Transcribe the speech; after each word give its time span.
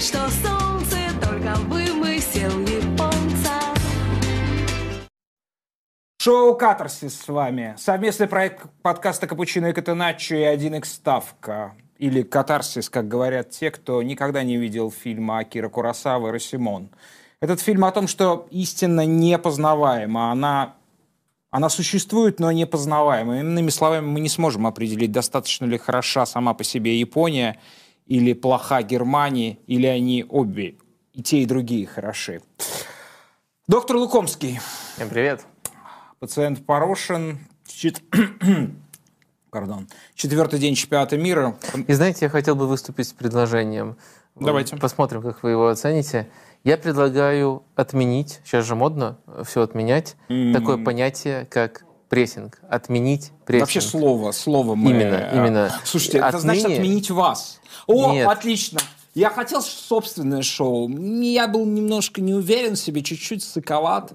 Что 0.00 0.30
солнце 0.30 0.96
только 1.20 1.54
вымысел 1.68 2.58
японца. 2.60 3.52
Шоу 6.22 6.56
«Катарсис» 6.56 7.20
с 7.20 7.28
вами. 7.28 7.74
Совместный 7.76 8.26
проект 8.26 8.62
подкаста 8.80 9.26
«Капучино 9.26 9.66
и 9.66 9.72
Катеначо» 9.74 10.36
и 10.36 10.56
«1х 10.56 10.86
Ставка». 10.86 11.74
Или 11.98 12.22
«Катарсис», 12.22 12.88
как 12.88 13.08
говорят 13.08 13.50
те, 13.50 13.70
кто 13.70 14.02
никогда 14.02 14.42
не 14.42 14.56
видел 14.56 14.90
фильма 14.90 15.40
Акира 15.40 15.68
Курасавы 15.68 16.30
«Росимон». 16.32 16.88
Этот 17.42 17.60
фильм 17.60 17.84
о 17.84 17.92
том, 17.92 18.08
что 18.08 18.48
истина 18.50 19.04
непознаваема, 19.04 20.32
она, 20.32 20.76
она 21.50 21.68
существует, 21.68 22.40
но 22.40 22.50
непознаваема. 22.52 23.40
Иными 23.40 23.68
словами, 23.68 24.06
мы 24.06 24.20
не 24.20 24.30
сможем 24.30 24.66
определить, 24.66 25.12
достаточно 25.12 25.66
ли 25.66 25.76
хороша 25.76 26.24
сама 26.24 26.54
по 26.54 26.64
себе 26.64 26.98
Япония 26.98 27.58
или 28.10 28.32
плоха 28.32 28.82
Германия, 28.82 29.58
или 29.68 29.86
они 29.86 30.26
обе, 30.28 30.74
и 31.14 31.22
те, 31.22 31.38
и 31.42 31.46
другие 31.46 31.86
хороши. 31.86 32.42
Доктор 33.68 33.96
Лукомский. 33.98 34.58
Всем 34.96 35.08
привет. 35.08 35.46
Пациент 36.18 36.66
Порошин. 36.66 37.38
Чет- 37.68 38.02
Пардон. 39.50 39.88
Четвертый 40.16 40.58
день 40.58 40.74
чемпионата 40.74 41.16
мира. 41.16 41.56
И 41.86 41.92
знаете, 41.92 42.24
я 42.26 42.28
хотел 42.28 42.56
бы 42.56 42.66
выступить 42.66 43.06
с 43.06 43.12
предложением. 43.12 43.96
Давайте. 44.34 44.76
Посмотрим, 44.76 45.22
как 45.22 45.44
вы 45.44 45.50
его 45.52 45.68
оцените. 45.68 46.28
Я 46.64 46.76
предлагаю 46.78 47.62
отменить, 47.76 48.40
сейчас 48.44 48.66
же 48.66 48.74
модно 48.74 49.18
все 49.44 49.62
отменять, 49.62 50.16
М. 50.28 50.52
такое 50.52 50.84
понятие, 50.84 51.46
как 51.46 51.84
прессинг. 52.14 52.58
Отменить 52.68 53.30
прессинг. 53.46 53.62
Вообще 53.62 53.80
слово, 53.80 54.32
слово 54.32 54.74
мы... 54.74 54.90
Именно, 54.90 55.14
э, 55.14 55.36
именно. 55.36 55.72
Слушайте, 55.84 56.18
это 56.18 56.38
значит 56.40 56.66
Отныне- 56.66 56.74
отменить 56.74 57.10
вас. 57.10 57.60
О, 57.86 58.12
Нет. 58.12 58.28
отлично. 58.28 58.80
Я 59.14 59.30
хотел 59.30 59.62
собственное 59.62 60.42
шоу. 60.42 60.88
Я 60.88 61.48
был 61.48 61.64
немножко 61.64 62.20
не 62.20 62.34
уверен 62.34 62.74
в 62.74 62.78
себе, 62.78 63.02
чуть-чуть 63.02 63.42
сыковат. 63.42 64.12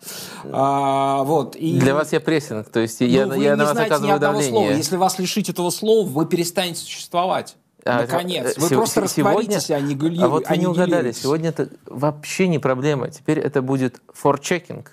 А, 0.51 1.23
вот. 1.23 1.55
И... 1.55 1.79
Для 1.79 1.93
вас 1.95 2.13
я 2.13 2.19
прессинг, 2.19 2.69
то 2.69 2.79
есть 2.81 3.01
я, 3.01 3.25
Ну, 3.25 3.35
вы 3.35 3.43
я 3.43 3.51
не 3.51 3.55
на 3.57 3.63
вас 3.65 3.73
знаете 3.73 3.89
ни 3.89 3.93
оказываю 3.93 4.15
одного 4.15 4.33
давление. 4.35 4.51
слова. 4.61 4.77
Если 4.77 4.95
вас 4.97 5.19
лишить 5.19 5.49
этого 5.49 5.69
слова, 5.69 6.07
вы 6.07 6.25
перестанете 6.25 6.81
существовать. 6.81 7.55
А, 7.85 8.01
Наконец. 8.01 8.51
это- 8.51 8.61
Вы 8.61 8.69
се- 8.69 8.75
просто 8.75 9.07
се- 9.07 9.15
сегодня- 9.15 9.37
растворитесь, 9.57 9.71
а 9.71 9.79
не 9.79 9.95
гули- 9.95 10.21
А 10.21 10.27
вот 10.27 10.49
вы 10.49 10.57
не 10.57 10.65
угадали, 10.65 10.91
аннигилируетесь. 10.91 11.21
сегодня 11.21 11.49
это 11.49 11.69
вообще 11.85 12.47
не 12.47 12.59
проблема. 12.59 13.09
Теперь 13.09 13.39
это 13.39 13.61
будет 13.61 14.01
for-checking. 14.21 14.85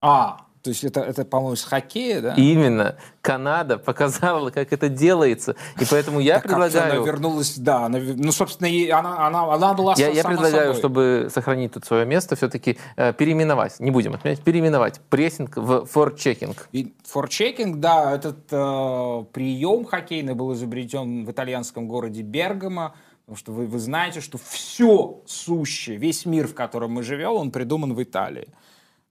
А, 0.00 0.38
то 0.62 0.70
есть 0.70 0.84
это, 0.84 1.00
это 1.00 1.24
по-моему, 1.24 1.56
с 1.56 1.64
хоккея, 1.64 2.20
да? 2.20 2.34
Именно. 2.34 2.96
Канада 3.20 3.78
показала, 3.78 4.50
как 4.50 4.72
это 4.72 4.88
делается. 4.88 5.56
И 5.80 5.84
поэтому 5.90 6.20
я 6.20 6.40
Так 6.40 6.52
она 6.52 6.66
предлагаю... 6.66 7.04
вернулась, 7.04 7.56
да, 7.56 7.86
она, 7.86 7.98
ну, 7.98 8.30
собственно, 8.30 8.68
она, 8.96 9.26
она, 9.26 9.54
она 9.54 9.74
была 9.74 9.94
Я, 9.96 10.08
я 10.08 10.22
предлагаю, 10.22 10.74
собой. 10.74 10.78
чтобы 10.78 11.28
сохранить 11.32 11.72
тут 11.72 11.84
свое 11.84 12.06
место, 12.06 12.36
все-таки 12.36 12.78
э, 12.96 13.12
переименовать, 13.12 13.80
не 13.80 13.90
будем 13.90 14.14
отменять, 14.14 14.40
переименовать 14.40 15.00
прессинг 15.10 15.56
в 15.56 15.88
for-checking. 15.92 16.56
И 16.70 16.94
форчекинг, 17.04 17.78
да, 17.80 18.12
этот 18.14 18.46
э, 18.50 19.24
прием 19.32 19.84
хоккейный 19.84 20.34
был 20.34 20.52
изобретен 20.52 21.24
в 21.24 21.30
итальянском 21.30 21.88
городе 21.88 22.22
Бергамо, 22.22 22.94
потому 23.24 23.36
что 23.36 23.52
вы, 23.52 23.66
вы 23.66 23.78
знаете, 23.80 24.20
что 24.20 24.38
все 24.38 25.22
сущее, 25.26 25.96
весь 25.96 26.24
мир, 26.24 26.46
в 26.46 26.54
котором 26.54 26.92
мы 26.92 27.02
живем, 27.02 27.32
он 27.32 27.50
придуман 27.50 27.94
в 27.94 28.02
Италии. 28.02 28.48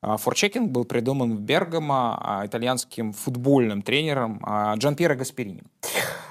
А 0.01 0.17
Форчекинг 0.17 0.71
был 0.71 0.83
придуман 0.83 1.35
в 1.35 1.41
Бергамо 1.41 2.17
а, 2.19 2.45
итальянским 2.45 3.13
футбольным 3.13 3.83
тренером 3.83 4.39
а, 4.43 4.75
Джан-Пьеро 4.75 5.15
Гасперини. 5.15 5.63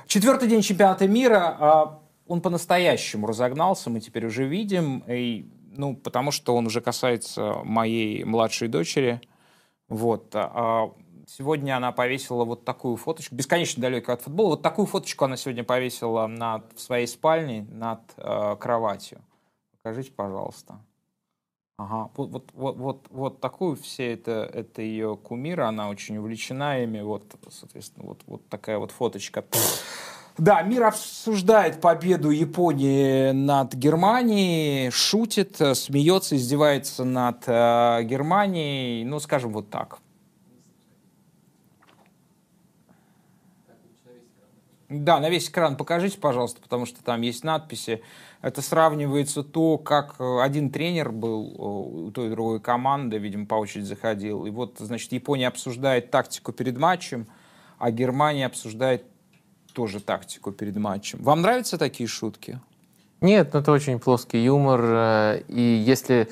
Четвертый 0.06 0.48
день 0.48 0.60
чемпионата 0.60 1.06
мира, 1.06 2.00
он 2.26 2.40
по-настоящему 2.40 3.28
разогнался, 3.28 3.90
мы 3.90 4.00
теперь 4.00 4.26
уже 4.26 4.44
видим, 4.44 5.04
и, 5.06 5.48
ну, 5.76 5.94
потому 5.94 6.32
что 6.32 6.56
он 6.56 6.66
уже 6.66 6.80
касается 6.80 7.58
моей 7.62 8.24
младшей 8.24 8.66
дочери. 8.66 9.20
Вот. 9.88 10.34
Сегодня 11.28 11.76
она 11.76 11.92
повесила 11.92 12.44
вот 12.44 12.64
такую 12.64 12.96
фоточку, 12.96 13.36
бесконечно 13.36 13.80
далекую 13.80 14.14
от 14.14 14.22
футбола. 14.22 14.48
Вот 14.50 14.62
такую 14.62 14.86
фоточку 14.86 15.26
она 15.26 15.36
сегодня 15.36 15.62
повесила 15.62 16.26
над, 16.26 16.72
в 16.74 16.80
своей 16.80 17.06
спальне 17.06 17.68
над 17.70 18.00
э, 18.16 18.56
кроватью. 18.58 19.20
Покажите, 19.80 20.10
пожалуйста. 20.10 20.80
Ага, 21.80 22.10
вот, 22.14 22.30
вот, 22.30 22.44
вот, 22.52 22.76
вот, 22.76 23.06
вот 23.08 23.40
такую 23.40 23.74
все 23.74 24.12
это, 24.12 24.50
это 24.52 24.82
ее 24.82 25.16
кумира, 25.16 25.66
она 25.66 25.88
очень 25.88 26.18
увлечена 26.18 26.82
ими, 26.82 27.00
вот, 27.00 27.24
соответственно, 27.50 28.04
вот, 28.06 28.20
вот 28.26 28.46
такая 28.50 28.76
вот 28.76 28.90
фоточка. 28.90 29.46
Да, 30.36 30.60
мир 30.60 30.84
обсуждает 30.84 31.80
победу 31.80 32.28
Японии 32.28 33.30
над 33.30 33.72
Германией, 33.72 34.90
шутит, 34.90 35.56
смеется, 35.72 36.36
издевается 36.36 37.04
над 37.04 37.44
э, 37.46 38.02
Германией, 38.02 39.02
ну, 39.06 39.18
скажем 39.18 39.50
вот 39.54 39.70
так. 39.70 40.00
Да, 44.90 45.20
на 45.20 45.30
весь 45.30 45.48
экран 45.48 45.76
покажите, 45.76 46.18
пожалуйста, 46.18 46.60
потому 46.60 46.84
что 46.84 47.02
там 47.02 47.20
есть 47.22 47.44
надписи. 47.44 48.02
Это 48.42 48.62
сравнивается 48.62 49.42
то, 49.42 49.76
как 49.76 50.16
э, 50.18 50.40
один 50.40 50.70
тренер 50.70 51.12
был 51.12 51.44
э, 51.50 52.06
у 52.06 52.10
той 52.10 52.28
и 52.28 52.30
другой 52.30 52.60
команды, 52.60 53.18
видимо, 53.18 53.44
по 53.44 53.56
очереди 53.56 53.84
заходил. 53.84 54.46
И 54.46 54.50
вот, 54.50 54.76
значит, 54.78 55.12
Япония 55.12 55.48
обсуждает 55.48 56.10
тактику 56.10 56.52
перед 56.52 56.78
матчем, 56.78 57.26
а 57.78 57.90
Германия 57.90 58.46
обсуждает 58.46 59.04
тоже 59.74 60.00
тактику 60.00 60.52
перед 60.52 60.76
матчем. 60.76 61.22
Вам 61.22 61.42
нравятся 61.42 61.76
такие 61.76 62.06
шутки? 62.06 62.60
Нет, 63.20 63.52
ну 63.52 63.60
это 63.60 63.72
очень 63.72 63.98
плоский 63.98 64.42
юмор, 64.42 64.80
э, 64.82 65.42
и 65.48 65.60
если 65.60 66.28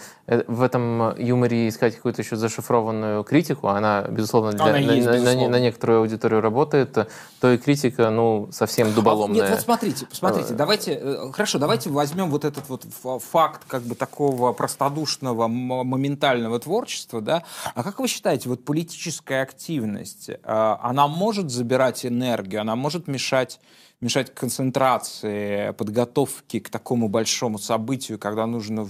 в 0.47 0.61
этом 0.63 1.17
юморе 1.19 1.69
искать 1.69 1.97
какую-то 1.97 2.21
еще 2.21 2.37
зашифрованную 2.37 3.25
критику, 3.25 3.69
она, 3.69 4.03
безусловно, 4.03 4.53
для- 4.53 4.65
Она 4.65 4.73
на, 4.75 4.79
есть, 4.79 5.07
на- 5.07 5.13
на- 5.13 5.19
безусловно. 5.21 5.49
на 5.49 5.61
некоторую 5.61 6.01
аудиторию 6.01 6.41
работает, 6.43 6.99
э, 6.99 7.07
то 7.41 7.51
и 7.51 7.57
критика, 7.57 8.11
ну, 8.11 8.49
совсем 8.53 8.93
дуболомная. 8.93 9.41
А, 9.41 9.43
нет, 9.45 9.51
вот 9.53 9.61
смотрите, 9.63 10.05
посмотрите, 10.07 10.53
Э, 10.53 10.57
давайте, 10.57 10.93
э, 10.93 11.33
хорошо, 11.33 11.59
давайте 11.59 11.89
возьмем 11.89 12.29
вот 12.31 12.45
этот 12.45 12.69
вот 12.69 12.85
факт 13.23 13.63
как 13.67 13.83
бы 13.83 13.95
такого 13.95 14.53
простодушного 14.53 15.49
моментального 15.49 16.59
творчества, 16.61 17.23
да. 17.23 17.43
А 17.75 17.83
как 17.83 17.99
вы 17.99 18.07
считаете, 18.07 18.51
вот 18.51 18.65
политическая 18.67 19.41
активность, 19.43 20.29
э, 20.29 20.37
она 20.45 21.09
может 21.09 21.51
забирать 21.51 22.05
энергию, 22.05 22.61
она 22.61 22.77
может 22.77 23.09
мешать 23.09 23.61
мешать 24.01 24.33
концентрации, 24.33 25.73
подготовке 25.73 26.61
к 26.61 26.69
такому 26.69 27.09
большому 27.09 27.59
событию, 27.59 28.17
когда 28.19 28.47
нужно 28.47 28.89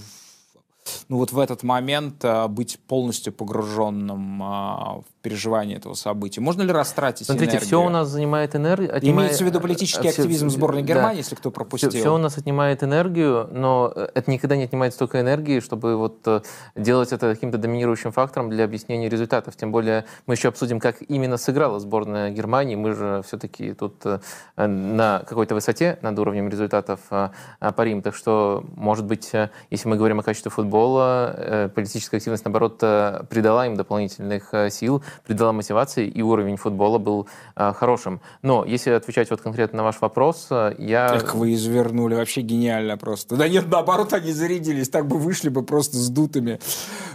ну 1.07 1.17
вот 1.17 1.31
в 1.31 1.39
этот 1.39 1.63
момент 1.63 2.23
а, 2.23 2.47
быть 2.47 2.79
полностью 2.87 3.33
погруженным 3.33 4.41
а, 4.43 5.01
в 5.01 5.18
переживание 5.21 5.77
этого 5.77 5.93
события. 5.93 6.41
Можно 6.41 6.61
ли 6.63 6.71
растратить 6.71 7.27
Смотрите, 7.27 7.53
энергию? 7.53 7.67
все 7.67 7.83
у 7.83 7.89
нас 7.89 8.07
занимает 8.07 8.55
энергию. 8.55 8.97
Имеется 9.01 9.43
в 9.43 9.47
виду 9.47 9.59
политический 9.59 10.07
э, 10.07 10.11
активизм 10.11 10.49
сборной 10.49 10.81
да. 10.81 10.93
Германии, 10.93 11.19
если 11.19 11.35
кто 11.35 11.51
пропустил. 11.51 11.89
Все, 11.89 12.13
у 12.13 12.17
нас 12.17 12.37
отнимает 12.37 12.83
энергию, 12.83 13.49
но 13.51 13.91
э, 13.95 14.07
это 14.13 14.31
никогда 14.31 14.55
не 14.55 14.63
отнимает 14.63 14.93
столько 14.93 15.19
энергии, 15.19 15.59
чтобы 15.59 15.97
вот 15.97 16.19
э, 16.25 16.41
делать 16.75 17.11
это 17.11 17.33
каким-то 17.33 17.57
доминирующим 17.57 18.11
фактором 18.11 18.49
для 18.49 18.63
объяснения 18.63 19.09
результатов. 19.09 19.55
Тем 19.55 19.71
более 19.71 20.05
мы 20.25 20.35
еще 20.35 20.47
обсудим, 20.47 20.79
как 20.79 20.97
именно 21.07 21.37
сыграла 21.37 21.79
сборная 21.79 22.31
Германии. 22.31 22.75
Мы 22.75 22.93
же 22.93 23.21
все-таки 23.25 23.73
тут 23.73 23.95
э, 24.05 24.19
на 24.55 25.23
какой-то 25.27 25.55
высоте 25.55 25.99
над 26.01 26.17
уровнем 26.19 26.49
результатов 26.49 26.99
э, 27.11 27.29
э, 27.59 27.71
парим. 27.71 28.01
Так 28.01 28.15
что, 28.15 28.63
может 28.75 29.05
быть, 29.05 29.29
э, 29.33 29.49
если 29.69 29.89
мы 29.89 29.97
говорим 29.97 30.19
о 30.19 30.23
качестве 30.23 30.51
футбола, 30.51 31.33
э, 31.35 31.69
политическая 31.73 32.17
активность, 32.17 32.45
наоборот, 32.45 32.79
э, 32.81 33.23
придала 33.29 33.65
им 33.65 33.75
дополнительных 33.75 34.53
э, 34.53 34.69
сил, 34.69 35.03
придала 35.25 35.51
мотивации, 35.51 36.07
и 36.07 36.21
уровень 36.21 36.57
футбола 36.57 36.97
был 36.97 37.27
э, 37.55 37.73
хорошим. 37.73 38.21
Но 38.41 38.65
если 38.65 38.91
отвечать 38.91 39.29
вот 39.29 39.41
конкретно 39.41 39.77
на 39.77 39.83
ваш 39.83 40.01
вопрос, 40.01 40.47
э, 40.51 40.75
я... 40.77 41.09
Как 41.19 41.35
вы 41.35 41.53
извернули, 41.53 42.15
вообще 42.15 42.41
гениально 42.41 42.97
просто. 42.97 43.35
Да 43.35 43.47
нет, 43.47 43.65
наоборот, 43.69 44.13
они 44.13 44.31
зарядились, 44.31 44.89
так 44.89 45.07
бы 45.07 45.17
вышли 45.17 45.49
бы 45.49 45.63
просто 45.63 45.97
сдутыми. 45.97 46.59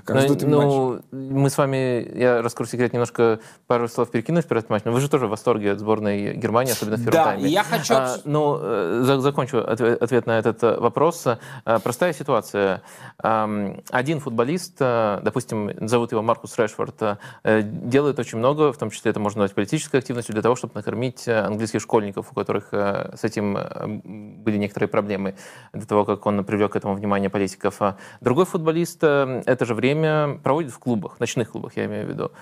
Как 0.05 0.17
Ну, 0.17 0.23
сдутыми 0.23 0.55
матчем. 0.55 1.03
ну, 1.11 1.31
мы 1.41 1.51
с 1.51 1.57
вами, 1.59 2.07
я 2.19 2.43
раскрою 2.43 2.69
секрет, 2.69 2.93
немножко 2.93 3.39
пару 3.67 3.89
слов 3.89 4.11
перекинусь 4.11 4.45
перед 4.45 4.69
матчем. 4.71 4.91
Но 4.91 4.93
вы 4.93 5.01
же 5.01 5.09
тоже 5.09 5.27
в 5.27 5.31
восторге 5.31 5.73
от 5.73 5.79
сборной 5.81 6.35
Германии, 6.35 6.73
особенно 6.73 6.97
в 6.97 7.05
первом 7.05 7.13
Да, 7.13 7.25
тайме. 7.25 7.49
я 7.49 7.63
хочу... 7.65 7.95
А, 7.95 8.17
ну, 8.25 8.59
э, 8.61 9.03
за- 9.05 9.21
закончу 9.21 9.59
отве- 9.59 9.95
ответ 9.95 10.27
на 10.27 10.39
этот 10.39 10.63
э, 10.63 10.79
вопрос. 10.79 11.27
Э, 11.27 11.79
Простая 11.83 12.13
ситуация. 12.13 12.83
Ам, 13.23 13.81
Один 13.91 14.21
футболист, 14.21 14.77
э, 14.81 15.21
допустим, 15.23 15.71
зовут 15.89 16.13
его 16.13 16.23
Маркус 16.23 16.59
Решфорд, 16.59 16.95
э, 17.43 17.63
делает 17.85 18.19
очень 18.19 18.39
много, 18.39 18.73
в 18.73 18.79
том 18.79 18.91
числе 18.91 19.11
это 19.11 19.21
можно 19.21 19.41
назвать 19.41 19.55
политической 19.55 19.97
активностью, 19.97 20.33
для 20.33 20.43
того, 20.43 20.57
чтобы 20.57 20.75
накормить 20.75 21.29
э, 21.29 21.39
английских 21.39 21.81
школьников, 21.81 22.33
у 22.33 22.35
которых 22.35 22.69
э, 22.73 23.15
с 23.17 23.25
этим 23.25 23.57
э, 23.57 23.87
были 24.05 24.57
некоторые 24.57 24.89
проблемы, 24.89 25.35
до 25.73 25.87
того, 25.87 26.05
как 26.05 26.27
он 26.27 26.45
привлек 26.45 26.73
к 26.73 26.77
этому 26.77 26.95
внимание 26.95 27.31
политиков. 27.31 27.81
А 27.81 27.97
Другой 28.21 28.47
футболист 28.47 29.03
это 29.05 29.65
же 29.65 29.75
время 29.75 30.41
проводит 30.43 30.73
в 30.73 30.79
клубах, 30.79 31.21
ночных 31.21 31.51
клубах, 31.51 31.77
я 31.77 31.85
имею 31.87 32.07
в 32.07 32.09
виду. 32.09 32.33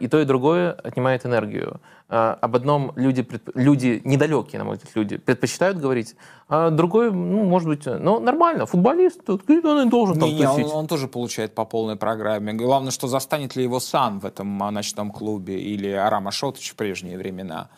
И 0.00 0.08
то, 0.08 0.20
и 0.20 0.24
другое 0.24 0.72
отнимает 0.72 1.26
энергию. 1.26 1.80
Э, 2.08 2.14
об 2.40 2.56
одном 2.56 2.92
люди, 2.96 3.22
предп- 3.22 3.50
люди 3.54 4.00
недалекие, 4.04 4.58
на 4.58 4.64
мой 4.64 4.76
взгляд, 4.76 4.96
люди 4.96 5.16
предпочитают 5.18 5.78
говорить, 5.78 6.16
а 6.50 6.70
другой, 6.70 7.10
ну, 7.12 7.44
может 7.44 7.68
быть, 7.68 7.84
ну, 7.84 8.20
нормально, 8.20 8.64
футболист, 8.64 9.22
тут, 9.24 9.42
он 9.50 9.86
и 9.86 9.90
должен 9.90 10.18
там 10.18 10.28
Не, 10.30 10.34
не, 10.36 10.46
он, 10.48 10.64
он 10.72 10.86
тоже 10.86 11.06
получает 11.06 11.54
по 11.54 11.66
полной 11.66 11.96
программе. 11.96 12.54
Главное, 12.54 12.90
что 12.90 13.06
застанет 13.06 13.54
ли 13.56 13.62
его 13.64 13.80
Сан 13.80 14.18
в 14.20 14.24
этом 14.24 14.62
а, 14.62 14.70
ночном 14.70 15.10
клубе 15.10 15.58
или 15.60 15.90
Арама 15.90 16.30
Шотыч 16.30 16.70
в 16.70 16.74
прежние 16.74 17.18
времена. 17.18 17.68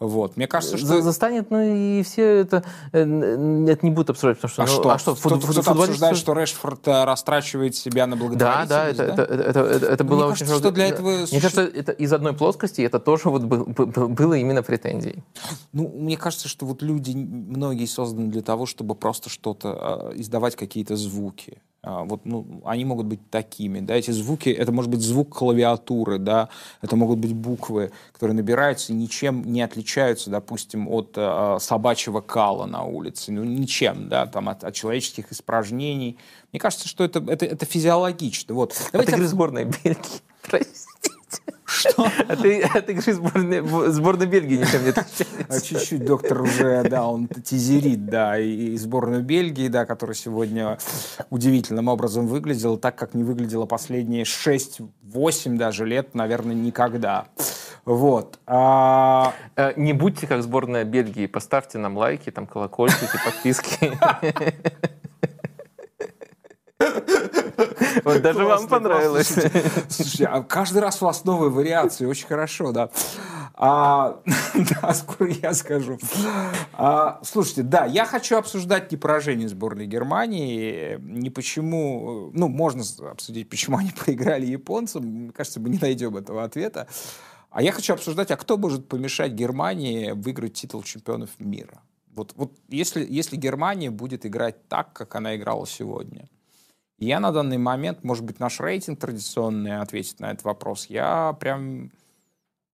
Вот. 0.00 0.38
Мне 0.38 0.46
кажется, 0.46 0.78
что... 0.78 0.86
За- 0.86 1.02
Застанет, 1.02 1.50
ну 1.50 1.60
и 1.60 2.02
все 2.02 2.22
это, 2.38 2.64
э, 2.92 3.00
это 3.68 3.84
не 3.86 3.90
будет 3.90 4.08
обсуждать, 4.10 4.38
потому 4.40 4.52
что, 4.52 4.62
А 4.62 4.66
ну, 4.66 4.72
что? 4.72 4.90
а 4.90 4.98
что 4.98 5.14
фут- 5.14 5.18
Кто-то, 5.20 5.46
фут- 5.46 5.50
кто-то 5.52 5.62
футболисты- 5.70 5.82
обсуждает, 5.90 6.16
что 6.16 6.32
Решфорд 6.32 6.88
э, 6.88 7.04
растрачивает 7.04 7.76
себя 7.76 8.06
на 8.06 8.16
Да, 8.16 8.22
благотворительность. 8.24 8.68
да, 8.70 8.88
это, 8.88 9.02
это, 9.02 9.22
это, 9.22 9.42
это, 9.44 9.60
это- 9.60 9.86
это 9.86 10.04
было 10.04 10.16
Мне 10.24 10.32
очень 10.32 10.46
кажется, 10.46 10.58
что 10.60 10.70
для 10.72 10.86
этого 10.86 11.10
Мне 11.30 11.40
кажется, 11.42 11.62
это 11.62 11.92
из 11.92 12.10
одной 12.12 12.32
плоскости, 12.32 12.80
это 12.80 12.98
тоже 12.98 13.28
вот 13.28 13.42
был- 13.42 13.66
было 13.76 14.34
именно 14.34 14.62
претензией. 14.62 15.22
Ну, 15.72 15.88
мне 15.88 16.16
кажется, 16.16 16.48
что 16.48 16.66
вот 16.66 16.82
люди, 16.82 17.12
многие 17.12 17.86
созданы 17.86 18.28
для 18.28 18.42
того, 18.42 18.66
чтобы 18.66 18.94
просто 18.94 19.30
что-то, 19.30 19.72
а, 19.72 20.12
издавать 20.14 20.56
какие-то 20.56 20.96
звуки. 20.96 21.58
А, 21.84 22.04
Вот, 22.04 22.24
ну, 22.24 22.62
они 22.64 22.84
могут 22.84 23.06
быть 23.06 23.30
такими, 23.30 23.80
да, 23.80 23.94
эти 23.94 24.10
звуки, 24.10 24.48
это 24.48 24.72
может 24.72 24.90
быть 24.90 25.00
звук 25.00 25.36
клавиатуры, 25.36 26.18
да, 26.18 26.48
это 26.80 26.96
могут 26.96 27.18
быть 27.18 27.34
буквы, 27.34 27.92
которые 28.12 28.34
набираются 28.34 28.92
и 28.92 28.96
ничем 28.96 29.44
не 29.44 29.60
отличаются, 29.60 30.30
допустим, 30.30 30.88
от 30.88 31.12
а, 31.16 31.58
собачьего 31.60 32.20
кала 32.22 32.64
на 32.64 32.84
улице, 32.84 33.32
ну, 33.32 33.44
ничем, 33.44 34.08
да, 34.08 34.26
там, 34.26 34.48
от, 34.48 34.64
от 34.64 34.74
человеческих 34.74 35.30
испражнений. 35.30 36.16
Мне 36.52 36.60
кажется, 36.60 36.88
что 36.88 37.04
это, 37.04 37.22
это, 37.28 37.44
это 37.44 37.66
физиологично, 37.66 38.54
вот. 38.54 38.72
От 38.72 38.92
Давайте 38.92 39.12
игры 39.12 39.26
сборной 39.26 39.64
Бельгии. 39.84 40.22
Простите. 40.42 41.13
Что? 41.64 42.06
От, 42.28 42.44
и- 42.44 42.60
от 42.60 42.88
игры 42.90 43.12
сборной, 43.12 43.60
в- 43.62 43.88
сборной 43.90 44.26
Бельгии 44.26 44.56
ничем 44.58 44.84
не 44.84 44.90
А 44.90 44.92
отличается. 44.92 45.64
Чуть-чуть 45.66 46.04
доктор 46.04 46.42
уже, 46.42 46.82
да, 46.88 47.06
он 47.08 47.26
тизерит, 47.28 48.06
да, 48.06 48.38
и, 48.38 48.48
и 48.74 48.76
сборную 48.76 49.22
Бельгии, 49.22 49.68
да, 49.68 49.86
которая 49.86 50.14
сегодня 50.14 50.78
удивительным 51.30 51.88
образом 51.88 52.26
выглядела, 52.26 52.78
так 52.78 52.96
как 52.96 53.14
не 53.14 53.24
выглядела 53.24 53.66
последние 53.66 54.24
6-8 54.24 55.56
даже 55.56 55.86
лет, 55.86 56.14
наверное, 56.14 56.54
никогда. 56.54 57.26
Вот. 57.84 58.38
А, 58.46 59.34
Э, 59.56 59.72
Не 59.76 59.92
будьте 59.92 60.26
как 60.26 60.42
сборная 60.42 60.84
Бельгии, 60.84 61.26
поставьте 61.26 61.78
нам 61.78 61.96
лайки, 61.96 62.30
там 62.30 62.46
колокольчики, 62.46 63.18
подписки. 63.24 63.92
Вот 68.02 68.22
даже 68.22 68.44
вам 68.44 68.66
понравилось. 68.68 69.34
слушайте, 69.88 70.26
а 70.26 70.42
каждый 70.42 70.82
раз 70.82 71.02
у 71.02 71.06
вас 71.06 71.24
новые 71.24 71.50
вариации, 71.50 72.06
очень 72.06 72.26
хорошо, 72.26 72.72
да. 72.72 72.90
А, 73.54 74.20
да, 74.82 74.92
скоро 74.94 75.30
я 75.30 75.54
скажу. 75.54 75.98
А, 76.72 77.20
слушайте, 77.22 77.62
да, 77.62 77.86
я 77.86 78.04
хочу 78.04 78.36
обсуждать 78.36 78.90
не 78.90 78.96
поражение 78.96 79.48
сборной 79.48 79.86
Германии, 79.86 80.98
не 81.00 81.30
почему, 81.30 82.30
ну, 82.32 82.48
можно 82.48 82.82
обсудить, 83.10 83.48
почему 83.48 83.78
они 83.78 83.90
проиграли 84.04 84.46
японцам, 84.46 85.04
мне 85.04 85.32
кажется, 85.32 85.60
мы 85.60 85.68
не 85.68 85.78
найдем 85.78 86.16
этого 86.16 86.42
ответа. 86.42 86.88
А 87.50 87.62
я 87.62 87.70
хочу 87.70 87.94
обсуждать, 87.94 88.32
а 88.32 88.36
кто 88.36 88.56
может 88.56 88.88
помешать 88.88 89.32
Германии 89.32 90.10
выиграть 90.10 90.54
титул 90.54 90.82
чемпионов 90.82 91.30
мира? 91.38 91.80
Вот, 92.14 92.32
вот 92.36 92.52
если, 92.68 93.06
если 93.08 93.36
Германия 93.36 93.90
будет 93.90 94.26
играть 94.26 94.68
так, 94.68 94.92
как 94.92 95.14
она 95.14 95.36
играла 95.36 95.64
сегодня, 95.66 96.28
я 97.04 97.20
на 97.20 97.32
данный 97.32 97.58
момент, 97.58 98.04
может 98.04 98.24
быть, 98.24 98.40
наш 98.40 98.60
рейтинг 98.60 98.98
традиционный 98.98 99.80
ответит 99.80 100.20
на 100.20 100.32
этот 100.32 100.44
вопрос. 100.44 100.86
Я 100.86 101.36
прям... 101.38 101.90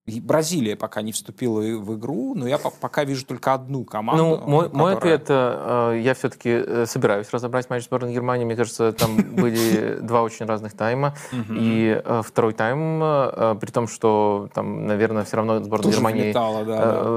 и 0.07 0.19
Бразилия 0.19 0.75
пока 0.75 1.03
не 1.03 1.11
вступила 1.11 1.61
в 1.61 1.95
игру, 1.95 2.33
но 2.35 2.47
я 2.47 2.57
по- 2.57 2.71
пока 2.71 3.03
вижу 3.03 3.23
только 3.25 3.53
одну 3.53 3.85
команду. 3.85 4.23
Ну, 4.23 4.37
мой, 4.49 4.69
мой 4.73 4.95
которая- 4.95 5.15
ответ, 5.15 5.27
э, 5.29 5.99
я 6.03 6.13
все-таки 6.15 6.85
собираюсь 6.87 7.29
разобрать 7.31 7.69
матч 7.69 7.83
сборной 7.85 8.11
Германии. 8.13 8.43
Мне 8.43 8.55
кажется, 8.55 8.93
там 8.93 9.15
были 9.35 9.99
два 10.01 10.23
очень 10.23 10.47
разных 10.47 10.73
тайма. 10.73 11.13
И 11.49 12.01
э, 12.03 12.21
второй 12.25 12.53
тайм, 12.53 12.99
э, 13.03 13.55
при 13.61 13.69
том, 13.69 13.87
что 13.87 14.49
там, 14.55 14.87
наверное, 14.87 15.23
все 15.23 15.37
равно 15.37 15.63
сборная 15.63 15.91
Германии... 15.93 16.33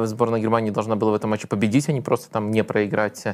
э, 0.03 0.07
Сборная 0.07 0.41
Германии 0.41 0.71
должна 0.71 0.97
была 0.97 1.13
в 1.13 1.15
этом 1.15 1.31
матче 1.31 1.49
победить, 1.49 1.89
а 1.89 1.93
не 1.93 2.03
просто 2.03 2.31
там 2.31 2.51
не 2.51 2.63
проиграть. 2.65 3.25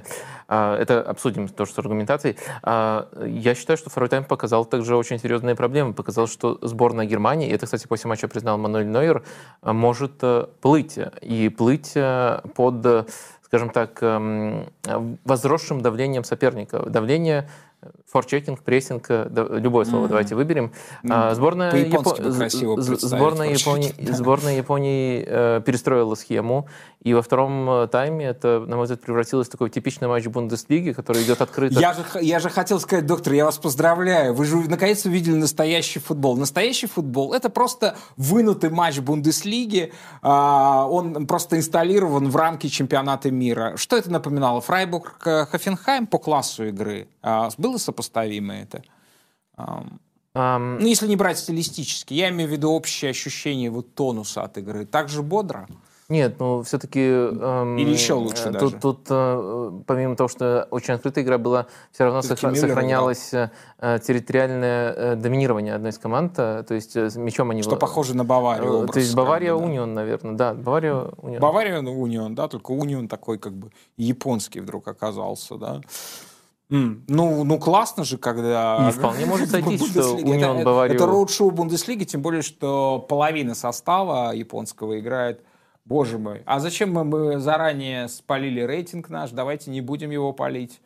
Это 0.48 1.02
обсудим 1.06 1.48
тоже 1.48 1.72
с 1.72 1.78
аргументацией. 1.78 2.36
Я 2.64 3.54
считаю, 3.56 3.76
что 3.76 3.90
второй 3.90 4.08
тайм 4.08 4.24
показал 4.24 4.64
также 4.64 4.96
очень 4.96 5.18
серьезные 5.18 5.56
проблемы. 5.56 5.92
Показал, 5.92 6.28
что 6.28 6.58
сборная 6.62 7.04
Германии, 7.06 7.48
и 7.48 7.52
это, 7.52 7.66
кстати, 7.66 7.86
после 7.88 8.08
матча 8.08 8.28
признал 8.28 8.56
Мануэль 8.58 8.86
Нойер, 8.86 9.22
может 9.62 10.12
э, 10.22 10.46
плыть. 10.60 10.98
И 11.20 11.48
плыть 11.48 11.92
э, 11.94 12.40
под, 12.54 12.86
э, 12.86 13.04
скажем 13.44 13.70
так, 13.70 14.02
эм, 14.02 14.66
возросшим 15.24 15.80
давлением 15.80 16.24
соперника. 16.24 16.78
Давление 16.88 17.48
форчекинг, 18.10 18.62
прессинг, 18.62 19.06
э, 19.08 19.26
да, 19.30 19.44
любое 19.44 19.84
слово 19.84 20.08
давайте 20.08 20.34
выберем. 20.34 20.72
А, 21.08 21.34
Сборная, 21.34 21.72
Япо- 21.72 22.30
сборная 22.98 23.50
Японии, 23.50 23.94
сборная 24.12 24.56
Японии 24.56 25.24
э, 25.26 25.62
перестроила 25.64 26.14
схему, 26.16 26.66
и 27.02 27.14
во 27.14 27.22
втором 27.22 27.70
э, 27.70 27.86
тайме 27.86 28.26
это, 28.26 28.64
на 28.66 28.76
мой 28.76 28.84
взгляд, 28.84 29.00
превратилось 29.00 29.46
в 29.46 29.50
такой 29.50 29.70
типичный 29.70 30.08
матч 30.08 30.26
Бундеслиги, 30.26 30.92
который 30.92 31.22
идет 31.22 31.40
открыто. 31.40 31.78
Я 31.78 31.94
же, 31.94 32.04
я 32.20 32.40
же 32.40 32.50
хотел 32.50 32.80
сказать, 32.80 33.06
доктор, 33.06 33.32
я 33.32 33.44
вас 33.44 33.58
поздравляю. 33.58 34.34
Вы 34.34 34.44
же 34.44 34.56
наконец 34.68 35.04
увидели 35.04 35.36
настоящий 35.36 36.00
футбол. 36.00 36.36
Настоящий 36.36 36.88
футбол— 36.88 37.32
это 37.34 37.48
просто 37.48 37.96
вынутый 38.16 38.70
матч 38.70 38.98
Бундеслиги. 38.98 39.92
А, 40.20 40.86
он 40.88 41.26
просто 41.26 41.56
инсталлирован 41.56 42.28
в 42.28 42.36
рамки 42.36 42.66
чемпионата 42.66 43.30
мира. 43.30 43.76
Что 43.76 43.96
это 43.96 44.10
напоминало? 44.10 44.60
Фрайбург 44.60 45.22
э, 45.26 45.46
по 46.10 46.18
классу 46.18 46.66
игры. 46.66 47.08
А, 47.22 47.50
было 47.56 47.76
сопоставимо 47.76 47.99
это? 48.62 48.82
Ам, 49.56 50.00
Ам, 50.34 50.78
Ну, 50.78 50.86
если 50.86 51.08
не 51.08 51.16
брать 51.16 51.38
стилистически. 51.38 52.14
Я 52.14 52.30
имею 52.30 52.48
в 52.48 52.52
виду 52.52 52.70
общее 52.70 53.10
ощущение 53.10 53.70
вот 53.70 53.94
тонуса 53.94 54.42
от 54.42 54.58
игры. 54.58 54.86
Так 54.86 55.08
же 55.08 55.22
бодро? 55.22 55.66
Нет, 56.08 56.40
ну 56.40 56.64
все-таки... 56.64 56.98
Или 56.98 57.90
еще 57.92 58.14
лучше 58.14 58.44
тут, 58.44 58.52
даже. 58.52 58.76
Тут, 58.78 59.06
э, 59.10 59.80
помимо 59.86 60.16
того, 60.16 60.26
что 60.26 60.66
очень 60.72 60.94
открытая 60.94 61.22
игра 61.22 61.38
была, 61.38 61.66
все 61.92 62.02
равно 62.02 62.20
Мюллер 62.20 62.56
сохранялось 62.56 63.32
э, 63.32 63.50
э, 63.78 63.98
территориальное 64.04 64.92
э, 64.92 65.14
доминирование 65.14 65.72
одной 65.74 65.92
из 65.92 65.98
команд. 65.98 66.34
э, 66.36 66.64
То 66.66 66.74
есть 66.74 66.96
э, 66.96 67.10
мячом 67.14 67.52
они... 67.52 67.62
Что 67.62 67.76
похоже 67.76 68.16
на 68.16 68.24
Баварию. 68.24 68.72
Э, 68.72 68.76
образ, 68.78 68.90
То 68.92 68.98
есть 68.98 69.10
как 69.12 69.18
бы, 69.18 69.22
Бавария 69.22 69.56
да. 69.56 69.86
Наверное. 69.86 70.34
Да, 70.34 70.54
Бавария 70.54 70.94
Унион. 70.94 71.40
Бавария, 71.40 71.80
ну, 71.80 72.00
Унион, 72.00 72.34
да, 72.34 72.48
только 72.48 72.72
Унион 72.72 73.06
такой 73.06 73.38
как 73.38 73.52
бы 73.54 73.70
японский 73.96 74.58
вдруг 74.58 74.88
оказался, 74.88 75.54
да. 75.58 75.80
М, 76.70 77.04
Ну, 77.08 77.44
ну 77.44 77.58
классно 77.58 78.04
же, 78.04 78.16
когда... 78.18 78.88
И 78.88 78.92
вполне 78.92 79.26
может 79.26 79.50
сойтись, 79.50 79.90
что. 79.90 80.14
Унион 80.14 80.58
это, 80.58 80.64
Баварию- 80.70 80.94
Это 80.96 81.06
роуд-шоу 81.06 81.50
Бундеслиги, 81.50 82.04
тем 82.04 82.22
более, 82.22 82.42
что 82.42 83.04
половина 83.08 83.54
состава 83.54 84.32
японского 84.32 84.98
играет. 84.98 85.42
Боже 85.84 86.18
мой. 86.18 86.42
А 86.46 86.60
зачем 86.60 86.92
мы, 86.92 87.04
мы 87.04 87.38
заранее 87.40 88.08
спалили 88.08 88.60
рейтинг 88.60 89.08
наш? 89.08 89.30
Давайте 89.30 89.70
не 89.70 89.80
будем 89.80 90.10
его 90.10 90.32
палить. 90.32 90.80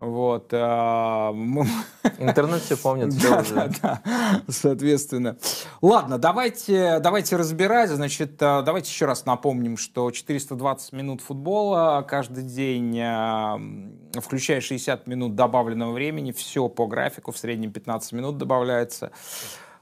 Вот. 0.00 0.50
а, 0.52 1.32
мы- 1.32 1.66
Интернет 2.18 2.62
все 2.62 2.76
помнит, 2.76 3.12
все 3.12 3.30
да, 3.30 3.40
уже. 3.40 3.54
да, 3.54 3.70
да. 3.82 4.02
Соответственно. 4.48 5.36
Ладно, 5.82 6.18
давайте, 6.18 7.00
давайте 7.00 7.34
разбирать. 7.36 7.90
Значит, 7.90 8.40
э, 8.40 8.62
давайте 8.62 8.90
еще 8.90 9.06
раз 9.06 9.26
напомним, 9.26 9.76
что 9.76 10.10
420 10.10 10.92
минут 10.92 11.20
футбола 11.20 12.04
каждый 12.08 12.44
день, 12.44 12.96
э, 12.96 14.20
включая 14.20 14.60
60 14.60 15.08
минут 15.08 15.34
добавленного 15.34 15.92
времени, 15.92 16.30
все 16.30 16.68
по 16.68 16.86
графику, 16.86 17.32
в 17.32 17.38
среднем 17.38 17.72
15 17.72 18.12
минут 18.12 18.38
добавляется. 18.38 19.10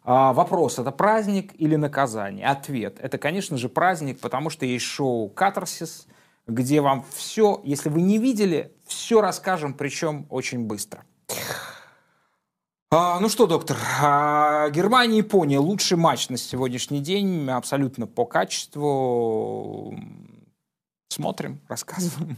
А, 0.03 0.33
Вопрос, 0.33 0.79
это 0.79 0.93
праздник 0.93 1.53
или 1.59 1.77
наказание? 1.77 2.47
Ответ, 2.47 2.99
это, 3.01 3.19
конечно 3.19 3.59
же, 3.59 3.69
праздник, 3.69 4.21
потому 4.21 4.49
что 4.51 4.65
есть 4.65 4.85
шоу 4.85 5.29
«Катарсис», 5.29 6.07
где 6.47 6.81
вам 6.81 7.05
все, 7.13 7.61
если 7.65 7.89
вы 7.89 8.03
не 8.03 8.19
видели, 8.19 8.73
все 8.87 9.21
расскажем, 9.21 9.75
причем 9.75 10.27
очень 10.31 10.67
быстро. 10.67 11.05
А, 12.91 13.19
ну 13.19 13.29
что, 13.29 13.47
доктор, 13.47 13.77
а, 14.01 14.71
Германия 14.71 15.17
и 15.17 15.19
Япония 15.19 15.59
лучший 15.59 15.97
матч 15.97 16.29
на 16.29 16.37
сегодняшний 16.37 17.01
день, 17.01 17.51
абсолютно 17.51 18.07
по 18.07 18.25
качеству. 18.25 19.99
Смотрим, 21.09 21.61
рассказываем. 21.69 22.37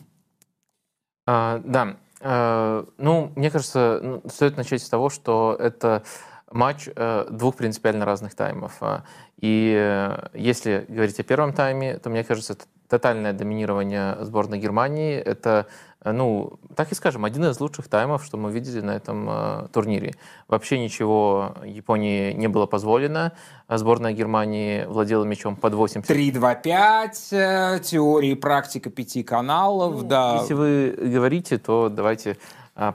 А, 1.26 1.60
да. 1.64 1.96
Э, 2.20 2.84
ну, 2.96 3.32
мне 3.36 3.50
кажется, 3.50 4.00
ну, 4.02 4.22
стоит 4.28 4.56
начать 4.56 4.82
с 4.82 4.88
того, 4.88 5.10
что 5.10 5.56
это 5.58 6.02
матч 6.50 6.88
э, 6.94 7.26
двух 7.30 7.56
принципиально 7.56 8.04
разных 8.04 8.34
таймов. 8.34 8.72
А, 8.80 9.04
И 9.40 9.74
э, 9.76 10.28
если 10.34 10.84
говорить 10.88 11.20
о 11.20 11.22
первом 11.22 11.52
тайме, 11.52 11.98
то 11.98 12.10
мне 12.10 12.24
кажется, 12.24 12.54
это 12.54 12.64
тотальное 12.88 13.32
доминирование 13.34 14.16
сборной 14.24 14.58
Германии. 14.58 15.14
Это, 15.16 15.66
э, 16.02 16.10
ну, 16.12 16.58
так 16.74 16.90
и 16.90 16.94
скажем, 16.94 17.24
один 17.24 17.44
из 17.44 17.60
лучших 17.60 17.88
таймов, 17.88 18.24
что 18.24 18.36
мы 18.38 18.50
видели 18.50 18.80
на 18.80 18.96
этом 18.96 19.28
э, 19.28 19.68
турнире. 19.72 20.14
Вообще 20.48 20.78
ничего 20.78 21.54
Японии 21.64 22.32
не 22.32 22.48
было 22.48 22.66
позволено. 22.66 23.32
Сборная 23.68 24.12
Германии 24.12 24.86
владела 24.86 25.24
мячом 25.24 25.54
под 25.54 25.74
80. 25.74 26.10
3-2-5, 26.10 27.28
э, 27.32 27.80
теория 27.80 28.32
и 28.32 28.34
практика 28.34 28.90
пяти 28.90 29.22
каналов, 29.22 30.02
Ну, 30.02 30.08
да. 30.08 30.38
Если 30.40 30.54
вы 30.54 30.94
говорите, 30.98 31.58
то 31.58 31.90
давайте 31.90 32.30
а, 32.32 32.36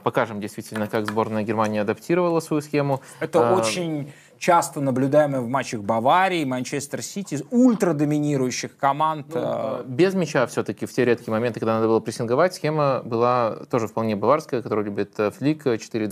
покажем 0.02 0.40
действительно, 0.40 0.86
как 0.86 1.06
сборная 1.06 1.42
Германии 1.42 1.80
адаптировала 1.80 2.40
свою 2.40 2.62
схему. 2.62 3.00
Это 3.20 3.50
А, 3.50 3.54
очень 3.54 4.12
часто 4.38 4.80
наблюдаемое 4.80 5.40
в 5.40 5.48
матчах 5.48 5.80
Баварии, 5.82 6.44
Манчестер 6.44 7.02
Сити, 7.02 7.38
ультрадоминирующих 7.50 8.76
команд. 8.76 9.26
э, 9.34 9.84
Без 9.86 10.14
мяча 10.14 10.46
все-таки 10.46 10.86
в 10.86 10.92
те 10.92 11.04
редкие 11.04 11.30
моменты, 11.32 11.60
когда 11.60 11.74
надо 11.76 11.86
было 11.88 12.00
прессинговать, 12.00 12.54
схема 12.54 13.00
была 13.04 13.56
тоже 13.70 13.86
вполне 13.86 14.16
баварская, 14.16 14.60
которую 14.62 14.86
любит 14.86 15.18
э, 15.18 15.30
Флик, 15.30 15.64
вы 15.64 15.74
употребили, 15.74 16.08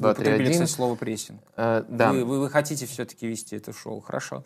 4-2-3-1. 0.47 0.53
кстати, 0.53 0.71
слово 0.71 0.95
прессинг. 0.95 1.41
Э, 1.57 1.83
Да, 1.89 2.13
Вы, 2.13 2.25
вы- 2.25 2.41
вы 2.41 2.49
хотите 2.51 2.87
все-таки 2.87 3.27
вести 3.27 3.57
это 3.57 3.73
шоу, 3.73 4.01
хорошо. 4.01 4.45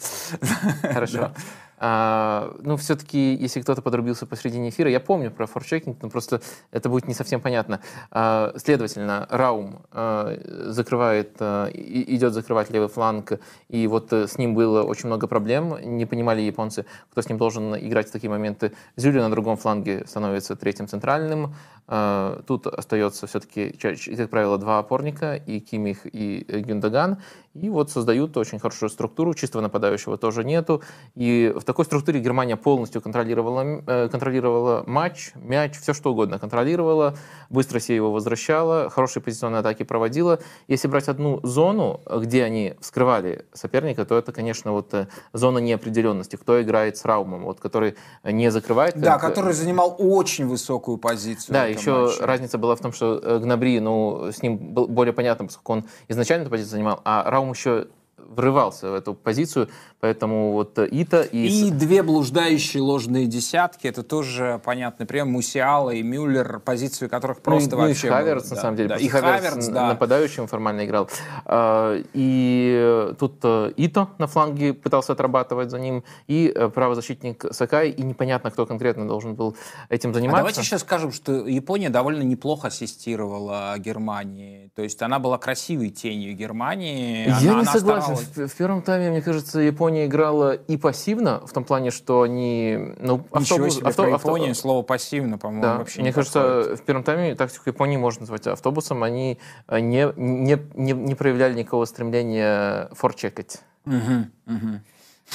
Хорошо. 0.83 1.33
А, 1.78 2.54
ну, 2.61 2.76
все-таки, 2.76 3.35
если 3.35 3.61
кто-то 3.61 3.83
подрубился 3.83 4.26
посредине 4.26 4.71
эфира, 4.71 4.90
я 4.90 5.00
помню 5.00 5.30
про 5.30 5.47
форчекинг, 5.47 6.02
но 6.02 6.09
просто 6.09 6.40
это 6.71 6.88
будет 6.88 7.09
не 7.09 7.14
совсем 7.14 7.40
понятно. 7.40 7.80
А, 8.11 8.52
следовательно, 8.56 9.26
Раум 9.30 9.83
а, 9.92 10.37
закрывает, 10.71 11.37
а, 11.40 11.68
идет 11.73 12.33
закрывать 12.33 12.71
левый 12.71 12.88
фланг, 12.88 13.33
и 13.68 13.87
вот 13.87 14.12
э, 14.12 14.26
с 14.26 14.38
ним 14.38 14.54
было 14.54 14.83
очень 14.83 15.06
много 15.06 15.26
проблем. 15.26 15.76
Не 15.83 16.06
понимали 16.06 16.40
японцы, 16.40 16.87
кто 17.11 17.23
с 17.23 17.28
ним 17.28 17.38
должен 17.38 17.76
играть 17.76 18.09
в 18.09 18.12
такие 18.12 18.30
моменты. 18.30 18.73
Зюли 18.97 19.18
на 19.18 19.30
другом 19.30 19.56
фланге 19.56 20.04
становится 20.06 20.56
третьим 20.56 20.88
центральным. 20.88 21.54
А, 21.88 22.42
тут 22.47 22.66
остается 22.66 23.26
все-таки, 23.26 23.71
как 24.16 24.30
правило, 24.30 24.59
два 24.59 24.78
опорника, 24.78 25.35
и 25.37 25.61
Кимих, 25.61 26.06
и 26.06 26.45
э, 26.49 26.61
Гюндаган. 26.61 27.18
И 27.63 27.69
вот 27.69 27.91
создают 27.91 28.37
очень 28.37 28.59
хорошую 28.59 28.91
структуру, 28.91 29.35
чистого 29.35 29.63
нападающего 29.63 30.19
тоже 30.19 30.45
нету. 30.45 30.83
И 31.15 31.53
в 31.57 31.65
такой 31.65 31.85
структуре 31.85 32.21
Германия 32.21 32.57
полностью 32.57 33.01
контролировала, 33.01 33.83
э, 33.87 34.09
контролировала 34.09 34.85
матч, 34.87 35.33
мяч, 35.35 35.79
все 35.79 35.95
что 35.95 36.13
угодно 36.13 36.39
контролировала, 36.39 37.17
быстро 37.49 37.81
себе 37.81 37.97
его 37.97 38.13
возвращала, 38.13 38.91
хорошие 38.91 39.23
позиционные 39.23 39.61
атаки 39.61 39.83
проводила. 39.83 40.39
Если 40.69 40.89
брать 40.89 41.09
одну 41.09 41.41
зону, 41.43 42.01
где 42.07 42.45
они 42.45 42.75
вскрывали 42.81 43.47
соперника, 43.53 44.05
то 44.05 44.19
это, 44.19 44.33
конечно, 44.33 44.73
вот 44.73 44.93
э, 44.93 45.09
зона 45.33 45.59
неопределенности. 45.59 46.37
Кто 46.37 46.61
играет 46.61 46.97
с 46.97 47.05
Раумом, 47.05 47.45
вот, 47.45 47.61
который 47.61 47.97
не 48.23 48.51
закрывает. 48.51 48.99
Да, 48.99 49.17
э, 49.17 49.19
который 49.19 49.55
занимал 49.55 49.97
очень 49.99 50.47
высокую 50.47 50.99
позицию. 50.99 51.55
да, 51.55 51.67
еще 51.67 52.07
матче. 52.07 52.25
разница 52.25 52.59
была 52.59 52.77
в 52.77 52.81
том, 52.81 52.93
что 52.93 53.41
Гнабри, 53.41 53.81
ну, 53.81 54.31
с 54.31 54.43
ним 54.43 54.59
был 54.75 54.89
более 54.89 55.13
понятно, 55.13 55.47
поскольку 55.47 55.73
он 55.73 55.85
изначально 56.09 56.43
эту 56.43 56.51
позицию 56.51 56.73
занимал, 56.73 57.01
а 57.05 57.29
Раум 57.31 57.46
еще 57.50 57.88
врывался 58.28 58.90
в 58.90 58.95
эту 58.95 59.14
позицию, 59.14 59.68
поэтому 60.00 60.52
вот 60.52 60.78
Ита 60.78 61.23
и... 61.23 61.47
И 61.47 61.71
две 61.71 62.02
блуждающие 62.02 62.83
ложные 62.83 63.26
десятки, 63.26 63.87
это 63.87 64.02
тоже 64.02 64.61
понятный 64.64 65.06
пример. 65.06 65.26
Мусиала 65.26 65.90
и 65.90 66.02
Мюллер, 66.02 66.61
позицию 66.61 67.09
которых 67.11 67.40
просто 67.40 67.76
ну, 67.76 67.83
вообще... 67.83 68.09
ну, 68.09 68.12
и 68.12 68.16
Хаверц, 68.16 68.42
было, 68.45 68.50
на 68.50 68.54
да, 68.56 68.62
самом 68.62 68.76
деле. 68.76 68.88
да. 68.90 68.97
И 68.97 69.09
Хаверц, 69.09 69.68
н- 69.68 69.75
да. 69.75 69.87
нападающим 69.88 70.47
формально 70.47 70.85
играл. 70.85 71.09
А, 71.45 72.00
И 72.14 73.12
тут 73.18 73.35
э, 73.42 73.73
Ито 73.76 74.09
на 74.18 74.26
фланге 74.26 74.75
пытался 74.75 75.12
отрабатывать 75.12 75.71
за 75.71 75.78
ним, 75.78 76.04
и 76.26 76.52
э, 76.54 76.68
правозащитник 76.68 77.45
Сакай, 77.52 77.90
и 77.90 78.02
непонятно, 78.02 78.50
кто 78.50 78.66
конкретно 78.66 79.06
должен 79.06 79.35
был 79.35 79.56
этим 79.88 80.11
А 80.11 80.14
заниматься. 80.14 80.38
давайте 80.38 80.62
сейчас 80.62 80.83
скажем, 80.83 81.12
что 81.12 81.47
Япония 81.47 81.90
довольно 81.90 82.23
неплохо 82.23 82.68
ассистировала 82.68 83.75
Германии. 83.78 84.71
То 84.75 84.83
есть 84.83 85.00
она 85.02 85.18
была 85.18 85.38
красивой 85.38 85.90
тенью 85.90 86.35
Германии. 86.35 87.26
Я 87.28 87.33
Она- 87.37 87.40
не 87.42 87.49
она 87.49 87.64
согласен. 87.73 88.16
В, 88.17 88.49
в 88.49 88.55
первом 88.57 88.83
тайме, 88.83 89.11
мне 89.11 89.23
кажется, 89.23 89.61
Япония 89.61 90.07
играла 90.07 90.53
и 90.55 90.77
пассивно, 90.77 91.41
в 91.47 91.53
том 91.53 91.65
плане, 91.65 91.91
что 91.91 92.23
они... 92.23 92.95
Ну, 92.99 93.19
Ничего 93.19 93.37
автобус- 93.39 93.75
себе, 93.77 93.87
авто- 93.89 94.03
про 94.05 94.15
авто- 94.15 94.29
Японию 94.31 94.55
слово 94.55 94.83
пассивно, 94.83 95.39
по-моему, 95.39 95.63
Да, 95.63 95.79
вообще 95.79 96.01
мне 96.01 96.11
не 96.11 96.13
кажется, 96.13 96.41
подходит. 96.41 96.81
в 96.81 96.83
первом 96.85 97.03
тайме 97.05 97.35
тактику 97.35 97.65
Японии 97.71 97.97
можно 97.97 98.21
назвать 98.21 98.47
автобусом. 98.47 99.03
Они 99.03 99.39
э, 99.69 99.81
не, 99.81 100.13
не, 100.17 100.59
не, 100.75 100.93
не 100.93 101.15
проявляли 101.15 101.55
никакого 101.55 101.85
стремления 101.85 102.89
форчекать. 102.93 103.61
Мгм. 103.85 104.31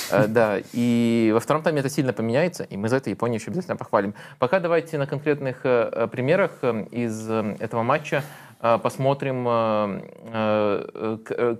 Э, 0.09 0.27
Да, 0.27 0.57
и 0.73 1.31
во 1.33 1.39
втором 1.41 1.63
тайме 1.63 1.79
это 1.81 1.89
сильно 1.89 2.13
поменяется, 2.13 2.63
и 2.63 2.77
мы 2.77 2.87
за 2.89 2.97
это 2.97 3.09
Японию 3.09 3.39
еще 3.39 3.49
обязательно 3.51 3.75
похвалим. 3.75 4.13
Пока 4.39 4.59
давайте 4.59 4.97
на 4.97 5.05
конкретных 5.05 5.61
э, 5.65 6.07
примерах 6.11 6.51
из 6.91 7.29
этого 7.29 7.83
матча 7.83 8.23
посмотрим, 8.77 9.47
э, 9.47 10.01
э, 10.33 11.17
к- 11.23 11.31
э, 11.31 11.55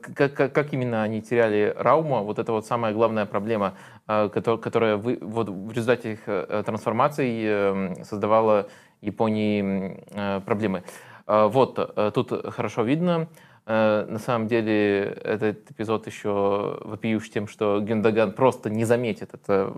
как, 0.49 0.73
именно 0.73 1.01
они 1.01 1.21
теряли 1.21 1.73
Раума. 1.77 2.19
Вот 2.21 2.37
это 2.37 2.51
вот 2.51 2.65
самая 2.65 2.93
главная 2.93 3.25
проблема, 3.25 3.73
кото- 4.07 4.57
которая 4.57 4.97
вот 4.97 5.49
в 5.49 5.71
результате 5.71 6.13
их 6.13 6.19
э, 6.27 6.63
трансформаций 6.65 7.41
э, 7.43 8.03
создавала 8.03 8.67
Японии 9.01 10.03
э, 10.11 10.41
проблемы. 10.45 10.83
Вот, 11.27 12.13
тут 12.13 12.53
хорошо 12.53 12.83
видно. 12.83 13.27
Э, 13.65 14.05
На 14.09 14.19
самом 14.19 14.47
деле 14.47 15.17
этот 15.23 15.71
эпизод 15.71 16.07
еще 16.07 16.79
вопиющий 16.81 17.31
тем, 17.31 17.47
что 17.47 17.79
Гюндаган 17.79 18.33
просто 18.33 18.69
не 18.69 18.85
заметит. 18.85 19.33
Это 19.33 19.73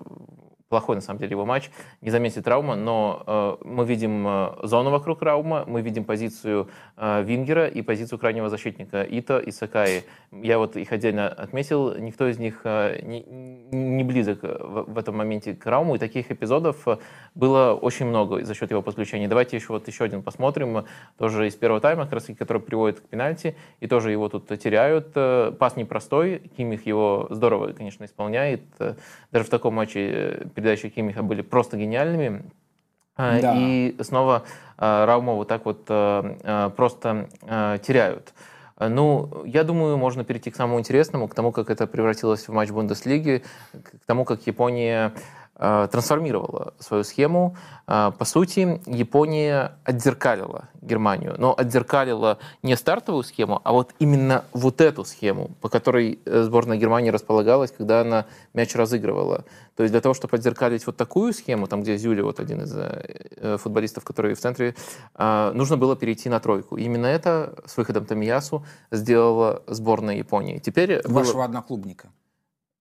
плохой, 0.74 0.96
на 0.96 1.02
самом 1.02 1.20
деле, 1.20 1.32
его 1.32 1.46
матч. 1.46 1.70
Не 2.02 2.10
заметит 2.10 2.48
Раума, 2.48 2.76
но 2.76 3.22
э, 3.28 3.58
мы 3.64 3.86
видим 3.86 4.28
э, 4.28 4.56
зону 4.64 4.90
вокруг 4.90 5.22
Раума, 5.22 5.66
мы 5.68 5.84
видим 5.84 6.04
позицию 6.04 6.68
э, 6.98 7.22
Вингера 7.22 7.68
и 7.68 7.84
позицию 7.84 8.18
крайнего 8.18 8.50
защитника 8.50 9.04
Ито 9.04 9.38
и 9.38 9.52
Сакаи. 9.52 10.04
Я 10.32 10.58
вот 10.58 10.76
их 10.76 10.92
отдельно 10.92 11.30
отметил. 11.30 11.96
Никто 12.00 12.28
из 12.28 12.40
них 12.40 12.62
э, 12.64 13.02
не, 13.04 13.22
не 13.72 14.04
близок 14.04 14.42
в, 14.42 14.86
в 14.94 14.98
этом 14.98 15.16
моменте 15.16 15.54
к 15.54 15.64
Рауму, 15.68 15.94
и 15.94 16.00
таких 16.00 16.32
эпизодов 16.32 16.88
э, 16.88 16.98
было 17.36 17.74
очень 17.76 18.08
много 18.08 18.44
за 18.44 18.56
счет 18.56 18.72
его 18.72 18.82
подключения. 18.82 19.28
Давайте 19.28 19.58
еще 19.58 19.74
вот 19.74 19.88
еще 19.88 20.06
один 20.06 20.24
посмотрим, 20.24 20.86
тоже 21.20 21.46
из 21.46 21.56
первого 21.56 21.82
тайма, 21.82 22.06
как 22.06 22.14
раз, 22.14 22.30
который 22.36 22.64
приводит 22.64 23.00
к 23.02 23.04
пенальти, 23.04 23.56
и 23.80 23.88
тоже 23.88 24.12
его 24.12 24.30
тут 24.30 24.48
теряют. 24.60 25.08
Э, 25.16 25.52
Пас 25.58 25.76
непростой, 25.76 26.40
Кимих 26.58 26.86
его 26.86 27.28
здорово, 27.30 27.74
конечно, 27.74 28.06
исполняет. 28.06 28.62
Э, 28.80 28.96
Даже 29.32 29.46
в 29.46 29.50
таком 29.50 29.74
матче 29.76 30.00
э, 30.00 30.46
передачи 30.56 30.90
Кимиха 30.90 31.24
были 31.24 31.42
просто 31.42 31.78
гениальными. 31.78 32.44
А, 33.16 33.40
Да. 33.42 33.54
И 33.58 33.96
снова 34.02 34.44
э, 34.78 35.06
Раума 35.06 35.34
вот 35.34 35.48
так 35.48 35.66
вот 35.66 35.86
э, 35.90 36.36
э, 36.44 36.70
просто 36.76 37.30
э, 37.42 37.78
теряют. 37.84 38.34
Э, 38.78 38.88
Ну, 38.90 39.44
я 39.46 39.64
думаю, 39.64 39.98
можно 39.98 40.24
перейти 40.24 40.50
к 40.52 40.56
самому 40.56 40.80
интересному, 40.80 41.28
к 41.28 41.36
тому, 41.36 41.52
как 41.52 41.70
это 41.70 41.86
превратилось 41.88 42.48
в 42.48 42.54
матч 42.54 42.72
Бундеслиги, 42.72 43.44
к 43.72 44.06
тому, 44.06 44.26
как 44.26 44.48
Япония 44.48 45.14
э, 45.16 45.20
трансформировала 45.92 46.74
свою 46.80 47.04
схему. 47.04 47.56
Э, 47.88 48.12
По 48.18 48.26
сути, 48.26 48.82
Япония 48.86 49.74
отзеркалила 49.84 50.70
Германию, 50.82 51.36
но 51.38 51.54
отзеркалила 51.58 52.38
не 52.64 52.76
стартовую 52.76 53.24
схему, 53.24 53.62
а 53.64 53.72
вот 53.72 53.94
именно 54.00 54.44
вот 54.54 54.82
эту 54.82 55.06
схему, 55.06 55.52
по 55.62 55.70
которой 55.70 56.20
э, 56.26 56.44
сборная 56.44 56.78
Германии 56.78 57.12
располагалась, 57.12 57.72
когда 57.72 58.02
она 58.02 58.26
мяч 58.54 58.76
разыгрывала. 58.76 59.46
То 59.76 59.84
есть 59.84 59.92
для 59.92 60.02
того, 60.02 60.14
чтобы 60.14 60.38
отзеркалить 60.38 60.86
вот 60.86 60.98
такую 60.98 61.34
схему, 61.34 61.68
там, 61.68 61.82
где 61.84 61.98
Зюли, 61.98 62.22
вот 62.22 62.40
один 62.40 62.62
из 62.64 62.74
э, 62.76 63.30
э, 63.38 63.58
футболистов, 63.58 64.04
который 64.04 64.34
в 64.34 64.40
центре, 64.40 64.76
э, 65.16 65.52
нужно 65.54 65.78
было 65.78 65.96
перейти 65.96 66.30
на 66.30 66.40
тройку. 66.40 66.78
Именно 66.78 67.06
это 67.08 67.56
с 67.66 67.78
выходом 67.78 68.06
Томиясу 68.06 68.66
сделала 68.92 69.62
сборная 69.68 70.16
Японии. 70.16 70.58
Теперь 70.60 71.02
было- 71.04 71.20
Вашего 71.20 71.44
одноклубника. 71.46 72.10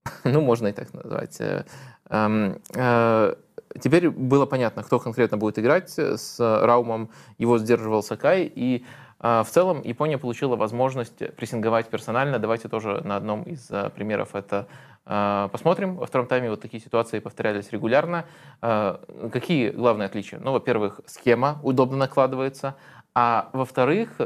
ну, 0.24 0.40
можно 0.40 0.68
и 0.68 0.72
так 0.72 0.92
назвать. 0.94 1.40
Э, 1.40 1.64
эм, 2.10 2.60
э, 2.74 3.34
Теперь 3.80 4.10
было 4.10 4.46
понятно, 4.46 4.82
кто 4.82 4.98
конкретно 4.98 5.38
будет 5.38 5.58
играть 5.58 5.98
с 5.98 6.38
Раумом. 6.38 7.10
Его 7.38 7.58
сдерживал 7.58 8.02
Сакай. 8.02 8.50
И 8.54 8.84
э, 9.20 9.42
в 9.42 9.48
целом 9.48 9.80
Япония 9.82 10.18
получила 10.18 10.56
возможность 10.56 11.18
прессинговать 11.36 11.88
персонально. 11.88 12.38
Давайте 12.38 12.68
тоже 12.68 13.00
на 13.04 13.16
одном 13.16 13.44
из 13.44 13.70
э, 13.70 13.90
примеров 13.90 14.34
это 14.34 14.66
э, 15.06 15.48
посмотрим. 15.50 15.96
Во 15.96 16.06
втором 16.06 16.26
тайме 16.26 16.50
вот 16.50 16.60
такие 16.60 16.82
ситуации 16.82 17.18
повторялись 17.18 17.72
регулярно. 17.72 18.26
Э, 18.60 18.98
Какие 19.32 19.70
главные 19.70 20.06
отличия? 20.06 20.38
Ну, 20.38 20.52
во-первых, 20.52 21.00
схема 21.06 21.58
удобно 21.62 21.96
накладывается. 21.96 22.76
А 23.14 23.48
во-вторых, 23.54 24.20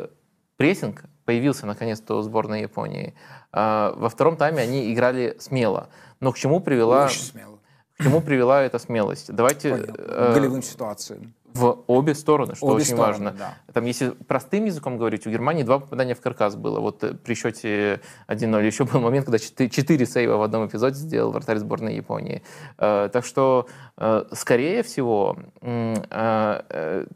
прессинг 0.56 1.04
появился 1.25 1.66
наконец-то 1.66 2.16
у 2.16 2.23
сборной 2.23 2.62
Японии. 2.62 3.14
А, 3.52 3.92
Во 3.96 4.08
втором 4.08 4.36
тайме 4.36 4.62
они 4.62 4.92
играли 4.92 5.36
смело. 5.38 5.88
Но 6.20 6.32
к 6.32 6.38
чему 6.38 6.60
привела, 6.60 7.06
Очень 7.06 7.22
смело. 7.22 7.58
к 7.98 8.02
чему 8.02 8.20
привела 8.20 8.62
эта 8.62 8.78
смелость? 8.78 9.32
Давайте... 9.32 9.70
Понятно. 9.70 9.94
э, 9.98 10.34
Голевым 10.34 10.62
ситуациям. 10.62 11.34
В 11.60 11.84
обе 11.86 12.14
стороны, 12.14 12.54
что 12.54 12.66
Обе 12.66 12.76
очень 12.76 12.94
стороны, 12.94 13.06
важно. 13.06 13.30
да. 13.32 13.54
Там, 13.72 13.84
если 13.84 14.10
простым 14.10 14.64
языком 14.64 14.96
говорить, 14.98 15.26
у 15.26 15.30
Германии 15.30 15.62
два 15.62 15.78
попадания 15.78 16.14
в 16.14 16.20
каркас 16.20 16.56
было. 16.56 16.80
Вот 16.80 17.04
э, 17.04 17.14
при 17.14 17.34
счете 17.34 18.00
1-0. 18.28 18.64
Еще 18.66 18.84
был 18.84 19.00
момент, 19.00 19.26
когда 19.26 19.38
4, 19.38 19.68
4 19.70 20.06
сейва 20.06 20.36
в 20.36 20.42
одном 20.42 20.66
эпизоде 20.66 20.96
сделал 20.96 21.30
вратарь 21.32 21.58
сборной 21.58 21.94
Японии. 21.96 22.42
Э, 22.78 23.08
так 23.12 23.25
что, 23.25 23.66
э, 23.98 24.25
скорее 24.32 24.82
всего, 24.82 25.36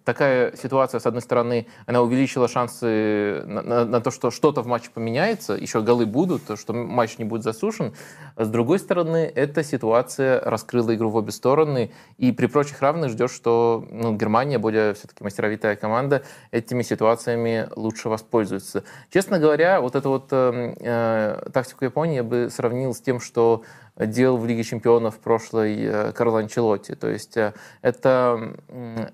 такая 0.04 0.56
ситуация, 0.56 1.00
с 1.00 1.06
одной 1.06 1.23
стороны, 1.23 1.66
она 1.87 2.02
увеличила 2.02 2.49
шансы 2.49 3.42
на, 3.47 3.62
на- 3.62 3.85
на 3.85 4.00
то, 4.00 4.11
что 4.11 4.30
что-то 4.30 4.62
в 4.62 4.66
матче 4.66 4.90
поменяется, 4.92 5.54
еще 5.54 5.80
голы 5.82 6.06
будут, 6.06 6.42
что 6.59 6.73
матч 6.73 7.18
не 7.18 7.25
будет 7.25 7.42
засушен. 7.42 7.92
С 8.37 8.49
другой 8.49 8.78
стороны, 8.78 9.30
эта 9.35 9.62
ситуация 9.62 10.40
раскрыла 10.40 10.94
игру 10.94 11.11
в 11.11 11.16
обе 11.16 11.32
стороны, 11.32 11.90
и 12.18 12.32
при 12.32 12.47
прочих 12.47 12.80
равных 12.80 13.11
ждешь, 13.11 13.32
что 13.32 13.85
ну, 13.90 14.14
Германия, 14.16 14.29
более 14.58 14.94
все-таки 14.94 15.25
мастеровитая 15.25 15.76
команда, 15.76 16.22
этими 16.50 16.82
ситуациями 16.82 17.68
лучше 17.76 18.08
воспользуется. 18.08 18.84
Честно 19.10 19.38
говоря, 19.38 19.80
вот 19.80 19.94
эту 19.96 20.08
вот 20.08 20.28
э, 20.30 20.75
э, 20.80 21.50
тактику 21.52 21.84
Японии 21.84 22.16
я 22.16 22.25
бы 22.25 22.49
сравнил 22.50 22.94
с 22.94 23.00
тем, 23.00 23.20
что 23.20 23.64
делал 23.96 24.38
в 24.38 24.46
Лиге 24.46 24.64
чемпионов 24.64 25.18
прошлой 25.18 25.76
э, 25.82 26.12
Карло 26.12 26.40
Анчелотти. 26.40 26.94
То 26.94 27.08
есть 27.08 27.37
э, 27.37 27.52
это, 27.82 28.54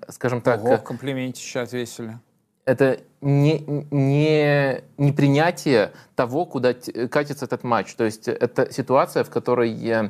скажем 0.09 0.41
так, 0.41 0.63
Ого, 0.63 0.77
комплименте 0.77 1.41
сейчас 1.41 1.69
отвесили. 1.69 2.17
это 2.65 2.99
не, 3.21 3.63
не, 3.91 4.83
не 4.97 5.11
принятие 5.11 5.91
того, 6.15 6.45
куда 6.45 6.73
катится 7.09 7.45
этот 7.45 7.63
матч. 7.63 7.95
То 7.95 8.03
есть 8.03 8.27
это 8.27 8.71
ситуация, 8.71 9.23
в 9.23 9.29
которой 9.29 9.73
э, 9.89 10.09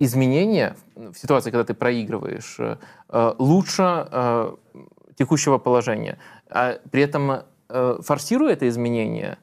изменения, 0.00 0.76
в 0.96 1.14
ситуации, 1.14 1.50
когда 1.50 1.64
ты 1.64 1.74
проигрываешь, 1.74 2.56
э, 2.58 3.34
лучше 3.38 4.08
э, 4.10 4.54
текущего 5.16 5.58
положения. 5.58 6.18
А 6.48 6.78
при 6.90 7.02
этом, 7.02 7.42
э, 7.68 7.98
форсируя 8.00 8.54
это 8.54 8.66
изменение, 8.68 9.38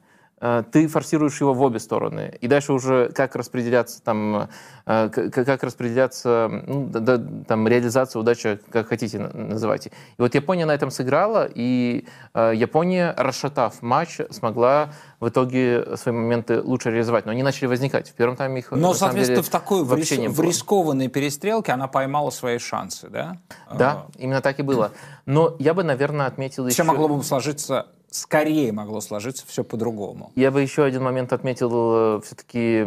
ты 0.70 0.86
форсируешь 0.88 1.40
его 1.40 1.52
в 1.54 1.62
обе 1.62 1.78
стороны. 1.78 2.38
И 2.40 2.46
дальше 2.48 2.72
уже 2.72 3.08
как 3.14 3.34
распределяться 3.36 4.02
там, 4.02 4.48
э, 4.86 5.08
как 5.08 5.62
распределяться, 5.64 6.48
ну, 6.66 6.86
да- 6.88 7.20
там, 7.46 7.66
реализация 7.66 8.20
удачи, 8.20 8.60
как 8.70 8.88
хотите 8.88 9.18
на- 9.18 9.30
называйте. 9.32 9.90
И 10.16 10.22
вот 10.22 10.34
Япония 10.34 10.66
на 10.66 10.72
этом 10.72 10.90
сыграла, 10.90 11.48
и 11.52 12.04
э, 12.34 12.52
Япония, 12.54 13.14
расшатав 13.16 13.82
матч, 13.82 14.20
смогла 14.30 14.90
в 15.20 15.28
итоге 15.28 15.96
свои 15.96 16.14
моменты 16.14 16.60
лучше 16.62 16.90
реализовать. 16.90 17.26
Но 17.26 17.32
они 17.32 17.42
начали 17.42 17.66
возникать. 17.66 18.08
В 18.10 18.12
первом 18.12 18.36
тайме 18.36 18.60
их, 18.60 18.70
Но, 18.70 18.94
соответственно, 18.94 19.36
деле, 19.38 19.42
в 19.42 19.48
такой 19.50 19.82
в, 19.84 19.92
рис- 19.94 20.16
не 20.16 20.28
в 20.28 20.40
рискованной 20.40 21.08
перестрелке 21.08 21.72
она 21.72 21.88
поймала 21.88 22.30
свои 22.30 22.58
шансы, 22.58 23.08
да? 23.08 23.38
Да, 23.74 24.06
именно 24.16 24.40
так 24.40 24.58
и 24.60 24.62
было. 24.62 24.92
Но 25.26 25.56
я 25.58 25.74
бы, 25.74 25.82
наверное, 25.82 26.26
отметил 26.26 26.66
Все 26.68 26.82
еще... 26.82 26.84
могло 26.84 27.08
бы 27.08 27.22
сложиться, 27.24 27.86
скорее 28.10 28.72
могло 28.72 29.00
сложиться 29.00 29.46
все 29.46 29.64
по-другому. 29.64 30.32
Я 30.34 30.50
бы 30.50 30.62
еще 30.62 30.84
один 30.84 31.02
момент 31.02 31.32
отметил. 31.32 32.20
Все-таки 32.22 32.80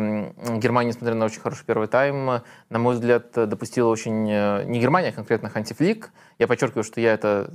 Германия, 0.58 0.90
несмотря 0.90 1.16
на 1.16 1.26
очень 1.26 1.42
хороший 1.42 1.64
первый 1.66 1.88
тайм, 1.88 2.30
э, 2.30 2.42
на 2.70 2.80
мой 2.80 2.96
взгляд, 2.96 3.38
э, 3.38 3.46
допустила 3.46 3.90
очень... 3.90 4.28
э, 4.30 4.64
Не 4.66 4.80
Германия, 4.80 5.10
а 5.10 5.12
конкретно 5.12 5.50
Хантифлик. 5.50 6.12
Я 6.40 6.48
подчеркиваю, 6.48 6.84
что 6.84 7.00
я 7.00 7.14
это 7.14 7.52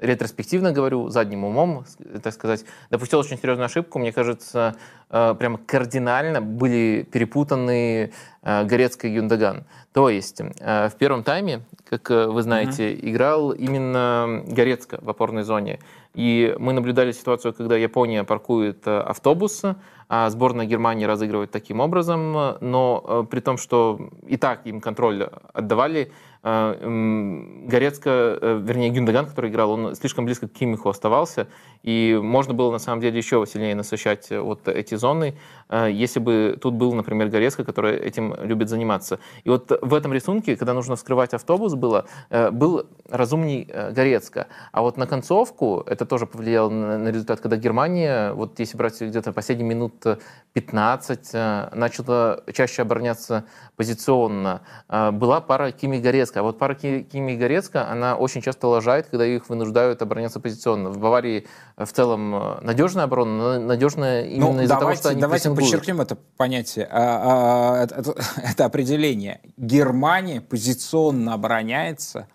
ретроспективно 0.00 0.70
говорю, 0.72 1.08
задним 1.08 1.44
умом, 1.44 1.84
с- 1.86 2.20
так 2.20 2.32
сказать. 2.34 2.64
Допустил 2.90 3.18
очень 3.18 3.36
серьезную 3.38 3.66
ошибку. 3.66 3.98
Мне 3.98 4.12
кажется, 4.12 4.76
э, 5.10 5.34
прямо 5.38 5.58
кардинально 5.58 6.40
были 6.40 7.06
перепутаны 7.10 8.12
э, 8.42 8.64
Горецко 8.64 9.08
и 9.08 9.12
Юндаган. 9.14 9.64
То 9.92 10.08
есть 10.08 10.40
э, 10.40 10.88
в 10.88 10.94
первом 10.94 11.24
тайме, 11.24 11.62
как 11.90 12.10
э, 12.10 12.26
вы 12.26 12.42
знаете, 12.42 12.94
играл 12.94 13.50
именно 13.50 14.42
Горецко 14.46 14.98
в 15.02 15.10
опорной 15.10 15.42
зоне. 15.42 15.80
И 16.18 16.52
мы 16.58 16.72
наблюдали 16.72 17.12
ситуацию, 17.12 17.54
когда 17.54 17.76
Япония 17.76 18.24
паркует 18.24 18.84
э, 18.88 18.98
автобус, 18.98 19.62
а 20.08 20.28
сборная 20.30 20.66
Германии 20.66 21.04
разыгрывает 21.04 21.52
таким 21.52 21.78
образом, 21.78 22.32
но 22.60 23.04
э, 23.06 23.24
при 23.30 23.38
том, 23.38 23.56
что 23.56 24.10
и 24.26 24.36
так 24.36 24.66
им 24.66 24.80
контроль 24.80 25.28
отдавали, 25.52 26.10
Горецко, 26.42 28.10
э, 28.10 28.60
вернее 28.62 28.90
Гюндаган, 28.90 29.26
который 29.26 29.50
играл, 29.50 29.72
он 29.72 29.94
слишком 29.94 30.24
близко 30.24 30.48
к 30.48 30.52
Кимиху 30.52 30.88
оставался, 30.88 31.48
и 31.82 32.18
можно 32.22 32.54
было 32.54 32.70
на 32.70 32.78
самом 32.78 33.00
деле 33.00 33.18
еще 33.18 33.44
сильнее 33.46 33.74
насыщать 33.74 34.30
э, 34.30 34.40
вот 34.40 34.68
эти 34.68 34.94
зоны, 34.94 35.34
э, 35.68 35.88
если 35.90 36.20
бы 36.20 36.58
тут 36.60 36.74
был, 36.74 36.92
например, 36.94 37.28
Горецко, 37.28 37.64
который 37.64 37.96
этим 37.96 38.34
любит 38.42 38.68
заниматься. 38.68 39.18
И 39.44 39.48
вот 39.48 39.72
в 39.82 39.94
этом 39.94 40.12
рисунке, 40.12 40.56
когда 40.56 40.74
нужно 40.74 40.96
вскрывать 40.96 41.34
автобус 41.34 41.74
было, 41.74 42.06
э, 42.30 42.50
был 42.50 42.86
разумней 43.08 43.64
Горецко. 43.64 44.46
А 44.72 44.82
вот 44.82 44.96
на 44.96 45.06
концовку 45.06 45.82
это 45.86 46.06
тоже 46.06 46.26
повлияло 46.26 46.70
на, 46.70 47.08
результат, 47.08 47.40
когда 47.40 47.56
Германия, 47.56 48.32
вот 48.32 48.58
если 48.60 48.76
брать 48.76 49.00
где-то 49.00 49.32
последние 49.32 49.68
минут 49.68 50.04
15, 50.58 51.30
э, 51.34 51.68
начала 51.74 52.42
чаще 52.52 52.82
обороняться 52.82 53.44
позиционно. 53.76 54.62
Э, 54.88 55.10
Была 55.12 55.40
пара 55.40 55.70
Кими 55.70 55.98
Горецко. 55.98 56.27
А 56.36 56.42
вот 56.42 56.58
пара 56.58 56.74
Ки- 56.74 57.02
Кими 57.02 57.34
Горецко, 57.36 57.88
она 57.88 58.16
очень 58.16 58.42
часто 58.42 58.68
лажает, 58.68 59.06
когда 59.08 59.26
их 59.26 59.48
вынуждают 59.48 60.02
обороняться 60.02 60.38
позиционно. 60.40 60.90
В 60.90 60.98
Баварии 60.98 61.46
э, 61.76 61.84
в 61.84 61.92
целом 61.92 62.34
э, 62.34 62.60
надежная 62.62 63.04
оборона, 63.04 63.58
но 63.58 63.60
надежная 63.66 64.26
именно 64.26 64.52
Ну, 64.52 64.62
из-за 64.62 64.76
того, 64.76 64.94
что 64.94 65.08
они 65.10 65.20
давайте 65.20 65.44
прессингуют. 65.50 65.70
подчеркнем 65.72 66.00
это 66.00 66.16
понятие, 66.36 66.86
а, 66.90 67.76
а, 67.80 67.82
это, 67.84 67.94
это- 67.96 68.14
это 68.52 68.64
определение. 68.64 69.40
Германия 69.56 70.40
позиционно 70.40 71.34
обороняется 71.34 72.28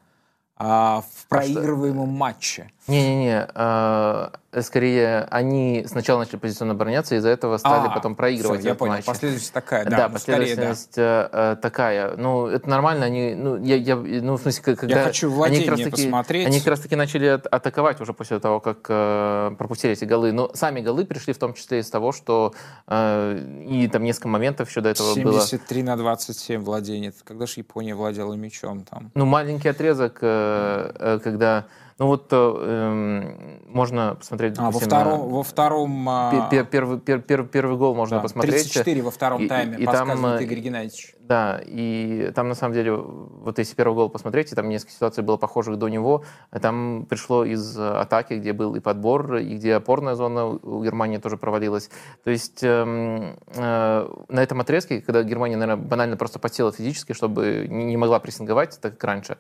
а, 0.57 1.01
в 1.01 1.27
проигрываемом 1.27 2.09
матче. 2.09 2.71
Не-не-не, 2.87 3.47
э, 3.55 4.29
скорее 4.61 5.21
они 5.31 5.85
сначала 5.87 6.19
начали 6.19 6.35
позиционно 6.35 6.73
обороняться, 6.73 7.15
из-за 7.15 7.29
этого 7.29 7.57
стали 7.57 7.87
А, 7.87 7.91
потом 7.91 8.15
проигрывать 8.15 8.59
всё, 8.59 8.69
я 8.69 8.75
понял. 8.75 8.93
матч. 8.93 9.05
Последовательность 9.05 9.53
такая, 9.53 9.85
да. 9.85 9.97
Да, 9.97 10.09
ну, 10.09 10.19
скорее, 10.19 10.55
да. 10.55 10.71
последовательность 10.73 10.97
э, 10.97 11.29
э, 11.31 11.55
такая. 11.61 12.17
Ну, 12.17 12.47
это 12.47 12.69
нормально. 12.69 13.05
Они, 13.05 13.35
ну, 13.35 13.55
я, 13.63 13.75
я, 13.77 13.95
ну, 13.95 14.35
в 14.35 14.41
смысле, 14.41 14.75
когда 14.75 15.03
хочу 15.03 15.41
они 15.43 15.61
как 15.61 15.69
раз 15.69 15.79
таки, 15.81 16.03
посмотреть. 16.03 16.47
они 16.47 16.59
как 16.59 16.67
раз 16.67 16.79
таки 16.81 16.95
начали 16.97 17.27
атаковать 17.27 18.01
уже 18.01 18.13
после 18.13 18.39
того, 18.39 18.59
как 18.59 18.85
э, 18.89 19.55
пропустили 19.57 19.93
эти 19.93 20.03
голы. 20.03 20.33
Но 20.33 20.51
сами 20.53 20.81
голы 20.81 21.05
пришли 21.05 21.31
в 21.33 21.37
том 21.37 21.53
числе 21.53 21.79
из 21.79 21.89
того, 21.89 22.11
что 22.11 22.53
э, 22.87 23.39
и 23.65 23.87
там 23.87 24.03
несколько 24.03 24.27
моментов 24.27 24.69
еще 24.69 24.81
до 24.81 24.89
этого 24.89 25.15
было. 25.15 25.39
73 25.39 25.83
на 25.83 25.95
27 25.95 26.61
владение. 26.61 27.13
Когда 27.23 27.45
же 27.45 27.53
Япония 27.57 27.95
владела 27.95 28.33
мячом 28.33 28.83
там? 28.83 29.09
Ну, 29.15 29.25
маленький 29.25 29.69
отрезок, 29.69 30.17
э, 30.21 31.19
когда... 31.23 31.65
Ну, 31.99 32.07
вот 32.07 32.27
э, 32.31 32.35
эм, 32.35 33.61
можно 33.67 34.15
посмотреть... 34.15 34.55
А, 34.57 34.71
во 34.71 34.79
втором, 34.79 35.19
на- 35.19 35.35
во 35.35 35.43
втором 35.43 36.09
а, 36.09 36.47
пе- 36.49 36.57
пе- 36.63 36.65
Первый, 36.65 36.97
пер- 36.97 37.21
пер- 37.21 37.47
первый 37.47 37.77
гол 37.77 37.93
можно 37.93 38.17
да, 38.17 38.23
посмотреть. 38.23 38.55
34 38.63 39.01
во 39.03 39.11
втором 39.11 39.41
И- 39.41 39.45
и- 39.45 39.47
тайме, 39.47 39.77
и 39.77 39.85
там, 39.85 39.93
подсказывает 40.07 40.41
э, 40.41 40.43
Игорь 40.45 40.59
Геннадьевич. 40.59 41.15
Да, 41.19 41.61
и 41.65 42.31
там 42.35 42.49
на 42.49 42.55
самом 42.55 42.73
деле, 42.73 42.93
вот 42.95 43.59
если 43.59 43.75
первый 43.75 43.93
гол 43.93 44.09
посмотреть, 44.09 44.51
и 44.51 44.55
там 44.55 44.69
несколько 44.69 44.91
ситуаций 44.93 45.23
было 45.23 45.37
похожих 45.37 45.77
до 45.77 45.87
него, 45.87 46.23
там 46.61 47.05
пришло 47.07 47.45
из 47.45 47.77
э, 47.77 47.87
атаки, 47.87 48.33
где 48.33 48.53
был 48.53 48.75
и 48.75 48.79
подбор, 48.79 49.35
и 49.35 49.55
где 49.55 49.75
опорная 49.75 50.15
зона 50.15 50.47
у 50.47 50.83
Германии 50.83 51.17
тоже 51.17 51.37
провалилась. 51.37 51.89
То 52.23 52.31
есть 52.31 52.63
эм, 52.63 53.37
э, 53.55 54.07
на 54.29 54.39
этом 54.43 54.59
отрезке, 54.61 55.01
когда 55.01 55.21
Германия, 55.23 55.57
наверное, 55.57 55.83
банально 55.83 56.17
просто 56.17 56.39
подсела 56.39 56.71
физически, 56.71 57.13
чтобы 57.13 57.67
не 57.69 57.97
могла 57.97 58.19
прессинговать, 58.19 58.79
так 58.81 58.93
как 58.93 59.03
раньше, 59.03 59.33
э, 59.33 59.37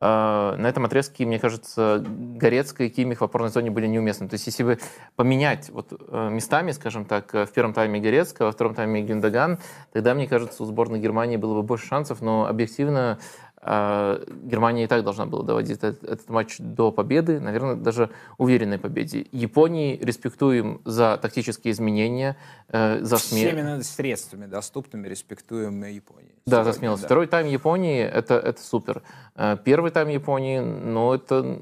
на 0.00 0.66
этом 0.66 0.86
отрезке, 0.86 1.26
мне 1.26 1.38
кажется, 1.38 2.02
Горецко 2.06 2.84
и 2.84 2.88
Кимих 2.88 3.20
в 3.20 3.24
опорной 3.24 3.50
зоне 3.50 3.70
были 3.70 3.86
неуместны. 3.86 4.28
То 4.28 4.34
есть 4.34 4.46
если 4.46 4.62
бы 4.62 4.78
поменять 5.14 5.68
вот 5.68 5.92
э, 5.92 6.28
местами, 6.30 6.72
скажем 6.72 7.04
так, 7.04 7.34
э, 7.34 7.44
в 7.44 7.52
первом 7.52 7.74
тайме 7.74 8.00
Горецко, 8.00 8.46
во 8.46 8.52
втором 8.52 8.74
тайме 8.74 9.02
Гюндаган, 9.02 9.58
тогда, 9.92 10.14
мне 10.14 10.26
кажется, 10.26 10.62
у 10.62 10.66
сборной 10.66 11.00
Германии 11.00 11.36
было 11.36 11.54
бы 11.54 11.62
больше 11.62 11.86
шансов, 11.86 12.22
но 12.22 12.46
объективно 12.46 13.18
Германия 13.62 14.84
и 14.84 14.86
так 14.86 15.04
должна 15.04 15.26
была 15.26 15.42
доводить 15.42 15.76
этот, 15.76 16.02
этот 16.02 16.28
матч 16.30 16.56
до 16.58 16.90
победы, 16.90 17.40
наверное, 17.40 17.74
даже 17.74 18.08
уверенной 18.38 18.78
победе. 18.78 19.26
Японии 19.32 19.98
респектуем 20.00 20.80
за 20.86 21.18
тактические 21.20 21.72
изменения, 21.72 22.38
э, 22.68 23.00
за 23.02 23.18
смерть. 23.18 23.52
Всеми 23.54 23.82
средствами 23.82 24.46
доступными 24.46 25.08
респектуем 25.08 25.84
Японии. 25.84 26.34
Да, 26.46 26.64
за 26.64 26.72
смелость. 26.72 27.02
да. 27.02 27.08
Второй 27.08 27.26
тайм 27.26 27.46
Японии 27.48 28.02
это, 28.02 28.34
это 28.34 28.62
супер. 28.62 29.02
Э, 29.36 29.58
Первый 29.62 29.90
тайм 29.90 30.08
Японии, 30.08 30.60
ну, 30.60 31.12
это, 31.12 31.60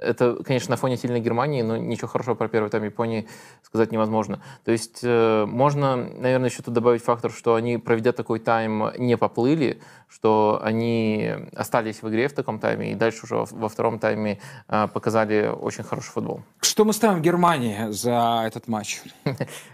это, 0.00 0.42
конечно, 0.44 0.70
на 0.70 0.76
фоне 0.78 0.96
сильной 0.96 1.20
Германии, 1.20 1.60
но 1.60 1.76
ничего 1.76 2.08
хорошего 2.08 2.34
про 2.36 2.48
первый 2.48 2.70
тайм 2.70 2.84
Японии 2.84 3.28
сказать 3.62 3.92
невозможно. 3.92 4.40
То 4.64 4.72
есть 4.72 5.00
э, 5.02 5.44
можно, 5.44 5.96
наверное, 5.96 6.48
еще 6.48 6.62
тут 6.62 6.72
добавить 6.72 7.02
фактор, 7.02 7.30
что 7.30 7.54
они, 7.54 7.76
проведя 7.76 8.12
такой 8.12 8.38
тайм, 8.38 8.90
не 8.96 9.18
поплыли, 9.18 9.82
что 10.14 10.60
они 10.62 11.32
остались 11.56 12.00
в 12.02 12.08
игре 12.08 12.28
в 12.28 12.32
таком 12.34 12.58
тайме, 12.60 12.92
и 12.92 12.94
дальше 12.94 13.20
уже 13.24 13.34
во- 13.50 13.68
втором 13.68 13.98
тайме 13.98 14.38
э, 14.68 14.86
показали 14.94 15.48
очень 15.48 15.82
хороший 15.82 16.10
футбол. 16.12 16.40
Что 16.60 16.84
мы 16.84 16.92
ставим 16.92 17.20
Германии 17.20 17.90
за 17.90 18.44
этот 18.46 18.68
матч? 18.68 19.02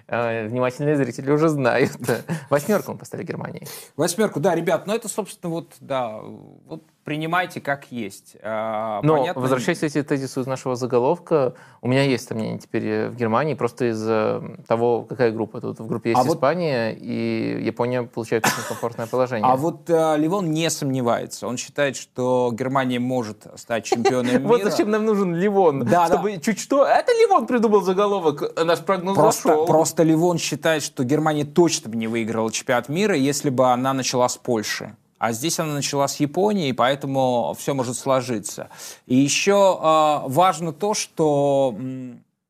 Э, 0.07 0.47
Внимательные 0.49 0.97
зрители 0.97 1.31
уже 1.31 1.49
знают. 1.51 1.93
Восьмерку 2.51 2.93
мы 2.93 2.99
поставили 2.99 3.27
Германии. 3.27 3.67
Восьмерку, 3.97 4.41
да, 4.41 4.55
ребят, 4.55 4.87
ну 4.87 4.95
это, 4.95 5.09
собственно, 5.09 5.53
вот, 5.53 5.73
да, 5.81 6.21
вот 6.67 6.85
принимайте 7.05 7.61
как 7.61 7.91
есть. 7.93 8.37
А, 8.43 9.01
Но, 9.03 9.17
понятно- 9.19 9.43
возвращаясь 9.43 9.79
к 9.81 9.83
эти 9.83 10.03
тезису 10.03 10.43
из 10.43 10.47
нашего 10.47 10.77
заголовка, 10.77 11.55
у 11.83 11.89
меня 11.89 12.03
есть 12.03 12.29
сомнения 12.29 12.59
теперь 12.59 12.87
э, 12.87 13.09
в 13.09 13.17
Германии, 13.17 13.55
просто 13.55 13.91
из-за 13.91 14.43
того, 14.69 15.03
какая 15.03 15.33
группа. 15.33 15.61
Тут 15.61 15.81
в 15.81 15.87
группе 15.87 16.11
есть 16.11 16.21
А 16.21 16.25
вот- 16.25 16.37
Испания, 16.37 16.93
и 16.93 17.63
Япония 17.65 18.03
получает 18.03 18.47
очень 18.47 18.63
комфортное 18.69 19.07
положение. 19.07 19.47
А 19.51 19.57
вот 19.57 19.89
э, 19.91 20.17
Ливон 20.31 20.53
не 20.53 20.71
сомневается. 20.71 21.49
Он 21.49 21.57
считает, 21.57 21.97
что 21.97 22.51
Германия 22.53 23.01
может 23.01 23.49
стать 23.57 23.85
чемпионом 23.85 24.27
мира. 24.33 24.47
Вот 24.47 24.63
зачем 24.63 24.89
нам 24.89 25.05
нужен 25.05 25.35
Ливон. 25.35 25.85
Да, 25.85 26.07
чтобы 26.07 26.39
чуть 26.39 26.61
что... 26.61 26.87
Это 26.87 27.11
Ливон 27.13 27.49
придумал 27.49 27.83
заголовок, 27.83 28.53
а 28.57 28.65
наш 28.65 28.79
прогноз 28.79 29.17
Просто, 29.17 29.65
просто 29.65 30.05
Ливон 30.05 30.39
считает, 30.39 30.85
что 30.85 31.03
Германия 31.03 31.45
точно 31.45 31.91
бы 31.91 31.97
не 31.97 32.07
выиграла 32.07 32.53
чемпионат 32.53 32.89
мира, 32.89 33.17
если 33.17 33.51
бы 33.51 33.73
она 33.73 33.93
начала 33.93 34.29
с 34.29 34.37
Польши. 34.37 34.95
А 35.19 35.33
здесь 35.33 35.59
она 35.59 35.75
начала 35.75 36.07
с 36.07 36.21
Японии, 36.21 36.71
поэтому 36.71 37.57
все 37.59 37.75
может 37.75 37.97
сложиться. 37.99 38.69
И 39.07 39.17
еще 39.17 39.81
э, 39.83 40.29
важно 40.29 40.73
то, 40.73 40.95
что, 40.95 41.75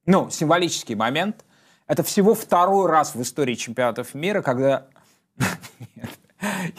ну, 0.04 0.30
символический 0.30 0.96
момент. 0.96 1.46
Это 1.86 2.02
всего 2.02 2.34
второй 2.34 2.90
раз 2.90 3.14
в 3.14 3.22
истории 3.22 3.54
чемпионатов 3.54 4.12
мира, 4.12 4.42
когда... 4.42 4.86
Нет. 5.96 6.10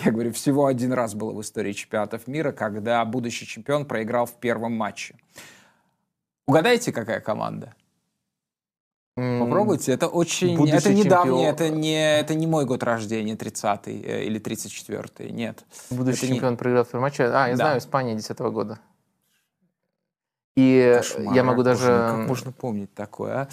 Я 0.06 0.12
говорю, 0.12 0.32
всего 0.34 0.66
один 0.66 0.94
раз 0.94 1.14
было 1.14 1.32
в 1.34 1.42
истории 1.42 1.74
чемпионатов 1.74 2.28
мира, 2.28 2.52
когда 2.52 3.04
будущий 3.06 3.46
чемпион 3.46 3.86
проиграл 3.86 4.26
в 4.26 4.34
первом 4.40 4.74
матче. 4.74 5.16
Угадайте, 6.48 6.92
какая 6.92 7.20
команда? 7.20 7.76
Попробуйте, 9.16 9.92
это 9.92 10.08
очень... 10.08 10.58
Будущий 10.58 10.78
это 10.78 10.94
недавний, 10.94 11.44
чемпион. 11.46 11.54
это 11.54 11.70
не, 11.70 12.20
это 12.20 12.34
не 12.34 12.48
мой 12.48 12.66
год 12.66 12.82
рождения, 12.82 13.36
30-й 13.36 14.02
э, 14.02 14.24
или 14.24 14.40
34-й, 14.42 15.32
нет. 15.32 15.64
Будущий 15.90 16.18
это 16.18 16.28
не- 16.28 16.34
чемпион 16.36 16.58
проиграл 16.58 16.86
в 16.86 16.88
первом 16.88 17.02
матче. 17.04 17.26
А, 17.26 17.48
я 17.48 17.52
Да. 17.52 17.56
знаю, 17.58 17.80
Испания 17.80 18.16
10 18.16 18.40
года. 18.40 18.80
И 20.58 20.96
Кошмар, 20.98 21.34
я 21.34 21.44
могу 21.44 21.58
боже 21.64 21.70
даже... 21.70 21.86
Как 21.88 22.28
можно 22.28 22.52
помнить 22.52 22.94
такое, 22.94 23.34
а? 23.44 23.48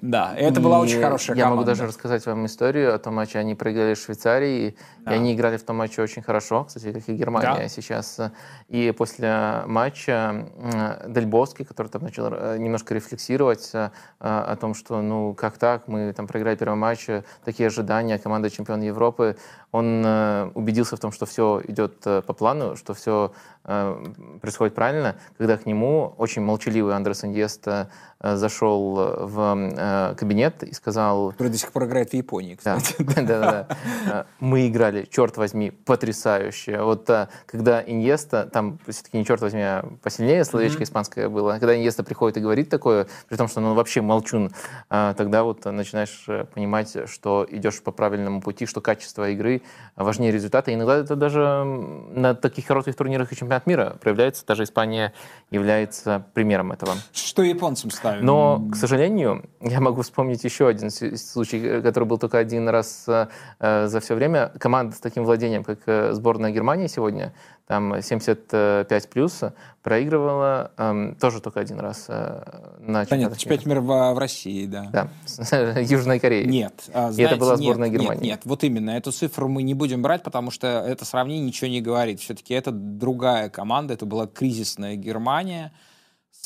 Да, 0.00 0.32
это 0.36 0.60
была 0.60 0.78
И 0.78 0.82
очень 0.82 1.02
хорошая 1.02 1.36
Я 1.36 1.42
команда. 1.44 1.56
могу 1.62 1.66
даже 1.66 1.86
рассказать 1.88 2.24
вам 2.24 2.46
историю 2.46 2.94
о 2.94 2.98
том 2.98 3.16
матче. 3.16 3.40
Они 3.40 3.56
проиграли 3.56 3.94
Швейцарии, 3.94 4.76
Да. 5.00 5.12
и 5.12 5.16
они 5.16 5.34
играли 5.34 5.56
в 5.56 5.64
том 5.64 5.76
матче 5.76 6.02
очень 6.02 6.22
хорошо, 6.22 6.62
кстати, 6.64 6.92
как 6.92 7.08
и 7.08 7.14
Германия 7.14 7.62
Да. 7.62 7.68
сейчас. 7.68 8.20
И 8.68 8.92
после 8.96 9.62
матча 9.66 10.46
м, 10.56 11.12
Дель 11.12 11.26
Боске, 11.26 11.64
который 11.64 11.88
там 11.88 12.02
начал 12.02 12.28
э, 12.32 12.58
немножко 12.58 12.94
рефлексировать 12.94 13.68
э, 13.74 13.90
о 14.20 14.54
том, 14.54 14.74
что, 14.74 15.02
ну, 15.02 15.34
как 15.34 15.58
так, 15.58 15.88
мы 15.88 16.12
там 16.12 16.28
проиграли 16.28 16.54
первый 16.54 16.76
матч, 16.76 17.08
э, 17.08 17.24
такие 17.44 17.66
ожидания, 17.66 18.18
команда 18.20 18.50
чемпион 18.50 18.82
Европы, 18.82 19.36
он 19.76 20.02
э, 20.04 20.50
убедился 20.54 20.96
в 20.96 21.00
том, 21.00 21.12
что 21.12 21.26
все 21.26 21.60
идет 21.68 22.06
э, 22.06 22.22
по 22.22 22.32
плану, 22.32 22.76
что 22.76 22.94
все 22.94 23.32
э, 23.64 24.04
происходит 24.40 24.74
правильно, 24.74 25.16
когда 25.36 25.56
к 25.58 25.66
нему 25.66 26.14
очень 26.16 26.42
молчаливый 26.42 26.94
Андрес 26.96 27.24
Иньеста 27.24 27.90
зашел 28.20 28.94
в 28.94 29.72
э, 29.76 30.14
кабинет 30.16 30.62
и 30.62 30.72
сказал, 30.72 31.32
Который 31.32 31.48
до 31.48 31.58
сих 31.58 31.72
пор 31.72 31.84
играет 31.84 32.10
в 32.10 32.14
Японии, 32.14 32.54
кстати. 32.54 32.94
да, 32.98 33.22
да, 33.22 33.66
да. 34.06 34.26
Мы 34.40 34.68
играли, 34.68 35.06
черт 35.10 35.36
возьми, 35.36 35.70
потрясающе. 35.70 36.82
Вот 36.82 37.08
когда 37.46 37.82
Иньеста, 37.84 38.48
там 38.52 38.78
все-таки 38.88 39.18
не 39.18 39.24
черт 39.24 39.40
возьми, 39.40 39.62
а 39.62 39.88
посильнее 40.02 40.44
словечко 40.44 40.82
испанское 40.82 41.28
было, 41.28 41.52
когда 41.52 41.76
Иньеста 41.76 42.04
приходит 42.04 42.38
и 42.38 42.40
говорит 42.40 42.68
такое, 42.68 43.06
при 43.28 43.36
том, 43.36 43.48
что 43.48 43.60
он 43.60 43.74
вообще 43.74 44.00
молчун, 44.00 44.50
тогда 44.88 45.42
вот 45.42 45.64
начинаешь 45.64 46.24
э, 46.28 46.44
понимать, 46.44 46.96
что 47.08 47.46
идешь 47.50 47.82
по 47.82 47.92
правильному 47.92 48.40
пути, 48.40 48.66
что 48.66 48.80
качество 48.80 49.30
игры 49.30 49.62
важнее 49.94 50.32
результата. 50.32 50.72
Иногда 50.72 50.96
это 50.96 51.16
даже 51.16 51.64
на 51.64 52.34
таких 52.34 52.66
коротких 52.66 52.96
турнирах 52.96 53.32
и 53.32 53.36
чемпионат 53.36 53.66
мира 53.66 53.96
проявляется. 54.00 54.44
Даже 54.46 54.64
Испания 54.64 55.12
является 55.50 56.26
примером 56.34 56.72
этого. 56.72 56.94
Что 57.12 57.42
японцам 57.42 57.90
ставим? 58.08 58.24
Но, 58.24 58.68
к 58.72 58.76
сожалению, 58.76 59.44
я 59.60 59.80
могу 59.80 60.02
вспомнить 60.02 60.44
еще 60.44 60.68
один 60.68 60.90
случай, 60.90 61.58
э, 61.58 61.82
который 61.82 62.04
был 62.04 62.18
только 62.18 62.38
один 62.38 62.68
раз 62.68 63.04
э, 63.08 63.28
э, 63.60 63.86
за 63.86 64.00
все 64.00 64.14
время. 64.14 64.52
Команда 64.58 64.96
с 64.96 65.00
таким 65.00 65.24
владением, 65.24 65.64
как 65.64 66.14
сборная 66.14 66.50
Германии 66.50 66.86
сегодня, 66.86 67.32
там 67.66 68.00
75 68.00 69.08
плюс, 69.10 69.40
проигрывала 69.82 70.70
эм, 70.76 71.16
тоже 71.16 71.40
только 71.40 71.60
один 71.60 71.80
раз 71.80 72.06
э, 72.08 72.42
на 72.78 73.04
Да 73.04 73.16
нет, 73.16 73.36
чемпионатах 73.36 73.38
чемпионат 73.38 73.66
мира. 73.66 73.80
в, 73.80 74.14
в 74.14 74.18
России, 74.18 74.66
да. 74.66 74.90
Да, 74.92 75.80
Южной 75.80 76.20
Кореей. 76.20 76.46
Нет. 76.46 76.84
а, 76.94 77.06
И 77.06 77.10
это 77.10 77.14
знаете, 77.14 77.36
была 77.36 77.52
нет, 77.52 77.60
сборная 77.60 77.88
нет, 77.88 78.00
Германии. 78.00 78.24
Нет, 78.24 78.40
вот 78.44 78.62
именно. 78.62 78.90
Эту 78.90 79.10
цифру 79.10 79.48
мы 79.48 79.62
не 79.64 79.74
будем 79.74 80.00
брать, 80.00 80.22
потому 80.22 80.52
что 80.52 80.66
это 80.66 81.04
сравнение 81.04 81.44
ничего 81.44 81.68
не 81.68 81.80
говорит. 81.80 82.20
Все-таки 82.20 82.54
это 82.54 82.70
другая 82.70 83.48
команда. 83.50 83.94
Это 83.94 84.06
была 84.06 84.28
кризисная 84.28 84.94
Германия 84.94 85.72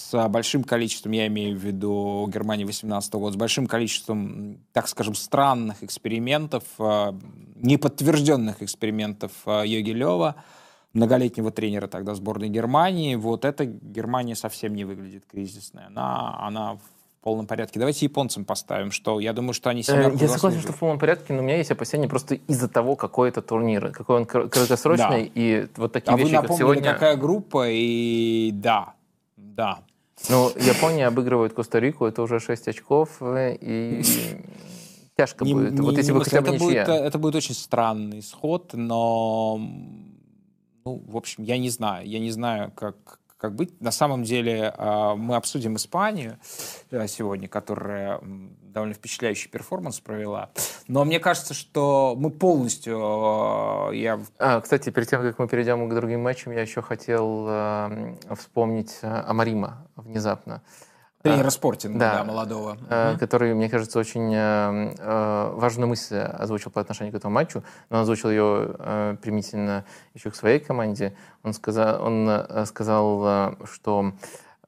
с 0.00 0.14
а, 0.14 0.28
большим 0.28 0.64
количеством, 0.64 1.12
я 1.12 1.26
имею 1.26 1.56
в 1.56 1.60
виду 1.60 2.28
Германию 2.32 2.66
18 2.66 3.12
года, 3.14 3.34
с 3.34 3.36
большим 3.36 3.66
количеством, 3.66 4.58
так 4.72 4.88
скажем, 4.88 5.14
странных 5.14 5.82
экспериментов, 5.82 6.64
а, 6.78 7.14
неподтвержденных 7.56 8.62
экспериментов 8.62 9.32
а, 9.46 9.62
Йоги 9.62 9.90
Лева, 9.90 10.36
многолетнего 10.92 11.50
тренера 11.50 11.86
тогда 11.86 12.14
сборной 12.14 12.48
Германии. 12.48 13.14
Вот 13.14 13.44
эта 13.44 13.64
Германия 13.64 14.34
совсем 14.34 14.74
не 14.74 14.84
выглядит 14.84 15.24
кризисной. 15.30 15.86
Она, 15.86 16.36
она 16.40 16.74
в 16.74 17.22
полном 17.22 17.46
порядке. 17.46 17.78
Давайте 17.78 18.06
японцам 18.06 18.44
поставим, 18.44 18.90
что 18.90 19.20
я 19.20 19.32
думаю, 19.32 19.52
что 19.52 19.70
они 19.70 19.80
Э, 19.80 19.84
семерку 19.84 20.18
Я 20.18 20.28
согласен, 20.28 20.60
что 20.60 20.72
в 20.72 20.78
полном 20.78 20.98
порядке, 20.98 21.32
но 21.32 21.40
у 21.40 21.42
меня 21.42 21.58
есть 21.58 21.70
опасения 21.70 22.08
просто 22.08 22.36
из-за 22.46 22.68
того, 22.68 22.96
какой 22.96 23.28
это 23.28 23.42
турнир, 23.42 23.90
какой 23.92 24.16
он 24.16 24.24
кр- 24.24 24.48
краткосрочный, 24.48 25.30
и 25.34 25.68
вот 25.76 25.92
такие 25.92 26.12
А 26.12 26.16
вы 26.16 26.22
вещи, 26.22 26.32
как 26.32 26.42
напомнили, 26.42 26.64
сегодня... 26.64 26.92
какая 26.92 27.16
группа, 27.16 27.68
и 27.68 28.50
да, 28.52 28.94
да. 29.36 29.80
Ну, 30.28 30.50
Япония 30.56 31.06
обыгрывает 31.08 31.52
Коста-Рику, 31.54 32.04
это 32.06 32.22
уже 32.22 32.40
6 32.40 32.68
очков, 32.68 33.16
э, 33.20 33.56
и 33.60 34.02
тяжко 35.16 35.44
Не- 35.44 35.54
будет. 35.54 35.72
не- 35.72 35.80
вот 35.80 35.96
если 35.96 36.12
бы 36.12 36.22
хотя 36.24 36.40
бы 36.40 36.48
это 36.50 36.58
будет, 36.58 36.80
ничья. 36.86 36.96
это 36.96 37.18
будет 37.18 37.34
очень 37.36 37.54
странный 37.54 38.18
исход, 38.20 38.70
но, 38.74 39.58
ну, 40.84 41.02
в 41.06 41.16
общем, 41.16 41.44
я 41.44 41.58
не 41.58 41.70
знаю, 41.70 42.06
я 42.06 42.18
не 42.18 42.30
знаю, 42.30 42.70
как, 42.74 43.19
как 43.40 43.54
быть. 43.54 43.80
На 43.80 43.90
самом 43.90 44.22
деле 44.22 44.74
э, 44.76 45.14
мы 45.16 45.36
обсудим 45.36 45.76
Испанию 45.76 46.38
э, 46.90 47.06
сегодня, 47.06 47.48
которая 47.48 48.20
довольно 48.62 48.94
впечатляющий 48.94 49.48
перформанс 49.50 50.00
провела. 50.00 50.50
Но 50.86 51.04
мне 51.04 51.18
кажется, 51.18 51.54
что 51.54 52.14
мы 52.18 52.30
полностью, 52.30 53.90
э, 53.90 53.96
я 53.96 54.20
А, 54.38 54.60
кстати, 54.60 54.90
перед 54.90 55.08
тем, 55.08 55.22
как 55.22 55.38
мы 55.38 55.48
перейдем 55.48 55.88
к 55.88 55.94
другим 55.94 56.22
матчам, 56.22 56.52
я 56.52 56.60
еще 56.60 56.82
хотел 56.82 57.46
э, 57.48 58.16
вспомнить 58.36 58.98
Амарима 59.02 59.86
внезапно. 59.96 60.62
Тренера 61.22 61.48
А, 61.48 61.50
спортинга, 61.50 61.98
да. 61.98 62.14
да, 62.18 62.24
молодого. 62.24 62.78
э, 62.88 63.10
Мгм. 63.10 63.18
который, 63.18 63.54
мне 63.54 63.68
кажется, 63.68 63.98
очень 63.98 64.32
э, 64.34 64.94
э, 64.98 65.50
важную 65.54 65.88
мысль 65.88 66.16
озвучил 66.16 66.70
по 66.70 66.80
отношению 66.80 67.12
к 67.12 67.16
этому 67.16 67.34
матчу, 67.34 67.62
но 67.90 67.98
он 67.98 68.02
озвучил 68.02 68.30
ее 68.30 68.74
э, 68.78 69.16
примитивно 69.22 69.84
еще 70.14 70.30
к 70.30 70.34
своей 70.36 70.60
команде. 70.60 71.14
Он 71.42 71.52
сказал, 71.52 72.02
он, 72.04 72.28
э, 72.28 72.64
сказал 72.66 73.22
э, 73.26 73.54
что 73.64 74.12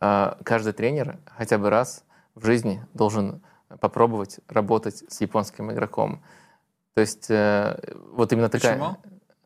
э, 0.01 0.35
каждый 0.45 0.73
тренер 0.73 1.19
хотя 1.37 1.59
бы 1.59 1.71
раз 1.71 2.05
в 2.35 2.45
жизни 2.45 2.85
должен 2.95 3.41
попробовать 3.81 4.41
работать 4.49 5.03
с 5.09 5.21
японским 5.23 5.73
игроком. 5.73 6.23
То 6.95 7.01
есть 7.01 7.31
э, 7.31 7.79
вот 8.13 8.33
именно 8.33 8.51
такая... 8.51 8.75
Почему? 8.75 8.97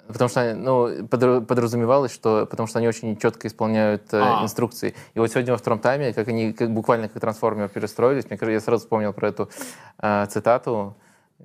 Потому 0.07 0.29
что 0.29 0.55
ну, 0.55 0.89
подра- 1.05 1.45
подразумевалось, 1.45 2.13
что 2.13 2.47
потому 2.47 2.67
что 2.67 2.79
они 2.79 2.89
очень 2.89 3.17
четко 3.17 3.49
исполняют 3.49 4.13
э, 4.13 4.21
А. 4.21 4.43
инструкции. 4.45 4.95
И 5.15 5.19
вот 5.19 5.31
сегодня 5.31 5.53
во 5.53 5.59
втором 5.59 5.79
тайме, 5.79 6.13
как 6.13 6.29
они 6.29 6.53
как, 6.53 6.71
буквально 6.73 7.09
как 7.09 7.21
трансформер 7.21 7.69
перестроились, 7.69 8.25
мне 8.29 8.39
кажется, 8.39 8.53
я 8.53 8.61
сразу 8.61 8.83
вспомнил 8.83 9.13
про 9.13 9.29
эту 9.29 9.51
э, 10.01 10.27
цитату. 10.27 10.97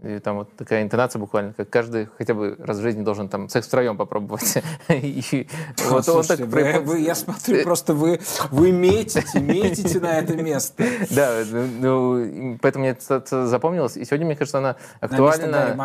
И 0.04 0.19
там 0.19 0.38
вот 0.38 0.56
такая 0.56 0.84
интонация 0.84 1.19
буквально, 1.19 1.54
как 1.54 1.69
каждый 1.69 2.08
хотя 2.17 2.34
бы 2.34 2.56
раз 2.60 2.77
в 2.77 2.82
жизни 2.82 3.04
должен 3.04 3.27
там 3.27 3.49
секс 3.49 3.67
втроем 3.67 3.97
попробовать. 3.97 4.58
И 4.89 5.47
вот 5.89 6.08
он 6.08 6.23
так 6.23 6.39
я 6.39 7.13
смотрю, 7.13 7.63
просто 7.63 7.93
вы, 7.93 8.19
вы 8.51 8.71
метите, 8.71 9.39
метите 9.39 9.99
на 9.99 10.19
это 10.19 10.36
место. 10.36 10.84
Да, 11.12 11.43
ну, 11.80 12.19
и 12.19 12.58
поэтому 12.58 12.86
мне 12.86 12.95
это 12.97 13.47
запомнилось. 13.47 13.97
И 13.97 14.06
сегодня, 14.06 14.25
мне 14.25 14.36
кажется, 14.36 14.60
она 14.60 14.77
актуальна. 15.01 15.75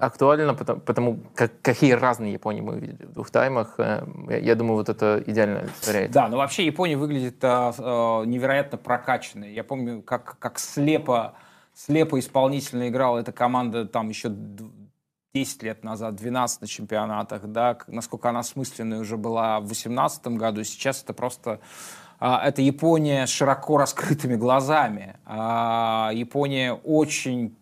Актуально, 0.00 0.54
потому, 0.54 0.80
потому 0.80 1.20
как, 1.34 1.50
какие 1.60 1.92
разные 1.92 2.32
Японии 2.32 2.60
мы 2.60 2.74
увидели 2.74 3.06
в 3.06 3.12
двух 3.12 3.30
таймах. 3.30 3.74
Э, 3.78 4.04
Я, 4.40 4.54
думаю, 4.54 4.76
вот 4.76 4.88
это 4.88 5.22
идеально 5.26 5.60
олицетворяет. 5.60 6.10
Да, 6.12 6.28
но 6.28 6.36
вообще 6.36 6.64
Япония 6.64 6.96
выглядит 6.96 7.42
а, 7.42 7.74
а, 7.76 8.24
невероятно 8.24 8.78
прокачанной. 8.78 9.52
Я 9.52 9.64
помню, 9.64 10.02
как 10.02 10.58
слепо, 10.58 11.34
слепо 11.86 12.18
исполнительно 12.18 12.88
играла 12.88 13.18
эта 13.18 13.32
команда 13.32 13.86
там 13.86 14.08
еще 14.08 14.28
д- 14.28 14.64
10 15.34 15.62
лет 15.62 15.84
назад, 15.84 16.16
12 16.16 16.62
на 16.62 16.66
чемпионатах, 16.66 17.46
да, 17.46 17.78
насколько 17.86 18.28
она 18.30 18.40
осмысленной 18.40 19.00
уже 19.00 19.16
была 19.16 19.60
в 19.60 19.66
2018 19.66 20.26
году. 20.28 20.64
Сейчас 20.64 21.02
это 21.02 21.12
просто 21.12 21.60
а, 22.18 22.44
это 22.44 22.62
Япония 22.62 23.26
с 23.26 23.30
широко 23.30 23.76
раскрытыми 23.76 24.34
глазами. 24.34 25.16
А, 25.24 26.10
Япония 26.12 26.72
очень 26.72 27.54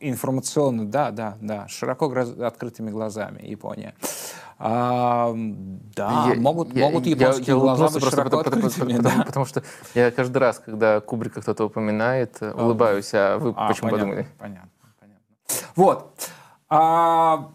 информационно, 0.00 0.86
да, 0.86 1.10
да, 1.10 1.36
да, 1.40 1.68
широко 1.68 2.06
открытыми 2.06 2.90
глазами 2.90 3.46
Япония. 3.46 3.94
А, 4.62 5.32
да, 5.96 6.26
Я- 6.28 6.34
могут, 6.38 6.74
я- 6.76 6.84
могут 6.84 7.06
я- 7.06 7.12
японские 7.16 7.46
я 7.46 7.54
глаза 7.54 7.84
улыбнулся 7.86 7.94
быть 7.94 8.02
просто 8.02 8.22
потому, 8.24 8.44
потому- 8.44 8.70
потому- 8.70 9.02
да. 9.02 9.24
потому 9.24 9.46
что 9.46 9.62
я 9.94 10.10
каждый 10.10 10.36
раз, 10.36 10.58
когда 10.58 11.00
Кубрика 11.00 11.40
кто-то 11.40 11.64
упоминает, 11.64 12.36
э, 12.42 12.52
улыбаюсь, 12.52 13.10
а 13.14 13.38
вы 13.38 13.54
А, 13.56 13.68
почему 13.68 13.88
понятно, 13.90 14.06
подумали? 14.12 14.28
Понятно, 14.38 14.70
понятно. 15.00 15.24
Вот. 15.76 16.28
А, 16.68 17.50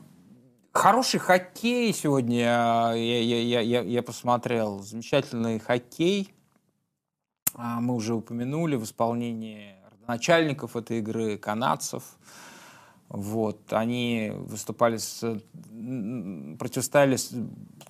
хороший 0.73 1.19
хоккей 1.19 1.93
сегодня. 1.93 2.39
Я, 2.39 2.93
я, 2.95 3.41
я, 3.41 3.59
я, 3.61 3.81
я 3.83 4.01
посмотрел. 4.01 4.79
Замечательный 4.81 5.59
хоккей. 5.59 6.33
А, 7.53 7.81
мы 7.81 7.93
уже 7.93 8.15
упомянули 8.15 8.77
в 8.77 8.83
исполнении 8.83 9.75
родоначальников 9.91 10.75
этой 10.75 10.97
игры, 10.99 11.37
канадцев. 11.37 12.01
Вот, 13.09 13.71
они 13.71 14.31
выступали 14.33 14.97
с, 14.97 15.19
противостояли 16.59 17.17
с 17.17 17.31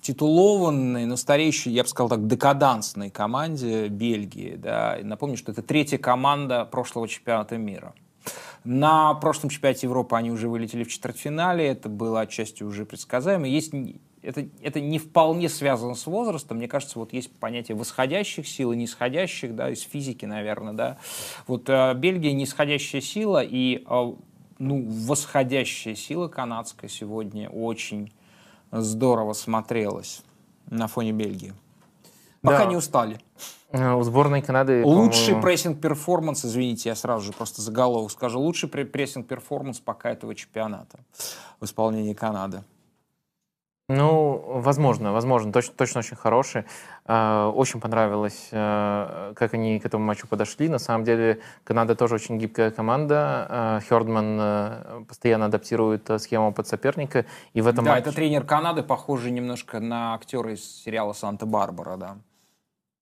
титулованной, 0.02 1.06
но 1.06 1.16
старейшей, 1.16 1.72
я 1.72 1.82
бы 1.82 1.88
сказал 1.88 2.10
так, 2.10 2.26
декадансной 2.26 3.10
команде 3.10 3.88
Бельгии. 3.88 4.56
Да. 4.56 4.98
И 4.98 5.04
напомню, 5.04 5.36
что 5.36 5.52
это 5.52 5.62
третья 5.62 5.98
команда 5.98 6.64
прошлого 6.66 7.08
чемпионата 7.08 7.56
мира. 7.56 7.94
На 8.64 9.14
прошлом 9.14 9.48
чемпионате 9.48 9.86
Европы 9.86 10.16
они 10.16 10.30
уже 10.30 10.48
вылетели 10.48 10.84
в 10.84 10.88
четвертьфинале, 10.88 11.66
это 11.66 11.88
было 11.88 12.22
отчасти 12.22 12.64
уже 12.64 12.84
предсказаемо. 12.84 13.46
Есть, 13.46 13.72
это, 14.22 14.48
это 14.60 14.80
не 14.80 14.98
вполне 14.98 15.48
связано 15.48 15.94
с 15.94 16.06
возрастом, 16.06 16.58
мне 16.58 16.66
кажется, 16.66 16.98
вот 16.98 17.12
есть 17.12 17.30
понятие 17.38 17.76
восходящих 17.76 18.46
сил 18.46 18.72
и 18.72 18.76
нисходящих, 18.76 19.54
да, 19.54 19.70
из 19.70 19.82
физики, 19.82 20.24
наверное, 20.24 20.72
да. 20.72 20.98
Вот 21.46 21.68
э, 21.68 21.94
Бельгия 21.94 22.32
нисходящая 22.32 23.00
сила 23.00 23.40
и 23.42 23.84
э, 23.88 24.12
ну, 24.58 24.86
восходящая 24.88 25.94
сила 25.94 26.28
канадская 26.28 26.88
сегодня 26.90 27.48
очень 27.48 28.12
здорово 28.72 29.32
смотрелась 29.32 30.22
на 30.68 30.88
фоне 30.88 31.12
Бельгии. 31.12 31.52
Пока 32.42 32.64
Да. 32.64 32.66
не 32.66 32.76
устали. 32.76 33.18
Э, 33.70 33.94
У 33.94 34.02
сборной 34.02 34.42
Канады, 34.42 34.84
Лучший 34.84 35.34
прессинг-перформанс, 35.40 36.44
извините, 36.44 36.88
я 36.90 36.94
сразу 36.94 37.24
же 37.26 37.32
просто 37.32 37.60
заголовок 37.62 38.10
скажу, 38.12 38.40
лучший 38.40 38.68
пре- 38.68 38.84
прессинг-перформанс 38.84 39.80
пока 39.80 40.10
этого 40.10 40.34
чемпионата 40.34 41.00
в 41.60 41.64
исполнении 41.64 42.14
Канады. 42.14 42.62
Ну, 43.88 44.42
возможно, 44.46 45.12
возможно, 45.12 45.52
точно, 45.52 45.74
точно 45.76 46.00
очень 46.00 46.16
хороший. 46.16 46.64
Э, 47.04 47.52
Очень 47.54 47.80
понравилось, 47.80 48.48
э, 48.50 49.32
как 49.36 49.54
они 49.54 49.78
к 49.78 49.86
этому 49.86 50.04
матчу 50.04 50.26
подошли. 50.26 50.68
На 50.68 50.80
самом 50.80 51.04
деле, 51.04 51.38
Канада 51.62 51.94
тоже 51.94 52.16
очень 52.16 52.36
гибкая 52.36 52.72
команда. 52.72 53.46
Э, 53.48 53.80
Хёрдман 53.88 54.38
э, 54.40 55.04
постоянно 55.06 55.46
адаптирует 55.46 56.10
схему 56.20 56.52
под 56.52 56.66
соперника. 56.66 57.26
И 57.54 57.60
в 57.60 57.68
этом 57.68 57.84
да, 57.84 57.92
матче... 57.92 58.08
это 58.08 58.16
тренер 58.16 58.42
Канады, 58.42 58.82
похожий 58.82 59.30
немножко 59.30 59.78
на 59.78 60.14
актера 60.14 60.52
из 60.52 60.64
сериала 60.64 61.12
«Санта-Барбара», 61.12 61.96
да. 61.96 62.16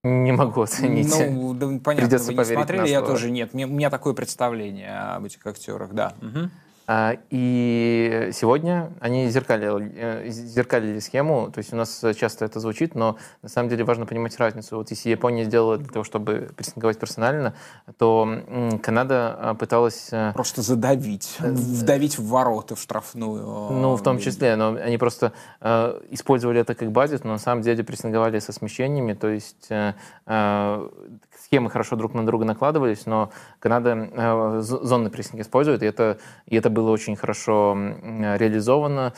Не 0.02 0.32
могу 0.32 0.60
оценить. 0.60 1.08
Ну, 1.08 1.54
да, 1.54 1.66
понятно, 1.82 2.08
Придется 2.08 2.30
вы 2.30 2.34
не 2.34 2.44
смотрели, 2.44 2.88
я 2.88 3.00
тоже 3.00 3.30
нет. 3.30 3.54
У 3.54 3.56
меня 3.56 3.88
такое 3.88 4.12
представление 4.12 4.98
об 4.98 5.24
этих 5.24 5.46
актерах, 5.46 5.94
да. 5.94 6.12
Мгм. 6.20 6.50
А, 6.86 7.16
И 7.30 8.30
сегодня 8.32 8.92
они 9.00 9.28
зеркалили, 9.30 9.92
э, 9.96 10.28
зеркалили 10.28 10.98
схему, 10.98 11.50
то 11.50 11.58
есть 11.58 11.72
у 11.72 11.76
нас 11.76 12.04
часто 12.14 12.44
это 12.44 12.60
звучит, 12.60 12.94
но 12.94 13.16
на 13.42 13.48
самом 13.48 13.70
деле 13.70 13.84
важно 13.84 14.04
понимать 14.04 14.38
разницу. 14.38 14.76
Вот 14.76 14.90
если 14.90 15.08
Япония 15.08 15.44
сделала 15.44 15.78
для 15.78 15.88
того, 15.88 16.04
чтобы 16.04 16.50
прессинговать 16.56 16.98
персонально, 16.98 17.54
то 17.96 18.28
Канада 18.82 19.36
а, 19.38 19.54
пыталась 19.54 20.08
э, 20.12 20.32
Просто 20.34 20.60
задавить, 20.60 21.36
вдавить 21.40 22.18
в 22.18 22.28
ворота, 22.28 22.74
в 22.74 22.80
штрафную. 22.80 23.70
Ну, 23.70 23.96
в 23.96 24.02
том 24.02 24.16
э, 24.16 24.20
числе, 24.20 24.56
но 24.56 24.74
они 24.74 24.98
просто 24.98 25.32
э, 25.60 26.00
использовали 26.10 26.60
это 26.60 26.74
как 26.74 26.92
базис, 26.92 27.24
но 27.24 27.32
на 27.32 27.38
самом 27.38 27.62
деле 27.62 27.82
прессинговали 27.82 28.38
со 28.40 28.52
смещениями, 28.52 29.14
то 29.14 29.28
есть 29.28 29.66
э, 29.70 29.94
э, 30.26 30.88
схемы 31.54 31.70
хорошо 31.70 31.94
друг 31.94 32.14
на 32.14 32.26
друга 32.26 32.44
накладывались, 32.44 33.06
но 33.06 33.30
Канада 33.60 34.10
э, 34.10 34.60
зонный 34.60 35.10
прессинг 35.10 35.40
использует, 35.40 35.84
и 35.84 35.86
это, 35.86 36.18
и 36.46 36.56
это 36.56 36.68
было 36.68 36.90
очень 36.90 37.14
хорошо 37.14 37.76
реализовано. 37.76 39.12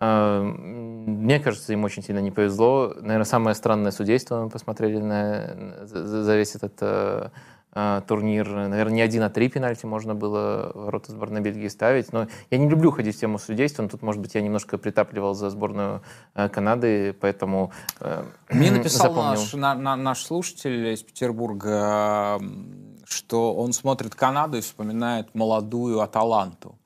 Э, 0.00 0.40
Мне 0.40 1.38
кажется, 1.38 1.74
им 1.74 1.84
очень 1.84 2.02
сильно 2.02 2.20
не 2.20 2.30
повезло. 2.30 2.94
Наверное, 2.98 3.24
самое 3.24 3.54
странное 3.54 3.92
судейство 3.92 4.44
мы 4.44 4.48
посмотрели 4.48 4.96
на, 4.96 5.84
за, 5.84 6.34
весь 6.34 6.54
этот 6.54 6.72
э, 6.80 7.28
турнир. 7.72 8.48
Наверное, 8.50 8.94
не 8.96 9.00
один, 9.00 9.22
а 9.22 9.30
три 9.30 9.48
пенальти 9.48 9.86
можно 9.86 10.14
было 10.14 10.72
в 10.74 10.84
ворота 10.84 11.12
сборной 11.12 11.40
Бельгии 11.40 11.68
ставить. 11.68 12.12
Но 12.12 12.28
я 12.50 12.58
не 12.58 12.68
люблю 12.68 12.90
ходить 12.90 13.16
в 13.16 13.20
тему 13.20 13.38
судейства, 13.38 13.82
но 13.82 13.88
тут, 13.88 14.02
может 14.02 14.20
быть, 14.20 14.34
я 14.34 14.42
немножко 14.42 14.76
притапливал 14.76 15.34
за 15.34 15.48
сборную 15.48 16.02
э, 16.34 16.48
Канады, 16.50 17.14
поэтому 17.18 17.72
э, 18.00 18.24
Мне 18.50 18.70
написал 18.70 19.14
наш, 19.14 19.54
на- 19.54 19.74
на- 19.74 19.96
наш 19.96 20.22
слушатель 20.22 20.88
из 20.88 21.02
Петербурга, 21.02 22.40
что 23.04 23.54
он 23.54 23.72
смотрит 23.72 24.14
Канаду 24.14 24.58
и 24.58 24.60
вспоминает 24.60 25.34
молодую 25.34 26.00
Аталанту. 26.00 26.78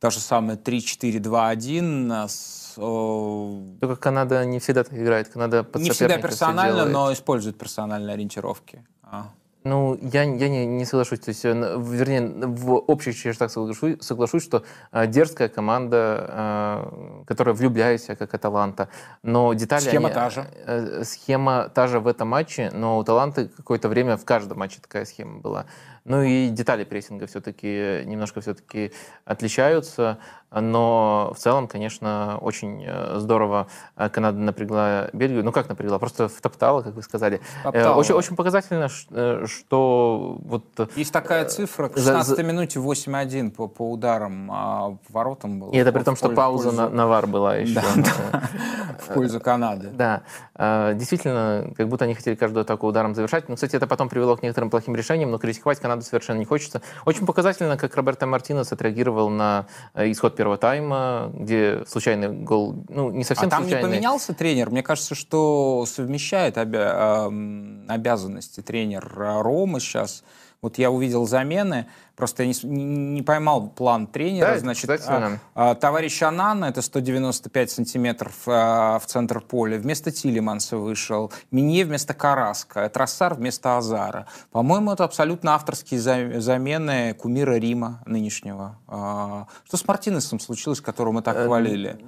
Та 0.00 0.10
же 0.10 0.20
самая 0.20 0.56
3-4-2-1. 0.56 2.12
а 2.12 2.28
с, 2.28 2.74
э, 2.76 3.78
Только 3.80 3.96
Канада 3.96 4.44
не 4.44 4.58
всегда 4.58 4.84
так 4.84 4.94
играет. 4.94 5.28
Канада 5.28 5.62
под 5.64 5.82
Не 5.82 5.90
всегда 5.90 6.18
персонально, 6.18 6.86
но 6.86 7.12
использует 7.12 7.56
персональные 7.56 8.14
ориентировки. 8.14 8.84
А. 9.02 9.30
Ну, 9.64 9.98
я, 10.00 10.22
я 10.22 10.48
не, 10.48 10.66
не 10.66 10.84
соглашусь. 10.84 11.20
То 11.20 11.30
есть, 11.30 11.44
э, 11.44 11.52
вернее, 11.52 12.22
в 12.46 12.74
общих 12.74 13.16
чертах 13.16 13.50
соглашусь, 13.50 13.96
соглашусь 14.00 14.44
что 14.44 14.62
э, 14.92 15.06
дерзкая 15.06 15.48
команда, 15.48 16.26
э, 16.28 17.24
которая 17.26 17.54
влюбляет 17.54 18.02
себя, 18.02 18.16
как 18.16 18.32
Аталанта. 18.34 18.88
Но 19.22 19.52
детали... 19.54 19.82
Схема 19.82 20.08
они- 20.08 20.14
та 20.14 20.30
же. 20.30 21.04
схема 21.04 21.68
та 21.74 21.86
же 21.88 21.98
в 21.98 22.06
этом 22.06 22.28
матче, 22.28 22.70
но 22.72 22.98
у 22.98 23.04
Таланты 23.04 23.48
какое-то 23.48 23.88
время 23.88 24.16
в 24.16 24.24
каждом 24.24 24.58
матче 24.58 24.78
такая 24.80 25.04
схема 25.04 25.40
была. 25.40 25.66
Ну 26.08 26.22
и 26.22 26.48
детали 26.48 26.84
прессинга 26.84 27.26
все-таки 27.26 28.02
немножко 28.06 28.40
все-таки 28.40 28.92
отличаются, 29.24 30.18
но 30.50 31.32
в 31.36 31.38
целом, 31.38 31.68
конечно, 31.68 32.38
очень 32.40 32.82
э, 32.86 33.18
здорово 33.18 33.66
э, 33.96 34.08
Канада 34.08 34.38
напрягла 34.38 35.08
Бельгию. 35.12 35.44
Ну 35.44 35.52
как 35.52 35.68
напрягла? 35.68 35.98
Просто 35.98 36.28
втоптала, 36.28 36.80
как 36.80 36.94
вы 36.94 37.02
сказали. 37.02 37.40
Э, 37.60 37.64
Топтала. 37.64 37.96
Очень, 37.96 38.14
очень 38.14 38.36
показательно, 38.36 38.88
э, 39.10 39.44
что 39.46 40.38
вот 40.40 40.64
э, 40.78 40.86
Есть 40.96 41.12
такая 41.12 41.44
цифра, 41.44 41.88
к 41.90 41.96
за- 41.98 42.12
16 42.12 42.36
за- 42.36 42.42
минуте 42.42 42.78
8-1 42.80 43.50
по, 43.50 43.68
по 43.68 43.90
ударам, 43.92 44.50
а 44.50 44.90
по 45.06 45.12
воротам 45.12 45.60
было. 45.60 45.70
и 45.72 45.76
это 45.76 45.92
при 45.92 46.02
том, 46.02 46.16
что 46.16 46.30
пауза 46.30 46.72
на, 46.72 46.84
пользу- 46.84 46.94
на 46.94 47.06
вар 47.06 47.26
была 47.26 47.56
еще. 47.58 47.74
Да, 47.74 47.84
да. 48.32 48.42
в 49.00 49.12
пользу 49.14 49.40
Канады. 49.40 49.88
Да, 49.90 50.22
э, 50.54 50.94
действительно, 50.94 51.70
как 51.76 51.88
будто 51.88 52.06
они 52.06 52.14
хотели 52.14 52.34
каждую 52.36 52.62
атаку 52.62 52.86
ударом 52.86 53.14
завершать. 53.14 53.50
Но, 53.50 53.56
кстати, 53.56 53.76
это 53.76 53.86
потом 53.86 54.08
привело 54.08 54.34
к 54.36 54.42
некоторым 54.42 54.70
плохим 54.70 54.96
решениям, 54.96 55.30
но 55.30 55.36
критиковать 55.38 55.78
Канаду 55.78 55.97
совершенно 56.02 56.38
не 56.38 56.44
хочется. 56.44 56.82
Очень 57.04 57.26
показательно, 57.26 57.76
как 57.76 57.94
Роберто 57.94 58.26
Мартинес 58.26 58.72
отреагировал 58.72 59.30
на 59.30 59.66
э, 59.94 60.10
исход 60.10 60.36
первого 60.36 60.56
тайма, 60.56 61.30
где 61.34 61.84
случайный 61.86 62.28
гол, 62.28 62.84
ну, 62.88 63.10
не 63.10 63.24
совсем 63.24 63.48
а 63.48 63.50
там 63.50 63.62
случайный. 63.62 63.88
не 63.88 63.94
поменялся 63.94 64.34
тренер? 64.34 64.70
Мне 64.70 64.82
кажется, 64.82 65.14
что 65.14 65.84
совмещает 65.86 66.56
обя- 66.56 67.86
обязанности 67.88 68.60
тренер 68.60 69.10
Ромы 69.14 69.80
сейчас. 69.80 70.24
Вот 70.60 70.76
я 70.76 70.90
увидел 70.90 71.24
замены, 71.24 71.86
просто 72.16 72.42
я 72.42 72.48
не, 72.48 72.54
не- 72.64 73.22
поймал 73.22 73.68
план 73.68 74.08
тренера. 74.08 74.54
Да, 74.54 74.58
Значит, 74.58 74.90
а, 75.06 75.38
а, 75.54 75.74
товарищ 75.76 76.20
Анан, 76.22 76.64
это 76.64 76.82
195 76.82 77.70
сантиметров 77.70 78.34
а, 78.46 78.98
в 78.98 79.06
центр 79.06 79.40
поля, 79.40 79.78
вместо 79.78 80.10
Тилеманса 80.10 80.76
вышел, 80.76 81.30
Минье 81.52 81.84
вместо 81.84 82.12
Караска, 82.12 82.88
Троссар 82.88 83.34
вместо 83.34 83.76
Азара. 83.78 84.26
По-моему, 84.50 84.90
это 84.92 85.04
абсолютно 85.04 85.54
авторские 85.54 86.00
за- 86.00 86.40
замены 86.40 87.14
кумира 87.14 87.54
Рима 87.56 88.02
нынешнего. 88.04 88.78
А, 88.88 89.46
Что 89.64 89.76
с 89.76 89.86
Мартинесом 89.86 90.40
случилось, 90.40 90.80
которого 90.80 91.12
мы 91.12 91.22
так 91.22 91.36
Э, 91.36 91.44
хвалили? 91.46 92.04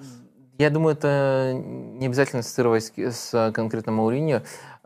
Я 0.59 0.69
думаю, 0.71 0.95
это 0.95 1.53
не 1.55 2.05
обязательно 2.05 2.41
ассоциировать 2.41 2.85
с, 2.85 2.93
с 3.31 3.53
конкретно 3.53 3.93
Мауриньо. 3.93 4.43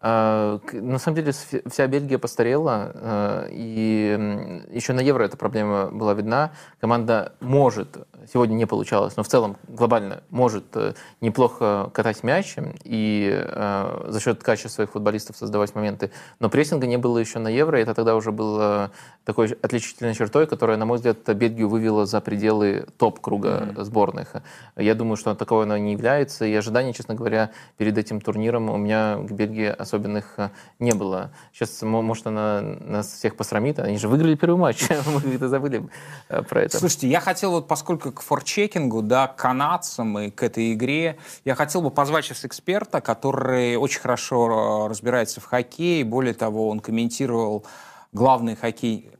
А, 0.06 0.60
На 0.72 0.98
самом 0.98 1.16
деле 1.16 1.32
вся 1.32 1.86
Бельгия 1.86 2.18
постарела, 2.18 2.92
а, 2.94 3.46
и 3.50 4.66
еще 4.70 4.92
на 4.92 5.00
Евро 5.00 5.24
эта 5.24 5.38
проблема 5.38 5.86
была 5.90 6.12
видна. 6.12 6.52
Команда 6.78 7.32
может, 7.40 7.96
сегодня 8.32 8.54
не 8.54 8.66
получалось, 8.66 9.16
но 9.16 9.22
в 9.22 9.28
целом 9.28 9.56
глобально 9.68 10.22
может 10.30 10.64
э, 10.74 10.94
неплохо 11.20 11.90
катать 11.92 12.22
мяч 12.22 12.56
и 12.84 13.30
э, 13.32 14.04
за 14.08 14.20
счет 14.20 14.42
качества 14.42 14.68
своих 14.68 14.90
футболистов 14.92 15.36
создавать 15.36 15.74
моменты. 15.74 16.10
Но 16.40 16.48
прессинга 16.48 16.86
не 16.86 16.96
было 16.96 17.18
еще 17.18 17.38
на 17.38 17.48
Евро, 17.48 17.78
и 17.78 17.82
это 17.82 17.94
тогда 17.94 18.16
уже 18.16 18.32
было 18.32 18.90
такой 19.24 19.56
отличительной 19.62 20.14
чертой, 20.14 20.46
которая, 20.46 20.76
на 20.76 20.84
мой 20.84 20.96
взгляд, 20.96 21.18
Бельгию 21.34 21.68
вывела 21.68 22.06
за 22.06 22.20
пределы 22.20 22.86
топ-круга 22.98 23.74
сборных. 23.78 24.34
Я 24.76 24.94
думаю, 24.94 25.16
что 25.16 25.34
таковой 25.34 25.64
она 25.64 25.78
не 25.78 25.92
является, 25.92 26.44
и 26.44 26.54
ожидания, 26.54 26.92
честно 26.92 27.14
говоря, 27.14 27.50
перед 27.76 27.96
этим 27.98 28.20
турниром 28.20 28.70
у 28.70 28.76
меня 28.76 29.16
к 29.16 29.30
Бельгии 29.30 29.66
особенных 29.66 30.34
э, 30.38 30.50
не 30.78 30.92
было. 30.92 31.30
Сейчас, 31.52 31.82
может, 31.82 32.26
она 32.26 32.60
нас 32.80 33.12
всех 33.12 33.36
посрамит, 33.36 33.78
они 33.78 33.98
же 33.98 34.08
выиграли 34.08 34.34
первый 34.34 34.58
матч, 34.58 34.84
мы 35.06 35.48
забыли 35.48 35.88
э, 36.28 36.42
про 36.42 36.62
это. 36.62 36.78
Слушайте, 36.78 37.08
я 37.08 37.20
хотел 37.20 37.52
вот, 37.52 37.68
поскольку 37.68 38.12
к 38.14 38.22
форчекингу, 38.22 39.02
да, 39.02 39.26
к 39.26 39.36
канадцам 39.36 40.18
и 40.18 40.30
к 40.30 40.42
этой 40.42 40.72
игре, 40.72 41.18
я 41.44 41.54
хотел 41.54 41.82
бы 41.82 41.90
позвать 41.90 42.24
сейчас 42.24 42.44
эксперта, 42.44 43.00
который 43.00 43.76
очень 43.76 44.00
хорошо 44.00 44.88
разбирается 44.88 45.40
в 45.40 45.44
хоккее, 45.44 46.04
более 46.04 46.34
того, 46.34 46.68
он 46.68 46.80
комментировал 46.80 47.66
главный 48.12 48.56
хоккей, 48.56 49.10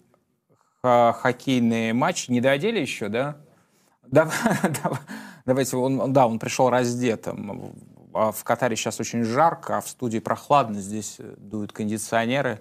хоккейные 0.83 1.93
матчи. 1.93 2.31
Не 2.31 2.41
доодели 2.41 2.79
еще, 2.79 3.09
да? 3.09 3.37
Давайте, 5.45 5.77
он, 5.77 6.13
да, 6.13 6.27
он 6.27 6.39
пришел 6.39 6.71
раздетым. 6.71 7.75
А 8.15 8.31
в 8.33 8.45
Катаре 8.45 8.77
сейчас 8.77 9.01
очень 9.01 9.25
жарко, 9.25 9.79
а 9.79 9.81
в 9.81 9.89
студии 9.89 10.21
прохладно, 10.21 10.81
здесь 10.81 11.17
дуют 11.37 11.73
кондиционеры. 11.73 12.61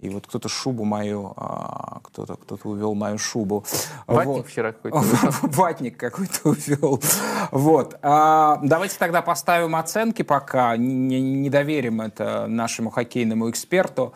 И 0.00 0.10
вот 0.10 0.28
кто-то 0.28 0.48
шубу 0.48 0.84
мою, 0.84 1.32
а, 1.36 1.98
кто-то 2.04 2.36
кто 2.36 2.56
увел 2.68 2.94
мою 2.94 3.18
шубу. 3.18 3.64
Ватник 4.06 4.36
вот. 4.36 4.46
вчера 4.46 4.72
какой-то. 4.72 4.98
Ватник 5.42 5.96
какой-то 5.96 6.50
увел. 6.50 7.02
Вот. 7.50 7.98
А, 8.02 8.60
давайте 8.62 8.96
тогда 8.96 9.22
поставим 9.22 9.74
оценки 9.74 10.22
пока, 10.22 10.76
не, 10.76 11.20
не 11.20 11.50
доверим 11.50 12.00
это 12.00 12.46
нашему 12.46 12.90
хоккейному 12.90 13.50
эксперту. 13.50 14.14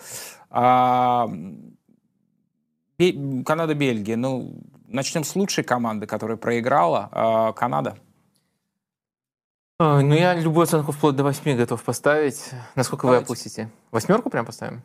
А, 0.51 1.29
Канада-Бельгия. 2.99 4.16
Ну, 4.16 4.55
начнем 4.87 5.25
с 5.25 5.35
лучшей 5.35 5.64
команды, 5.64 6.07
которая 6.07 6.37
проиграла. 6.37 7.09
А, 7.11 7.53
Канада. 7.55 7.97
Ну, 9.81 10.14
я 10.14 10.35
любую 10.35 10.62
оценку 10.62 10.92
вплоть 10.92 11.16
до 11.16 11.25
8 11.25 11.57
готов 11.57 11.83
поставить. 11.83 12.51
Насколько 12.77 13.09
давайте. 13.09 13.23
вы 13.23 13.25
опустите? 13.25 13.71
Восьмерку 13.90 14.31
прям 14.31 14.47
поставим? 14.47 14.81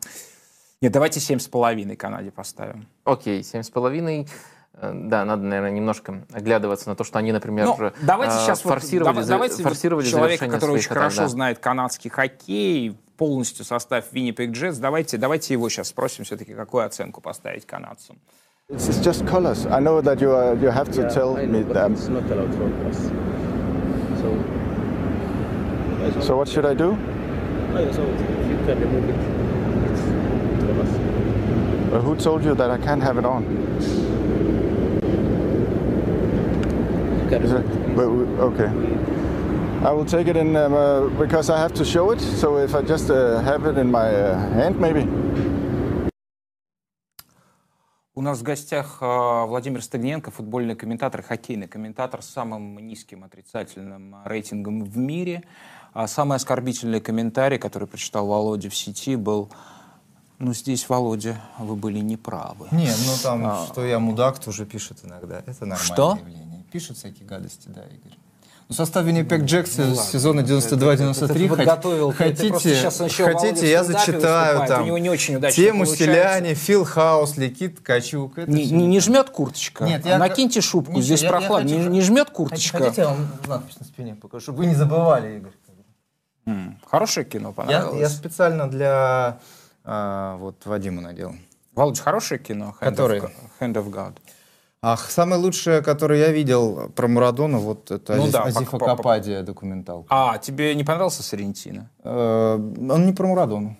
Нет, 0.80 0.92
давайте 0.92 1.18
семь 1.18 1.40
с 1.40 1.48
половиной 1.48 1.96
Канаде 1.96 2.30
поставим. 2.30 2.86
Окей, 3.04 3.42
семь 3.42 3.62
с 3.62 3.70
половиной. 3.70 4.28
Э, 4.74 4.92
да, 4.94 5.24
надо, 5.24 5.42
наверное, 5.42 5.72
немножко 5.72 6.22
оглядываться 6.32 6.88
на 6.88 6.94
то, 6.94 7.02
что 7.02 7.18
они, 7.18 7.32
например, 7.32 7.66
ну, 7.66 7.90
давайте 8.02 8.36
э, 8.36 8.38
сейчас 8.38 8.60
форсировали, 8.60 9.16
вот, 9.16 9.26
давайте 9.26 9.62
форсировали 9.64 10.06
человека, 10.06 10.46
который 10.46 10.76
очень 10.76 10.86
атак, 10.86 10.98
хорошо 10.98 11.22
да. 11.22 11.28
знает 11.28 11.58
канадский 11.58 12.10
хоккей, 12.10 12.96
полностью 13.16 13.64
состав 13.64 14.12
Winnipeg 14.12 14.52
Jets. 14.52 14.78
Давайте, 14.78 15.18
давайте 15.18 15.54
его 15.54 15.68
сейчас 15.68 15.88
спросим 15.88 16.24
все-таки, 16.24 16.54
какую 16.54 16.86
оценку 16.86 17.20
поставить 17.20 17.66
канадцам. 17.66 18.20
It's 18.70 19.02
just 19.02 19.26
colors. 19.26 19.66
I 19.66 19.80
know 19.80 20.00
that 20.00 20.20
you 20.20 20.30
are, 20.30 20.54
you 20.54 20.70
have 20.70 20.92
to 20.92 21.00
yeah, 21.00 21.08
tell 21.08 21.34
know, 21.34 21.44
me 21.44 21.62
that. 21.72 21.90
It's 21.90 22.06
not 22.06 22.30
allowed 22.30 22.54
for 22.54 22.70
us. 22.88 22.98
So. 24.20 24.28
So 26.22 26.36
what 26.36 26.48
should 26.48 26.66
I 26.66 26.74
do? 26.74 26.90
Oh, 26.90 27.80
yeah, 27.80 27.90
so 27.92 28.02
if 28.02 28.48
you 28.48 28.56
can 28.64 28.78
remove 28.78 29.08
it. 29.08 29.47
Well, 31.90 32.02
who 32.02 32.16
told 32.16 32.44
you 32.44 32.54
that 32.54 32.70
I 32.70 32.76
can't 32.76 33.02
have 33.02 33.16
it 33.16 33.24
on? 33.24 33.44
It. 37.30 37.96
But, 37.96 38.08
okay. 38.50 38.70
I 39.82 39.92
will 39.92 40.04
take 40.04 40.28
it 40.28 40.36
in 40.36 40.54
um, 40.54 40.74
uh, 40.74 41.08
because 41.18 41.48
I 41.48 41.58
have 41.58 41.72
to 41.74 41.84
show 41.86 42.10
it. 42.10 42.20
So 42.20 42.58
if 42.58 42.74
I 42.74 42.82
just 42.82 43.10
uh, 43.10 43.40
have 43.40 43.64
it 43.64 43.78
in 43.78 43.90
my 43.90 44.08
uh, 44.14 44.38
hand, 44.52 44.78
maybe. 44.78 45.06
У 48.14 48.20
нас 48.20 48.40
в 48.40 48.42
гостях 48.42 48.98
Владимир 49.00 49.80
Стагненко, 49.82 50.30
футбольный 50.30 50.74
комментатор, 50.74 51.22
хоккейный 51.22 51.68
комментатор 51.68 52.20
с 52.20 52.26
самым 52.26 52.78
низким 52.80 53.24
отрицательным 53.24 54.16
рейтингом 54.26 54.84
в 54.84 54.98
мире. 54.98 55.44
Самый 56.06 56.36
оскорбительный 56.36 57.00
комментарий, 57.00 57.58
который 57.58 57.86
прочитал 57.88 58.26
Володя 58.26 58.68
в 58.68 58.74
сети, 58.74 59.16
был 59.16 59.48
ну, 60.38 60.54
здесь, 60.54 60.88
Володя, 60.88 61.40
вы 61.58 61.74
были 61.74 61.98
неправы. 61.98 62.68
Не, 62.70 62.90
ну 63.06 63.12
там, 63.22 63.44
а... 63.44 63.66
что 63.66 63.84
я 63.84 63.98
мудак, 63.98 64.38
тоже 64.38 64.66
пишет 64.66 64.98
иногда. 65.02 65.42
Это 65.46 65.66
нормальное 65.66 65.76
что? 65.76 66.18
явление. 66.20 66.64
Пишут 66.70 66.98
всякие 66.98 67.26
гадости, 67.26 67.68
да, 67.68 67.82
Игорь. 67.82 68.18
Ну, 68.68 68.74
составе 68.74 69.12
Winnipeg 69.12 69.46
Джекс 69.46 69.78
ну, 69.78 69.94
сезона 69.94 70.40
92-93 70.40 71.48
подготовил. 71.48 72.12
Хотите, 72.12 72.52
хотите 73.24 73.70
я 73.70 73.82
зачитаю 73.82 74.68
там. 74.68 74.82
У 74.82 74.86
него 74.86 74.98
не 74.98 75.08
очень 75.08 75.40
Тему 75.50 75.86
Селяне, 75.86 76.54
Фил 76.54 76.84
Хаусли, 76.84 77.48
Кит 77.48 77.78
Ткачук. 77.78 78.36
Не, 78.46 78.66
не, 78.66 78.86
не 78.86 79.00
жмет 79.00 79.30
курточка. 79.30 79.84
Нет, 79.84 80.04
я... 80.04 80.18
Накиньте 80.18 80.60
шубку, 80.60 80.92
не, 80.92 81.02
здесь 81.02 81.22
прохладно. 81.22 81.66
Не, 81.66 81.78
не 81.78 82.02
жмет 82.02 82.30
курточка. 82.30 82.78
Хотите, 82.78 83.02
я 83.02 83.08
вам 83.08 83.28
надпись 83.46 83.80
на 83.80 83.86
спине 83.86 84.14
покажу, 84.14 84.42
чтобы 84.42 84.58
вы 84.58 84.66
не 84.66 84.74
забывали, 84.74 85.38
Игорь. 85.38 85.52
Хорошее 86.86 87.24
кино, 87.26 87.52
понравилось? 87.52 87.94
Я, 87.94 88.00
я 88.00 88.08
специально 88.08 88.68
для 88.68 89.38
а, 89.90 90.36
вот 90.36 90.66
Вадима 90.66 91.00
надел. 91.00 91.34
Володь, 91.74 91.98
хорошее 91.98 92.38
кино? 92.38 92.74
Hand 92.78 92.90
Который? 92.90 93.20
Of, 93.20 93.32
Hand 93.60 93.74
of 93.74 93.90
God. 93.90 94.16
Ах, 94.82 95.10
самое 95.10 95.40
лучшее, 95.40 95.80
которое 95.80 96.20
я 96.20 96.30
видел 96.30 96.90
про 96.90 97.08
Марадона, 97.08 97.58
вот 97.58 97.90
это 97.90 98.16
ну, 98.16 98.24
Азиф, 98.24 98.32
да, 98.32 98.42
Азифа 98.42 98.78
Кападия 98.78 99.42
документалка. 99.42 100.06
А, 100.10 100.38
тебе 100.38 100.74
не 100.74 100.84
понравился 100.84 101.22
Соррентино? 101.22 101.90
Э, 102.04 102.54
он 102.54 103.06
не 103.06 103.12
про 103.12 103.26
Марадону. 103.26 103.76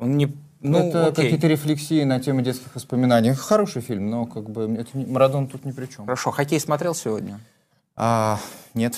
Он 0.00 0.16
не... 0.16 0.34
Ну, 0.60 0.78
это 0.78 1.12
какие-то 1.14 1.46
рефлексии 1.46 2.02
на 2.02 2.18
тему 2.18 2.40
детских 2.40 2.74
воспоминаний. 2.74 3.34
Хороший 3.34 3.82
фильм, 3.82 4.08
но 4.08 4.24
как 4.24 4.48
бы 4.48 4.74
это 4.74 4.96
не, 4.96 5.04
Марадон 5.04 5.48
тут 5.48 5.66
ни 5.66 5.70
при 5.70 5.86
чем. 5.86 6.06
Хорошо. 6.06 6.30
Хоккей 6.30 6.58
смотрел 6.58 6.94
сегодня? 6.94 7.40
А, 7.94 8.40
нет. 8.72 8.96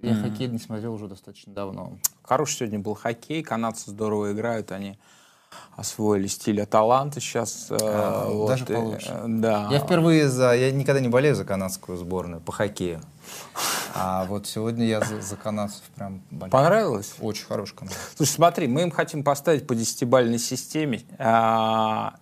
Я 0.00 0.12
mm. 0.12 0.22
хоккей 0.22 0.48
не 0.48 0.58
смотрел 0.58 0.94
уже 0.94 1.08
достаточно 1.08 1.52
давно. 1.52 1.98
Хороший 2.22 2.56
сегодня 2.56 2.78
был 2.78 2.94
хоккей. 2.94 3.42
Канадцы 3.42 3.90
здорово 3.90 4.32
играют. 4.32 4.72
Они 4.72 4.98
освоили 5.76 6.26
стиль 6.26 6.60
Аталанты 6.60 7.20
сейчас. 7.20 7.68
Э, 7.70 7.76
а, 7.80 8.28
вот, 8.28 8.48
даже 8.48 8.64
получше. 8.64 9.10
Э, 9.10 9.24
да. 9.28 9.68
Я 9.70 9.78
впервые 9.78 10.28
за... 10.28 10.52
Я 10.54 10.72
никогда 10.72 11.00
не 11.00 11.08
болею 11.08 11.34
за 11.34 11.44
канадскую 11.44 11.96
сборную 11.96 12.40
по 12.40 12.52
хоккею. 12.52 13.00
А 13.94 14.24
вот 14.26 14.46
сегодня 14.46 14.86
я 14.86 15.00
за, 15.00 15.20
за 15.20 15.36
канадцев 15.36 15.82
прям 15.94 16.22
болею. 16.30 16.50
Понравилось? 16.50 17.14
Очень 17.20 17.46
хороший 17.46 17.76
канал. 17.76 17.94
Слушай, 18.16 18.32
смотри, 18.32 18.66
мы 18.66 18.82
им 18.82 18.90
хотим 18.90 19.22
поставить 19.22 19.66
по 19.66 19.74
десятибальной 19.74 20.38
системе 20.38 21.02
а, 21.18 22.14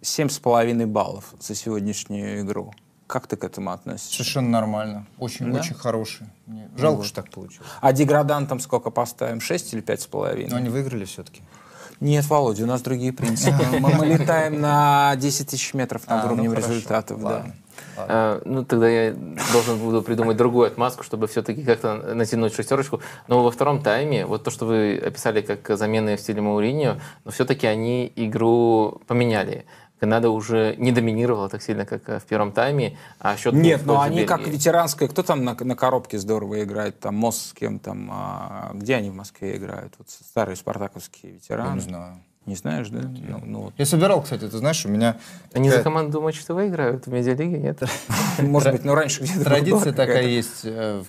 семь 0.00 0.28
с 0.28 0.38
половиной 0.38 0.86
баллов 0.86 1.34
за 1.40 1.54
сегодняшнюю 1.54 2.42
игру. 2.42 2.72
Как 3.06 3.26
ты 3.26 3.36
к 3.36 3.44
этому 3.44 3.72
относишься? 3.72 4.12
Совершенно 4.12 4.48
нормально. 4.48 5.06
Очень, 5.18 5.52
да? 5.52 5.60
очень 5.60 5.74
хороший. 5.74 6.26
Мне 6.46 6.70
жалко, 6.76 6.98
вот. 6.98 7.06
что 7.06 7.22
так 7.22 7.30
получилось. 7.30 7.68
А 7.80 7.92
деградантам 7.92 8.58
сколько 8.58 8.90
поставим? 8.90 9.40
Шесть 9.40 9.74
или 9.74 9.80
пять 9.80 10.00
с 10.00 10.06
половиной? 10.06 10.50
Но 10.50 10.56
они 10.56 10.70
выиграли 10.70 11.04
все-таки. 11.04 11.42
Нет, 12.00 12.28
Володя, 12.28 12.64
у 12.64 12.66
нас 12.66 12.82
другие 12.82 13.12
принципы. 13.12 13.64
Мы, 13.78 13.94
мы 13.94 14.06
летаем 14.06 14.60
на 14.60 15.14
10 15.16 15.48
тысяч 15.48 15.74
метров 15.74 16.06
над 16.08 16.24
а, 16.24 16.26
уровнем 16.26 16.52
ну, 16.52 16.56
результатов. 16.56 17.22
Да. 17.22 17.46
А, 17.96 18.42
ну, 18.44 18.64
тогда 18.64 18.88
я 18.88 19.14
должен 19.52 19.78
буду 19.78 20.02
придумать 20.02 20.36
другую 20.36 20.66
отмазку, 20.66 21.02
чтобы 21.02 21.26
все-таки 21.26 21.62
как-то 21.62 21.94
натянуть 22.14 22.54
шестерочку. 22.54 23.00
Но 23.28 23.42
во 23.42 23.50
втором 23.50 23.82
тайме, 23.82 24.26
вот 24.26 24.44
то, 24.44 24.50
что 24.50 24.66
вы 24.66 24.96
описали 24.96 25.42
как 25.42 25.76
замены 25.76 26.16
в 26.16 26.20
стиле 26.20 26.40
Мауриньо, 26.40 26.96
но 27.24 27.30
все-таки 27.30 27.66
они 27.66 28.12
игру 28.16 29.00
поменяли. 29.06 29.64
Канада 30.02 30.30
уже 30.30 30.74
не 30.78 30.90
доминировала 30.90 31.48
так 31.48 31.62
сильно, 31.62 31.86
как 31.86 32.08
э, 32.08 32.18
в 32.18 32.24
первом 32.24 32.50
тайме, 32.50 32.98
а 33.20 33.36
счет 33.36 33.54
Нет, 33.54 33.86
но 33.86 34.00
они 34.00 34.16
Бельгии. 34.16 34.26
как 34.26 34.48
ветеранская, 34.48 35.08
кто 35.08 35.22
там 35.22 35.44
на, 35.44 35.54
на 35.54 35.76
коробке 35.76 36.18
здорово 36.18 36.64
играет, 36.64 36.98
там 36.98 37.14
Мосс 37.14 37.50
с 37.50 37.52
кем 37.52 37.78
там, 37.78 38.10
а, 38.10 38.72
где 38.74 38.96
они 38.96 39.10
в 39.10 39.14
Москве 39.14 39.56
играют, 39.56 39.94
вот 39.98 40.10
старые 40.10 40.56
спартаковские 40.56 41.34
ветераны. 41.34 41.68
Я 41.68 41.74
не 41.74 41.80
знаю. 41.80 42.20
Не 42.46 42.56
знаешь, 42.56 42.88
да? 42.88 43.02
Ну, 43.02 43.42
ну, 43.46 43.60
вот. 43.60 43.74
Я 43.78 43.86
собирал, 43.86 44.22
кстати, 44.22 44.48
ты 44.48 44.58
знаешь, 44.58 44.84
у 44.84 44.88
меня... 44.88 45.18
Они 45.52 45.68
такая... 45.68 45.78
за 45.78 45.84
команду 45.84 46.20
матч 46.20 46.42
ТВ 46.42 46.50
играют 46.50 47.06
в 47.06 47.12
медиалиге, 47.12 47.58
нет? 47.58 47.80
Может 48.40 48.72
быть, 48.72 48.84
но 48.84 48.96
раньше 48.96 49.22
где-то 49.22 49.44
Традиция 49.44 49.92
такая 49.92 50.26
есть. 50.26 50.62
Э, 50.64 51.04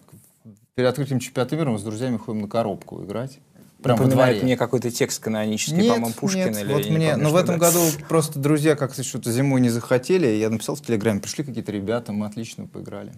перед 0.76 0.88
открытием 0.88 1.20
чемпионата 1.20 1.56
мира 1.56 1.72
мы 1.72 1.80
с 1.80 1.84
друзьями 1.84 2.18
ходим 2.18 2.42
на 2.42 2.48
коробку 2.48 3.04
играть. 3.04 3.40
Прям 3.84 3.98
Напоминает 3.98 4.43
мне 4.43 4.56
какой-то 4.56 4.89
текст 4.89 5.22
канонический, 5.22 5.89
по-моему, 5.89 6.13
Пушкина. 6.13 6.46
Нет, 6.46 6.62
или 6.63 6.74
вот 6.74 6.86
мне, 6.89 7.12
помню, 7.12 7.24
но 7.24 7.32
в 7.32 7.36
этом 7.36 7.60
да. 7.60 7.67
году 7.67 7.82
просто 8.08 8.39
друзья 8.39 8.78
как-то 8.78 9.04
что-то 9.04 9.30
зимой 9.30 9.60
не 9.60 9.69
захотели, 9.69 10.26
я 10.26 10.50
написал 10.50 10.76
в 10.76 10.82
Телеграме, 10.82 11.19
пришли 11.19 11.43
какие-то 11.43 11.74
ребята, 11.74 12.13
мы 12.13 12.26
отлично 12.26 12.65
поиграли. 12.65 13.12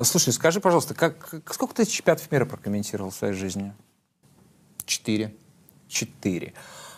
Слушай, 0.00 0.32
скажи, 0.32 0.58
пожалуйста, 0.58 0.94
как, 0.94 1.32
сколько 1.52 1.74
ты 1.74 1.86
чемпионатов 1.86 2.30
мира 2.32 2.44
прокомментировал 2.44 3.10
в 3.10 3.14
своей 3.14 3.34
жизни? 3.34 3.72
Четыре. 4.84 5.32
Четыре. 5.86 6.54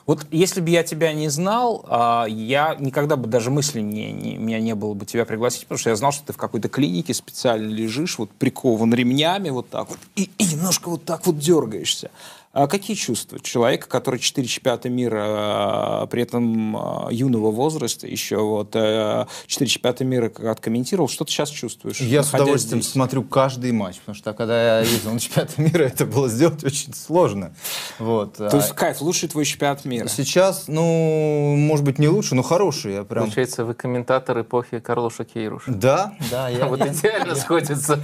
Вот 0.06 0.26
если 0.30 0.60
бы 0.60 0.68
я 0.68 0.82
тебя 0.82 1.12
не 1.14 1.28
знал, 1.28 1.84
а, 1.88 2.26
я 2.28 2.74
никогда 2.78 3.16
бы 3.16 3.26
даже 3.26 3.50
мысли 3.50 3.80
не, 3.80 4.12
не, 4.12 4.36
меня 4.36 4.60
не 4.60 4.74
было 4.74 4.92
бы 4.92 5.06
тебя 5.06 5.24
пригласить, 5.24 5.62
потому 5.62 5.78
что 5.78 5.90
я 5.90 5.96
знал, 5.96 6.12
что 6.12 6.26
ты 6.26 6.32
в 6.34 6.36
какой-то 6.36 6.68
клинике 6.68 7.14
специально 7.14 7.68
лежишь, 7.70 8.18
вот 8.18 8.30
прикован 8.30 8.92
ремнями 8.92 9.48
вот 9.48 9.70
так 9.70 9.88
вот, 9.88 9.98
и, 10.14 10.30
и 10.36 10.44
немножко 10.44 10.90
вот 10.90 11.04
так 11.04 11.26
вот 11.26 11.38
дергаешься. 11.38 12.10
А 12.54 12.68
какие 12.68 12.96
чувства 12.96 13.40
человека, 13.40 13.88
который 13.88 14.20
4 14.20 14.46
чемпионата 14.46 14.88
мира, 14.88 15.24
а, 15.26 16.06
при 16.06 16.22
этом 16.22 16.76
а, 16.76 17.08
юного 17.10 17.50
возраста, 17.50 18.06
еще 18.06 18.36
вот 18.36 18.70
4 18.70 19.26
чемпионата 19.48 20.04
мира 20.04 20.30
откомментировал, 20.50 21.08
что 21.08 21.24
ты 21.24 21.32
сейчас 21.32 21.50
чувствуешь? 21.50 22.00
Я 22.00 22.22
с 22.22 22.32
удовольствием 22.32 22.80
здесь? 22.80 22.92
смотрю 22.92 23.24
каждый 23.24 23.72
матч, 23.72 23.96
потому 23.98 24.14
что 24.14 24.32
когда 24.34 24.80
я 24.80 24.88
ездил 24.88 25.10
на 25.10 25.18
чемпионат 25.18 25.58
мира, 25.58 25.82
это 25.84 26.06
было 26.06 26.28
сделать 26.28 26.62
очень 26.62 26.94
сложно. 26.94 27.52
Вот. 27.98 28.34
То 28.34 28.56
есть 28.56 28.70
кайф, 28.70 29.00
лучший 29.00 29.28
твой 29.28 29.46
чемпионат 29.46 29.84
мира? 29.84 30.06
Сейчас, 30.06 30.68
ну, 30.68 31.56
может 31.56 31.84
быть, 31.84 31.98
не 31.98 32.08
лучше, 32.08 32.36
но 32.36 32.42
хороший. 32.42 32.94
Я 32.94 33.02
прям... 33.02 33.24
Получается, 33.24 33.64
вы 33.64 33.74
комментатор 33.74 34.40
эпохи 34.40 34.78
Карлоша 34.78 35.24
Кейруша. 35.24 35.72
Да, 35.72 36.14
да. 36.30 36.48
Я, 36.54 36.68
вот 36.68 36.80
идеально 36.80 37.34
сходится. 37.34 38.00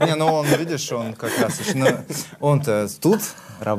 Не, 0.00 0.14
ну 0.14 0.32
он, 0.32 0.46
видишь, 0.46 0.90
он 0.92 1.12
как 1.12 1.38
раз, 1.38 1.60
он-то 2.40 2.88
тут, 3.00 3.20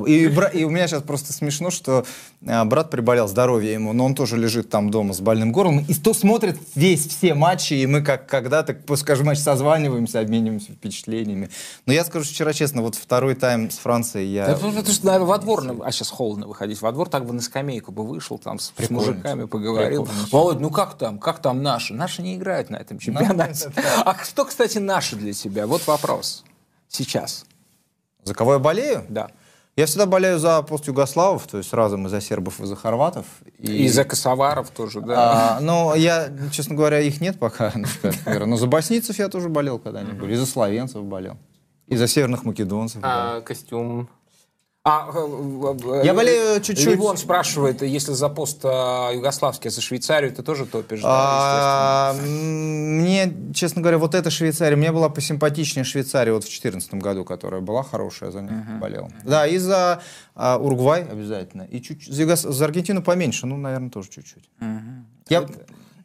и, 0.08 0.24
и 0.54 0.64
у 0.64 0.70
меня 0.70 0.88
сейчас 0.88 1.04
просто 1.04 1.34
смешно, 1.34 1.70
что 1.70 2.06
а, 2.46 2.66
брат 2.66 2.90
приболел, 2.90 3.28
здоровье 3.28 3.74
ему, 3.74 3.94
но 3.94 4.06
он 4.06 4.16
тоже 4.16 4.38
лежит 4.38 4.70
там 4.70 4.90
дома 4.92 5.14
с 5.14 5.22
больным 5.22 5.52
горлом, 5.52 5.86
и 5.88 5.94
то 5.94 6.14
смотрит 6.14 6.58
весь 6.76 7.08
все 7.08 7.34
матчи, 7.34 7.74
и 7.74 7.86
мы 7.86 8.02
как 8.02 8.28
когда-то 8.28 8.74
после 8.74 9.06
каждого 9.06 9.28
матча 9.28 9.42
созваниваемся, 9.42 10.20
обмениваемся 10.20 10.74
впечатлениями. 10.74 11.50
Но 11.86 11.94
я 11.94 12.06
скажу 12.06 12.26
вчера 12.26 12.54
честно, 12.54 12.82
вот 12.82 12.96
второй 12.96 13.36
тайм 13.36 13.70
с 13.70 13.78
Францией 13.78 14.32
я... 14.32 14.46
Да, 14.48 14.54
это 14.54 14.92
что, 14.92 15.06
наверное, 15.06 15.28
во 15.28 15.38
двор, 15.38 15.64
а 15.84 15.92
сейчас 15.92 16.10
холодно 16.10 16.48
выходить, 16.48 16.82
во 16.82 16.92
двор 16.92 17.10
так 17.10 17.26
бы 17.26 17.34
на 17.34 17.42
скамейку 17.42 17.92
бы 17.92 18.06
вышел, 18.06 18.38
там 18.38 18.60
с, 18.60 18.74
с 18.78 18.90
мужиками 18.90 19.46
поговорил. 19.46 20.06
Прикольно. 20.06 20.28
Володь, 20.32 20.60
ну 20.60 20.70
как 20.70 20.98
там, 20.98 21.20
как 21.20 21.42
там 21.42 21.64
наши? 21.64 21.94
Наши 21.94 22.22
не 22.22 22.36
играют 22.36 22.70
на 22.70 22.78
этом 22.78 23.00
чемпионате. 23.00 23.72
А 24.06 24.14
кто, 24.14 24.46
кстати, 24.46 24.78
наши 24.78 25.16
для 25.16 25.34
тебя? 25.34 25.68
Вот 25.68 25.86
вопрос. 25.88 26.44
Сейчас. 26.88 27.46
За 28.24 28.34
кого 28.34 28.54
я 28.54 28.60
болею? 28.60 29.06
Да. 29.10 29.30
Я 29.78 29.86
всегда 29.86 30.08
болею 30.08 30.40
за 30.40 30.64
пост-югославов, 30.64 31.46
то 31.46 31.60
есть 31.60 31.72
разом 31.72 32.08
и 32.08 32.10
за 32.10 32.20
сербов, 32.20 32.60
и 32.60 32.66
за 32.66 32.76
хорватов. 32.76 33.28
И, 33.60 33.86
и 33.86 33.88
за 33.88 34.06
косоваров 34.06 34.72
тоже, 34.72 35.02
да. 35.02 35.58
А, 35.58 35.60
но 35.60 35.94
я, 35.94 36.34
честно 36.52 36.76
говоря, 36.76 37.00
их 37.00 37.22
нет 37.22 37.38
пока 37.38 37.72
Но 38.26 38.58
за 38.58 38.66
боснийцев 38.66 39.20
я 39.20 39.30
тоже 39.30 39.50
болел 39.50 39.78
когда-нибудь. 39.78 40.32
И 40.32 40.36
за 40.36 40.48
словенцев 40.48 41.04
болел. 41.04 41.38
И 41.86 41.96
за 41.96 42.08
северных 42.08 42.44
македонцев. 42.44 43.02
А 43.04 43.42
костюм 43.42 44.10
а, 44.88 45.12
э, 45.14 46.02
я 46.06 46.14
болею 46.14 46.62
чуть-чуть. 46.62 46.88
Ливон 46.88 47.18
спрашивает, 47.18 47.82
если 47.82 48.14
за 48.14 48.30
пост 48.30 48.62
а, 48.64 49.12
югославский, 49.12 49.70
за 49.70 49.82
Швейцарию 49.82 50.32
ты 50.32 50.44
тоже 50.44 50.66
топишь? 50.66 51.02
Да, 51.02 51.10
а, 51.10 52.14
мне, 52.14 53.34
честно 53.54 53.82
говоря, 53.82 53.98
вот 53.98 54.16
эта 54.16 54.30
Швейцария, 54.30 54.78
мне 54.78 54.94
была 54.94 55.10
посимпатичнее 55.10 55.84
Швейцария 55.84 56.32
вот 56.32 56.44
в 56.44 56.48
2014 56.48 56.94
году, 56.94 57.26
которая 57.26 57.60
была 57.60 57.84
хорошая, 57.84 58.32
за 58.32 58.42
них 58.42 58.52
uh-huh. 58.52 58.80
болел. 58.80 59.10
Да, 59.26 59.46
и 59.46 59.58
за 59.58 60.02
а, 60.36 60.58
Уругвай 60.58 61.04
обязательно. 61.04 61.64
И 61.64 61.82
чуть, 61.82 62.06
за, 62.08 62.22
Югос... 62.22 62.44
за 62.44 62.66
Аргентину 62.66 63.04
поменьше, 63.04 63.46
ну, 63.46 63.58
наверное, 63.58 63.90
тоже 63.90 64.10
чуть-чуть. 64.10 64.50
Uh-huh. 64.62 65.04
Я... 65.28 65.46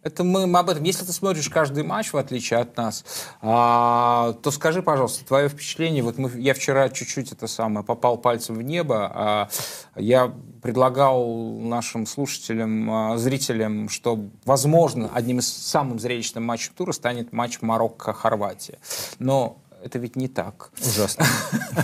Это 0.03 0.24
мы, 0.24 0.46
мы 0.46 0.59
об 0.59 0.68
этом. 0.68 0.82
Если 0.82 1.05
ты 1.05 1.12
смотришь 1.12 1.48
каждый 1.48 1.84
матч, 1.84 2.12
в 2.12 2.16
отличие 2.16 2.59
от 2.59 2.76
нас, 2.76 3.05
а, 3.40 4.32
то 4.42 4.50
скажи, 4.50 4.82
пожалуйста, 4.82 5.24
твое 5.24 5.48
впечатление. 5.48 6.03
Вот 6.03 6.18
мы, 6.18 6.30
я 6.36 6.55
вчера 6.55 6.88
чуть-чуть 6.88 7.30
это 7.30 7.46
самое 7.46 7.86
попал 7.86 8.18
пальцем 8.18 8.57
в 8.57 8.62
небо. 8.62 9.11
А, 9.14 9.48
я 9.94 10.32
предлагал 10.61 11.61
нашим 11.61 12.07
слушателям, 12.07 12.90
а, 12.90 13.16
зрителям, 13.16 13.88
что, 13.88 14.18
возможно, 14.44 15.09
одним 15.14 15.38
из 15.38 15.48
самых 15.48 16.00
зрелищных 16.00 16.42
матчей 16.42 16.72
тура 16.76 16.90
станет 16.92 17.32
матч 17.32 17.61
Марокко-Хорватия. 17.61 18.78
Но 19.20 19.59
это 19.85 19.99
ведь 19.99 20.16
не 20.16 20.28
так. 20.28 20.70
Ужасно. 20.80 21.26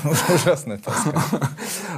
Ужасно 0.34 0.74
это 0.74 0.92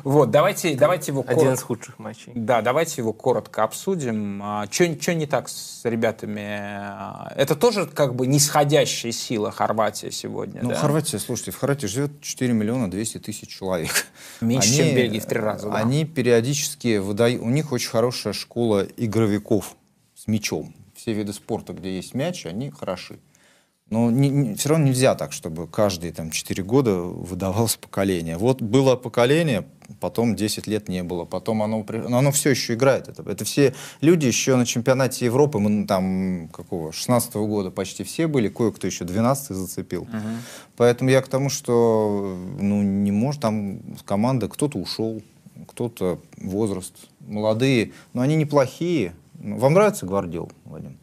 Вот, 0.04 0.30
давайте, 0.30 0.74
давайте 0.74 1.12
его... 1.12 1.24
Один 1.26 1.52
из 1.52 1.62
худших 1.62 1.98
матчей. 1.98 2.32
Да, 2.34 2.62
давайте 2.62 3.00
его 3.00 3.12
коротко 3.12 3.64
обсудим. 3.64 4.42
Что 4.70 5.14
не 5.14 5.26
так 5.26 5.48
с 5.48 5.82
ребятами? 5.84 7.34
Это 7.36 7.54
тоже 7.54 7.86
как 7.86 8.14
бы 8.14 8.26
нисходящая 8.26 9.12
сила 9.12 9.50
Хорватия 9.50 10.10
сегодня, 10.10 10.62
Ну, 10.62 10.74
Хорватия, 10.74 11.18
слушайте, 11.18 11.50
в 11.50 11.56
Хорватии 11.56 11.86
живет 11.86 12.20
4 12.20 12.52
миллиона 12.52 12.90
200 12.90 13.18
тысяч 13.18 13.48
человек. 13.48 14.06
Меньше, 14.40 14.76
чем 14.76 14.88
в 14.88 14.94
Бельгии 14.94 15.20
в 15.20 15.26
три 15.26 15.40
раза. 15.40 15.72
Они 15.72 16.04
периодически 16.04 16.98
выдают... 16.98 17.42
У 17.42 17.50
них 17.50 17.72
очень 17.72 17.90
хорошая 17.90 18.32
школа 18.32 18.86
игровиков 18.96 19.76
с 20.14 20.26
мячом. 20.26 20.74
Все 20.94 21.12
виды 21.12 21.32
спорта, 21.32 21.72
где 21.72 21.96
есть 21.96 22.14
мяч, 22.14 22.46
они 22.46 22.70
хороши. 22.70 23.18
Но 23.90 24.08
не, 24.08 24.28
не, 24.28 24.54
все 24.54 24.68
равно 24.68 24.86
нельзя 24.86 25.16
так, 25.16 25.32
чтобы 25.32 25.66
каждые 25.66 26.12
там, 26.12 26.30
4 26.30 26.62
года 26.62 26.94
выдавалось 26.94 27.74
поколение. 27.74 28.38
Вот 28.38 28.62
было 28.62 28.94
поколение, 28.94 29.66
потом 29.98 30.36
10 30.36 30.68
лет 30.68 30.88
не 30.88 31.02
было, 31.02 31.24
потом 31.24 31.60
оно, 31.60 31.84
но 32.08 32.18
оно 32.18 32.30
все 32.30 32.50
еще 32.50 32.74
играет. 32.74 33.08
Это, 33.08 33.28
это 33.28 33.44
все 33.44 33.74
люди 34.00 34.26
еще 34.26 34.54
на 34.54 34.64
чемпионате 34.64 35.24
Европы, 35.24 35.58
мы 35.58 35.86
там 35.86 36.48
какого, 36.52 36.92
16 36.92 37.34
-го 37.34 37.48
года 37.48 37.70
почти 37.72 38.04
все 38.04 38.28
были, 38.28 38.48
кое-кто 38.48 38.86
еще 38.86 39.04
12 39.04 39.56
зацепил. 39.56 40.02
Угу. 40.02 40.28
Поэтому 40.76 41.10
я 41.10 41.20
к 41.20 41.26
тому, 41.26 41.50
что 41.50 42.38
ну, 42.60 42.82
не 42.82 43.10
может, 43.10 43.40
там 43.40 43.80
команда, 44.04 44.48
кто-то 44.48 44.78
ушел, 44.78 45.20
кто-то 45.66 46.20
возраст, 46.36 46.94
молодые, 47.26 47.90
но 48.12 48.22
они 48.22 48.36
неплохие. 48.36 49.14
Вам 49.34 49.74
нравится 49.74 50.06
Гвардиол, 50.06 50.52
Вадим? 50.64 50.99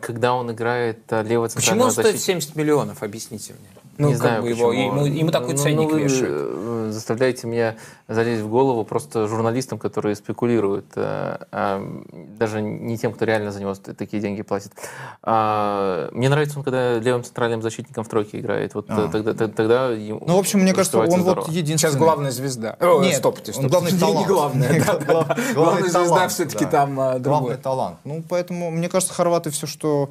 Когда 0.00 0.34
он 0.34 0.52
играет 0.52 0.98
а, 1.10 1.22
левого 1.22 1.48
центрального 1.48 1.88
Почему 1.88 2.04
он 2.04 2.12
стоит 2.12 2.20
70 2.20 2.56
миллионов, 2.56 3.02
объясните 3.02 3.54
мне? 3.54 3.81
Ну, 4.02 4.08
не 4.08 4.14
знаю, 4.16 4.44
его, 4.44 4.72
ему, 4.72 5.06
ему 5.06 5.30
такой 5.30 5.52
ну, 5.54 5.58
ценник 5.58 5.90
ну, 5.90 5.96
вешают. 5.96 6.56
Вы 6.56 6.92
заставляете 6.92 7.46
меня 7.46 7.76
залезть 8.08 8.42
в 8.42 8.48
голову 8.48 8.84
просто 8.84 9.26
журналистам, 9.26 9.78
которые 9.78 10.14
спекулируют, 10.16 10.86
а, 10.96 11.46
а, 11.50 12.02
даже 12.12 12.60
не 12.60 12.98
тем, 12.98 13.12
кто 13.12 13.24
реально 13.24 13.52
за 13.52 13.60
него 13.60 13.74
такие 13.74 14.20
деньги 14.20 14.42
платит. 14.42 14.72
А, 15.22 16.10
мне 16.12 16.28
нравится 16.28 16.58
он, 16.58 16.64
когда 16.64 16.98
левым 16.98 17.24
центральным 17.24 17.62
защитником 17.62 18.04
в 18.04 18.08
тройке 18.08 18.40
играет. 18.40 18.74
Вот 18.74 18.86
а. 18.88 19.08
тогда, 19.08 19.34
тогда 19.48 19.88
ему 19.90 20.22
Ну, 20.26 20.36
в 20.36 20.40
общем, 20.40 20.60
мне 20.60 20.74
кажется, 20.74 20.98
он 20.98 21.10
здорово. 21.10 21.44
вот 21.46 21.48
единственный. 21.48 21.90
Сейчас 21.90 21.96
главная 21.96 22.30
звезда. 22.30 22.76
Нет, 22.80 23.16
стопайте, 23.16 23.52
стопайте. 23.52 23.94
он 23.94 23.98
главный 23.98 23.98
талант. 23.98 24.20
Не 24.20 24.26
главная, 24.26 25.54
Главная 25.54 25.88
звезда 25.88 26.28
все-таки 26.28 26.66
там 26.66 26.94
другой. 26.94 27.20
Главный 27.20 27.56
талант. 27.56 27.96
Ну, 28.04 28.22
поэтому, 28.28 28.70
мне 28.70 28.88
кажется, 28.88 29.14
хорваты 29.14 29.50
все, 29.50 29.66
что 29.66 30.10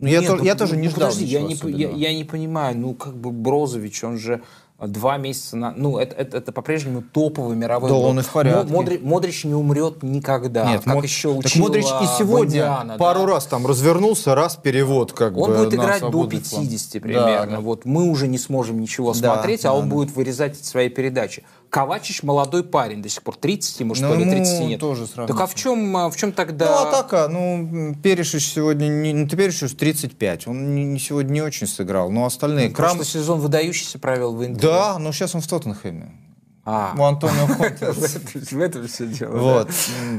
я, 0.00 0.20
Нет, 0.20 0.26
то, 0.26 0.36
ну, 0.36 0.44
я 0.44 0.54
тоже 0.54 0.76
не 0.76 0.84
ну, 0.84 0.90
ждал 0.90 1.08
подожди, 1.08 1.24
я 1.24 1.40
не, 1.42 1.54
я, 1.72 1.90
я 1.90 2.14
не 2.14 2.24
понимаю, 2.24 2.76
ну, 2.76 2.94
как 2.94 3.16
бы 3.16 3.30
Брозович, 3.30 4.04
он 4.04 4.18
же 4.18 4.42
два 4.86 5.16
месяца 5.16 5.56
на... 5.56 5.72
Ну, 5.72 5.98
это, 5.98 6.14
это, 6.14 6.36
это 6.36 6.52
по-прежнему 6.52 7.02
топовый 7.02 7.56
мировой 7.56 7.90
Да, 7.90 7.96
блок. 7.96 8.10
он 8.10 8.20
и 8.20 8.22
в 8.22 8.30
порядке. 8.30 8.72
Модрич, 8.72 9.00
Модрич 9.02 9.44
не 9.44 9.54
умрет 9.54 10.04
никогда. 10.04 10.70
Нет, 10.70 10.84
как 10.84 10.94
Мод... 10.94 11.04
еще 11.04 11.30
учил 11.30 11.42
так 11.42 11.56
Модрич 11.56 11.86
и 11.86 12.06
сегодня 12.16 12.64
Вандиана, 12.64 12.96
пару 12.96 13.20
да? 13.20 13.26
раз 13.26 13.46
там 13.46 13.66
развернулся, 13.66 14.36
раз 14.36 14.56
перевод 14.56 15.12
как 15.12 15.36
он 15.36 15.50
бы 15.50 15.56
будет 15.58 15.74
играть 15.74 16.00
до 16.00 16.26
50 16.26 16.90
план. 16.92 17.02
примерно. 17.02 17.26
Да, 17.26 17.46
да. 17.46 17.60
Вот 17.60 17.84
мы 17.84 18.04
уже 18.08 18.28
не 18.28 18.38
сможем 18.38 18.80
ничего 18.80 19.12
да, 19.14 19.34
смотреть, 19.34 19.60
а 19.60 19.62
да, 19.64 19.70
а 19.70 19.72
он 19.74 19.88
да. 19.88 19.94
будет 19.96 20.14
вырезать 20.14 20.64
свои 20.64 20.88
передачи. 20.88 21.42
Ковачич 21.70 22.22
молодой 22.22 22.64
парень 22.64 23.02
до 23.02 23.08
сих 23.08 23.22
пор, 23.22 23.36
30 23.36 23.80
ему, 23.80 23.94
что 23.94 24.08
ну, 24.08 24.16
ли, 24.16 24.30
30 24.30 24.60
нет. 24.60 24.80
тоже 24.80 25.06
Так 25.06 25.40
а 25.40 25.46
в 25.46 25.54
чем, 25.54 25.96
а 25.96 26.10
в 26.10 26.16
чем 26.16 26.32
тогда... 26.32 26.66
Ну, 26.66 26.88
атака, 26.88 27.28
ну, 27.28 27.94
Перешич 28.02 28.46
сегодня, 28.46 28.88
не, 28.88 29.12
ну, 29.12 29.28
Перешич 29.28 29.72
35, 29.72 30.46
он 30.46 30.74
не, 30.74 30.98
сегодня 30.98 31.32
не 31.32 31.42
очень 31.42 31.66
сыграл, 31.66 32.10
но 32.10 32.24
остальные... 32.24 32.68
Ну, 32.68 32.74
Крам... 32.74 32.96
Прошлый 32.96 33.06
сезон 33.06 33.40
выдающийся 33.40 33.98
провел 33.98 34.34
в 34.34 34.44
Интере. 34.44 34.66
Да, 34.66 34.98
но 34.98 35.12
сейчас 35.12 35.34
он 35.34 35.40
в 35.40 35.46
Тоттенхэме. 35.46 36.10
А. 36.70 36.94
У 36.98 37.02
Антонио 37.02 37.46
Конте. 37.58 37.86
В 37.86 38.60
этом 38.60 38.86
все 38.86 39.06
дело. 39.06 39.38
Вот. 39.38 39.70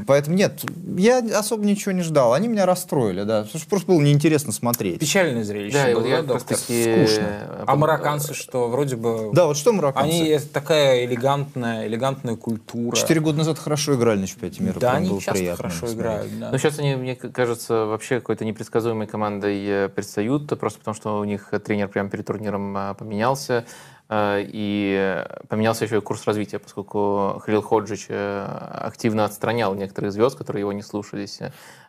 Поэтому 0.07 0.35
нет, 0.35 0.63
я 0.97 1.19
особо 1.37 1.63
ничего 1.63 1.91
не 1.91 2.01
ждал. 2.01 2.33
Они 2.33 2.47
меня 2.47 2.65
расстроили, 2.65 3.21
да. 3.21 3.45
Просто 3.69 3.85
было 3.85 4.01
неинтересно 4.01 4.51
смотреть. 4.51 4.99
Печальное 4.99 5.43
зрелище 5.43 5.93
да, 5.93 5.93
было, 5.93 6.23
доктор. 6.23 6.57
Скучно. 6.57 7.63
А 7.67 7.75
марокканцы 7.75 8.33
что? 8.33 8.67
Вроде 8.67 8.95
бы... 8.95 9.29
Да, 9.31 9.45
вот 9.45 9.57
что 9.57 9.73
марокканцы? 9.73 10.09
Они 10.09 10.39
такая 10.39 11.05
элегантная, 11.05 11.85
элегантная 11.85 12.35
культура. 12.35 12.95
Четыре 12.95 13.21
года 13.21 13.37
назад 13.37 13.59
хорошо 13.59 13.93
играли 13.93 14.21
на 14.21 14.27
чемпионате 14.27 14.63
мира. 14.63 14.79
Да, 14.79 14.93
они 14.93 15.21
часто 15.21 15.55
хорошо 15.55 15.93
играют. 15.93 16.31
Но 16.39 16.57
сейчас 16.57 16.79
они, 16.79 16.95
мне 16.95 17.15
кажется, 17.15 17.85
вообще 17.85 18.19
какой-то 18.21 18.43
непредсказуемой 18.43 19.05
командой 19.05 19.63
э, 19.67 19.89
предстают, 19.89 20.47
просто 20.59 20.79
потому 20.79 20.95
что 20.95 21.19
у 21.19 21.23
них 21.25 21.53
тренер 21.63 21.89
прямо 21.89 22.09
перед 22.09 22.25
турниром 22.25 22.75
а, 22.75 22.93
поменялся. 22.95 23.65
Э, 24.09 24.43
и 24.43 25.23
поменялся 25.47 25.85
еще 25.85 25.97
и 25.97 26.01
курс 26.01 26.25
развития, 26.25 26.59
поскольку 26.59 27.39
Халил 27.43 27.61
Ходжич 27.61 28.07
э, 28.09 28.43
активно 28.43 29.23
отстранял 29.25 29.75
некоторых 29.75 30.11
звезд, 30.11 30.37
которые 30.37 30.61
его 30.61 30.73
не 30.73 30.81
слушались. 30.81 31.39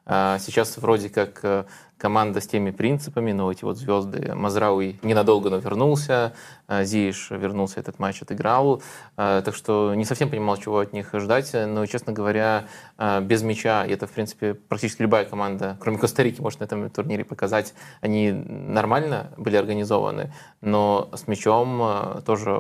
Э, 0.07 0.37
сейчас 0.39 0.77
вроде 0.77 1.09
как 1.09 1.67
команда 2.01 2.41
с 2.41 2.47
теми 2.47 2.71
принципами, 2.71 3.33
но 3.33 3.53
эти 3.53 3.65
вот 3.65 3.77
звезды. 3.77 4.35
Мазрауи 4.35 4.99
ненадолго, 5.03 5.51
но 5.51 5.59
вернулся, 5.59 6.33
э, 6.69 6.85
Зииш 6.85 7.31
вернулся, 7.31 7.81
этот 7.81 7.99
матч 7.99 8.23
отыграл, 8.23 8.83
Э, 9.17 9.43
так 9.45 9.55
что 9.55 9.95
не 9.95 10.05
совсем 10.07 10.31
понимал, 10.31 10.57
чего 10.57 10.79
от 10.79 10.95
них 10.95 11.11
ждать, 11.13 11.53
но, 11.53 11.85
честно 11.85 12.13
говоря, 12.13 12.65
э, 12.97 13.21
без 13.21 13.43
мяча, 13.43 13.85
и 13.85 13.93
это, 13.93 14.07
в 14.07 14.13
принципе, 14.13 14.55
практически 14.55 15.03
любая 15.03 15.27
команда, 15.27 15.77
кроме 15.79 15.99
Коста-Рики, 15.99 16.41
может 16.41 16.61
на 16.61 16.65
этом 16.65 16.89
турнире 16.89 17.25
показать, 17.25 17.75
они 18.01 18.33
нормально 18.33 19.31
были 19.37 19.57
организованы, 19.57 20.33
но 20.63 21.11
с 21.13 21.29
мячом 21.29 21.81
э, 21.83 22.23
тоже, 22.25 22.59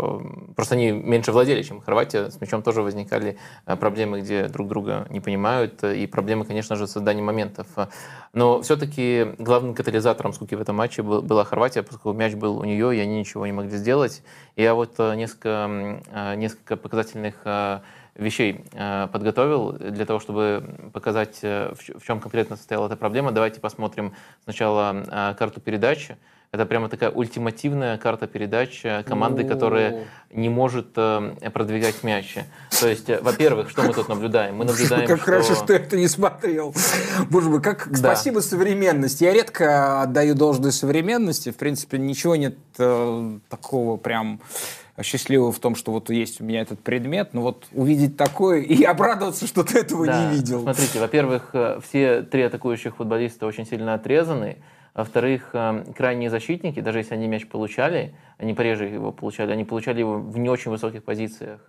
просто 0.54 0.74
они 0.74 0.90
меньше 0.92 1.32
владели, 1.32 1.62
чем 1.62 1.80
Хорватия, 1.80 2.30
с 2.30 2.40
мячом 2.40 2.62
тоже 2.62 2.82
возникали 2.82 3.38
э, 3.64 3.76
проблемы, 3.76 4.20
где 4.20 4.48
друг 4.48 4.68
друга 4.68 5.06
не 5.08 5.20
понимают, 5.20 5.82
э, 5.82 5.96
и 5.96 6.06
проблемы, 6.06 6.44
конечно 6.44 6.76
же, 6.76 6.86
с 6.86 6.92
созданием 6.92 7.24
моментов. 7.24 7.66
Но 8.32 8.60
все-таки 8.62 9.29
главным 9.38 9.74
катализатором 9.74 10.32
скуки 10.32 10.54
в 10.54 10.60
этом 10.60 10.76
матче 10.76 11.02
был- 11.02 11.22
была 11.22 11.44
Хорватия, 11.44 11.82
поскольку 11.82 12.12
мяч 12.12 12.34
был 12.34 12.58
у 12.58 12.64
нее, 12.64 12.96
и 12.96 13.00
они 13.00 13.20
ничего 13.20 13.46
не 13.46 13.52
могли 13.52 13.76
сделать. 13.76 14.22
И 14.56 14.62
я 14.62 14.74
вот 14.74 14.94
э, 14.98 15.14
несколько, 15.14 16.02
э, 16.10 16.34
несколько 16.36 16.76
показательных 16.76 17.36
э, 17.44 17.80
вещей 18.16 18.64
подготовил 19.12 19.72
для 19.72 20.04
того, 20.04 20.18
чтобы 20.18 20.90
показать, 20.92 21.38
в 21.42 22.02
чем 22.04 22.20
конкретно 22.20 22.56
состояла 22.56 22.86
эта 22.86 22.96
проблема. 22.96 23.32
Давайте 23.32 23.60
посмотрим 23.60 24.14
сначала 24.44 25.34
карту 25.38 25.60
передачи. 25.60 26.18
Это 26.52 26.66
прямо 26.66 26.88
такая 26.88 27.10
ультимативная 27.10 27.96
карта 27.96 28.26
передач 28.26 28.80
э, 28.82 29.04
команды, 29.04 29.44
которая 29.44 30.06
не 30.32 30.48
может 30.48 30.88
э, 30.96 31.36
продвигать 31.54 32.02
мячи. 32.02 32.42
То 32.80 32.88
есть, 32.88 33.08
э, 33.08 33.20
во-первых, 33.22 33.70
что 33.70 33.82
мы 33.82 33.92
тут 33.94 34.08
наблюдаем? 34.08 34.56
Мы 34.56 34.64
наблюдаем, 34.64 35.06
как 35.06 35.18
что... 35.18 35.26
хорошо, 35.26 35.54
что 35.54 35.72
я 35.74 35.78
это 35.78 35.96
не 35.96 36.08
смотрел. 36.08 36.74
Боже 37.30 37.50
мой, 37.50 37.62
как 37.62 37.88
Да. 37.90 37.98
спасибо 37.98 38.40
современности. 38.40 39.22
Я 39.22 39.32
редко 39.32 40.02
отдаю 40.02 40.34
должное 40.34 40.72
современности. 40.72 41.52
В 41.52 41.56
принципе, 41.56 41.98
ничего 41.98 42.34
нет 42.34 42.56
э, 42.78 43.38
такого 43.48 43.96
прям 43.96 44.40
счастливого 45.00 45.52
в 45.52 45.60
том, 45.60 45.76
что 45.76 45.92
вот 45.92 46.10
есть 46.10 46.40
у 46.40 46.44
меня 46.44 46.62
этот 46.62 46.80
предмет, 46.80 47.32
но 47.32 47.42
вот 47.42 47.68
увидеть 47.72 48.16
такое 48.16 48.60
и 48.60 48.82
обрадоваться, 48.82 49.46
что 49.46 49.62
ты 49.62 49.78
этого 49.78 50.04
Да. 50.04 50.26
не 50.26 50.34
видел. 50.34 50.62
Смотрите, 50.62 50.98
во-первых, 50.98 51.54
все 51.88 52.22
три 52.22 52.42
атакующих 52.42 52.96
футболиста 52.96 53.46
очень 53.46 53.66
сильно 53.66 53.94
отрезаны. 53.94 54.56
Во-вторых, 54.94 55.50
э, 55.52 55.84
крайние 55.96 56.30
защитники, 56.30 56.80
даже 56.80 56.98
если 56.98 57.14
они 57.14 57.28
мяч 57.28 57.46
получали, 57.46 58.14
они 58.38 58.54
пореже 58.54 58.86
его 58.86 59.12
получали, 59.12 59.52
они 59.52 59.64
получали 59.64 60.00
его 60.00 60.18
в 60.18 60.38
не 60.38 60.48
очень 60.48 60.70
высоких 60.70 61.04
позициях. 61.04 61.60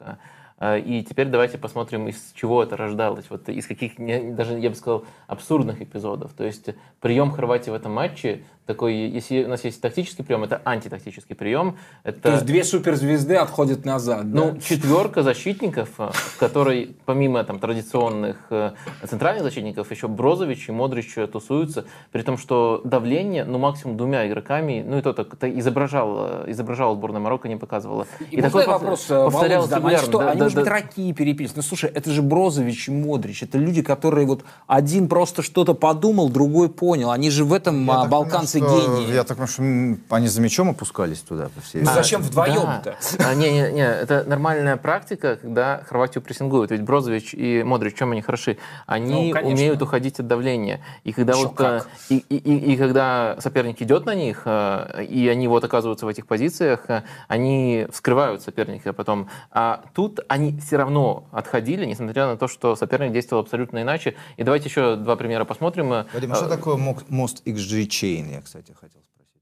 Э, 0.62 0.80
И 0.80 1.04
теперь 1.04 1.28
давайте 1.28 1.58
посмотрим, 1.58 2.08
из 2.08 2.32
чего 2.36 2.62
это 2.64 2.78
рождалось. 2.78 3.26
Вот 3.30 3.50
из 3.50 3.66
каких, 3.68 3.94
даже 4.36 4.60
я 4.60 4.70
бы 4.70 4.76
сказал, 4.76 5.04
абсурдных 5.28 5.82
эпизодов. 5.82 6.32
То 6.34 6.46
есть 6.46 6.70
прием 7.02 7.32
Хорватии 7.32 7.72
в 7.72 7.74
этом 7.74 7.92
матче 7.92 8.44
такой, 8.68 8.94
если 8.94 9.44
у 9.44 9.50
нас 9.50 9.66
есть 9.66 9.82
тактический 9.82 10.24
прием, 10.24 10.44
это 10.44 10.62
антитактический 10.64 11.36
прием. 11.36 11.78
Это... 12.04 12.22
То 12.22 12.32
есть 12.34 12.46
две 12.46 12.64
суперзвезды 12.64 13.36
отходят 13.36 13.86
назад. 13.86 14.32
да? 14.32 14.40
Ну, 14.40 14.58
четверка 14.60 15.24
защитников, 15.24 15.90
э, 15.98 16.10
в 16.14 16.38
которой 16.38 16.96
помимо 17.06 17.44
там, 17.44 17.60
традиционных 17.60 18.38
э, 18.52 18.72
центральных 19.06 19.44
защитников 19.44 19.92
еще 19.92 20.08
Брозович 20.08 20.70
и 20.70 20.72
Модрич 20.72 21.16
тусуются, 21.32 21.86
при 22.12 22.22
том, 22.22 22.38
что 22.38 22.82
давление, 22.86 23.44
ну, 23.46 23.58
максимум 23.58 23.98
двумя 23.98 24.28
игроками, 24.28 24.86
ну, 24.88 25.00
и 25.00 25.02
то 25.02 25.14
так 25.14 25.44
изображал, 25.44 26.50
изображала 26.50 26.96
сборная 26.96 27.20
Марокко, 27.20 27.50
не 27.50 27.58
показывала. 27.58 28.06
И, 28.30 28.42
такой 28.42 28.64
пов- 28.64 28.68
вопрос, 28.68 29.10
э, 29.10 29.16
Володь, 29.16 29.34
повторялось 29.34 29.70
задам. 29.70 29.86
они, 29.88 29.96
регулярно. 29.96 30.08
что, 30.08 30.20
Да, 30.20 30.32
они, 30.32 30.51
да, 30.54 30.60
может 30.62 30.64
быть, 30.64 30.66
да. 30.66 30.72
раки 30.72 31.14
переписаны. 31.14 31.58
Ну, 31.58 31.62
слушай, 31.64 31.90
это 31.94 32.12
же 32.12 32.22
Брозович 32.22 32.88
и 32.90 32.92
Модрич. 32.92 33.44
Это 33.44 33.58
люди, 33.58 33.82
которые 33.82 34.26
вот 34.28 34.44
один 34.68 35.08
просто 35.08 35.42
что-то 35.42 35.74
подумал, 35.74 36.30
другой 36.30 36.70
понял. 36.70 37.12
Они 37.12 37.30
же 37.30 37.46
в 37.46 37.54
этом 37.54 37.86
Я 37.86 38.02
а, 38.02 38.06
балканцы 38.08 38.60
понимаю, 38.60 38.82
что- 38.82 38.96
гении. 39.02 39.14
Я 39.14 39.24
так 39.24 39.38
понимаю, 39.38 39.98
что 40.08 40.16
они 40.16 40.28
за 40.28 40.42
мячом 40.42 40.70
опускались 40.70 41.20
туда 41.20 41.50
по 41.54 41.62
всей 41.62 41.82
Ну, 41.84 41.90
А, 41.92 41.94
зачем 41.94 42.22
вдвоем-то? 42.22 42.96
да. 43.18 43.30
А, 43.30 43.34
не, 43.36 43.52
не, 43.52 43.72
не, 43.74 43.82
это 43.86 44.24
нормальная 44.28 44.78
практика, 44.78 45.38
когда 45.42 45.84
Хорватию 45.88 46.22
прессингуют. 46.24 46.72
Ведь 46.72 46.82
Брозович 46.82 47.34
и 47.34 47.64
Модрич, 47.64 47.96
чем 47.96 48.12
они 48.12 48.22
хороши? 48.22 48.58
Они 48.86 49.28
Ну, 49.30 49.34
конечно. 49.34 49.56
умеют 49.56 49.82
уходить 49.82 50.20
от 50.20 50.28
давления. 50.28 50.82
И 51.04 51.12
когда 51.12 51.34
Еще 51.34 51.44
вот 51.48 51.56
как. 51.56 51.88
э, 52.10 52.14
и, 52.16 52.18
и, 52.30 52.38
и- 52.38 52.74
и 52.74 52.78
когда 52.78 53.36
соперник 53.40 53.82
идет 53.82 54.06
на 54.06 54.16
них, 54.16 54.44
э, 54.46 55.04
и 55.10 55.28
они 55.28 55.48
вот 55.48 55.64
оказываются 55.64 56.06
в 56.06 56.10
этих 56.10 56.26
позициях, 56.26 56.86
э, 56.88 57.04
они 57.28 57.86
вскрывают 57.92 58.42
соперника 58.42 58.94
потом. 58.94 59.28
А 59.52 59.84
тут 59.94 60.20
они 60.28 60.41
все 60.60 60.78
равно 60.78 61.26
отходили, 61.32 61.86
несмотря 61.86 62.28
на 62.28 62.38
то, 62.38 62.48
что 62.48 62.76
соперник 62.76 63.12
действовал 63.14 63.42
абсолютно 63.44 63.82
иначе. 63.82 64.16
И 64.38 64.44
давайте 64.44 64.70
еще 64.70 64.96
два 64.96 65.16
примера 65.16 65.46
посмотрим. 65.46 65.92
Э, 65.94 66.06
Вадим, 66.14 66.32
а 66.32 66.36
что 66.36 66.48
такое 66.48 66.76
мок- 66.78 67.04
мост 67.10 67.42
XG 67.46 67.88
Chain, 67.88 68.32
я, 68.34 68.42
кстати, 68.42 68.72
хотел 68.72 69.02
спросить. 69.14 69.42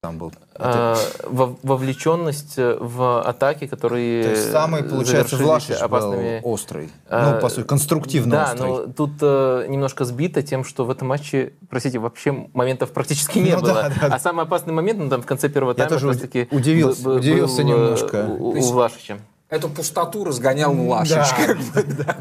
Там 0.00 0.16
был. 0.18 0.32
э, 0.54 0.94
вов- 1.24 1.58
вовлеченность 1.64 2.54
в 2.56 3.20
атаки, 3.20 3.66
которые 3.66 4.22
То 4.22 4.30
есть 4.30 4.52
самый, 4.52 4.84
получается, 4.84 5.36
Влашич 5.36 5.74
опасными... 5.76 6.38
был 6.40 6.50
острый. 6.52 6.88
Э, 7.08 7.32
Ну, 7.34 7.40
по 7.40 7.48
сути, 7.48 7.66
конструктивно 7.66 8.30
Да, 8.30 8.44
острый. 8.52 8.68
но 8.68 8.86
тут 8.92 9.10
э, 9.20 9.66
немножко 9.68 10.04
сбито 10.04 10.42
тем, 10.44 10.62
что 10.62 10.84
в 10.84 10.90
этом 10.90 11.08
матче, 11.08 11.52
простите, 11.68 11.98
вообще 11.98 12.46
моментов 12.54 12.92
практически 12.92 13.38
не 13.40 13.50
Ну 13.56 13.60
было. 13.60 13.74
да, 13.74 13.88
да. 14.08 14.14
А 14.14 14.18
самый 14.20 14.44
опасный 14.44 14.72
момент, 14.72 15.00
ну 15.00 15.08
там 15.10 15.20
в 15.20 15.26
конце 15.26 15.48
первого 15.48 15.72
Я 15.72 15.74
тайма 15.74 15.90
тоже 15.90 16.06
уд- 16.06 16.12
раз-таки 16.12 16.46
удивился- 16.52 17.02
был- 17.02 17.16
удивился 17.16 17.62
э, 17.62 17.64
немножко. 17.64 18.24
У, 18.38 18.50
у 18.50 18.54
есть- 18.54 18.70
Влашича. 18.70 19.18
Эту 19.50 19.70
пустоту 19.70 20.24
разгонял 20.24 20.74
Влашич. 20.74 21.16
Да. 21.96 22.16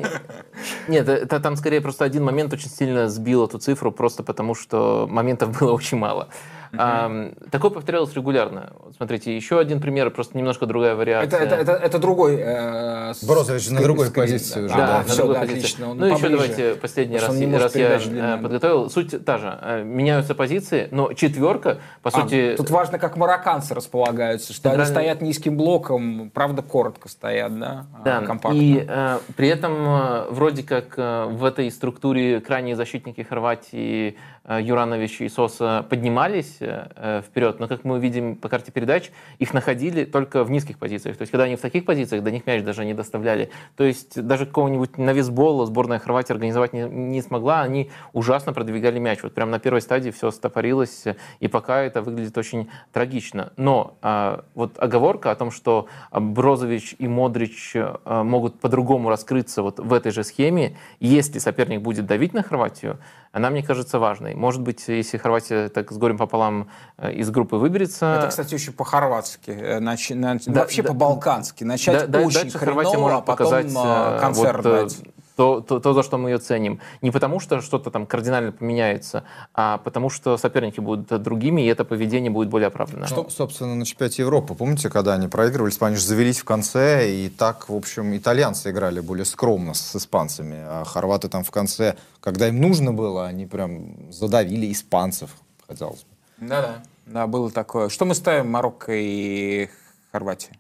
Нет, 0.88 1.10
это 1.10 1.40
там 1.42 1.58
скорее 1.58 1.82
просто 1.82 2.06
один 2.06 2.24
момент 2.24 2.54
очень 2.54 2.70
сильно 2.70 3.10
сбил 3.10 3.46
эту 3.46 3.60
цифру, 3.60 3.92
просто 3.92 4.24
потому 4.24 4.56
что 4.56 5.08
моментов 5.10 5.60
было 5.60 5.74
очень 5.74 5.98
мало. 5.98 6.30
А, 6.78 7.32
такое 7.52 7.72
повторялось 7.72 8.14
регулярно. 8.16 8.74
Вот 8.80 8.96
смотрите, 8.96 9.36
еще 9.36 9.60
один 9.60 9.80
пример, 9.82 10.10
просто 10.12 10.38
немножко 10.38 10.66
другая 10.66 10.92
Это, 10.92 10.98
вариация. 11.00 11.40
это, 11.40 11.56
это, 11.56 11.72
это 11.74 12.00
другой... 12.00 12.36
э, 12.40 13.14
с- 13.14 13.24
Брозович 13.24 13.70
на 13.70 13.82
другой 13.82 14.12
позиции 14.12 14.64
уже, 14.66 14.76
Да, 14.76 14.88
да. 14.88 14.98
на 15.00 15.04
всё, 15.04 15.16
другой 15.18 15.34
да, 15.36 15.40
позиции. 15.42 15.60
отлично. 15.60 15.90
он 15.92 15.98
Ну, 15.98 16.06
еще 16.06 16.16
поближе. 16.16 16.36
давайте 16.38 16.76
последний 16.76 17.18
раз, 17.18 17.30
раз 17.64 17.76
я 17.76 18.36
э, 18.36 18.38
подготовил. 18.42 18.90
Суть 18.90 19.26
та 19.26 19.38
же. 19.38 19.58
Э, 19.62 19.84
Меняются 19.84 20.36
позиции, 20.36 20.88
но 20.92 21.14
четверка, 21.14 21.80
по 22.02 22.10
А, 22.10 22.12
сути... 22.12 22.56
Тут 22.58 22.70
важно, 22.70 23.00
как 23.00 23.18
марокканцы 23.18 23.74
располагаются, 23.74 24.54
что 24.54 24.72
они 24.72 24.86
стоят 24.86 25.22
низким 25.22 25.58
блоком, 25.58 26.30
правда, 26.34 26.62
коротко 26.62 27.10
стоят, 27.10 27.58
да? 27.60 27.86
а, 27.94 28.02
Да, 28.04 28.22
компактно. 28.22 28.58
и 28.58 28.86
э, 28.88 29.20
при 29.36 29.48
этом 29.50 29.74
э, 29.88 30.26
вроде 30.32 30.64
как 30.64 30.94
э, 30.98 31.26
в 31.26 31.44
этой 31.46 31.70
структуре 31.72 32.40
крайние 32.42 32.76
защитники 32.76 33.22
Хорватии 33.22 34.18
э, 34.44 34.60
Юранович 34.62 35.22
и 35.22 35.30
Соса 35.30 35.86
поднимались 35.90 36.57
э, 36.60 36.88
э, 36.96 37.22
вперед, 37.26 37.60
но 37.60 37.68
как 37.68 37.84
мы 37.84 38.00
видим 38.00 38.36
по 38.36 38.50
карте 38.50 38.72
передач, 38.72 39.12
их 39.40 39.54
находили 39.54 40.06
только 40.06 40.44
в 40.44 40.52
низких 40.52 40.78
позициях. 40.78 41.18
То 41.18 41.24
есть 41.24 41.32
когда 41.32 41.46
они 41.46 41.56
в 41.56 41.62
таких 41.62 41.86
позициях, 41.86 42.24
до 42.24 42.32
них 42.32 42.46
мяч 42.46 42.64
даже 42.64 42.86
не 42.86 42.94
доставляли. 42.94 43.50
То 43.76 43.84
есть 43.84 44.22
даже 44.22 44.46
какого-нибудь 44.46 44.98
навесбола 44.98 45.66
сборная 45.66 46.00
Хорватии 46.00 46.34
организовать 46.34 46.74
не, 46.74 46.82
не 46.82 47.22
смогла, 47.22 47.62
они 47.62 47.90
ужасно 48.14 48.54
продвигали 48.54 49.00
мяч. 49.00 49.24
Вот 49.24 49.34
прямо 49.34 49.52
на 49.52 49.60
первой 49.60 49.82
стадии 49.82 50.12
все 50.12 50.32
стопорилось, 50.32 51.06
э, 51.06 51.16
и 51.40 51.48
пока 51.48 51.82
это 51.82 52.02
выглядит 52.02 52.38
очень 52.38 52.70
трагично. 52.92 53.54
Но 53.58 53.98
а, 54.02 54.46
вот 54.56 54.78
оговорка 54.80 55.32
о 55.32 55.36
том, 55.36 55.52
что 55.52 55.88
а, 56.12 56.20
Брозович 56.20 56.96
и 56.98 57.08
Модрич 57.08 57.74
а, 57.76 58.24
могут 58.24 58.60
по-другому 58.60 59.10
раскрыться 59.10 59.62
вот 59.62 59.80
в 59.80 59.94
этой 59.94 60.12
же 60.12 60.24
схеме, 60.24 60.78
если 61.00 61.40
соперник 61.40 61.82
будет 61.82 62.06
давить 62.06 62.34
на 62.34 62.44
Хорватию, 62.44 63.00
она, 63.32 63.50
мне 63.50 63.64
кажется, 63.64 64.00
важной. 64.00 64.36
Может 64.36 64.62
быть, 64.62 64.88
если 64.88 65.18
Хорватия 65.18 65.70
так 65.70 65.92
с 65.92 65.98
горем 65.98 66.18
пополам 66.18 66.70
э, 66.98 67.14
из 67.14 67.30
группы 67.30 67.56
выберется... 67.58 68.16
Это, 68.18 68.28
кстати, 68.28 68.56
очень 68.56 68.74
по-хорватски. 68.74 69.52
э, 69.52 69.80
нач- 69.80 70.16
на- 70.16 70.38
Да, 70.46 70.62
вообще 70.62 70.82
да. 70.82 70.90
по-балкански. 70.90 71.64
Начать 71.64 72.10
Да- 72.10 72.20
очень 72.20 72.42
дальше 72.42 72.58
хреново, 72.58 72.84
Хорватия 72.84 72.98
может 73.00 73.18
а 73.18 73.22
потом 73.22 73.36
показать 73.38 73.66
э, 73.76 74.20
концерт 74.20 74.56
вот, 74.58 74.64
дать. 74.64 74.98
То, 75.38 75.62
то, 75.62 75.80
то, 75.80 75.94
за 75.94 76.02
что 76.02 76.18
мы 76.18 76.32
ее 76.32 76.40
ценим. 76.40 76.82
Не 77.04 77.12
потому, 77.12 77.40
что 77.40 77.62
что-то 77.62 77.92
там 77.92 78.08
кардинально 78.08 78.52
поменяется, 78.52 79.24
а 79.54 79.78
потому, 79.78 80.10
что 80.10 80.36
соперники 80.36 80.80
будут 80.80 81.22
другими, 81.22 81.62
и 81.62 81.68
это 81.68 81.86
поведение 81.86 82.32
будет 82.32 82.50
более 82.50 82.68
оправданно. 82.68 83.06
Ну, 83.10 83.30
собственно, 83.30 83.76
на 83.76 83.86
чемпионате 83.86 84.24
Европы, 84.24 84.56
помните, 84.56 84.90
когда 84.90 85.14
они 85.14 85.28
проигрывали, 85.28 85.70
испанцы 85.70 86.00
же 86.00 86.08
завелись 86.08 86.40
в 86.40 86.44
конце, 86.44 87.12
и 87.12 87.30
так, 87.30 87.70
в 87.70 87.76
общем, 87.76 88.18
итальянцы 88.18 88.72
играли 88.72 89.00
более 89.00 89.26
скромно 89.26 89.76
с 89.76 89.96
испанцами, 89.96 90.58
а 90.60 90.84
хорваты 90.86 91.30
там 91.30 91.44
в 91.44 91.52
конце, 91.52 91.96
когда 92.20 92.48
им 92.48 92.60
нужно 92.60 92.92
было, 92.92 93.28
они 93.28 93.46
прям 93.46 94.12
задавили 94.12 94.72
испанцев, 94.72 95.30
казалось 95.68 96.04
бы. 96.04 96.48
Да-да. 96.48 96.84
Да, 97.06 97.28
было 97.28 97.52
такое. 97.52 97.90
Что 97.90 98.06
мы 98.06 98.16
ставим 98.16 98.50
Марокко 98.50 98.92
и 98.92 99.70
Хорватия? 100.12 100.58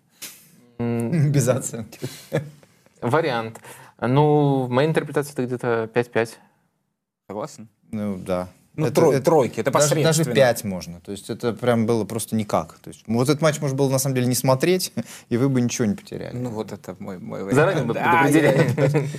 Без 0.77 1.47
оценки. 1.47 1.99
Вариант. 3.01 3.59
Ну, 3.99 4.63
в 4.63 4.69
моей 4.69 4.89
интерпретации 4.89 5.33
это 5.33 5.45
где-то 5.45 5.89
5-5. 5.93 6.29
Согласен? 7.27 7.67
Ну, 7.91 8.17
да. 8.17 8.49
Ну, 8.75 8.87
трой- 8.87 9.19
тройки, 9.21 9.61
это 9.61 9.71
даже, 9.71 9.89
даже 9.95 10.01
посредственно. 10.19 10.35
5 10.35 10.63
можно. 10.65 11.01
То 11.01 11.11
есть 11.11 11.31
это 11.31 11.51
прям 11.53 11.87
было 11.87 12.05
просто 12.05 12.35
никак. 12.35 12.77
То 12.77 12.89
есть 12.89 13.03
вот 13.07 13.27
этот 13.27 13.41
матч 13.41 13.59
можно 13.59 13.75
было 13.75 13.89
на 13.89 13.97
самом 13.97 14.13
деле 14.15 14.27
не 14.27 14.35
смотреть, 14.35 14.93
и 15.29 15.37
вы 15.37 15.49
бы 15.49 15.61
ничего 15.61 15.85
не 15.85 15.95
потеряли. 15.95 16.35
Ну, 16.37 16.51
вот 16.51 16.71
это 16.71 16.95
мой, 16.99 17.17
мой 17.17 17.43
вариант. 17.43 17.55
Заранее 17.55 17.85
бы 17.85 17.93
предупредили. 17.95 19.09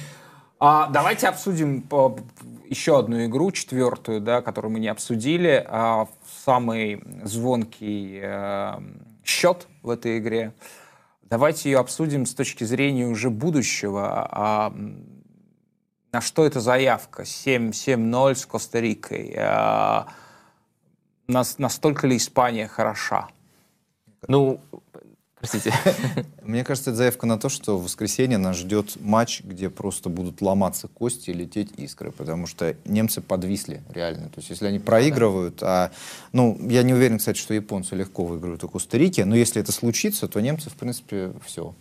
А, 0.60 0.88
давайте 0.90 1.28
обсудим 1.28 1.82
по- 1.82 2.18
еще 2.68 2.98
одну 2.98 3.24
игру, 3.26 3.50
четвертую, 3.52 4.20
да, 4.20 4.42
которую 4.42 4.72
мы 4.72 4.80
не 4.80 4.88
обсудили. 4.88 5.64
А, 5.68 6.06
самый 6.44 7.02
звонкий 7.24 8.20
э, 8.22 8.74
счет 9.24 9.66
в 9.82 9.90
этой 9.90 10.18
игре. 10.18 10.52
Давайте 11.30 11.70
ее 11.70 11.78
обсудим 11.78 12.24
с 12.24 12.34
точки 12.34 12.64
зрения 12.64 13.06
уже 13.06 13.28
будущего. 13.28 14.26
А, 14.30 14.74
на 16.10 16.20
что 16.22 16.46
это 16.46 16.60
заявка? 16.60 17.24
7-0 17.24 18.34
с 18.34 18.46
Коста-Рикой. 18.46 19.34
А, 19.36 20.08
нас- 21.26 21.58
настолько 21.58 22.06
ли 22.06 22.16
Испания 22.16 22.66
хороша? 22.66 23.28
Ну, 24.26 24.60
простите. 25.38 25.72
Мне 26.42 26.64
кажется, 26.64 26.90
это 26.90 26.98
заявка 26.98 27.26
на 27.26 27.38
то, 27.38 27.48
что 27.48 27.78
в 27.78 27.84
воскресенье 27.84 28.38
нас 28.38 28.56
ждет 28.56 28.96
матч, 29.00 29.42
где 29.42 29.70
просто 29.70 30.08
будут 30.08 30.40
ломаться 30.40 30.88
кости 30.88 31.30
и 31.30 31.32
лететь 31.32 31.72
искры, 31.76 32.12
потому 32.12 32.46
что 32.46 32.76
немцы 32.84 33.20
подвисли 33.20 33.82
реально. 33.90 34.28
То 34.28 34.38
есть 34.38 34.50
если 34.50 34.66
они 34.66 34.78
проигрывают, 34.78 35.62
а, 35.62 35.90
ну, 36.32 36.58
я 36.68 36.82
не 36.82 36.94
уверен, 36.94 37.18
кстати, 37.18 37.38
что 37.38 37.54
японцы 37.54 37.94
легко 37.94 38.24
выиграют 38.24 38.62
у 38.64 38.68
Коста-Рики, 38.68 39.22
но 39.22 39.36
если 39.36 39.60
это 39.60 39.72
случится, 39.72 40.28
то 40.28 40.40
немцы, 40.40 40.70
в 40.70 40.74
принципе, 40.74 41.32
все. 41.44 41.74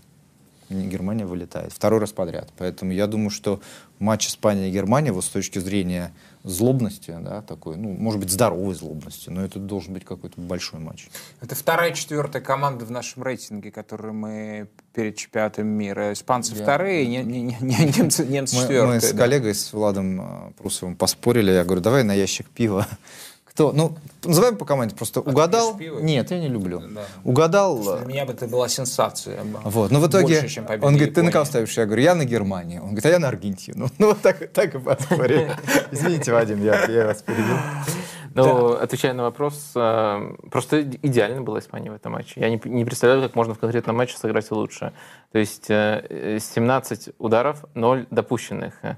Германия 0.70 1.26
вылетает. 1.26 1.72
Второй 1.72 2.00
раз 2.00 2.12
подряд. 2.12 2.52
Поэтому 2.58 2.92
я 2.92 3.08
думаю, 3.08 3.30
что 3.30 3.62
матч 4.00 4.28
Испания 4.28 4.70
и 4.70 4.72
Германия, 4.72 5.12
вот 5.12 5.24
с 5.24 5.30
точки 5.30 5.60
зрения 5.60 6.12
злобности, 6.48 7.16
да, 7.22 7.42
такой, 7.42 7.78
ну, 7.78 7.90
может 7.94 8.20
быть, 8.20 8.32
здоровой 8.32 8.74
злобности, 8.76 9.30
но 9.30 9.44
это 9.44 9.60
должен 9.60 9.94
быть 9.94 10.06
какой-то 10.06 10.40
большой 10.40 10.80
матч. 10.80 11.08
Это 11.42 11.56
вторая, 11.56 11.92
четвертая 11.94 12.42
команда 12.42 12.86
в 12.86 12.92
нашем 12.92 13.24
рейтинге, 13.24 13.72
которую 13.72 14.14
мы 14.14 14.68
перед 14.94 15.16
чемпионатом 15.16 15.68
мира. 15.68 16.14
Испанцы 16.14 16.54
Я- 16.56 16.64
вторые, 16.64 17.06
не- 17.08 17.24
не- 17.24 17.42
не- 17.42 17.58
не- 17.62 17.98
немцы, 17.98 18.26
немцы 18.26 18.56
Мы, 18.56 18.62
четвертые. 18.64 18.94
мы 18.96 19.02
с 19.02 19.12
да. 19.12 19.18
коллегой, 19.18 19.54
с 19.56 19.74
Владом 19.74 20.22
э, 20.22 20.52
Прусовым 20.58 20.96
поспорили. 20.96 21.52
Я 21.52 21.64
говорю, 21.64 21.82
давай 21.82 22.04
на 22.04 22.14
ящик 22.14 22.50
пива. 22.50 22.88
Кто? 23.58 23.72
Ну, 23.72 23.96
называем 24.24 24.56
по 24.56 24.66
команде. 24.66 24.96
Просто 24.96 25.20
угадал. 25.20 25.76
пьешь 25.76 25.90
пиво? 25.90 26.00
Нет, 26.00 26.30
я 26.30 26.38
не 26.38 26.48
люблю. 26.48 26.80
Да. 26.80 27.02
Угадал. 27.24 27.98
Для 27.98 28.06
меня 28.06 28.24
бы 28.28 28.34
это 28.34 28.48
была 28.48 28.70
сенсация. 28.70 29.40
Вот, 29.64 29.90
но 29.90 30.00
в 30.00 30.08
итоге 30.08 30.42
Больше, 30.42 30.60
он 30.60 30.94
говорит, 30.94 31.16
ты 31.16 31.24
на 31.24 31.30
Японии. 31.30 31.32
кого 31.32 31.46
ставишь? 31.46 31.76
Я 31.76 31.88
говорю, 31.88 32.04
я 32.04 32.14
на 32.14 32.26
Германию. 32.26 32.84
Он 32.84 32.90
говорит, 32.90 33.08
а 33.08 33.10
я 33.10 33.18
на 33.18 33.30
Аргентину. 33.30 33.90
Ну 33.98 34.10
вот 34.10 34.22
так, 34.22 34.54
так 34.54 34.76
и 34.76 34.78
поспорили. 34.78 35.50
Извините, 35.92 36.34
Вадим, 36.34 36.64
я, 36.64 36.86
я 36.86 37.08
вас 37.08 37.24
перебил. 37.24 37.58
Ну, 38.36 38.74
отвечая 38.74 39.14
на 39.14 39.24
вопрос, 39.24 39.72
э, 39.74 40.36
просто 40.52 40.84
идеально 40.84 41.42
была 41.42 41.58
Испания 41.58 41.90
в 41.90 41.96
этом 41.96 42.12
матче. 42.12 42.34
Я 42.40 42.52
не, 42.52 42.62
не 42.64 42.86
представляю, 42.86 43.24
как 43.24 43.36
можно 43.36 43.56
в 43.56 43.60
конкретном 43.60 43.96
матче 43.96 44.16
сыграть 44.16 44.52
лучше. 44.52 44.94
То 45.32 45.40
есть 45.40 45.70
э, 45.70 46.06
э, 46.10 46.40
17 46.40 47.10
ударов, 47.20 47.66
0 47.76 48.08
допущенных. 48.12 48.80
Э, 48.84 48.96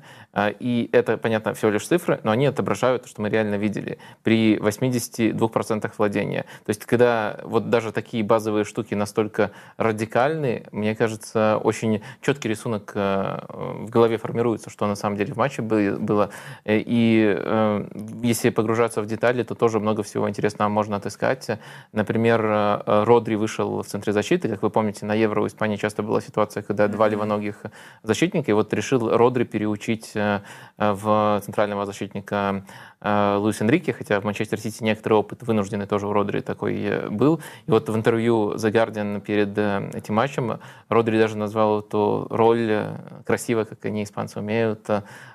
И 0.60 0.90
это, 0.92 1.18
понятно, 1.18 1.54
всего 1.54 1.72
лишь 1.72 1.88
цифры, 1.88 2.20
но 2.24 2.32
они 2.32 2.46
отображают 2.46 3.04
то, 3.04 3.10
что 3.10 3.22
мы 3.22 3.30
реально 3.30 3.56
видели 3.56 3.98
при 4.24 4.58
82% 4.58 5.92
владения. 5.98 6.44
То 6.66 6.70
есть, 6.70 6.86
когда 6.86 7.40
вот 7.44 7.70
даже 7.70 7.92
такие 7.92 8.24
базовые 8.24 8.64
штуки 8.64 8.94
настолько 8.94 9.52
радикальны, 9.78 10.66
мне 10.72 10.96
кажется, 10.96 11.60
очень 11.64 12.02
четкий 12.22 12.48
рисунок 12.50 12.92
э, 12.96 13.40
в 13.50 13.90
голове 13.90 14.18
формируется, 14.18 14.70
что 14.70 14.86
на 14.88 14.96
самом 14.96 15.18
деле 15.18 15.34
в 15.34 15.38
матче 15.38 15.62
бы- 15.64 15.98
было. 16.00 16.30
Э, 16.64 16.78
И 16.78 17.36
э, 17.38 17.86
если 18.24 18.50
погружаться 18.52 19.02
в 19.02 19.08
детали, 19.08 19.44
то 19.44 19.56
тоже 19.56 19.80
много 19.80 20.04
всего 20.04 20.30
интересного 20.30 20.70
можно 20.70 20.96
отыскать. 20.98 21.50
Например, 21.92 22.46
э, 22.46 22.84
э, 22.86 23.04
Родри 23.04 23.36
вышел 23.36 23.82
в 23.82 23.88
центре 23.88 24.14
защиты. 24.14 24.48
Как 24.48 24.62
вы 24.62 24.70
помните, 24.70 25.06
на 25.06 25.16
Евро 25.16 25.42
у 25.42 25.48
Испании 25.48 25.76
часто 25.76 26.04
была 26.04 26.19
ситуация, 26.22 26.64
когда 26.64 26.88
два 26.88 27.08
левоногих 27.08 27.64
защитника, 28.04 28.52
и 28.52 28.54
вот 28.54 28.74
решил 28.74 29.16
Родри 29.16 29.44
переучить 29.44 30.12
э, 30.16 30.42
э, 30.78 30.92
в 30.92 31.42
центрального 31.44 31.86
защитника 31.86 32.66
э, 33.02 33.36
Луис 33.38 33.62
Энрике, 33.62 33.94
хотя 33.94 34.20
в 34.20 34.24
Манчестер 34.24 34.60
Сити 34.60 34.84
некоторый 34.84 35.14
опыт 35.14 35.44
вынужденный 35.44 35.86
тоже 35.86 36.08
у 36.08 36.14
Родри 36.14 36.42
такой 36.42 37.10
был. 37.10 37.42
И 37.68 37.72
вот 37.72 37.90
в 37.90 37.96
интервью 37.96 38.54
The 38.56 38.72
Guardian 38.72 39.22
перед 39.22 39.58
этим 39.96 40.16
матчем 40.16 40.60
Родри 40.90 41.18
даже 41.18 41.38
назвал 41.38 41.80
эту 41.80 42.28
роль 42.30 42.88
красиво, 43.26 43.64
как 43.64 43.84
они, 43.86 44.04
испанцы, 44.04 44.40
умеют, 44.40 44.88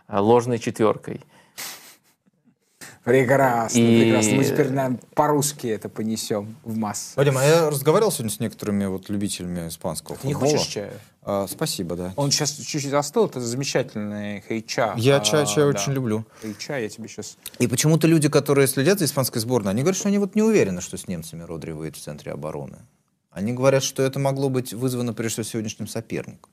ложной 0.09 0.59
четверкой. 0.59 1.21
Прекрасно, 3.05 3.79
И- 3.79 4.01
прекрасно. 4.03 4.37
Мы 4.37 4.45
теперь 4.45 4.71
наверное, 4.71 4.99
по-русски 5.15 5.67
это 5.67 5.89
понесем 5.91 6.57
в 6.65 6.77
массы. 6.77 7.13
Вадим, 7.17 7.37
а 7.37 7.45
я 7.45 7.69
разговаривал 7.71 8.11
сегодня 8.11 8.31
с 8.31 8.41
некоторыми 8.41 8.87
вот 8.87 9.11
любителями 9.11 9.69
испанского 9.69 10.17
Ты 10.17 10.27
не 10.27 10.33
футбола. 10.33 10.57
хочешь 10.57 10.73
чаю? 10.73 10.93
А, 11.23 11.47
спасибо, 11.47 11.97
да. 11.97 12.13
Он 12.17 12.31
сейчас 12.31 12.53
чуть-чуть 12.53 12.91
застыл, 12.91 13.27
это 13.27 13.41
замечательный 13.41 14.43
хейча. 14.49 14.95
Я 14.97 15.17
А, 15.17 15.21
чай, 15.21 15.47
чай 15.47 15.65
да. 15.65 15.69
очень 15.79 15.93
люблю. 15.93 16.25
Хейча 16.43 16.79
я 16.79 16.89
тебе 16.89 17.09
сейчас... 17.09 17.37
И 17.59 17.67
почему-то 17.67 18.07
люди, 18.07 18.29
которые 18.31 18.67
следят 18.69 18.99
за 18.99 19.05
испанской 19.05 19.41
сборной, 19.41 19.73
они 19.73 19.83
говорят, 19.83 19.99
что 19.99 20.09
они 20.09 20.19
вот 20.19 20.35
не 20.35 20.43
уверены, 20.43 20.81
что 20.81 20.97
с 20.97 21.07
немцами 21.07 21.43
Родри 21.43 21.73
выйдет 21.73 21.97
в 21.97 22.03
центре 22.03 22.33
обороны. 22.33 22.79
Они 23.31 23.53
говорят, 23.53 23.83
что 23.83 24.03
это 24.03 24.19
могло 24.19 24.49
быть 24.49 24.73
вызвано 24.73 25.13
прежде 25.13 25.43
всего 25.43 25.51
сегодняшним 25.53 25.89
соперником. 25.89 26.51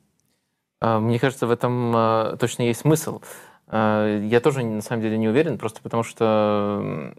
А, 0.82 1.00
Мне 1.00 1.20
кажется, 1.20 1.48
в 1.48 1.52
этом 1.52 1.94
а, 1.96 2.38
точно 2.38 2.64
есть 2.64 2.82
смысл. 2.82 3.22
А, 3.74 4.18
Я 4.20 4.42
тоже 4.42 4.64
на 4.64 4.82
самом 4.82 5.02
деле 5.02 5.18
не 5.18 5.30
уверен, 5.30 5.58
просто 5.58 5.82
потому 5.82 6.04
что 6.04 7.14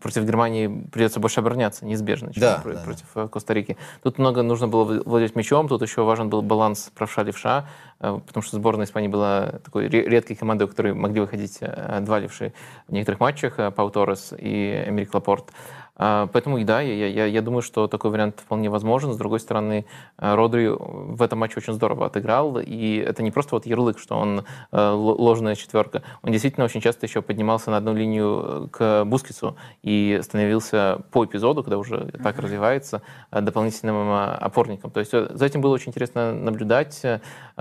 против 0.00 0.24
Германии 0.24 0.68
придется 0.92 1.18
больше 1.20 1.40
обороняться, 1.40 1.84
неизбежно, 1.84 2.32
чем 2.32 2.40
Да, 2.40 2.60
про- 2.62 2.74
да, 2.74 2.82
против 2.84 3.04
э, 3.16 3.28
Коста-Рики. 3.28 3.76
Тут 4.02 4.18
много 4.18 4.42
нужно 4.42 4.68
было 4.68 4.84
вла- 4.84 5.02
владеть 5.04 5.34
мячом, 5.36 5.68
тут 5.68 5.82
еще 5.82 6.02
важен 6.04 6.28
был 6.30 6.42
баланс 6.42 6.90
правша-левша, 6.94 7.66
э, 8.00 8.20
потому 8.26 8.42
что 8.42 8.56
сборная 8.56 8.86
Испании 8.86 9.08
была 9.08 9.54
такой 9.64 9.88
ре- 9.88 10.08
редкой 10.08 10.36
командой, 10.36 10.64
у 10.64 10.68
которой 10.68 10.94
могли 10.94 11.20
выходить 11.20 11.58
э, 11.60 11.98
два 12.00 12.18
левши 12.20 12.52
в 12.88 12.92
некоторых 12.92 13.20
матчах, 13.20 13.58
э, 13.58 13.70
Пау 13.72 13.90
Торрес 13.90 14.32
и 14.38 14.84
Эмерик 14.88 15.12
Лапорт. 15.14 15.50
А, 15.94 16.26
Поэтому 16.32 16.62
да, 16.64 16.80
я, 16.80 17.06
я, 17.06 17.26
я 17.26 17.42
думаю, 17.42 17.62
что 17.62 17.86
такой 17.86 18.10
вариант 18.10 18.40
вполне 18.40 18.70
возможен. 18.70 19.12
С 19.12 19.16
другой 19.16 19.40
стороны, 19.40 19.84
э, 20.18 20.34
Родри 20.34 20.68
в 20.68 21.20
этом 21.22 21.38
матче 21.38 21.54
очень 21.58 21.74
здорово 21.74 22.06
отыграл, 22.06 22.58
и 22.58 22.96
это 22.96 23.22
не 23.22 23.30
просто 23.30 23.54
вот 23.54 23.66
ярлык, 23.66 23.98
что 23.98 24.16
он 24.16 24.44
э, 24.72 24.90
ложная 24.90 25.54
четверка. 25.54 26.02
Он 26.22 26.32
действительно 26.32 26.64
очень 26.64 26.80
часто 26.80 27.06
еще 27.06 27.20
поднимался 27.20 27.70
на 27.70 27.76
одну 27.76 27.94
линию 27.94 28.68
к 28.72 29.04
Бускицу 29.04 29.56
и 29.82 30.20
становился 30.22 31.02
по 31.10 31.24
эпизоду, 31.24 31.62
когда 31.62 31.78
уже 31.78 32.10
так 32.22 32.38
развивается, 32.38 33.02
э, 33.30 33.40
дополнительным 33.40 34.10
э, 34.10 34.34
опорником. 34.34 34.90
То 34.90 35.00
есть 35.00 35.12
за 35.12 35.44
этим 35.44 35.60
было 35.60 35.74
очень 35.74 35.88
интересно 35.88 36.32
наблюдать. 36.32 37.02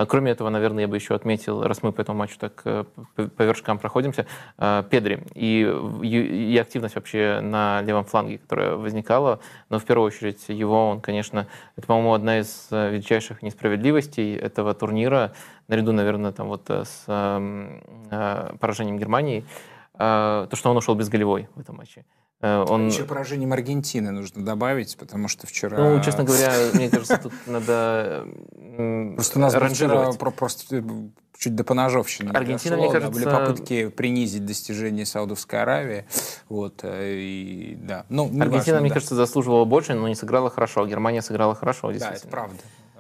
Кроме 0.08 0.32
этого, 0.32 0.50
наверное, 0.50 0.84
я 0.84 0.88
бы 0.88 0.96
еще 0.96 1.16
отметил, 1.16 1.64
раз 1.64 1.84
мы 1.84 1.92
по 1.92 2.02
этому 2.02 2.20
матчу 2.20 2.38
так 2.40 2.64
по 2.64 3.44
вершкам 3.44 3.78
проходимся, 3.78 4.26
Педри 4.58 5.24
и, 5.36 5.62
и 6.02 6.58
активность 6.58 6.96
вообще 6.96 7.40
на 7.42 7.82
левом 7.82 8.06
фланге, 8.06 8.21
которая 8.38 8.76
возникала. 8.76 9.40
Но 9.70 9.80
в 9.80 9.86
первую 9.86 10.08
очередь 10.08 10.44
его, 10.48 10.90
он, 10.90 11.02
конечно, 11.02 11.48
это, 11.76 11.88
по-моему, 11.88 12.14
одна 12.14 12.40
из 12.40 12.68
э, 12.72 12.92
величайших 12.92 13.42
несправедливостей 13.42 14.36
этого 14.36 14.74
турнира, 14.74 15.34
наряду, 15.68 15.92
наверное, 15.92 16.32
там 16.32 16.48
вот 16.48 16.70
э, 16.70 16.84
с 16.86 17.04
эм, 17.08 17.84
э, 18.10 18.54
поражением 18.60 18.98
Германии, 18.98 19.46
то, 19.98 20.50
что 20.54 20.72
он 20.72 20.78
ушел 20.78 20.96
безголевой 20.96 21.48
в 21.54 21.60
этом 21.60 21.76
матче. 21.76 22.06
Э, 22.42 22.66
Он, 22.68 22.88
Еще 22.88 23.06
поражением 23.06 23.54
Аргентины 23.54 24.12
нужно 24.12 24.44
добавить, 24.44 24.98
потому 24.98 25.28
что 25.28 25.46
вчера... 25.48 25.78
ну, 25.78 26.02
честно 26.04 26.24
говоря, 26.24 26.52
мне 26.74 26.90
кажется, 26.90 27.18
тут 27.18 27.34
надо 27.46 28.26
Просто 29.16 29.38
у 29.40 29.42
нас 29.42 29.54
вчера 29.54 30.12
просто 30.14 30.78
э, 30.78 30.82
чуть 31.38 31.56
до 31.56 31.64
поножовщины 31.64 32.32
Аргентина, 32.32 32.78
дошло, 32.78 32.92
мне 32.92 33.00
да, 33.00 33.10
были 33.10 33.24
кажется- 33.26 33.46
попытки 33.52 33.88
принизить 33.90 34.46
достижения 34.46 35.06
Саудовской 35.06 35.62
Аравии. 35.62 36.06
Вот, 36.50 36.80
э, 36.84 37.16
и, 37.20 37.78
да. 37.82 38.06
Ну, 38.10 38.26
Аргентина, 38.26 38.52
важно, 38.58 38.80
мне 38.80 38.90
да. 38.90 38.94
кажется, 38.96 39.16
заслуживала 39.16 39.66
больше, 39.66 39.94
но 39.94 40.08
не 40.08 40.16
сыграла 40.16 40.50
хорошо. 40.50 40.86
Германия 40.88 41.22
сыграла 41.22 41.54
хорошо, 41.54 41.92
Да, 41.94 42.12
это 42.12 42.28
правда. 42.28 42.58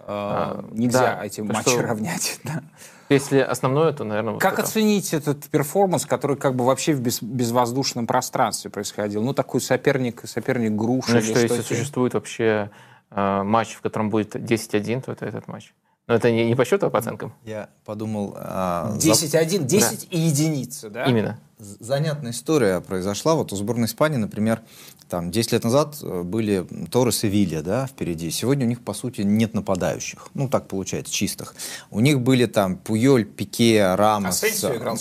А, 0.08 0.66
Нельзя 0.72 1.18
да, 1.18 1.26
эти 1.26 1.42
матчи 1.42 1.70
что- 1.70 1.82
равнять. 1.82 2.39
да. 2.44 2.64
Если 3.12 3.39
основное, 3.39 3.91
то, 3.91 4.03
наверное, 4.03 4.34
вот 4.34 4.41
Как 4.41 4.53
это. 4.53 4.64
оценить 4.64 5.14
этот 5.14 5.45
перформанс, 5.49 6.05
который 6.05 6.38
как 6.38 6.55
бы 6.55 6.66
вообще 6.66 6.93
в 6.93 7.01
без- 7.01 7.22
безвоздушном 7.22 8.07
пространстве 8.07 8.72
происходил? 8.72 9.22
Ну, 9.22 9.34
такой 9.34 9.59
соперник, 9.59 10.22
соперник 10.26 10.72
груши. 10.72 11.12
Ну, 11.12 11.18
или 11.18 11.26
что, 11.26 11.39
если 11.39 11.62
существует 11.62 12.14
вообще 12.14 12.70
э, 13.12 13.43
матч, 13.43 13.74
в 13.74 13.82
котором 13.82 14.09
будет 14.09 14.36
10-1, 14.36 15.01
то 15.01 15.12
это 15.12 15.26
этот 15.26 15.47
матч. 15.47 15.74
Но 16.12 16.18
это 16.18 16.30
не, 16.30 16.45
не 16.45 16.55
по 16.55 16.66
счету, 16.66 16.88
а 16.88 16.89
по 16.89 16.99
оценкам. 16.99 17.34
Я 17.45 17.70
подумал... 17.86 18.36
а, 18.36 18.93
за- 18.99 19.12
10-1, 19.12 19.64
10 19.64 20.07
и 20.09 20.20
единица, 20.20 20.89
да? 20.89 21.05
Именно. 21.05 21.39
Занятная 21.57 22.32
история 22.32 22.82
произошла. 22.82 23.36
Вот 23.36 23.53
у 23.53 23.55
сборной 23.55 23.86
Испании, 23.86 24.18
например, 24.18 24.62
там 25.07 25.32
10 25.32 25.53
лет 25.53 25.64
назад 25.64 25.95
э, 26.03 26.24
были 26.24 26.68
Торрес 26.91 27.24
и 27.24 27.30
Вилья, 27.30 27.62
да, 27.62 27.88
впереди. 27.88 28.30
Сегодня 28.30 28.66
у 28.66 28.68
них, 28.68 28.84
по 28.84 28.93
сути, 28.93 29.22
нет 29.22 29.53
нападающих. 29.53 30.28
Ну, 30.34 30.49
так 30.49 30.68
получается, 30.68 31.14
чистых. 31.14 31.55
У 31.91 32.01
них 32.01 32.20
были 32.20 32.45
там 32.45 32.76
Пуйоль, 32.76 33.24
Пике, 33.24 33.95
Рамос, 33.95 34.43
Асенсио 34.43 34.76
играл 34.76 34.97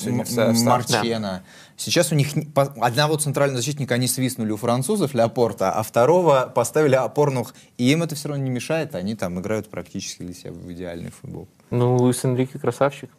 Сейчас 1.80 2.12
у 2.12 2.14
них 2.14 2.28
одного 2.56 3.16
центрального 3.16 3.56
защитника 3.62 3.94
они 3.94 4.06
свистнули 4.06 4.50
у 4.50 4.58
французов 4.58 5.14
Леопорта, 5.14 5.72
а 5.72 5.82
второго 5.82 6.52
поставили 6.54 6.94
опорных. 6.94 7.54
И 7.78 7.90
им 7.90 8.02
это 8.02 8.14
все 8.14 8.28
равно 8.28 8.44
не 8.44 8.50
мешает. 8.50 8.94
Они 8.94 9.14
там 9.14 9.40
играют 9.40 9.70
практически 9.70 10.22
для 10.22 10.34
себя 10.34 10.52
в 10.52 10.70
идеальный 10.70 11.10
футбол. 11.10 11.48
Ну, 11.70 11.96
Луис 11.96 12.22
Энрике 12.22 12.58
красавчик. 12.58 13.10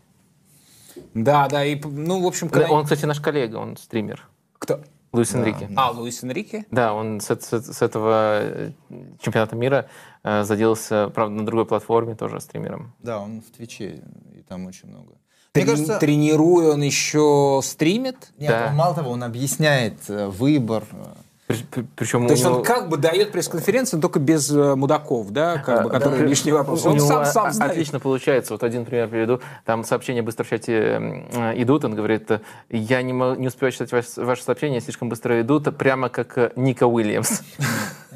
Да, 1.16 1.48
да, 1.48 1.66
и, 1.66 1.82
ну, 1.84 2.22
в 2.22 2.28
общем, 2.28 2.50
Да, 2.50 2.60
когда... 2.60 2.72
Он, 2.72 2.84
кстати, 2.84 3.06
наш 3.06 3.20
коллега, 3.20 3.56
он 3.56 3.78
стример. 3.78 4.28
Кто? 4.60 4.82
Луис 5.12 5.34
Энрике. 5.34 5.68
А, 5.76 5.90
Луис 5.90 6.24
Энрике? 6.24 6.66
Да, 6.70 6.94
он 6.94 7.20
с, 7.20 7.30
с- 7.36 7.74
с 7.74 7.82
этого 7.82 8.42
э, 8.44 8.72
чемпионата 9.20 9.56
мира 9.56 9.90
э, 10.24 10.44
заделался, 10.44 11.10
правда, 11.10 11.34
на 11.36 11.46
другой 11.48 11.66
платформе 11.66 12.16
тоже 12.16 12.40
стримером. 12.40 12.94
Да, 13.00 13.20
он 13.20 13.42
в 13.42 13.50
Твиче, 13.56 14.04
и 14.38 14.42
там 14.44 14.68
очень 14.68 14.88
много. 14.88 15.16
Трени- 15.54 15.66
Мне 15.66 15.72
кажется, 15.74 16.00
Тренируя, 16.00 16.72
он 16.74 16.82
еще 16.82 17.60
стримит? 17.64 18.16
нет, 18.38 18.52
Да. 18.52 18.68
он, 18.70 18.76
мало 18.76 18.96
того, 18.96 19.12
он 19.12 19.22
объясняет 19.24 19.96
э, 20.08 20.28
выбор. 20.28 20.84
э, 20.94 21.56
причем 21.98 22.26
То 22.28 22.32
есть 22.32 22.46
он 22.46 22.64
как 22.64 22.88
бы 22.88 22.96
дает 22.96 23.34
пресс-конференцию, 23.34 23.98
но 23.98 24.02
только 24.04 24.20
без 24.20 24.50
э, 24.50 24.76
мудаков, 24.76 25.32
да, 25.32 25.58
как 25.58 25.84
бы, 25.84 25.90
которые 25.90 26.26
лишний 26.26 26.54
вопрос. 26.54 26.86
Он 26.86 26.96
него 26.96 27.06
сам, 27.06 27.26
сам 27.26 27.52
знает. 27.52 27.72
Отлично 27.74 28.00
получается. 28.00 28.54
Вот 28.54 28.64
один 28.64 28.86
пример 28.86 29.10
приведу. 29.10 29.42
Там 29.66 29.84
сообщения 29.84 30.22
быстро 30.22 30.46
в 30.46 30.50
чате 30.50 31.26
идут. 31.58 31.84
Он 31.84 31.96
говорит, 31.96 32.30
я 32.70 33.02
не, 33.02 33.12
не 33.12 33.48
успеваю 33.48 33.74
читать 33.74 33.92
ваш- 33.92 34.16
ваши 34.16 34.44
сообщения, 34.44 34.80
слишком 34.80 35.10
быстро 35.10 35.42
идут, 35.42 35.76
прямо 35.78 36.08
как 36.08 36.54
Ника 36.56 36.88
Уильямс. 36.88 37.42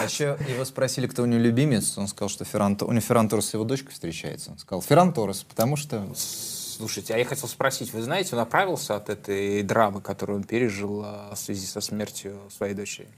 А 0.01 0.05
еще 0.05 0.37
его 0.49 0.65
спросили, 0.65 1.07
кто 1.07 1.23
у 1.23 1.27
него 1.27 1.41
любимец. 1.41 1.97
Он 1.99 2.07
сказал, 2.09 2.29
что 2.29 2.45
Ферран, 2.45 2.77
у 2.81 2.91
него 2.93 3.01
Ферран 3.01 3.29
Торрес 3.29 3.49
с 3.49 3.55
его 3.55 3.65
дочкой 3.65 3.93
встречается. 3.93 4.51
Он 4.53 4.59
сказал, 4.59 4.83
Ферран 4.83 5.13
Торрес, 5.13 5.43
потому 5.43 5.77
что... 5.77 6.07
Слушайте, 6.15 7.15
а 7.15 7.19
я 7.19 7.25
хотел 7.25 7.49
спросить, 7.49 7.93
вы 7.93 8.03
знаете, 8.03 8.37
он 8.37 8.43
оправился 8.43 8.95
от 8.95 9.09
этой 9.09 9.63
драмы, 9.65 10.01
которую 10.01 10.39
он 10.39 10.45
пережил 10.45 11.03
а, 11.05 11.33
в 11.35 11.39
связи 11.39 11.67
со 11.67 11.81
смертью 11.81 12.39
своей 12.57 12.75
дочери? 12.75 13.09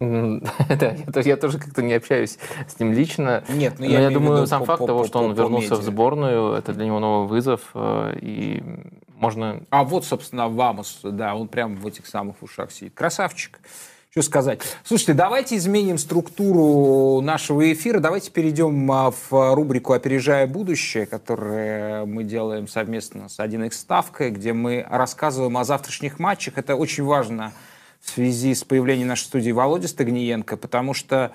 М, 0.00 0.42
Да, 0.68 1.20
я 1.20 1.36
тоже- 1.36 1.58
как-то 1.58 1.82
не 1.82 1.92
общаюсь 1.94 2.38
с 2.68 2.78
ним 2.80 2.92
лично. 2.92 3.44
Нет, 3.48 3.74
ну 3.78 3.86
Но 3.86 3.92
я 4.00 4.10
думаю, 4.10 4.46
сам 4.46 4.64
факт 4.64 4.84
того, 4.84 5.04
что 5.06 5.20
он 5.20 5.34
вернулся 5.34 5.76
в 5.76 5.82
сборную, 5.82 6.54
это 6.54 6.72
для 6.72 6.86
него 6.86 6.98
новый 6.98 7.28
вызов. 7.28 7.70
э, 7.74 8.18
И 8.20 8.62
можно 9.16 9.60
А 9.70 9.84
вот, 9.84 10.04
собственно, 10.04 10.48
Вамус, 10.48 11.00
да, 11.02 11.34
он 11.34 11.48
прямо 11.48 11.76
в 11.76 11.86
этих 11.86 12.06
самых 12.06 12.42
ушах 12.42 12.70
сидит. 12.72 12.94
Красавчик. 12.94 13.60
Что 14.18 14.22
сказать? 14.24 14.62
Слушайте, 14.82 15.14
давайте 15.14 15.56
изменим 15.56 15.96
структуру 15.96 17.20
нашего 17.20 17.72
эфира. 17.72 18.00
Давайте 18.00 18.32
перейдем 18.32 18.90
а, 18.90 19.12
в 19.12 19.54
рубрику 19.54 19.92
«Опережая 19.92 20.48
будущее», 20.48 21.06
которую 21.06 22.08
мы 22.08 22.24
делаем 22.24 22.66
совместно 22.66 23.28
с 23.28 23.38
1x 23.38 23.74
ставкой, 23.74 24.32
где 24.32 24.52
мы 24.52 24.84
рассказываем 24.90 25.56
о 25.56 25.62
завтрашних 25.62 26.18
матчах. 26.18 26.58
Это 26.58 26.74
очень 26.74 27.04
важно 27.04 27.52
в 28.00 28.10
связи 28.10 28.56
с 28.56 28.64
появлением 28.64 29.06
нашей 29.06 29.26
студии 29.26 29.52
Володи 29.52 29.86
Стагниенко, 29.86 30.56
потому 30.56 30.94
что 30.94 31.30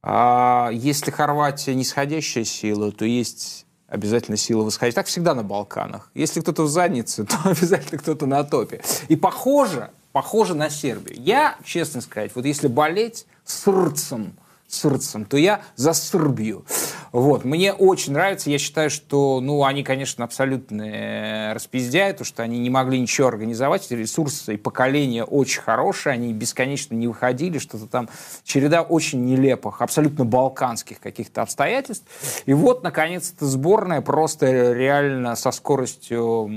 а, 0.00 0.70
если 0.72 1.10
Хорватия 1.10 1.74
нисходящая 1.74 2.44
сила, 2.44 2.92
то 2.92 3.04
есть 3.04 3.66
обязательно 3.88 4.36
сила 4.36 4.62
восходящая. 4.62 4.94
Так 4.94 5.06
всегда 5.06 5.34
на 5.34 5.42
Балканах. 5.42 6.12
Если 6.14 6.40
кто-то 6.40 6.62
в 6.62 6.68
заднице, 6.68 7.24
то 7.26 7.36
обязательно 7.46 7.98
кто-то 7.98 8.26
на 8.26 8.44
топе. 8.44 8.80
И 9.08 9.16
похоже, 9.16 9.90
похоже 10.12 10.54
на 10.54 10.70
Сербию. 10.70 11.16
Я, 11.20 11.56
честно 11.64 12.00
сказать, 12.00 12.32
вот 12.34 12.44
если 12.44 12.68
болеть 12.68 13.26
сердцем, 13.44 14.34
сердцем, 14.68 15.24
то 15.24 15.36
я 15.36 15.62
за 15.76 15.92
Сербию. 15.94 16.64
Вот. 17.12 17.44
Мне 17.44 17.72
очень 17.72 18.12
нравится. 18.12 18.50
Я 18.50 18.58
считаю, 18.58 18.88
что, 18.88 19.40
ну, 19.40 19.64
они, 19.64 19.82
конечно, 19.82 20.24
абсолютно 20.24 20.82
э, 20.82 21.52
распиздяют, 21.52 22.18
потому 22.18 22.26
что 22.26 22.42
они 22.44 22.60
не 22.60 22.70
могли 22.70 23.00
ничего 23.00 23.26
организовать. 23.26 23.90
Ресурсы 23.90 24.54
и 24.54 24.56
поколение 24.56 25.24
очень 25.24 25.60
хорошие. 25.60 26.12
Они 26.12 26.32
бесконечно 26.32 26.94
не 26.94 27.08
выходили. 27.08 27.58
Что-то 27.58 27.86
там 27.86 28.08
череда 28.44 28.82
очень 28.82 29.24
нелепых, 29.24 29.82
абсолютно 29.82 30.24
балканских 30.24 31.00
каких-то 31.00 31.42
обстоятельств. 31.42 32.06
И 32.46 32.52
вот, 32.52 32.84
наконец-то, 32.84 33.46
сборная 33.46 34.02
просто 34.02 34.72
реально 34.72 35.34
со 35.34 35.50
скоростью 35.50 36.48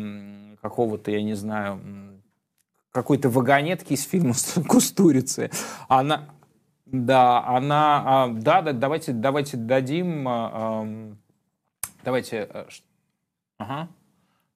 какого-то, 0.61 1.11
я 1.11 1.21
не 1.23 1.33
знаю, 1.33 1.79
какой-то 2.93 3.29
вагонетки 3.29 3.93
из 3.93 4.05
фильма 4.05 4.33
«Кустурицы». 4.69 5.51
Она, 5.89 6.29
да, 6.85 7.43
она, 7.45 8.03
а, 8.05 8.27
да, 8.29 8.61
да, 8.61 8.71
давайте, 8.71 9.11
давайте 9.11 9.57
дадим, 9.57 10.25
а, 10.27 10.87
давайте, 12.03 12.65
ш- 12.69 12.83
ага, 13.57 13.89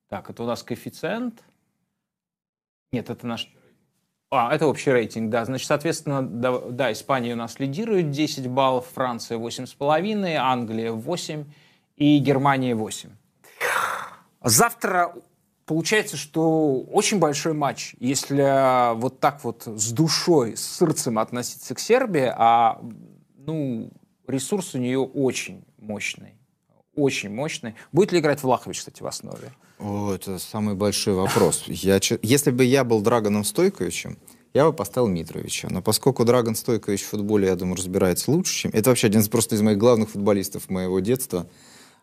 так, 0.08 0.30
это 0.30 0.44
у 0.44 0.46
нас 0.46 0.64
коэффициент, 0.64 1.44
нет, 2.92 3.10
это 3.10 3.26
наш, 3.26 3.52
а, 4.30 4.54
это 4.54 4.68
общий 4.68 4.92
рейтинг, 4.92 5.32
да, 5.32 5.44
значит, 5.44 5.68
соответственно, 5.68 6.22
да, 6.22 6.60
да, 6.60 6.92
Испания 6.92 7.34
у 7.34 7.38
нас 7.38 7.60
лидирует 7.60 8.12
10 8.12 8.48
баллов, 8.48 8.86
Франция 8.94 9.40
8,5, 9.40 10.36
Англия 10.36 10.92
8 10.92 11.46
и 11.96 12.20
Германия 12.20 12.76
8. 12.76 13.10
Завтра 14.44 15.16
получается, 15.68 16.18
что 16.18 16.82
очень 16.82 17.20
большой 17.20 17.54
матч, 17.54 17.94
если 18.00 18.42
а, 18.42 18.94
вот 18.96 19.20
так 19.20 19.44
вот 19.44 19.64
с 19.68 19.92
душой, 19.92 20.58
с 20.58 20.78
сердцем 20.80 21.20
относиться 21.20 21.76
к 21.76 21.80
Сербии, 21.80 22.34
а 22.36 22.82
ну, 23.38 23.92
ресурс 24.26 24.74
у 24.74 24.80
нее 24.80 25.00
очень 25.00 25.64
мощный. 25.78 26.34
Очень 26.96 27.30
мощный. 27.30 27.76
Будет 27.92 28.12
ли 28.12 28.20
играть 28.20 28.42
Влахович, 28.42 28.80
кстати, 28.80 29.04
в 29.04 29.08
основе? 29.08 29.52
О, 29.78 30.14
это 30.14 30.40
самый 30.40 30.74
большой 30.74 31.14
вопрос. 31.14 31.66
Я, 31.68 32.00
если 32.24 32.50
бы 32.50 32.64
я 32.64 32.84
был 32.84 33.02
Драгоном 33.02 33.44
Стойковичем, 33.44 34.18
я 34.56 34.66
бы 34.66 34.74
поставил 34.74 35.08
Митровича. 35.08 35.68
Но 35.70 35.84
поскольку 35.84 36.26
Драгон 36.26 36.56
Стойкович 36.56 37.04
в 37.04 37.10
футболе, 37.10 37.50
я 37.50 37.56
думаю, 37.56 37.76
разбирается 37.76 38.32
лучше, 38.32 38.54
чем... 38.54 38.72
Это 38.74 38.90
вообще 38.90 39.08
один 39.08 39.22
из, 39.22 39.30
просто 39.30 39.54
из 39.54 39.62
моих 39.62 39.78
главных 39.78 40.10
футболистов 40.10 40.70
моего 40.70 41.00
детства. 41.00 41.46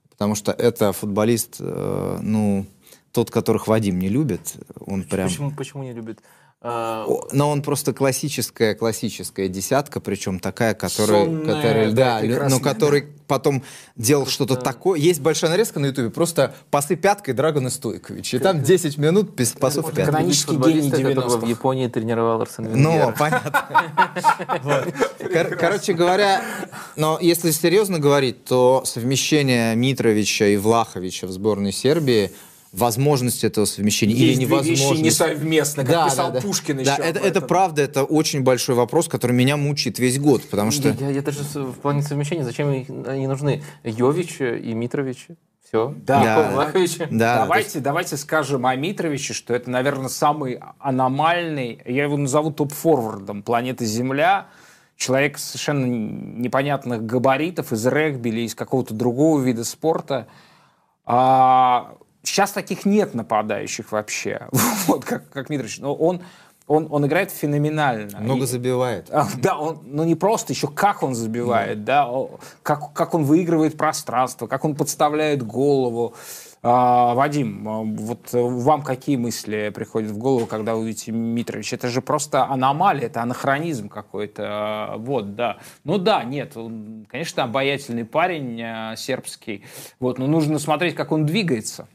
Потому 0.09 0.37
что 0.37 0.53
это 0.53 0.93
футболист, 0.93 1.57
э, 1.59 2.19
ну, 2.23 2.67
тот, 3.15 3.31
которых 3.31 3.69
Вадим 3.69 4.01
не 4.01 4.09
любит. 4.09 4.55
Он 4.81 5.05
прям... 5.05 5.29
Почему, 5.29 5.53
почему 5.53 5.85
не 5.85 5.93
любит? 5.93 6.19
А, 6.67 7.07
Но 7.33 7.51
он 7.51 7.63
просто 7.63 7.93
классическая, 7.93 8.75
классическая 8.75 9.49
десятка, 9.49 10.01
причем 10.01 10.41
такая, 10.41 10.75
которая, 10.75 11.25
Сонная, 11.27 11.55
которая, 11.55 11.91
да, 11.93 12.49
но 12.49 12.59
который 12.59 13.07
потом 13.29 13.63
делал 13.97 14.27
что-то 14.27 14.57
такое. 14.57 14.99
Есть 14.99 15.21
большая 15.21 15.51
нарезка 15.51 15.79
на 15.79 15.87
ютубе, 15.87 16.11
просто 16.11 16.55
пасы 16.71 16.97
пяткой 16.97 17.35
Драгона 17.35 17.71
Стойкович. 17.71 18.35
И 18.35 18.39
там 18.39 18.63
10 18.63 18.99
минут 18.99 19.35
без 19.35 19.53
пасов 19.53 19.93
пяткой. 19.93 20.07
канонический 20.07 20.57
гений 20.57 20.91
которого 20.91 21.37
90-х. 21.37 21.47
в 21.47 21.49
Японии 21.49 21.87
тренировал 21.87 22.41
Арсен 22.41 22.67
Ну, 22.73 23.13
понятно. 23.17 23.63
Короче 25.61 25.93
говоря, 25.93 26.43
но 26.97 27.19
если 27.21 27.53
серьезно 27.53 28.01
говорить, 28.01 28.45
то 28.45 28.83
совмещение 28.87 29.77
Митровича 29.77 30.47
и 30.47 30.57
Влаховича 30.57 31.27
в 31.27 31.31
сборной 31.31 31.73
Сербии 31.73 32.33
возможность 32.77 33.45
этого 33.45 33.65
совмещения 33.65 34.15
или 34.15 34.27
Есть 34.29 34.39
две 34.39 34.47
вещи 34.59 34.69
невозможность. 34.81 35.03
несовместно, 35.05 35.85
как 35.85 36.11
писал 36.11 36.33
Пушкин 36.41 36.77
да, 36.77 36.83
еще 36.83 37.03
это, 37.03 37.09
об 37.09 37.17
это 37.17 37.27
этом. 37.39 37.47
правда, 37.47 37.83
это 37.83 38.05
очень 38.05 38.43
большой 38.43 38.75
вопрос, 38.75 39.09
который 39.09 39.33
меня 39.33 39.57
мучает 39.57 39.99
весь 39.99 40.19
год, 40.19 40.43
потому 40.49 40.71
что... 40.71 40.89
Я, 40.91 41.11
я 41.11 41.23
даже 41.23 41.45
с- 41.45 41.55
в 41.57 41.75
плане 41.75 42.03
совмещения, 42.03 42.45
зачем 42.45 42.69
они 43.07 43.27
нужны? 43.27 43.63
Йович 43.85 44.41
и 44.41 44.75
Митрович. 44.75 45.29
Все. 45.67 45.95
Да. 46.07 46.51
Влахович. 46.53 46.99
Да, 47.11 47.39
давайте, 47.43 47.81
давайте 47.81 48.17
скажем 48.17 48.67
о 48.67 48.75
Митровиче, 48.77 49.33
что 49.33 49.55
это, 49.55 49.71
наверное, 49.71 50.09
самый 50.09 50.61
аномальный, 50.79 51.81
я 51.85 52.05
его 52.05 52.17
назову 52.17 52.51
топ-форвардом 52.53 53.43
планеты 53.43 53.85
Земля, 53.85 54.47
человек 54.97 55.39
совершенно 55.39 55.87
непонятных 55.87 57.05
габаритов 57.07 57.73
из 57.73 57.85
регби 57.87 58.29
или 58.29 58.41
из 58.43 58.55
какого-то 58.55 58.95
другого 58.95 59.41
вида 59.41 59.65
спорта. 59.65 60.27
А, 61.07 61.97
сейчас 62.25 62.53
таких 62.53 62.85
нет 62.85 63.15
нападающих 63.15 63.93
вообще, 63.93 64.49
вот 64.87 65.05
как, 65.05 65.29
как 65.31 65.51
Митрович. 65.51 65.79
Но 65.79 65.95
он, 65.95 66.23
он, 66.67 66.89
он 66.91 67.07
играет 67.07 67.31
феноменально. 67.31 68.19
много 68.21 68.45
И- 68.45 68.47
забивает. 68.47 69.09
а, 69.11 69.27
Да, 69.37 69.59
он, 69.59 69.81
ну 69.85 70.05
не 70.05 70.15
просто, 70.15 70.53
еще 70.53 70.69
как 70.69 71.03
он 71.03 71.15
забивает, 71.15 71.85
да, 71.85 72.09
о, 72.11 72.39
как, 72.63 72.93
как 72.93 73.15
он 73.15 73.25
выигрывает 73.25 73.77
пространство, 73.77 74.47
как 74.47 74.65
он 74.65 74.75
подставляет 74.75 75.43
голову. 75.43 76.15
А, 76.67 77.13
Вадим, 77.13 77.69
а, 77.69 77.83
вот 77.83 78.33
э, 78.33 78.41
вам 78.41 78.81
какие 78.81 79.17
мысли 79.17 79.71
приходят 79.75 80.11
в 80.11 80.17
голову, 80.17 80.47
когда 80.47 80.75
вы 80.75 80.87
видите 80.87 81.13
Митрович? 81.13 81.75
Это 81.75 81.89
же 81.89 82.01
просто 82.01 82.47
аномалия, 82.47 83.09
это 83.09 83.21
анахронизм 83.21 83.91
какой-то. 83.91 84.43
А, 84.47 84.97
Вот, 84.97 85.35
да. 85.37 85.59
Ну 85.85 85.99
да, 85.99 86.25
нет, 86.25 86.57
он, 86.57 87.05
конечно, 87.11 87.43
обаятельный 87.45 88.07
парень 88.07 88.97
сербский. 88.97 89.63
Вот, 90.01 90.19
но 90.19 90.27
нужно 90.27 90.59
смотреть, 90.59 90.95
как 90.95 91.13
он 91.13 91.27
двигается. 91.27 91.87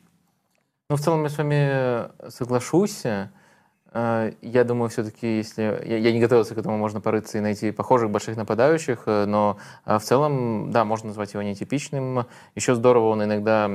Ну, 0.92 0.96
в 0.96 1.02
целом 1.02 1.22
я 1.24 1.30
с 1.30 1.38
вами 1.38 2.10
соглашусь. 2.32 3.04
Э, 3.06 4.32
Я 4.42 4.64
думаю, 4.64 4.90
все-таки, 4.90 5.38
если... 5.38 5.84
Я, 5.86 6.12
не 6.12 6.20
готовился 6.20 6.56
к 6.56 6.58
этому, 6.58 6.78
можно 6.78 7.00
порыться 7.00 7.38
и 7.38 7.42
найти 7.42 7.72
похожих 7.72 8.10
больших 8.10 8.38
нападающих, 8.38 9.04
э, 9.06 9.26
но 9.26 9.60
э, 9.86 10.00
в 10.00 10.02
целом, 10.02 10.72
да, 10.72 10.86
можно 10.86 11.10
назвать 11.10 11.34
его 11.34 11.44
нетипичным. 11.44 12.26
Еще 12.56 12.74
здорово 12.74 13.10
он 13.10 13.24
иногда, 13.24 13.70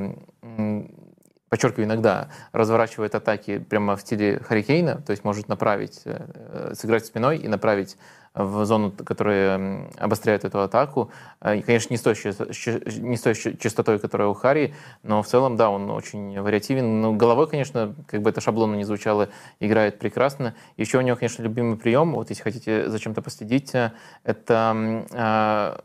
подчеркиваю, 1.48 1.86
иногда 1.86 2.30
разворачивает 2.50 3.14
атаки 3.14 3.58
прямо 3.58 3.94
в 3.94 4.00
стиле 4.00 4.40
Харикейна, 4.40 5.00
то 5.00 5.12
есть 5.12 5.22
может 5.22 5.46
направить, 5.46 6.02
э, 6.06 6.18
э, 6.34 6.74
сыграть 6.74 7.06
спиной 7.06 7.38
и 7.38 7.46
направить 7.46 7.96
в 8.34 8.64
зону, 8.64 8.90
которая 8.90 9.56
м, 9.56 9.90
обостряет 9.96 10.44
эту 10.44 10.60
атаку. 10.60 11.10
Э, 11.40 11.56
и, 11.56 11.62
Конечно, 11.62 11.92
не 11.92 11.98
с, 11.98 12.02
той, 12.02 12.14
не 12.14 13.16
с 13.16 13.20
той 13.20 13.34
частотой, 13.34 13.98
которая 13.98 14.28
у 14.28 14.34
Хари, 14.34 14.74
но 15.02 15.22
в 15.22 15.26
целом, 15.26 15.56
да, 15.56 15.70
он 15.70 15.90
очень 15.90 16.40
вариативен. 16.40 17.00
Ну, 17.00 17.14
головой, 17.14 17.48
конечно, 17.48 17.94
как 18.08 18.22
бы 18.22 18.30
это 18.30 18.40
шаблонно 18.40 18.74
не 18.74 18.84
звучало, 18.84 19.28
играет 19.60 19.98
прекрасно. 19.98 20.54
Еще 20.76 20.98
у 20.98 21.02
него, 21.02 21.16
конечно, 21.16 21.42
любимый 21.42 21.76
прием, 21.76 22.12
вот 22.14 22.30
если 22.30 22.42
хотите 22.42 22.90
зачем-то 22.90 23.22
последить, 23.22 23.74
э, 23.74 23.92
это 24.24 25.04
э, 25.12 25.78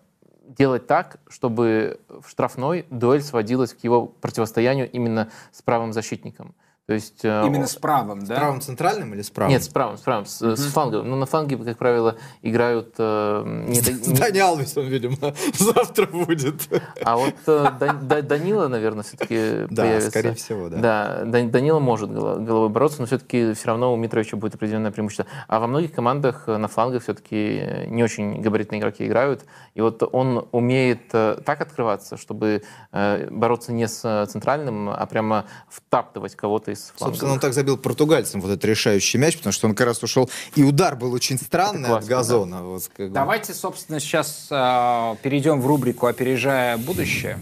делать 0.49 0.87
так, 0.87 1.19
чтобы 1.29 1.99
в 2.09 2.29
штрафной 2.29 2.85
дуэль 2.89 3.21
сводилась 3.21 3.73
к 3.73 3.83
его 3.83 4.07
противостоянию 4.07 4.89
именно 4.89 5.29
с 5.51 5.61
правым 5.61 5.93
защитником. 5.93 6.55
То 6.89 6.95
есть 6.95 7.23
э, 7.23 7.43
Именно 7.45 7.67
с 7.67 7.75
правым, 7.75 8.25
да? 8.25 8.33
С 8.33 8.37
правым 8.39 8.61
центральным 8.61 9.13
или 9.13 9.21
с 9.21 9.29
правым? 9.29 9.51
нет, 9.51 9.63
с 9.63 9.67
правым, 9.69 9.95
с 9.99 10.01
правым, 10.01 10.25
с, 10.25 10.41
с 10.41 10.71
флангом. 10.73 11.07
Ну, 11.07 11.17
на 11.17 11.27
фланге, 11.27 11.55
как 11.57 11.77
правило, 11.77 12.15
играют... 12.41 12.95
э, 12.97 13.43
не- 13.67 14.17
Дани 14.17 14.39
Алвес, 14.39 14.75
он, 14.75 14.87
видимо, 14.87 15.15
завтра 15.53 16.07
будет. 16.07 16.67
а 17.03 17.17
вот 17.17 17.35
э, 17.45 17.67
Дан- 17.79 18.07
Да- 18.07 18.23
Данила, 18.23 18.67
наверное, 18.69 19.03
все-таки 19.03 19.67
Да, 19.69 19.83
появится. 19.83 20.09
скорее 20.09 20.33
всего, 20.33 20.67
да. 20.69 20.77
Да, 20.77 21.25
Дан- 21.25 21.51
Данила 21.51 21.77
может 21.77 22.09
голо- 22.09 22.39
головой 22.39 22.69
бороться, 22.69 23.01
но 23.01 23.05
все-таки 23.05 23.53
все 23.53 23.67
равно 23.67 23.93
у 23.93 23.95
Митровича 23.95 24.35
будет 24.35 24.55
определенное 24.55 24.89
преимущество. 24.89 25.27
А 25.47 25.59
во 25.59 25.67
многих 25.67 25.91
командах 25.93 26.47
на 26.47 26.67
флангах 26.67 27.03
все-таки 27.03 27.85
не 27.85 28.03
очень 28.03 28.41
габаритные 28.41 28.79
игроки 28.81 29.05
играют. 29.05 29.45
И 29.75 29.81
вот 29.81 30.01
он 30.11 30.47
умеет 30.51 31.07
так 31.09 31.61
открываться, 31.61 32.17
чтобы 32.17 32.63
бороться 32.91 33.73
не 33.73 33.87
с 33.87 34.25
центральным, 34.27 34.89
а 34.89 35.05
прямо 35.05 35.45
втаптывать 35.69 36.35
кого-то 36.35 36.71
из 36.71 36.78
флангов. 36.95 37.17
Собственно, 37.17 37.33
он 37.33 37.39
так 37.39 37.53
забил 37.53 37.77
португальцам 37.77 38.41
вот 38.41 38.51
этот 38.51 38.65
решающий 38.65 39.17
мяч, 39.17 39.37
потому 39.37 39.53
что 39.53 39.67
он 39.67 39.75
как 39.75 39.87
раз 39.87 40.03
ушел, 40.03 40.29
и 40.55 40.63
удар 40.63 40.95
был 40.95 41.13
очень 41.13 41.37
странный 41.37 41.89
от 41.89 41.89
классно, 41.89 42.09
газона. 42.09 42.63
Вот, 42.63 42.89
как 42.95 43.07
бы. 43.07 43.13
Давайте, 43.13 43.53
собственно, 43.53 43.99
сейчас 43.99 44.47
э, 44.49 45.15
перейдем 45.21 45.61
в 45.61 45.67
рубрику 45.67 46.07
«Опережая 46.07 46.77
будущее». 46.77 47.39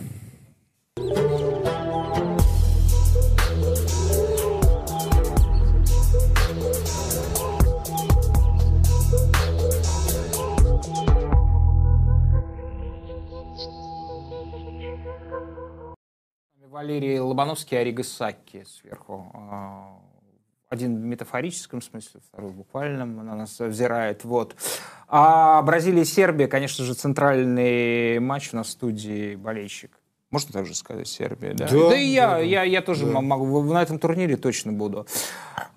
Валерий 16.78 17.18
Лобановский, 17.18 17.80
Арига 17.80 18.04
Сакки 18.04 18.64
сверху. 18.64 19.32
А, 19.34 19.98
Один 20.70 20.96
в 20.96 21.06
метафорическом 21.06 21.82
смысле, 21.82 22.22
второй 22.32 22.52
в 22.52 22.56
буквальном 22.56 23.16
на 23.16 23.36
нас 23.36 23.60
взирает. 23.60 24.24
Вот. 24.24 24.56
А 25.08 25.60
Бразилия 25.64 26.04
и 26.04 26.06
Сербия, 26.06 26.48
конечно 26.48 26.86
же, 26.86 26.94
центральный 26.94 28.20
матч 28.20 28.54
у 28.54 28.58
нас 28.58 28.68
в 28.68 28.70
студии 28.70 29.36
болельщик. 29.36 30.00
Можно 30.30 30.54
также 30.54 30.76
сказать 30.76 31.08
Сербия, 31.08 31.56
да? 31.56 31.68
Да, 31.68 31.96
и 31.96 32.06
я, 32.06 32.28
да, 32.28 32.38
я, 32.38 32.62
я 32.62 32.84
тоже 32.84 33.08
могу, 33.08 33.64
на 33.64 33.82
этом 33.82 33.98
турнире 33.98 34.38
точно 34.38 34.72
буду. 34.72 35.08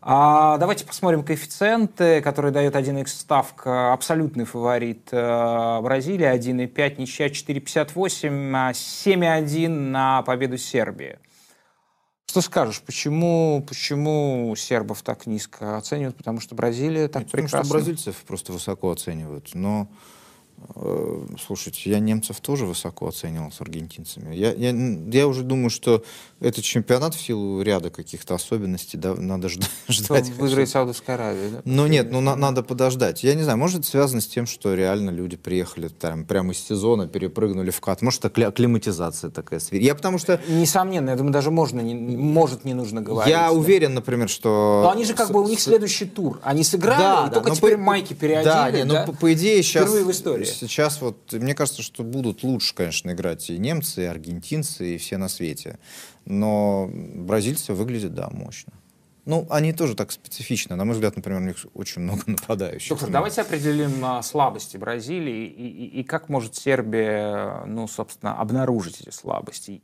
А, 0.03 0.57
давайте 0.57 0.86
посмотрим 0.86 1.22
коэффициенты, 1.22 2.22
которые 2.22 2.53
дает 2.53 2.74
1х 2.74 3.07
ставка. 3.07 3.92
Абсолютный 3.92 4.46
фаворит 4.46 5.09
э, 5.12 5.80
Бразилия 5.82 6.34
1,5, 6.34 6.94
ничья 6.98 7.26
4,58, 7.26 8.53
а 8.55 8.70
7,1 8.72 9.68
на 9.68 10.22
победу 10.22 10.57
Сербии. 10.57 11.18
Что 12.30 12.40
скажешь, 12.40 12.80
почему, 12.80 13.62
почему 13.68 14.55
сербов 14.57 15.03
так 15.03 15.26
низко 15.26 15.76
оценивают? 15.76 16.16
Потому 16.16 16.40
что 16.40 16.55
Бразилия 16.55 17.09
так 17.09 17.24
Потому 17.24 17.44
прекрасно. 17.44 17.64
что 17.64 17.72
бразильцев 17.74 18.16
просто 18.26 18.53
высоко 18.53 18.92
оценивают. 18.92 19.51
Но, 19.53 19.88
слушайте, 21.44 21.90
я 21.90 21.98
немцев 21.98 22.40
тоже 22.40 22.64
высоко 22.66 23.08
оценивал 23.08 23.52
с 23.52 23.61
аргентинцами. 23.61 24.34
Я, 24.34 24.52
я, 24.52 24.70
я 24.70 25.26
уже 25.26 25.42
думаю, 25.42 25.70
что 25.70 26.02
этот 26.40 26.64
чемпионат 26.64 27.14
в 27.14 27.20
силу 27.20 27.61
ряда 27.62 27.90
каких-то 27.90 28.34
особенностей 28.34 28.96
да, 28.96 29.14
надо 29.14 29.48
жда- 29.48 29.66
Что 29.88 30.04
ждать. 30.04 30.28
выиграет 30.30 30.68
Саудовская 30.70 31.16
Аравия, 31.16 31.48
да? 31.50 31.62
Ну 31.64 31.86
нет, 31.86 32.11
ну 32.11 32.20
на- 32.20 32.36
надо 32.36 32.62
подождать. 32.62 33.22
Я 33.24 33.34
не 33.34 33.42
знаю, 33.42 33.58
может 33.58 33.80
это 33.80 33.88
связано 33.88 34.20
с 34.20 34.26
тем, 34.26 34.46
что 34.46 34.74
реально 34.74 35.11
люди 35.11 35.36
приехали 35.36 35.88
там 35.88 36.24
прямо 36.24 36.52
из 36.52 36.58
сезона, 36.58 37.06
перепрыгнули 37.08 37.70
в 37.70 37.80
кат. 37.80 38.00
Может, 38.02 38.24
акли- 38.24 38.44
акклиматизация 38.44 39.30
такая. 39.30 39.61
Я 39.72 39.94
потому 39.94 40.18
что 40.18 40.40
Несомненно, 40.48 41.11
я 41.11 41.16
думаю, 41.16 41.32
даже 41.32 41.50
можно, 41.50 41.80
не, 41.80 41.94
может, 41.94 42.64
не 42.64 42.74
нужно 42.74 43.02
говорить. 43.02 43.30
я 43.30 43.48
да. 43.48 43.52
уверен, 43.52 43.94
например, 43.94 44.28
что... 44.28 44.80
Но 44.84 44.90
они 44.90 45.04
же 45.04 45.14
как 45.14 45.30
бы, 45.30 45.42
у 45.42 45.48
них 45.48 45.61
с- 45.61 45.64
следующий 45.64 46.06
тур. 46.06 46.40
Они 46.42 46.64
сыграли, 46.64 46.98
Да, 47.00 47.26
и 47.26 47.30
да, 47.30 47.34
только 47.40 47.50
теперь 47.56 47.74
по- 47.76 47.82
майки 47.82 48.14
переодели. 48.14 48.44
Да, 48.44 48.70
не, 48.70 48.84
ну, 48.84 48.94
да? 48.94 49.04
по, 49.06 49.12
по 49.12 49.32
идее 49.34 49.62
сейчас... 49.62 49.82
Впервые 49.84 50.04
в 50.04 50.11
истории. 50.11 50.46
Сейчас 50.55 51.01
вот, 51.01 51.32
мне 51.32 51.55
кажется, 51.55 51.82
что 51.82 52.03
будут 52.03 52.42
лучше, 52.42 52.74
конечно, 52.74 53.11
играть 53.11 53.48
и 53.51 53.59
немцы, 53.59 54.03
и 54.03 54.07
аргентинцы, 54.07 54.94
и 54.94 54.98
все 54.98 55.16
на 55.16 55.28
свете. 55.28 55.78
Но 56.24 56.88
бразильцы 56.92 57.72
выглядят, 57.74 58.14
да, 58.14 58.28
мощно. 58.30 58.72
Ну, 59.26 59.46
они 59.51 59.72
тоже 59.72 59.94
так 59.94 60.11
специфично. 60.12 60.76
На 60.76 60.84
мой 60.84 60.94
взгляд, 60.94 61.14
например, 61.16 61.40
у 61.40 61.44
них 61.44 61.66
очень 61.74 62.03
много 62.03 62.22
нападающих. 62.26 62.88
Доктор, 62.88 63.11
давайте 63.11 63.42
определим 63.42 64.05
а, 64.05 64.22
слабости 64.22 64.76
Бразилии 64.76 65.46
и, 65.46 65.68
и- 65.68 66.01
и 66.01 66.05
как 66.05 66.28
может 66.28 66.57
Сербия, 66.57 67.64
ну, 67.66 67.86
собственно, 67.86 68.38
обнаружить 68.38 69.01
эти 69.03 69.11
слабости. 69.11 69.82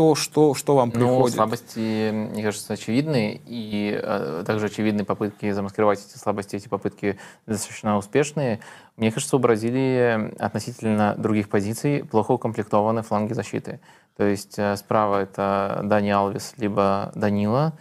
И 0.00 0.14
Что, 0.14 0.54
что, 0.54 0.76
вам 0.76 0.90
Ну, 0.94 0.94
приходит? 0.94 1.34
слабости, 1.34 2.10
мне 2.12 2.44
кажется, 2.44 2.72
очевидны, 2.74 3.40
и 3.44 3.98
э, 4.00 4.44
также 4.46 4.66
очевидны 4.66 5.04
попытки 5.04 5.50
замаскировать 5.50 5.98
эти 6.06 6.16
слабости, 6.16 6.54
эти 6.54 6.68
попытки 6.68 7.18
достаточно 7.46 7.96
успешные. 7.96 8.60
Мне 8.96 9.10
кажется, 9.10 9.34
у 9.34 9.40
Бразилии 9.40 10.36
относительно 10.40 11.16
других 11.18 11.48
позиций 11.48 12.04
плохо 12.04 12.30
укомплектованы 12.30 13.02
фланги 13.02 13.32
защиты. 13.32 13.80
То 14.16 14.22
есть 14.22 14.56
э, 14.56 14.76
справа 14.76 15.20
это 15.22 15.80
Дани 15.82 16.10
Алвес 16.10 16.54
либо 16.58 17.10
Данила, 17.16 17.72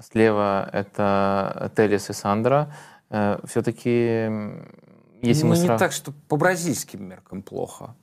слева 0.00 0.70
это 0.72 1.70
Телес 1.76 2.08
и 2.08 2.14
Сандра. 2.14 2.72
Все-таки, 3.44 3.90
если 5.20 5.42
ну, 5.42 5.50
мы 5.50 5.56
не 5.58 5.66
срав- 5.66 5.78
так, 5.78 5.92
что 5.92 6.12
по 6.28 6.36
бразильским 6.36 7.06
меркам 7.06 7.42
плохо. 7.42 7.94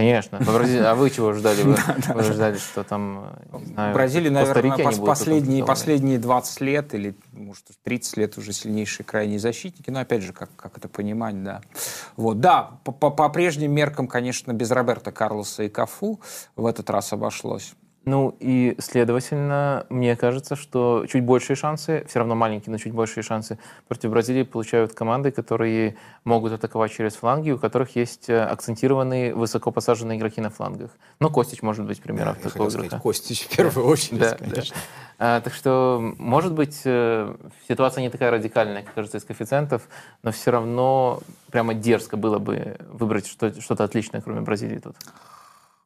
Конечно. 0.00 0.38
по 0.38 0.52
Бразилии- 0.52 0.82
А 0.84 0.94
вы 0.94 1.10
чего 1.10 1.32
ждали? 1.32 1.62
Вы, 1.62 1.76
вы 2.14 2.22
ждали, 2.22 2.56
что 2.58 2.84
там, 2.84 3.36
не 3.52 3.66
знаю, 3.66 3.92
В 3.92 3.94
Бразилии, 3.94 4.28
в 4.28 4.32
наверное, 4.32 4.54
пос- 4.86 5.04
последние, 5.06 5.64
последние 5.64 6.18
20 6.18 6.60
лет 6.60 6.94
или, 6.94 7.14
может, 7.32 7.64
30 7.82 8.16
лет 8.16 8.38
уже 8.38 8.52
сильнейшие 8.52 9.04
крайние 9.04 9.38
защитники. 9.38 9.90
Но, 9.90 10.00
опять 10.00 10.22
же, 10.22 10.32
как, 10.32 10.50
как 10.56 10.78
это 10.78 10.88
понимать, 10.88 11.42
да. 11.42 11.60
Вот, 12.16 12.40
да, 12.40 12.70
по, 12.84 12.92
по- 12.92 13.10
по 13.10 13.28
прежним 13.28 13.72
меркам, 13.72 14.06
конечно, 14.08 14.52
без 14.52 14.70
Роберта 14.70 15.12
Карлоса 15.12 15.62
и 15.64 15.68
Кафу 15.68 16.20
в 16.56 16.66
этот 16.66 16.88
раз 16.90 17.12
обошлось. 17.12 17.74
Ну 18.06 18.34
и, 18.40 18.76
следовательно, 18.78 19.84
мне 19.90 20.16
кажется, 20.16 20.56
что 20.56 21.04
чуть 21.06 21.22
большие 21.22 21.54
шансы, 21.54 22.04
все 22.08 22.18
равно 22.20 22.34
маленькие, 22.34 22.72
но 22.72 22.78
чуть 22.78 22.94
большие 22.94 23.22
шансы 23.22 23.58
против 23.88 24.10
Бразилии 24.10 24.42
получают 24.42 24.94
команды, 24.94 25.30
которые 25.30 25.96
могут 26.24 26.52
атаковать 26.52 26.92
через 26.92 27.14
фланги, 27.16 27.50
у 27.50 27.58
которых 27.58 27.96
есть 27.96 28.30
э, 28.30 28.42
акцентированные, 28.42 29.34
высоко 29.34 29.70
посаженные 29.70 30.18
игроки 30.18 30.40
на 30.40 30.48
флангах. 30.48 30.90
Ну, 31.20 31.28
Костич 31.30 31.60
может 31.60 31.84
быть 31.86 32.00
примером 32.00 32.28
Я 32.28 32.34
такого 32.34 32.50
хотел 32.52 32.70
сказать, 32.70 32.86
игрока. 32.88 33.02
Костич 33.02 33.46
в 33.46 33.56
первую 33.56 33.86
очередь, 33.86 34.18
Да, 34.18 34.34
конечно. 34.34 34.74
да. 34.74 35.36
А, 35.36 35.40
так 35.42 35.52
что, 35.52 36.14
может 36.16 36.54
быть, 36.54 36.80
э, 36.86 37.34
ситуация 37.68 38.00
не 38.00 38.08
такая 38.08 38.30
радикальная, 38.30 38.82
как 38.82 38.94
кажется, 38.94 39.18
из 39.18 39.24
коэффициентов, 39.24 39.82
но 40.22 40.32
все 40.32 40.50
равно 40.50 41.20
прямо 41.50 41.74
дерзко 41.74 42.16
было 42.16 42.38
бы 42.38 42.78
выбрать 42.90 43.26
что- 43.26 43.60
что-то 43.60 43.84
отличное, 43.84 44.22
кроме 44.22 44.40
Бразилии 44.40 44.78
тут. 44.78 44.96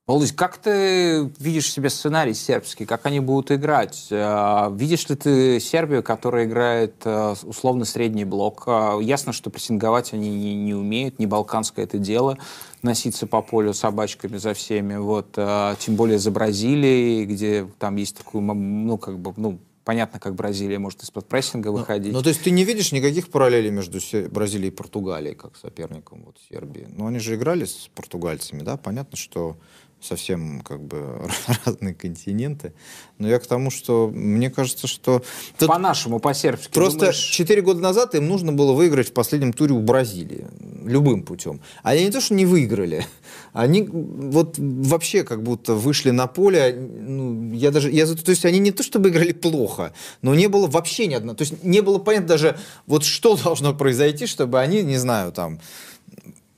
Володь, 0.07 0.33
как 0.33 0.59
ты 0.59 1.31
видишь 1.39 1.73
себе 1.73 1.89
сценарий 1.89 2.35
сербский? 2.35 2.85
Как 2.85 3.07
они 3.07 3.21
будут 3.21 3.51
играть? 3.51 4.09
Э, 4.11 4.69
Видишь 4.77 5.09
ли 5.09 5.17
ты 5.17 5.59
Сербию, 5.61 6.03
которая 6.03 6.45
играет 6.45 6.97
э, 7.07 7.35
условно 7.43 7.87
средний 7.87 8.27
блок? 8.27 8.65
Э, 8.67 8.99
Ясно, 9.01 9.33
что 9.33 9.49
прессинговать 9.49 10.13
они 10.13 10.29
не, 10.29 10.55
не 10.57 10.75
умеют, 10.75 11.19
не 11.19 11.25
балканское 11.25 11.87
это 11.87 11.97
дело, 11.97 12.37
носиться 12.83 13.27
по 13.27 13.41
полю 13.41 13.73
собачками 13.73 14.37
за 14.37 14.53
всеми. 14.53 14.97
Вот. 14.97 15.39
Тем 15.79 15.97
более 15.97 16.19
за 16.19 16.31
Бразилией, 16.31 17.25
где 17.25 17.67
там 17.79 17.97
есть 17.97 18.19
такой, 18.19 18.43
м, 18.43 18.87
ну, 18.87 18.99
как 18.99 19.19
бы, 19.19 19.33
ну, 19.39 19.59
понятно, 19.85 20.21
как 20.21 20.35
Бразилия 20.35 20.79
может 20.79 21.03
из-под 21.03 21.27
прессинга 21.29 21.69
выходить. 21.69 22.13
Ну, 22.13 22.23
то 22.23 22.29
есть 22.29 22.43
ты 22.43 22.51
не 22.51 22.65
видишь 22.65 22.93
никаких 22.93 23.31
параллелей 23.31 23.71
между 23.71 24.01
Бразилией 24.31 24.69
и 24.69 24.75
Португалией, 24.75 25.35
как 25.35 25.57
соперником 25.57 26.25
вот, 26.27 26.37
Сербии? 26.51 26.89
Но 26.95 27.07
они 27.07 27.21
же 27.21 27.37
играли 27.37 27.65
с 27.65 27.89
португальцами, 27.95 28.63
да? 28.63 28.77
Понятно, 28.77 29.17
что 29.17 29.57
совсем 30.05 30.61
как 30.61 30.83
бы 30.83 31.29
разные 31.65 31.95
континенты. 31.95 32.73
Но 33.19 33.29
я 33.29 33.39
к 33.39 33.47
тому, 33.47 33.71
что 33.71 34.11
мне 34.13 34.51
кажется, 34.51 34.87
что... 34.87 35.23
Тут 35.59 35.69
По-нашему, 35.69 36.19
по-сербски. 36.19 36.73
Просто 36.73 36.99
думаешь, 36.99 37.63
года 37.63 37.81
назад 37.81 38.15
им 38.15 38.29
нужно 38.29 38.53
было 38.53 38.73
выиграть 38.73 39.09
в 39.09 39.13
последнем 39.13 39.53
туре 39.53 39.73
у 39.73 39.81
Бразилии. 39.81 40.47
любым 40.85 41.23
путем. 41.23 41.61
А 41.83 41.91
они 41.91 42.05
не 42.05 42.11
то, 42.11 42.21
что 42.21 42.35
не 42.35 42.45
выиграли, 42.45 43.07
они 43.53 43.89
вот 43.91 44.57
вообще 44.59 45.25
как 45.25 45.43
будто 45.43 45.75
вышли 45.75 46.11
на 46.11 46.27
поле, 46.27 46.75
ну, 46.75 47.53
я 47.53 47.71
даже, 47.71 47.91
я, 47.91 48.07
то 48.07 48.31
есть 48.31 48.45
они 48.45 48.59
не 48.59 48.71
то, 48.71 48.83
чтобы 48.83 49.09
играли 49.09 49.33
плохо, 49.33 49.93
но 50.23 50.35
не 50.35 50.49
было 50.49 50.67
вообще 50.67 51.07
ни 51.07 51.15
одного, 51.15 51.37
то 51.37 51.43
есть 51.43 51.63
не 51.63 51.81
было 51.81 51.99
понятно 51.99 52.29
даже, 52.29 52.59
вот 52.87 53.05
что 53.05 53.37
должно 53.37 53.75
произойти, 53.75 54.27
чтобы 54.27 54.61
они, 54.61 54.83
не 54.83 54.99
знаю, 54.99 55.33
там, 55.33 55.61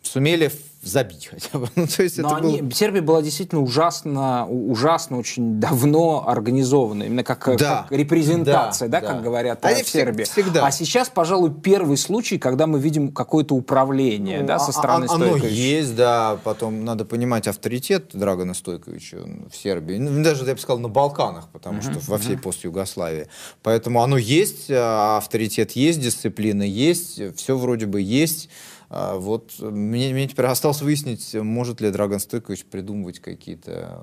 сумели 0.07 0.51
забить 0.83 1.27
хотя 1.33 1.59
бы. 1.59 1.69
Ну, 1.75 1.87
то 1.89 2.03
есть 2.05 2.19
Но 2.19 2.29
это 2.29 2.37
они, 2.37 2.63
было... 2.63 2.71
Сербия 2.71 3.01
была 3.01 3.21
действительно 3.21 3.61
ужасно, 3.61 4.47
ужасно 4.47 5.19
очень 5.19 5.59
давно 5.59 6.29
организована, 6.29 7.03
именно 7.05 7.25
как, 7.25 7.49
э, 7.49 7.57
Да. 7.57 7.83
как 7.89 7.99
репрезентация, 7.99 8.89
да, 8.89 9.01
Да, 9.01 9.07
как 9.09 9.17
да. 9.17 9.23
говорят 9.23 9.65
э, 9.65 9.69
Они 9.69 9.83
в 9.83 9.87
всег- 9.87 9.91
Сербии. 9.91 10.23
всегда. 10.25 10.65
А 10.65 10.71
сейчас, 10.71 11.09
пожалуй, 11.09 11.53
первый 11.53 11.97
случай, 11.97 12.39
когда 12.39 12.69
мы 12.69 12.79
видим 12.79 13.11
какое-то 13.11 13.55
управление, 13.57 14.43
да, 14.43 14.59
со 14.61 14.71
А- 14.71 14.73
стороны 14.73 15.07
а- 15.07 15.15
Оно 15.15 15.27
Стойковича. 15.27 15.53
есть, 15.55 15.97
да. 15.97 16.39
Потом 16.45 16.85
надо 16.85 17.05
понимать 17.05 17.49
авторитет 17.49 18.11
Драгона 18.13 18.55
Стойковича 18.55 19.19
в 19.51 19.57
Сербии. 19.57 19.97
Ну, 19.97 20.23
даже, 20.23 20.45
я 20.45 20.55
бы 20.55 20.61
сказал, 20.61 20.79
на 20.79 20.89
Балканах, 20.89 21.49
потому 21.53 21.83
что 21.83 21.95
во 22.07 22.19
всей 22.19 22.37
пост-Югославии. 22.37 23.27
Поэтому 23.65 24.03
оно 24.05 24.19
есть, 24.19 24.67
а, 24.71 25.17
авторитет 25.17 25.73
есть, 25.73 26.01
дисциплина 26.01 26.63
есть, 26.63 27.21
все 27.37 27.57
вроде 27.59 27.87
бы 27.87 28.01
есть. 28.01 28.49
А, 28.89 29.16
Вот 29.18 29.53
э, 29.61 29.68
мне, 29.68 30.12
мне 30.12 30.28
теперь 30.28 30.47
осталось 30.47 30.80
выяснить, 30.82 31.34
может 31.34 31.80
ли 31.80 31.91
Драгон 31.91 32.20
Стойкович 32.20 32.64
придумывать 32.66 33.18
какие-то 33.20 33.99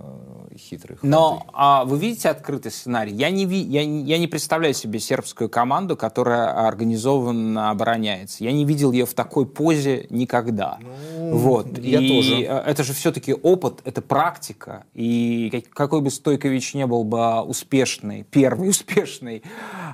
э, 0.51 0.57
хитрые 0.57 0.97
ходы. 0.97 1.07
Но 1.09 1.45
а, 1.53 1.85
вы 1.85 1.97
видите 1.97 2.29
открытый 2.29 2.71
сценарий? 2.71 3.13
Я 3.13 3.29
не, 3.29 3.45
ви- 3.45 3.61
я, 3.63 3.81
я 3.81 4.17
не 4.17 4.27
представляю 4.27 4.73
себе 4.73 4.99
сербскую 4.99 5.49
команду, 5.49 5.95
которая 5.95 6.67
организованно 6.67 7.69
обороняется. 7.69 8.43
Я 8.43 8.51
не 8.51 8.65
видел 8.65 8.91
ее 8.91 9.05
в 9.05 9.13
такой 9.13 9.45
позе 9.45 10.07
никогда. 10.09 10.79
вот. 11.17 11.77
Ну, 11.77 11.83
я 11.83 11.99
и 12.01 12.07
тоже. 12.09 12.41
э, 12.41 12.57
это 12.65 12.83
же 12.83 12.93
все-таки 12.93 13.33
опыт, 13.33 13.79
это 13.85 14.01
практика. 14.01 14.83
И 14.93 15.49
как- 15.51 15.69
какой 15.73 16.01
бы 16.01 16.09
Стойкович 16.09 16.73
не 16.73 16.85
был 16.87 17.03
бы 17.03 17.41
успешный, 17.41 18.23
первый 18.29 18.69
успешный 18.73 19.43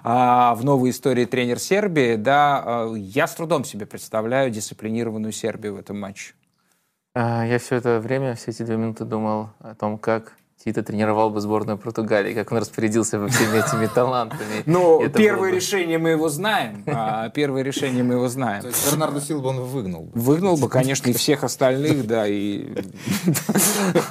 а, 0.04 0.56
в 0.56 0.64
новой 0.64 0.90
истории 0.90 1.26
тренер 1.26 1.60
Сербии, 1.60 2.16
да, 2.16 2.88
я 2.96 3.28
с 3.28 3.36
трудом 3.36 3.64
себе 3.66 3.86
представляю 3.86 4.50
дисциплинированную 4.80 5.32
Сербию 5.34 5.76
в 5.76 5.80
этом 5.80 6.00
матче. 6.00 6.34
А, 7.16 7.46
Я 7.46 7.60
все 7.60 7.76
это 7.76 8.00
время, 8.00 8.36
все 8.36 8.52
эти 8.52 8.64
две 8.64 8.78
минуты 8.78 9.04
думал 9.04 9.50
о 9.60 9.76
том, 9.76 9.98
как 9.98 10.34
Тита 10.64 10.84
тренировал 10.84 11.30
бы 11.30 11.40
сборную 11.40 11.78
Португалии, 11.78 12.34
как 12.34 12.52
он 12.52 12.58
распорядился 12.58 13.18
бы 13.18 13.30
всеми 13.30 13.60
этими 13.60 13.88
талантами. 13.88 14.64
Но 14.66 15.02
Это 15.02 15.18
первое 15.18 15.52
решение 15.52 15.98
мы 15.98 16.10
его 16.10 16.28
знаем. 16.30 16.84
а, 16.88 17.30
Первое 17.34 17.64
решение 17.64 18.04
мы 18.04 18.16
его 18.16 18.28
знаем. 18.28 18.62
То 18.62 18.68
есть 18.68 18.92
Бернардо 18.92 19.22
Силва 19.22 19.50
он 19.50 19.62
выгнал. 19.62 20.04
бы. 20.04 20.12
Выгнал 20.20 20.58
бы, 20.58 20.68
конечно, 20.70 21.10
и 21.10 21.14
всех 21.18 21.44
остальных, 21.44 22.06
да, 22.08 22.28
и 22.28 22.68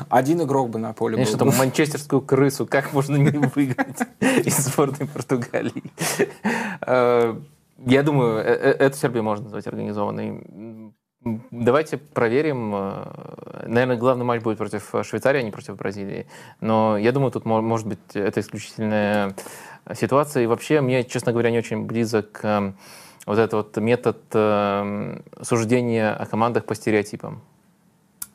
один 0.08 0.42
игрок 0.42 0.70
бы 0.70 0.78
на 0.78 0.92
поле 0.92 1.16
был. 1.16 1.24
Конечно, 1.24 1.38
там 1.38 1.56
манчестерскую 1.56 2.22
крысу 2.22 2.66
как 2.66 2.92
можно 2.92 3.16
не 3.16 3.30
выиграть 3.30 4.00
из 4.20 4.56
сборной 4.58 5.06
Португалии? 5.06 5.82
Я 7.86 8.02
думаю, 8.02 8.38
э- 8.38 8.42
э- 8.44 8.72
эту 8.86 8.96
Сербию 8.96 9.22
можно 9.22 9.44
назвать 9.44 9.66
организованной. 9.66 10.92
Давайте 11.50 11.96
проверим. 11.98 12.72
Э, 12.74 13.64
Наверное, 13.66 13.96
главный 13.96 14.24
матч 14.24 14.42
будет 14.42 14.56
против 14.58 14.94
Швейцарии, 15.02 15.40
а 15.40 15.42
не 15.42 15.50
против 15.50 15.76
Бразилии. 15.76 16.26
Но 16.60 16.96
я 16.96 17.12
думаю, 17.12 17.30
тут 17.32 17.44
мо- 17.44 17.60
может 17.60 17.86
быть 17.86 17.98
это 18.14 18.40
исключительная 18.40 19.34
ситуация. 19.94 20.44
И 20.44 20.46
вообще, 20.46 20.80
мне, 20.80 21.04
честно 21.04 21.32
говоря, 21.32 21.50
не 21.50 21.58
очень 21.58 21.84
близок 21.86 22.40
вот 23.26 23.38
этот 23.38 23.52
вот 23.52 23.76
метод 23.76 24.18
суждения 25.42 26.14
о 26.14 26.24
командах 26.26 26.64
по 26.64 26.74
стереотипам. 26.74 27.42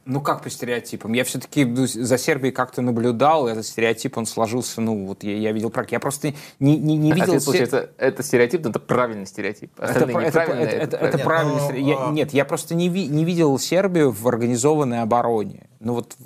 Ну, 0.06 0.20
как 0.20 0.42
по 0.44 0.50
стереотипам? 0.50 1.14
Я 1.14 1.24
все-таки 1.24 1.64
за 1.86 2.18
Сербией 2.18 2.52
как-то 2.52 2.82
наблюдал, 2.82 3.48
этот 3.48 3.66
стереотип, 3.66 4.18
он 4.18 4.26
сложился, 4.26 4.82
ну, 4.82 5.06
вот 5.06 5.24
я, 5.24 5.38
я 5.38 5.52
видел 5.54 5.70
практику. 5.70 5.96
Я 5.96 6.00
просто 6.02 6.34
не, 6.60 6.78
не, 6.78 6.98
не 6.98 7.12
видел... 7.14 7.24
Ответ, 7.36 7.42
се- 7.42 7.46
получается, 7.46 7.90
это 7.98 8.22
стереотип, 8.22 8.64
но 8.66 8.70
это 8.72 8.80
правильный 8.80 9.26
стереотип. 9.26 9.72
Это, 9.80 9.86
Остальные 9.92 10.28
это, 10.28 10.40
это- 10.42 10.52
это- 10.76 10.98
это 10.98 11.18
правильно. 11.18 11.24
правильный 11.24 11.54
Нет, 11.56 11.64
стереотип. 11.64 11.86
ну, 11.86 11.90
Я- 12.04 12.08
а- 12.08 12.12
Нет, 12.12 12.34
я 12.34 12.46
просто 12.46 12.76
не, 12.76 12.90
ви- 12.90 13.08
не 13.08 13.24
видел 13.24 13.58
Сербию 13.58 14.12
в 14.12 14.28
организованной 14.28 15.02
обороне. 15.02 15.68
Ну, 15.80 15.94
вот, 15.94 16.18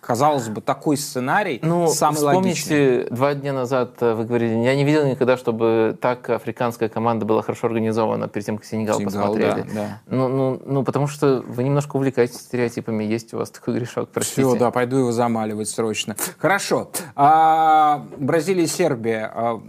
казалось 0.00 0.48
бы, 0.48 0.60
такой 0.60 0.96
сценарий 0.96 1.60
Ну, 1.62 1.88
самый 1.88 2.20
логичный. 2.20 2.54
вспомните, 2.54 3.08
два 3.10 3.34
дня 3.34 3.52
назад 3.52 3.96
э, 4.00 4.14
вы 4.14 4.24
говорили, 4.24 4.54
я 4.54 4.74
не 4.74 4.84
видел 4.84 5.06
никогда, 5.06 5.36
чтобы 5.36 5.96
так 6.00 6.28
африканская 6.30 6.88
команда 6.88 7.24
была 7.24 7.42
хорошо 7.42 7.66
организована 7.68 8.28
перед 8.28 8.46
тем, 8.46 8.58
как 8.58 8.66
Сенегал, 8.66 8.98
Сенегал, 8.98 9.32
посмотрели. 9.34 9.62
да, 9.62 9.74
да. 9.74 10.02
Ну, 10.06 10.28
ну, 10.28 10.62
ну, 10.64 10.84
потому 10.84 11.06
что 11.06 11.42
вы 11.46 11.62
немножко 11.64 11.96
увлекаетесь 11.96 12.36
стереотипами, 12.36 13.04
есть 13.04 13.32
у 13.34 13.38
вас 13.38 13.50
такой 13.50 13.74
грешок, 13.74 14.10
простите. 14.10 14.42
Все, 14.42 14.56
да, 14.58 14.70
пойду 14.70 14.96
его 14.98 15.12
замаливать 15.12 15.68
срочно. 15.68 16.16
Хорошо. 16.38 16.90
А, 17.14 18.06
Бразилия 18.18 18.64
и 18.64 18.66
Сербия 18.66 19.30
а, 19.34 19.62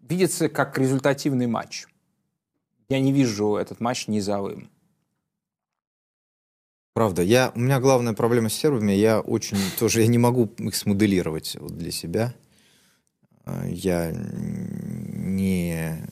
видится 0.00 0.48
как 0.48 0.78
результативный 0.78 1.46
матч. 1.46 1.86
Я 2.88 3.00
не 3.00 3.12
вижу 3.12 3.56
этот 3.56 3.80
матч 3.80 4.06
низовым. 4.08 4.70
Правда, 6.96 7.20
я, 7.20 7.52
у 7.54 7.60
меня 7.60 7.78
главная 7.78 8.14
проблема 8.14 8.48
с 8.48 8.54
сербами, 8.54 8.92
я 8.92 9.20
очень 9.20 9.58
тоже, 9.78 10.00
я 10.00 10.06
не 10.06 10.16
могу 10.16 10.50
их 10.56 10.74
смоделировать 10.74 11.54
вот 11.60 11.76
для 11.76 11.90
себя. 11.90 12.32
А, 13.44 13.66
Я 13.66 14.12
не, 14.14 16.08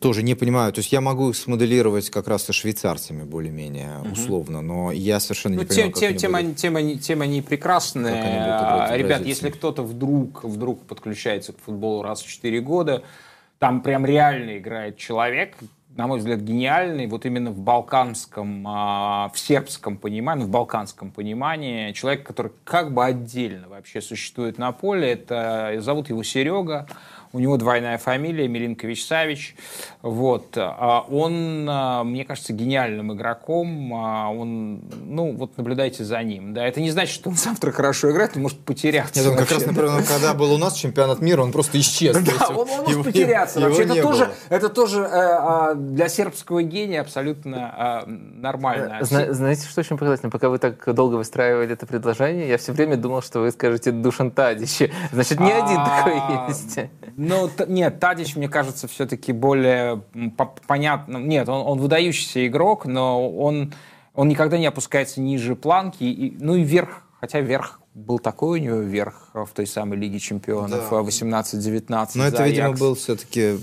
тоже 0.00 0.24
не 0.24 0.34
понимаю, 0.34 0.72
то 0.72 0.80
есть 0.80 0.90
я 0.90 1.00
могу 1.00 1.30
их 1.30 1.36
смоделировать 1.36 2.10
как 2.10 2.26
раз 2.26 2.42
со 2.42 2.52
швейцарцами 2.52 3.22
более-менее 3.22 4.00
условно, 4.10 4.62
но 4.62 4.90
я 4.90 5.20
совершенно 5.20 5.54
Ну, 5.54 5.62
не 5.62 5.68
тем, 5.68 5.92
понимаю, 5.92 5.92
как 5.92 6.00
тем, 6.00 6.10
они 6.10 6.18
тем, 6.18 6.48
будут. 6.48 6.60
тем, 6.60 6.76
они, 6.76 6.98
тем 6.98 7.22
они 7.22 7.40
прекрасные. 7.42 8.14
Как 8.14 8.24
они 8.24 8.38
будут 8.38 8.90
А, 8.90 8.96
Ребят, 8.96 9.24
если 9.24 9.50
кто-то 9.50 9.84
вдруг, 9.84 10.42
вдруг 10.42 10.82
подключается 10.88 11.52
к 11.52 11.60
футболу 11.60 12.02
раз 12.02 12.20
в 12.20 12.26
4 12.26 12.60
года, 12.62 13.04
там 13.60 13.80
прям 13.80 14.04
реально 14.04 14.58
играет 14.58 14.96
человек, 14.96 15.56
на 15.96 16.06
мой 16.06 16.18
взгляд, 16.18 16.40
гениальный, 16.40 17.06
вот 17.06 17.24
именно 17.24 17.50
в 17.50 17.58
балканском, 17.58 18.64
а, 18.66 19.30
в 19.32 19.38
сербском 19.38 19.96
понимании, 19.96 20.44
в 20.44 20.48
балканском 20.48 21.12
понимании, 21.12 21.92
человек, 21.92 22.26
который 22.26 22.52
как 22.64 22.92
бы 22.92 23.04
отдельно 23.04 23.68
вообще 23.68 24.00
существует 24.00 24.58
на 24.58 24.72
поле, 24.72 25.12
это, 25.12 25.76
зовут 25.78 26.08
его 26.08 26.22
Серега, 26.22 26.88
у 27.34 27.40
него 27.40 27.56
двойная 27.56 27.98
фамилия, 27.98 28.46
Милинкович 28.48 29.04
Савич. 29.04 29.56
Вот. 30.02 30.56
А 30.56 31.04
Он, 31.10 31.66
а, 31.68 32.04
мне 32.04 32.24
кажется, 32.24 32.52
гениальным 32.52 33.12
игроком. 33.12 33.92
А, 33.94 34.30
Он, 34.30 34.80
ну, 35.04 35.32
вот 35.32 35.56
наблюдайте 35.58 36.04
за 36.04 36.22
ним. 36.22 36.54
Да, 36.54 36.64
это 36.64 36.80
не 36.80 36.90
значит, 36.92 37.12
что 37.14 37.28
он 37.30 37.34
завтра 37.36 37.72
хорошо 37.72 38.10
играет, 38.12 38.32
он 38.36 38.42
может 38.42 38.60
потеряться. 38.60 39.20
Нет, 39.20 39.28
он 39.32 39.36
как 39.36 39.50
раз, 39.50 39.66
например, 39.66 40.02
когда 40.06 40.32
был 40.32 40.52
у 40.52 40.58
нас 40.58 40.74
чемпионат 40.74 41.20
мира, 41.20 41.42
он 41.42 41.50
просто 41.50 41.78
исчез. 41.80 42.16
Да, 42.16 42.48
он, 42.48 42.56
он 42.58 42.68
может 42.68 42.88
его- 42.90 43.02
потеряться. 43.04 43.58
его 43.58 43.68
Вообще, 43.68 43.84
это 43.84 43.94
не 43.94 44.02
тоже, 44.02 44.24
было. 44.26 44.34
это 44.50 44.68
тоже 44.68 45.00
э, 45.00 45.74
для 45.74 46.08
сербского 46.08 46.62
гения 46.62 47.00
абсолютно 47.00 48.04
нормально. 48.06 48.98
Э, 49.00 49.04
Зна- 49.04 49.32
знаете, 49.32 49.66
что 49.68 49.80
очень 49.80 49.98
показательно? 49.98 50.30
Пока 50.30 50.48
вы 50.48 50.58
так 50.58 50.94
долго 50.94 51.16
выстраивали 51.16 51.72
это 51.72 51.84
предложение, 51.86 52.48
я 52.48 52.58
все 52.58 52.72
время 52.72 52.96
думал, 52.96 53.22
что 53.22 53.40
вы 53.40 53.50
скажете 53.50 53.90
Душан 53.90 54.30
Тадич. 54.30 54.90
Значит, 55.12 55.40
не 55.40 55.50
один 55.52 55.84
такой 55.84 56.48
есть. 56.48 56.78
Ну, 57.28 57.50
нет, 57.68 58.00
Тадич, 58.00 58.36
мне 58.36 58.48
кажется, 58.48 58.88
все-таки 58.88 59.32
более 59.32 60.02
понятно. 60.66 61.18
Нет, 61.18 61.48
он, 61.48 61.66
он 61.66 61.78
выдающийся 61.78 62.46
игрок, 62.46 62.86
но 62.86 63.30
он, 63.30 63.72
он 64.14 64.28
никогда 64.28 64.58
не 64.58 64.66
опускается 64.66 65.20
ниже 65.20 65.56
планки. 65.56 66.04
И, 66.04 66.36
ну 66.40 66.54
и 66.56 66.62
вверх, 66.62 67.02
хотя 67.20 67.40
вверх 67.40 67.80
был 67.94 68.18
такой 68.18 68.60
у 68.60 68.62
него 68.62 68.76
вверх 68.78 69.30
в 69.34 69.48
той 69.54 69.66
самой 69.66 69.98
Лиге 69.98 70.18
Чемпионов 70.18 70.88
Да. 70.90 70.98
а, 70.98 71.02
18-19. 71.02 72.10
Но 72.16 72.24
это, 72.24 72.38
за 72.38 72.46
видимо, 72.46 72.66
Аякс. 72.68 72.80
был 72.80 72.94
все-таки 72.96 73.54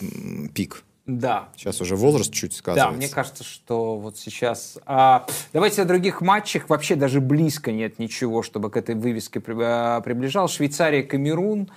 пик. 0.54 0.84
Да, 1.08 1.50
Сейчас 1.58 1.82
уже 1.82 1.96
возраст 1.98 2.32
чуть 2.32 2.52
да, 2.52 2.58
сказывается. 2.58 2.98
мне 2.98 3.10
кажется, 3.10 3.44
что 3.44 3.98
вот 3.98 4.18
сейчас... 4.18 4.78
а, 4.86 5.26
давайте 5.52 5.82
о 5.82 5.86
других 5.86 6.22
матчах. 6.22 6.70
Вообще 6.70 6.96
даже 6.96 7.20
близко 7.20 7.72
нет 7.72 8.00
ничего, 8.00 8.44
чтобы 8.44 8.70
к 8.70 8.78
этой 8.78 8.96
вывеске 8.96 9.42
а, 9.48 10.00
приближал. 10.02 10.48
Швейцария, 10.48 11.04
Камерун. 11.04 11.70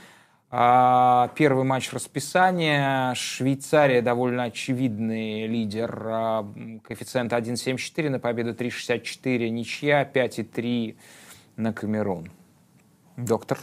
А, 0.57 1.33
первый 1.35 1.65
матч 1.65 1.93
расписания. 1.93 3.13
Швейцария 3.15 4.01
довольно 4.03 4.45
очевидный 4.45 5.49
лидер. 5.49 6.01
А, 6.07 6.47
коэффициент 6.85 7.33
1,74 7.33 8.09
на 8.09 8.21
победу 8.21 8.55
3,64. 8.55 9.49
Ничья 9.51 10.05
5,3 10.05 10.97
на 11.57 11.73
Камерун. 11.73 12.31
Доктор, 13.17 13.59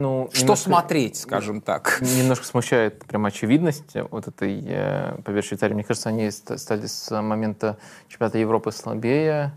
Ну, 0.00 0.30
что 0.32 0.40
немножко- 0.42 0.64
смотреть, 0.70 1.16
скажем 1.18 1.60
так? 1.60 1.98
Немножко 2.00 2.46
смущает 2.46 3.04
прям 3.04 3.26
очевидность 3.26 3.94
вот 4.10 4.26
этой 4.26 4.62
э, 4.66 5.16
победы 5.22 5.46
Швейцарии. 5.46 5.74
Мне 5.74 5.84
кажется, 5.84 6.08
они 6.08 6.30
ст- 6.30 6.58
стали 6.58 6.86
с 6.86 7.10
момента 7.20 7.76
чемпионата 8.08 8.38
Европы 8.38 8.72
слабее. 8.72 9.50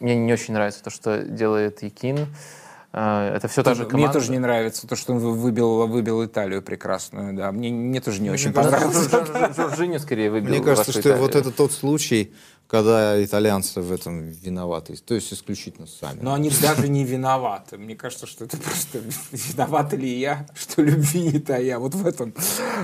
Мне 0.00 0.16
не 0.16 0.32
очень 0.32 0.54
нравится 0.54 0.82
то, 0.82 0.90
что 0.90 1.22
делает 1.22 1.84
Якин. 1.84 2.18
э, 2.18 2.26
это 2.92 3.46
все 3.48 3.62
та 3.62 3.74
же 3.74 3.82
Мне 3.82 3.90
команда. 3.90 4.12
тоже 4.14 4.30
не 4.32 4.38
нравится 4.38 4.86
то, 4.86 4.96
что 4.96 5.12
он 5.12 5.18
вы- 5.20 5.34
выбил, 5.34 5.86
выбил 5.86 6.24
Италию 6.24 6.60
прекрасную, 6.62 7.34
да. 7.34 7.52
Мне, 7.52 7.70
мне 7.70 8.00
тоже 8.00 8.20
не 8.20 8.30
очень 8.30 8.46
Мне 8.50 8.54
понравилось. 8.54 9.08
Жор- 9.08 9.26
Жор- 9.26 9.54
Жоржиньо 9.54 9.98
скорее 9.98 10.30
выбил 10.30 10.48
Мне 10.50 10.60
кажется, 10.60 10.92
что 10.92 11.16
вот 11.16 11.36
это 11.36 11.50
тот 11.52 11.72
случай, 11.72 12.32
когда 12.70 13.22
итальянцы 13.22 13.80
в 13.80 13.90
этом 13.90 14.28
виноваты. 14.28 14.94
То 14.96 15.14
есть 15.14 15.32
исключительно 15.32 15.88
сами. 15.88 16.20
Но 16.22 16.34
они 16.34 16.50
даже 16.62 16.88
не 16.88 17.04
виноваты. 17.04 17.76
Мне 17.76 17.96
кажется, 17.96 18.26
что 18.26 18.44
это 18.44 18.56
просто 18.58 19.00
виноват 19.32 19.92
ли 19.94 20.08
я, 20.08 20.46
что 20.54 20.82
любви 20.82 21.32
не 21.32 21.40
тая. 21.40 21.78
Вот 21.80 21.96
в 21.96 22.06
этом, 22.06 22.32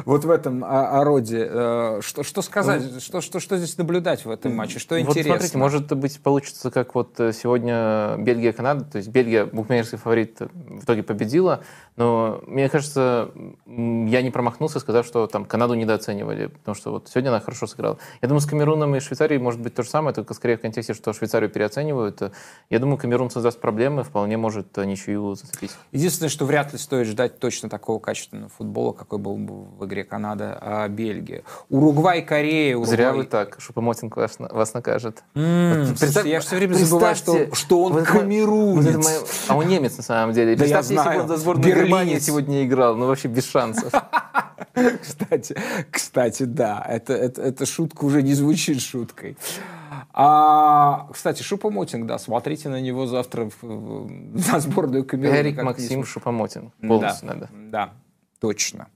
вот 0.05 0.25
в 0.25 0.31
этом 0.31 0.65
а, 0.65 1.03
а. 1.03 1.07
Э, 1.07 2.01
Что, 2.03 2.25
что 2.25 2.43
сказать? 2.43 3.01
Что, 3.01 3.21
что, 3.21 3.39
что 3.39 3.57
здесь 3.59 3.79
наблюдать 3.79 4.25
в 4.25 4.31
этом 4.31 4.57
матче? 4.57 4.81
Что 4.81 4.97
Вот 4.97 5.03
интересно? 5.03 5.35
смотрите, 5.35 5.59
может 5.59 5.93
быть, 5.93 6.21
получится, 6.21 6.73
как 6.73 6.97
вот 6.97 7.21
э, 7.21 7.33
сегодня 7.33 8.17
Бельгия-Канада, 8.19 8.85
то 8.87 8.99
есть 8.99 9.09
Бельгия, 9.09 9.47
букмекерский 9.47 9.99
фаворит, 9.99 10.41
э, 10.41 10.49
в 10.53 10.83
итоге 10.83 11.05
победила, 11.05 11.63
но 11.95 12.43
мне 12.47 12.69
кажется, 12.69 13.31
я 13.67 14.23
не 14.23 14.31
промахнулся, 14.31 14.81
сказав, 14.81 15.07
что 15.07 15.29
там 15.29 15.45
Канаду 15.45 15.75
недооценивали, 15.75 16.49
потому 16.49 16.75
что 16.75 16.91
вот 16.91 17.09
сегодня 17.09 17.29
она 17.29 17.39
хорошо 17.39 17.69
сыграла. 17.69 17.99
Я 18.21 18.29
думаю, 18.29 18.41
с 18.41 18.47
Камеруном 18.47 18.97
и 18.97 19.01
Швейцарией 19.01 19.41
может 19.41 19.61
быть 19.61 19.76
то 19.77 19.83
же 19.83 19.91
самое, 19.91 20.15
только 20.15 20.35
скорее 20.35 20.57
в 20.57 20.61
контексте, 20.63 20.95
что 20.95 21.13
Швейцарию 21.13 21.51
переоценивают. 21.51 22.21
Я 22.71 22.79
думаю, 22.79 22.97
Камерун 22.99 23.31
создаст 23.31 23.61
проблемы, 23.61 24.03
вполне 24.03 24.37
может 24.37 24.77
ничью 24.79 25.35
зацепить. 25.35 25.71
Единственное, 25.93 26.29
что 26.31 26.45
вряд 26.47 26.73
ли 26.73 26.79
стоит 26.79 27.07
ждать 27.07 27.39
точно 27.39 27.69
такого 27.69 27.99
качественного 27.99 28.49
футбола, 28.49 28.93
какой 28.93 29.19
был 29.19 29.37
бы 29.37 29.65
в 29.79 29.85
игре 29.87 30.03
Канада, 30.05 30.59
а 30.61 30.89
Бельгия. 30.89 31.43
Уругвай, 31.69 32.23
Корея. 32.23 32.77
Уругвай... 32.77 32.97
Зря 32.97 33.13
вы 33.13 33.25
так, 33.25 33.57
Шупомотинг 33.61 34.17
вас, 34.17 34.37
вас 34.39 34.75
накажет. 34.75 35.23
М, 35.35 35.85
Вот 35.87 35.99
представь- 35.99 36.27
я 36.27 36.41
все 36.41 36.57
время 36.57 36.75
забываю, 36.75 37.15
что, 37.15 37.55
что 37.55 37.83
он 37.85 37.93
вот 37.93 38.05
камерунец. 38.05 38.95
вот 38.97 39.05
мое- 39.05 39.21
А 39.49 39.57
он 39.57 39.69
немец 39.69 39.97
на 39.99 40.03
самом 40.03 40.33
деле. 40.35 40.57
Да 40.57 40.65
я 40.65 40.77
Представьте, 40.81 40.95
если 40.95 41.03
знаю. 41.03 41.19
бы 41.19 41.23
он 41.25 41.29
за 41.29 41.37
сборную 41.37 41.67
Германии 41.75 42.19
сегодня 42.19 42.65
играл, 42.65 42.97
ну 42.97 43.07
вообще 43.07 43.29
без 43.29 43.45
шансов. 43.47 43.93
Кстати, 45.01 45.57
кстати, 45.91 46.43
да, 46.45 46.85
это, 46.87 47.15
это, 47.15 47.43
эта 47.43 47.67
шутка 47.67 48.05
уже 48.05 48.23
не 48.23 48.35
звучит 48.35 48.81
шуткой. 48.83 49.37
А, 50.13 51.09
кстати, 51.13 51.43
Шупомотинг, 51.43 52.07
да, 52.07 52.19
смотрите 52.19 52.69
на 52.69 52.81
него 52.81 53.07
завтра 53.07 53.51
в- 53.51 53.63
в- 53.63 54.51
на 54.53 54.61
сборную 54.61 55.05
Камеруна. 55.05 55.37
Эрик 55.39 55.63
Максим 55.63 55.87
смешно. 55.89 56.05
Шупомотин. 56.05 56.73
Да, 56.81 57.17
надо. 57.23 57.49
Да, 57.53 57.93
точно, 58.41 58.89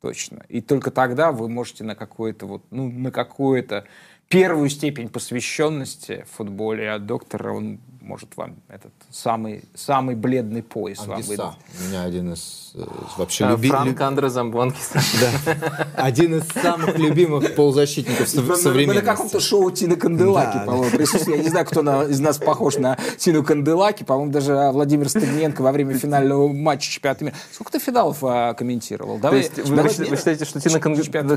точно. 0.00 0.44
И 0.48 0.60
только 0.60 0.90
тогда 0.90 1.32
вы 1.32 1.48
можете 1.48 1.84
на 1.84 1.94
какое-то 1.94 2.46
вот, 2.46 2.62
ну, 2.70 2.90
на 2.90 3.10
какую-то 3.10 3.84
первую 4.28 4.68
степень 4.68 5.08
посвященности 5.08 6.24
в 6.30 6.36
футболе 6.36 6.90
от 6.92 7.06
доктора, 7.06 7.52
он 7.52 7.80
может 8.06 8.36
вам 8.36 8.54
этот 8.68 8.92
самый, 9.10 9.64
самый 9.74 10.14
бледный 10.14 10.62
пояс 10.62 11.00
вам 11.00 11.12
Ангиса. 11.16 11.30
выдать. 11.30 11.46
У 11.84 11.88
меня 11.88 12.02
один 12.04 12.32
из 12.32 12.70
э, 12.76 12.84
вообще 13.18 13.44
А, 13.46 13.50
люби- 13.50 13.68
Франк 13.68 13.98
лю- 13.98 14.06
Андре 14.06 14.30
Замбонкис. 14.30 14.90
да, 14.94 15.88
один 15.96 16.36
из 16.36 16.44
самых 16.62 16.96
любимых 16.98 17.54
полузащитников 17.56 18.20
Мы- 18.20 18.26
сов- 18.26 18.44
мы, 18.44 18.50
мы 18.50 18.56
современности. 18.56 19.04
на 19.04 19.10
каком-то 19.12 19.40
шоу 19.40 19.70
Тины 19.72 19.96
Канделаки, 19.96 20.64
по-моему. 20.64 20.98
Я 20.98 21.36
не 21.42 21.48
знаю, 21.48 21.66
кто 21.66 21.82
на- 21.82 22.04
из 22.04 22.20
нас 22.20 22.38
похож 22.38 22.76
на 22.76 22.96
Тину 23.18 23.42
Канделаки. 23.42 24.04
По-моему, 24.04 24.30
даже 24.30 24.70
Владимир 24.72 25.08
Стыгненко 25.08 25.62
во 25.62 25.72
время 25.72 25.94
финального 25.98 26.46
матча 26.48 26.88
чемпионата 26.90 27.24
мира. 27.24 27.36
Сколько 27.52 27.72
ты 27.72 27.78
финалов 27.80 28.18
а, 28.22 28.54
комментировал? 28.54 29.16
То 29.16 29.22
Давай, 29.22 29.38
есть 29.40 29.56
вы, 29.58 30.16
считаете, 30.16 30.44
что 30.44 30.60
Тина. 30.60 30.78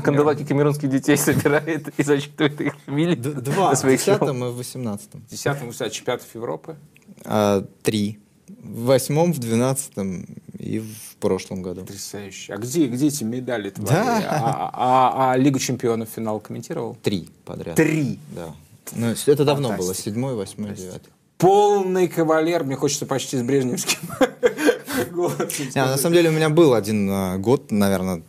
Канделаки 0.00 0.44
камерунских 0.44 0.88
детей 0.88 1.16
собирает 1.16 1.88
и 1.98 2.02
зачитывает 2.04 2.60
их 2.60 2.74
фамилии? 2.86 3.16
Два, 3.16 3.74
в 3.74 3.78
своих 3.78 4.00
шоу? 4.00 4.18
10 4.20 4.28
и 4.28 4.38
в 4.38 4.56
18 4.56 5.10
В 5.28 5.32
10-м 5.32 5.68
у 5.68 5.72
тебя 5.72 5.90
чемпионатов 5.90 6.28
Европы. 6.34 6.59
А, 7.24 7.66
Три. 7.82 8.18
В 8.62 8.84
восьмом, 8.86 9.32
в 9.32 9.38
двенадцатом 9.38 10.26
и 10.58 10.80
в 10.80 11.16
прошлом 11.16 11.62
году. 11.62 11.82
Потрясающе. 11.82 12.52
А 12.52 12.58
где, 12.58 12.86
где 12.86 13.06
эти 13.06 13.24
медали 13.24 13.70
твои? 13.70 13.88
Да. 13.88 14.22
А, 14.28 14.70
а- 14.72 15.32
а 15.32 15.36
Лигу 15.36 15.58
чемпионов 15.58 16.08
финал 16.08 16.40
комментировал? 16.40 16.96
Три 17.02 17.28
подряд. 17.44 17.76
Три. 17.76 18.18
Да. 18.34 18.54
Ну, 18.92 19.06
это 19.08 19.44
давно 19.44 19.68
было. 19.68 19.78
Фантастика. 19.78 20.10
Седьмой, 20.10 20.34
восьмой, 20.34 20.74
девятый. 20.74 21.12
Полный 21.38 22.08
кавалер. 22.08 22.64
Мне 22.64 22.76
хочется 22.76 23.06
почти 23.06 23.38
с 23.38 23.42
брежневским 23.42 23.98
на 25.74 25.96
самом 25.96 26.14
деле 26.14 26.28
у 26.28 26.32
меня 26.32 26.50
был 26.50 26.74
один 26.74 27.08
э, 27.10 27.38
год, 27.38 27.70
наверное. 27.70 28.22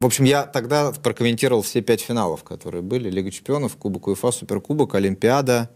В 0.00 0.06
общем, 0.06 0.24
я 0.24 0.44
тогда 0.44 0.92
прокомментировал 0.92 1.62
все 1.62 1.80
пять 1.80 2.00
финалов, 2.00 2.44
которые 2.44 2.82
были. 2.82 3.10
Лига 3.10 3.30
чемпионов, 3.30 3.76
Кубок 3.76 4.06
УЕФА, 4.08 4.30
Суперкубок, 4.30 4.94
Олимпиада 4.94 5.70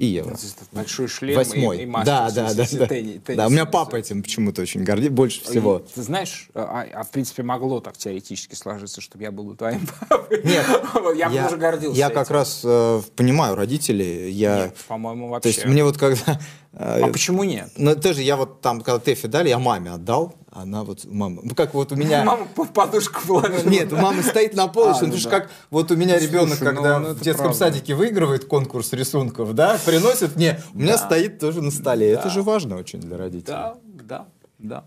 и 0.00 0.06
Евро. 0.06 0.34
Большой 0.72 1.08
шлем 1.08 1.36
Восьмой. 1.36 1.76
и, 1.76 1.82
и 1.82 1.84
да, 1.84 1.92
Мастерс, 1.92 2.34
да, 2.34 2.42
да, 2.42 2.52
смысле, 2.54 2.78
да. 2.78 2.86
тенни- 2.86 3.36
Да, 3.36 3.46
у 3.46 3.50
меня 3.50 3.64
теннис. 3.64 3.72
папа 3.72 3.96
этим 3.96 4.22
почему-то 4.22 4.62
очень 4.62 4.82
гордит, 4.82 5.12
больше 5.12 5.44
всего. 5.44 5.82
И 5.86 5.94
Ты 5.94 6.02
знаешь, 6.02 6.48
а, 6.54 6.86
а, 6.90 7.02
в 7.02 7.10
принципе 7.10 7.42
могло 7.42 7.80
так 7.80 7.98
теоретически 7.98 8.54
сложиться, 8.54 9.02
чтобы 9.02 9.24
я 9.24 9.30
был 9.30 9.44
бы 9.44 9.56
твоим 9.56 9.86
папой. 10.08 10.40
Нет, 10.42 10.64
я, 11.16 11.28
бы 11.28 11.46
уже 11.46 11.56
гордился. 11.58 11.98
Я 11.98 12.06
этим. 12.06 12.14
как 12.14 12.30
раз 12.30 12.62
э, 12.64 13.02
понимаю 13.14 13.56
родителей. 13.56 14.30
Я, 14.30 14.64
Нет, 14.64 14.76
по-моему, 14.88 15.26
то 15.26 15.32
вообще. 15.32 15.50
есть 15.50 15.64
мне 15.66 15.84
вот 15.84 15.98
когда... 15.98 16.40
э, 16.72 17.02
А 17.02 17.08
почему 17.08 17.44
нет? 17.44 17.70
Ну, 17.76 17.94
тоже 17.94 18.22
я 18.22 18.36
вот 18.36 18.60
там, 18.60 18.80
когда 18.80 18.98
Тэфи 18.98 19.28
дали, 19.28 19.48
я 19.48 19.58
маме 19.58 19.92
отдал, 19.92 20.34
а 20.50 20.62
она 20.62 20.82
вот, 20.84 21.04
мама, 21.04 21.42
ну, 21.44 21.54
как 21.54 21.74
вот 21.74 21.92
у 21.92 21.96
меня... 21.96 22.24
Мама 22.24 22.46
под 22.46 22.72
подушку 22.72 23.20
положила. 23.26 23.68
Нет, 23.68 23.92
у 23.92 23.96
мамы 23.96 24.22
стоит 24.22 24.54
на 24.54 24.66
полочке, 24.66 25.04
А, 25.04 25.08
ну, 25.08 25.14
ну 25.14 25.22
да. 25.22 25.30
как 25.30 25.50
вот 25.70 25.90
у 25.90 25.96
меня 25.96 26.18
ребенок, 26.18 26.56
Слушай, 26.58 26.74
когда 26.74 26.98
ну, 26.98 27.08
ну, 27.08 27.14
в 27.14 27.20
детском 27.20 27.46
правда. 27.46 27.58
садике 27.58 27.94
выигрывает 27.94 28.46
конкурс 28.46 28.92
рисунков, 28.92 29.54
да, 29.54 29.78
приносит 29.84 30.36
мне, 30.36 30.60
у 30.74 30.78
меня 30.78 30.98
стоит 30.98 31.38
тоже 31.38 31.62
на 31.62 31.70
столе. 31.70 32.10
Это 32.10 32.30
же 32.30 32.42
важно 32.42 32.76
очень 32.76 33.00
для 33.00 33.16
родителей. 33.16 33.46
Да, 33.52 33.76
да, 34.04 34.26
да. 34.58 34.84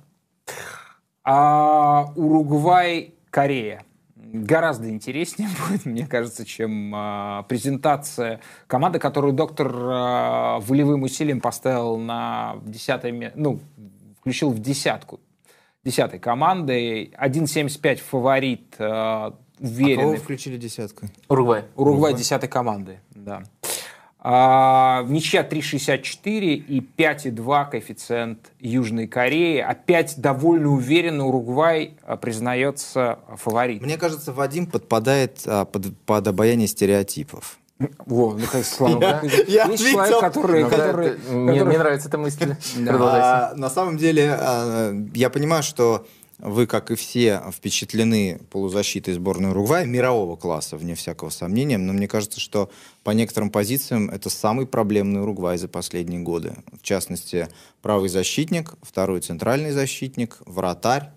А 1.24 2.12
Уругвай, 2.16 3.16
Корея. 3.30 3.84
Гораздо 4.34 4.90
интереснее 4.90 5.48
будет, 5.70 5.86
мне 5.86 6.08
кажется, 6.08 6.44
чем 6.44 6.92
а, 6.96 7.44
презентация 7.44 8.42
команды, 8.66 8.98
которую 8.98 9.32
доктор 9.34 9.72
а, 9.72 10.60
волевым 10.60 11.04
усилием 11.04 11.40
поставил 11.40 11.98
на 11.98 12.56
десятое 12.66 13.32
ну, 13.36 13.60
включил 14.20 14.50
в 14.50 14.58
десятку 14.58 15.20
десятой 15.84 16.18
команды. 16.20 17.12
1.75 17.12 17.98
фаворит, 17.98 18.74
а, 18.80 19.28
А 19.28 19.34
кого 19.60 19.70
уверенный. 19.70 20.18
включили 20.18 20.58
десятку? 20.58 21.06
Уругвай. 21.30 21.66
Уругвай 21.76 22.16
десятой 22.16 22.48
команды, 22.50 23.02
да. 23.12 23.44
А, 24.26 25.04
ничья 25.10 25.44
3,64 25.46 26.56
и 26.56 26.80
5,2 26.80 27.70
коэффициент 27.72 28.40
Южной 28.62 29.08
Кореи. 29.08 29.60
Опять 29.60 30.16
довольно 30.18 30.70
уверенно 30.70 31.26
Уругвай 31.26 31.96
а, 32.04 32.16
признается 32.16 33.20
фаворитом. 33.36 33.86
Мне 33.88 33.98
кажется, 33.98 34.32
Вадим 34.32 34.66
подпадает 34.68 35.42
а, 35.46 35.66
под, 35.66 35.98
под 36.06 36.26
обаяние 36.26 36.70
стереотипов. 36.70 37.60
Во, 38.06 38.34
ну, 38.34 38.46
как 38.50 38.64
слава 38.64 39.02
Я- 39.02 39.14
богу. 39.16 39.34
я 39.48 39.66
Есть 39.66 39.84
ответил. 39.84 39.92
человек, 39.92 40.20
который... 40.22 40.64
Ну 40.64 40.70
да, 40.70 40.78
который- 40.78 41.08
это- 41.10 41.32
мне, 41.34 41.52
который- 41.54 41.66
мне 41.68 41.78
нравится 41.80 42.08
эта 42.08 42.18
мысль. 42.18 42.56
Продолжайте. 42.76 43.26
А, 43.28 43.54
на 43.58 43.70
самом 43.70 43.98
деле, 43.98 44.38
а, 44.40 44.94
я 45.14 45.30
понимаю, 45.30 45.64
что 45.64 46.08
вы, 46.40 46.68
как 46.68 46.92
и 46.92 46.96
все, 46.96 47.42
впечатлены 47.52 48.42
полузащитой 48.50 49.14
сборной 49.14 49.52
Уругвая, 49.52 49.86
мирового 49.86 50.36
класса, 50.36 50.78
вне 50.78 50.96
всякого 50.96 51.30
сомнения, 51.30 51.78
но 51.78 51.94
мне 51.94 52.08
кажется, 52.08 52.40
что 52.40 52.70
по 53.04 53.12
некоторым 53.12 53.50
позициям 53.50 54.10
это 54.10 54.30
самый 54.30 54.66
проблемный 54.66 55.22
Уругвай 55.22 55.58
за 55.58 55.68
последние 55.68 56.22
годы. 56.22 56.56
В 56.72 56.84
частности, 56.84 57.48
правый 57.82 58.10
защитник, 58.10 58.74
второй 58.82 59.22
центральный 59.22 59.72
защитник, 59.72 60.38
вратарь. 60.46 61.12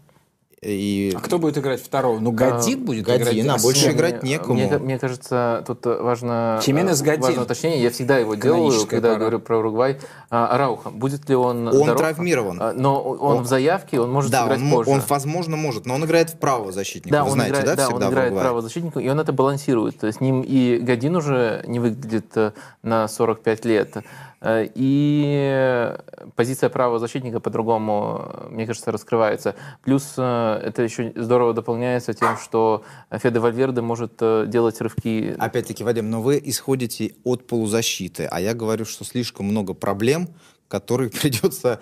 И 0.68 1.12
А 1.14 1.20
кто 1.20 1.38
будет 1.38 1.56
играть 1.58 1.80
второго? 1.80 2.18
Ну, 2.18 2.32
Годин 2.32 2.84
будет 2.84 3.04
Годин, 3.04 3.22
играть. 3.40 3.60
а 3.60 3.62
больше 3.62 3.86
Нет, 3.86 3.94
играть 3.94 4.22
некому. 4.24 4.54
Мне, 4.54 4.78
мне 4.78 4.98
кажется, 4.98 5.62
тут 5.66 5.84
важно, 5.86 6.58
Хименес 6.62 7.00
э, 7.00 7.04
Годин. 7.04 7.22
важное 7.22 7.44
уточнение. 7.44 7.82
Я 7.82 7.90
всегда 7.90 8.18
его 8.18 8.34
делаю, 8.34 8.86
когда 8.86 9.10
пара. 9.10 9.20
говорю 9.20 9.38
про 9.38 9.58
Уругвай. 9.58 9.98
А, 10.28 10.48
Арауха, 10.48 10.90
будет 10.90 11.28
ли 11.28 11.36
он 11.36 11.68
Он 11.68 11.74
здоров? 11.74 11.98
травмирован. 11.98 12.58
А, 12.60 12.72
Но 12.72 13.00
он, 13.00 13.36
Он- 13.38 13.42
в 13.44 13.46
заявке, 13.46 14.00
он 14.00 14.10
может 14.10 14.30
Да, 14.32 14.42
сыграть 14.42 14.60
он, 14.60 14.70
позже. 14.70 14.90
он, 14.90 15.02
возможно, 15.08 15.56
может, 15.56 15.86
но 15.86 15.94
он 15.94 16.04
играет 16.04 16.30
в 16.30 16.38
правого 16.38 16.72
защитника. 16.72 17.16
Да, 17.16 17.22
Вы 17.24 17.28
он 17.30 17.34
знаете, 17.34 17.50
играет, 17.60 17.66
да, 17.66 17.76
да, 17.76 17.82
всегда 17.88 18.04
он 18.06 18.10
в 18.10 18.12
играет 18.14 18.30
Уругвае? 18.32 18.44
правозащитника, 18.50 19.00
и 19.00 19.08
он 19.08 19.20
это 19.20 19.32
балансирует. 19.32 19.98
То 19.98 20.06
есть 20.08 20.18
с 20.18 20.20
ним 20.20 20.42
и 20.42 20.78
Годин 20.78 21.14
уже 21.16 21.62
не 21.68 21.78
выглядит 21.78 22.36
э, 22.36 22.52
на 22.82 23.06
45 23.06 23.64
лет. 23.66 23.96
Э, 24.40 24.66
И 24.74 25.94
позиция 26.34 26.68
правого 26.68 26.98
защитника 26.98 27.40
по-другому, 27.40 28.48
мне 28.50 28.66
кажется, 28.66 28.92
раскрывается. 28.92 29.54
Плюс 29.82 30.14
э, 30.16 30.60
это 30.64 30.82
еще 30.82 31.12
здорово 31.16 31.54
дополняется 31.54 32.14
тем, 32.14 32.36
что 32.36 32.84
Феде 33.10 33.38
Вальверде 33.38 33.80
может 33.80 34.12
э, 34.20 34.44
делать 34.46 34.80
рывки. 34.80 35.34
Опять-таки, 35.38 35.84
Вадим, 35.84 36.10
но 36.10 36.22
вы 36.22 36.40
исходите 36.44 37.14
от 37.24 37.46
полузащиты, 37.46 38.26
а 38.30 38.40
я 38.40 38.54
говорю, 38.54 38.84
что 38.84 39.04
слишком 39.04 39.46
много 39.46 39.74
проблем, 39.74 40.28
которые 40.68 41.10
придется 41.22 41.80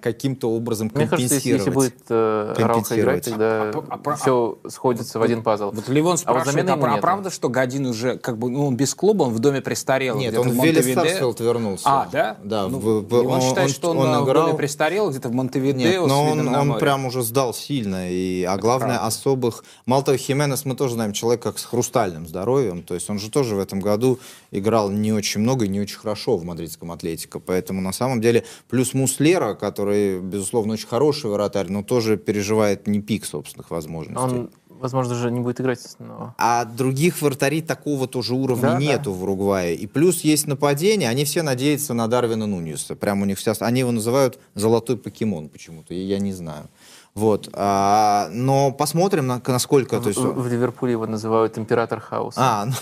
каким-то 0.00 0.50
образом 0.50 0.90
Мне 0.94 1.06
кажется, 1.06 1.34
если, 1.36 1.48
если 1.50 1.64
компенсировать. 1.70 1.94
будет 1.94 2.04
э, 2.10 2.54
Арауха 2.58 3.00
играть, 3.00 3.24
Компенсировать. 3.24 3.24
тогда 3.24 3.70
А, 3.94 4.00
а, 4.04 4.10
а, 4.12 4.16
все 4.16 4.58
сходится 4.68 5.18
в 5.18 5.22
один 5.22 5.42
пазл. 5.42 5.70
Вот 5.72 5.88
Ливон 5.88 6.18
спрашивает, 6.18 6.68
а, 6.68 6.72
ему 6.72 6.80
пра- 6.82 6.90
нету. 6.90 7.00
правда, 7.02 7.30
что 7.30 7.48
Годин 7.48 7.86
уже, 7.86 8.18
как 8.18 8.38
бы, 8.38 8.50
ну, 8.50 8.66
он 8.66 8.76
без 8.76 8.94
клуба, 8.94 9.22
он 9.24 9.32
в 9.32 9.38
доме 9.38 9.60
престарелых? 9.60 10.20
Нет, 10.20 10.36
он 10.36 10.48
в 10.50 10.54
Монтевидео? 10.56 10.82
Велес 10.82 10.92
Старсфилд 10.92 11.40
вернулся. 11.40 11.82
А, 11.86 12.08
да? 12.12 12.36
Да, 12.44 12.68
Ну, 12.68 12.78
в- 12.78 13.06
в- 13.08 13.22
Ливон 13.22 13.40
считает, 13.40 13.70
что 13.70 13.90
он, 13.90 13.96
в 13.98 14.24
играл. 14.24 14.46
доме 14.46 14.58
престарелых, 14.58 15.12
где-то 15.12 15.28
в 15.28 15.32
Монтевидео 15.32 15.78
Нет, 15.88 16.06
но 16.06 16.24
он, 16.30 16.48
он 16.54 16.68
море. 16.68 16.80
прям 16.80 17.06
уже 17.06 17.22
сдал 17.22 17.54
сильно. 17.54 18.10
И, 18.10 18.42
а 18.44 18.56
главное, 18.58 18.96
правда. 18.96 19.06
особых... 19.06 19.64
Мало 19.86 20.02
того, 20.02 20.16
Хименес 20.16 20.64
мы 20.64 20.74
тоже 20.76 20.94
знаем, 20.94 21.12
человек 21.12 21.42
как 21.42 21.58
с 21.58 21.64
хрустальным 21.64 22.26
здоровьем. 22.26 22.82
То 22.82 22.94
есть 22.94 23.08
он 23.08 23.18
же 23.18 23.30
тоже 23.30 23.54
в 23.54 23.58
этом 23.58 23.80
году 23.80 24.18
играл 24.50 24.90
не 24.90 25.12
очень 25.12 25.40
много 25.40 25.64
и 25.64 25.68
не 25.68 25.80
очень 25.80 25.98
хорошо 25.98 26.36
в 26.36 26.44
мадридском 26.44 26.90
Атлетико. 26.92 27.38
Поэтому 27.38 27.80
на 27.80 27.92
самом 27.92 28.20
деле 28.20 28.44
плюс 28.68 28.94
Муслера, 28.94 29.54
который, 29.70 30.20
безусловно, 30.20 30.72
очень 30.72 30.88
хороший 30.88 31.30
вратарь, 31.30 31.70
но 31.70 31.82
тоже 31.82 32.16
переживает 32.16 32.88
не 32.88 33.00
пик 33.00 33.24
собственных 33.24 33.70
возможностей. 33.70 34.20
Он, 34.20 34.50
возможно, 34.68 35.14
даже 35.14 35.30
не 35.30 35.38
будет 35.38 35.60
играть, 35.60 35.80
но... 36.00 36.34
А 36.38 36.64
других 36.64 37.22
вратарей 37.22 37.62
такого 37.62 38.08
тоже 38.08 38.34
уровня 38.34 38.62
Да, 38.62 38.78
нету 38.78 39.12
в 39.12 39.22
Уругвае. 39.22 39.76
И 39.76 39.86
плюс 39.86 40.22
есть 40.22 40.48
нападение, 40.48 41.08
они 41.08 41.24
все 41.24 41.42
надеются 41.42 41.94
на 41.94 42.08
Дарвина 42.08 42.46
Нуньеса. 42.46 42.96
Прям 42.96 43.22
у 43.22 43.24
них 43.24 43.38
вся... 43.38 43.52
Они 43.60 43.80
его 43.80 43.92
называют 43.92 44.40
«золотой 44.54 44.96
покемон» 44.96 45.48
почему-то, 45.48 45.94
я 45.94 46.18
не 46.18 46.32
знаю. 46.32 46.68
Вот. 47.14 47.48
А, 47.52 48.28
но 48.32 48.72
посмотрим, 48.72 49.26
на- 49.26 49.42
насколько... 49.46 50.00
То 50.00 50.08
есть... 50.08 50.20
В, 50.20 50.42
в 50.42 50.48
Ливерпуле 50.48 50.92
его 50.92 51.06
называют 51.06 51.58
император 51.58 52.00
хаоса. 52.00 52.40
А, 52.40 52.64
ну, 52.66 52.72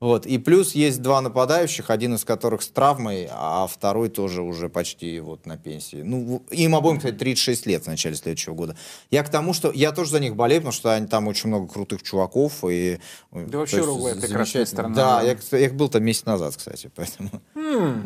вот. 0.00 0.24
И 0.24 0.38
плюс 0.38 0.74
есть 0.74 1.02
два 1.02 1.20
нападающих, 1.20 1.90
один 1.90 2.14
из 2.14 2.24
которых 2.24 2.62
с 2.62 2.68
травмой, 2.68 3.28
а 3.30 3.66
второй 3.66 4.08
тоже 4.08 4.40
уже 4.40 4.70
почти 4.70 5.20
вот 5.20 5.44
на 5.44 5.58
пенсии. 5.58 6.02
Ну, 6.02 6.42
им 6.50 6.74
обоим, 6.74 6.96
кстати, 6.96 7.16
36 7.16 7.66
лет 7.66 7.84
в 7.84 7.86
начале 7.86 8.14
следующего 8.14 8.54
года. 8.54 8.76
Я 9.10 9.22
к 9.22 9.28
тому, 9.28 9.52
что 9.52 9.70
я 9.70 9.92
тоже 9.92 10.12
за 10.12 10.20
них 10.20 10.36
болею, 10.36 10.62
потому 10.62 10.72
что 10.72 10.94
они, 10.94 11.06
там 11.06 11.28
очень 11.28 11.48
много 11.48 11.70
крутых 11.70 12.02
чуваков. 12.02 12.64
И, 12.66 12.98
Да 13.30 13.58
вообще 13.58 13.82
Уругвай 13.82 14.16
прекрасная 14.16 14.64
страна, 14.64 14.94
Да, 14.94 15.20
да. 15.20 15.36
я, 15.52 15.58
я 15.58 15.70
был 15.70 15.90
там 15.90 16.02
месяц 16.02 16.24
назад, 16.24 16.56
кстати, 16.56 16.90
поэтому... 16.96 17.30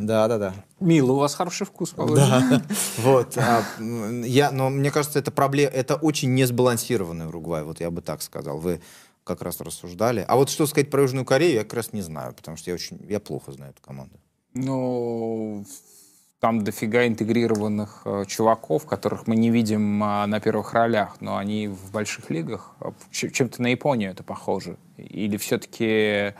Да, 0.00 0.26
да, 0.26 0.38
да. 0.38 0.54
Мило, 0.80 1.12
у 1.12 1.16
вас 1.16 1.34
хороший 1.34 1.64
вкус, 1.66 1.90
по-моему. 1.90 2.16
Да, 2.16 2.62
вот. 2.98 3.38
а, 3.38 3.62
я, 3.78 4.50
но 4.50 4.68
мне 4.68 4.90
кажется, 4.90 5.20
это 5.20 5.30
проблема, 5.30 5.70
это 5.70 5.94
очень 5.94 6.34
несбалансированный 6.34 7.26
Уругвай, 7.26 7.62
вот 7.62 7.80
я 7.80 7.90
бы 7.90 8.02
так 8.02 8.20
сказал. 8.20 8.58
Вы 8.58 8.80
как 9.24 9.42
раз 9.42 9.60
рассуждали. 9.60 10.24
А 10.26 10.36
вот 10.36 10.50
что 10.50 10.66
сказать 10.66 10.90
про 10.90 11.02
Южную 11.02 11.24
Корею, 11.24 11.54
я 11.54 11.62
как 11.64 11.74
раз 11.74 11.92
не 11.92 12.02
знаю, 12.02 12.34
потому 12.34 12.56
что 12.56 12.70
я 12.70 12.74
очень, 12.74 13.00
я 13.08 13.20
плохо 13.20 13.52
знаю 13.52 13.72
эту 13.72 13.82
команду. 13.82 14.18
Ну, 14.52 15.64
там 16.38 16.62
дофига 16.62 17.06
интегрированных 17.06 18.02
э, 18.04 18.24
чуваков, 18.26 18.86
которых 18.86 19.26
мы 19.26 19.34
не 19.34 19.50
видим 19.50 20.02
а, 20.04 20.26
на 20.26 20.40
первых 20.40 20.74
ролях, 20.74 21.16
но 21.20 21.38
они 21.38 21.68
в 21.68 21.90
больших 21.90 22.30
лигах. 22.30 22.74
А 22.80 22.92
Чем-то 23.10 23.62
на 23.62 23.68
Японию 23.68 24.10
это 24.10 24.22
похоже. 24.22 24.76
Или 24.98 25.38
все-таки 25.38 26.34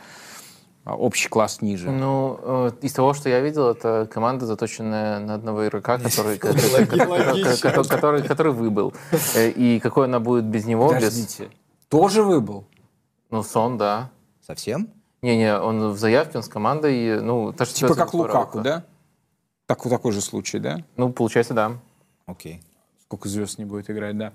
общий 0.84 1.28
класс 1.28 1.62
ниже? 1.62 1.90
Ну, 1.90 2.38
э, 2.42 2.70
из 2.82 2.92
того, 2.92 3.14
что 3.14 3.30
я 3.30 3.40
видел, 3.40 3.70
это 3.70 4.06
команда, 4.12 4.44
заточенная 4.44 5.18
на 5.20 5.34
одного 5.34 5.66
игрока, 5.66 5.98
который, 5.98 6.36
который, 6.38 8.22
который- 8.22 8.52
выбыл. 8.52 8.92
Э, 9.34 9.48
И 9.48 9.80
какой 9.80 10.04
она 10.04 10.20
будет 10.20 10.44
без 10.44 10.66
него? 10.66 10.88
Без, 10.88 10.96
Подождите. 10.96 11.48
Тоже 11.88 12.22
выбыл? 12.22 12.66
Ну, 13.34 13.42
Сон, 13.42 13.76
да. 13.78 14.12
Совсем? 14.40 14.90
Не-не, 15.20 15.58
он 15.58 15.90
в 15.90 15.98
заявке, 15.98 16.38
он 16.38 16.44
с 16.44 16.48
командой, 16.48 17.20
ну, 17.20 17.52
та 17.52 17.64
же 17.64 17.72
Типа 17.72 17.96
как. 17.96 18.14
Лукаку, 18.14 18.60
да? 18.60 18.84
Так, 19.66 19.82
такой 19.82 20.12
же 20.12 20.20
случай, 20.20 20.60
да? 20.60 20.84
Ну, 20.96 21.12
получается, 21.12 21.52
да. 21.52 21.72
Окей. 22.26 22.62
Сколько 23.02 23.28
звезд 23.28 23.58
не 23.58 23.64
будет 23.64 23.90
играть, 23.90 24.16
да. 24.16 24.32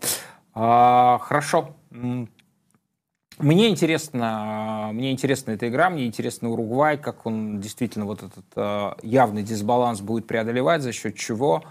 А, 0.54 1.18
хорошо. 1.20 1.76
Мне 1.92 3.70
интересно, 3.70 4.90
мне 4.92 5.14
интересна 5.14 5.52
эта 5.52 5.70
игра, 5.70 5.90
мне 5.90 6.06
интересно 6.06 6.50
Уругвай, 6.50 6.98
как 6.98 7.26
он 7.26 7.62
действительно 7.62 8.04
вот 8.04 8.22
этот 8.22 8.46
а, 8.58 8.98
явный 9.02 9.44
дисбаланс 9.44 10.02
будет 10.02 10.28
преодолевать, 10.28 10.82
за 10.82 10.92
счет 10.92 11.16
чего. 11.16 11.64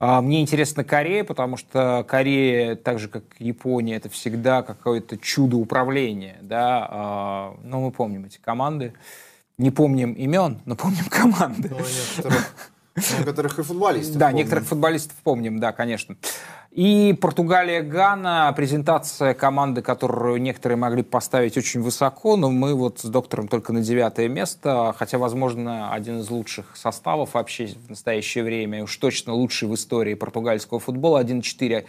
А, 0.00 0.20
Мне 0.20 0.40
интересна 0.40 0.84
Корея, 0.84 1.24
потому 1.24 1.56
что 1.56 2.04
Корея, 2.08 2.76
так 2.76 2.98
же 2.98 3.08
как 3.08 3.24
Япония, 3.38 3.96
это 3.96 4.08
всегда 4.08 4.62
какое-то 4.62 5.16
чудо 5.16 5.56
управления. 5.56 6.38
Да? 6.42 6.86
А, 6.90 7.56
Ну, 7.62 7.80
мы 7.80 7.90
помним 7.90 8.24
эти 8.24 8.38
команды. 8.38 8.92
Не 9.56 9.70
помним 9.70 10.12
имен, 10.14 10.60
но 10.64 10.74
помним 10.74 11.04
команды. 11.08 11.70
Некоторых 13.18 13.58
и 13.58 13.62
футболистов. 13.62 14.16
Да, 14.16 14.30
некоторых 14.32 14.66
футболистов 14.66 15.16
помним, 15.22 15.58
да, 15.58 15.72
конечно. 15.72 16.16
И 16.74 17.16
Португалия, 17.20 17.82
Гана, 17.82 18.52
презентация 18.52 19.32
команды, 19.32 19.80
которую 19.80 20.42
некоторые 20.42 20.76
могли 20.76 21.04
поставить 21.04 21.56
очень 21.56 21.80
высоко, 21.80 22.36
но 22.36 22.50
мы 22.50 22.74
вот 22.74 22.98
с 22.98 23.04
доктором 23.04 23.46
только 23.46 23.72
на 23.72 23.80
девятое 23.80 24.26
место, 24.26 24.92
хотя, 24.98 25.18
возможно, 25.18 25.92
один 25.92 26.18
из 26.18 26.28
лучших 26.30 26.76
составов 26.76 27.34
вообще 27.34 27.68
в 27.68 27.90
настоящее 27.90 28.42
время, 28.42 28.82
уж 28.82 28.96
точно 28.96 29.34
лучший 29.34 29.68
в 29.68 29.74
истории 29.74 30.14
португальского 30.14 30.80
футбола, 30.80 31.22
1-4. 31.22 31.84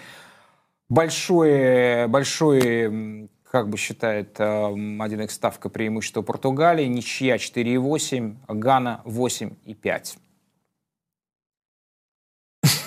Большое, 0.88 2.06
большое, 2.06 3.28
как 3.50 3.70
бы 3.70 3.80
считает 3.80 4.36
эм, 4.38 5.02
1x 5.02 5.30
ставка 5.30 5.70
преимущество 5.70 6.22
Португалии, 6.22 6.86
ничья 6.86 7.38
4,8, 7.38 8.36
Гана 8.50 9.02
8,5. 9.06 10.18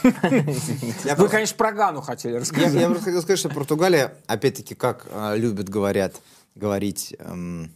Я 0.03 0.11
Вы, 0.11 1.17
просто- 1.17 1.29
конечно, 1.29 1.57
про 1.57 1.73
Гану 1.73 2.01
хотели 2.01 2.35
рассказать. 2.37 2.75
я 2.75 2.87
просто 2.89 3.05
хотел 3.07 3.23
сказать, 3.23 3.39
что 3.39 3.49
Португалия, 3.49 4.15
опять-таки, 4.27 4.75
как 4.75 5.07
а, 5.11 5.35
любят 5.35 5.69
говорят, 5.69 6.15
говорить 6.55 7.15
эм, 7.19 7.71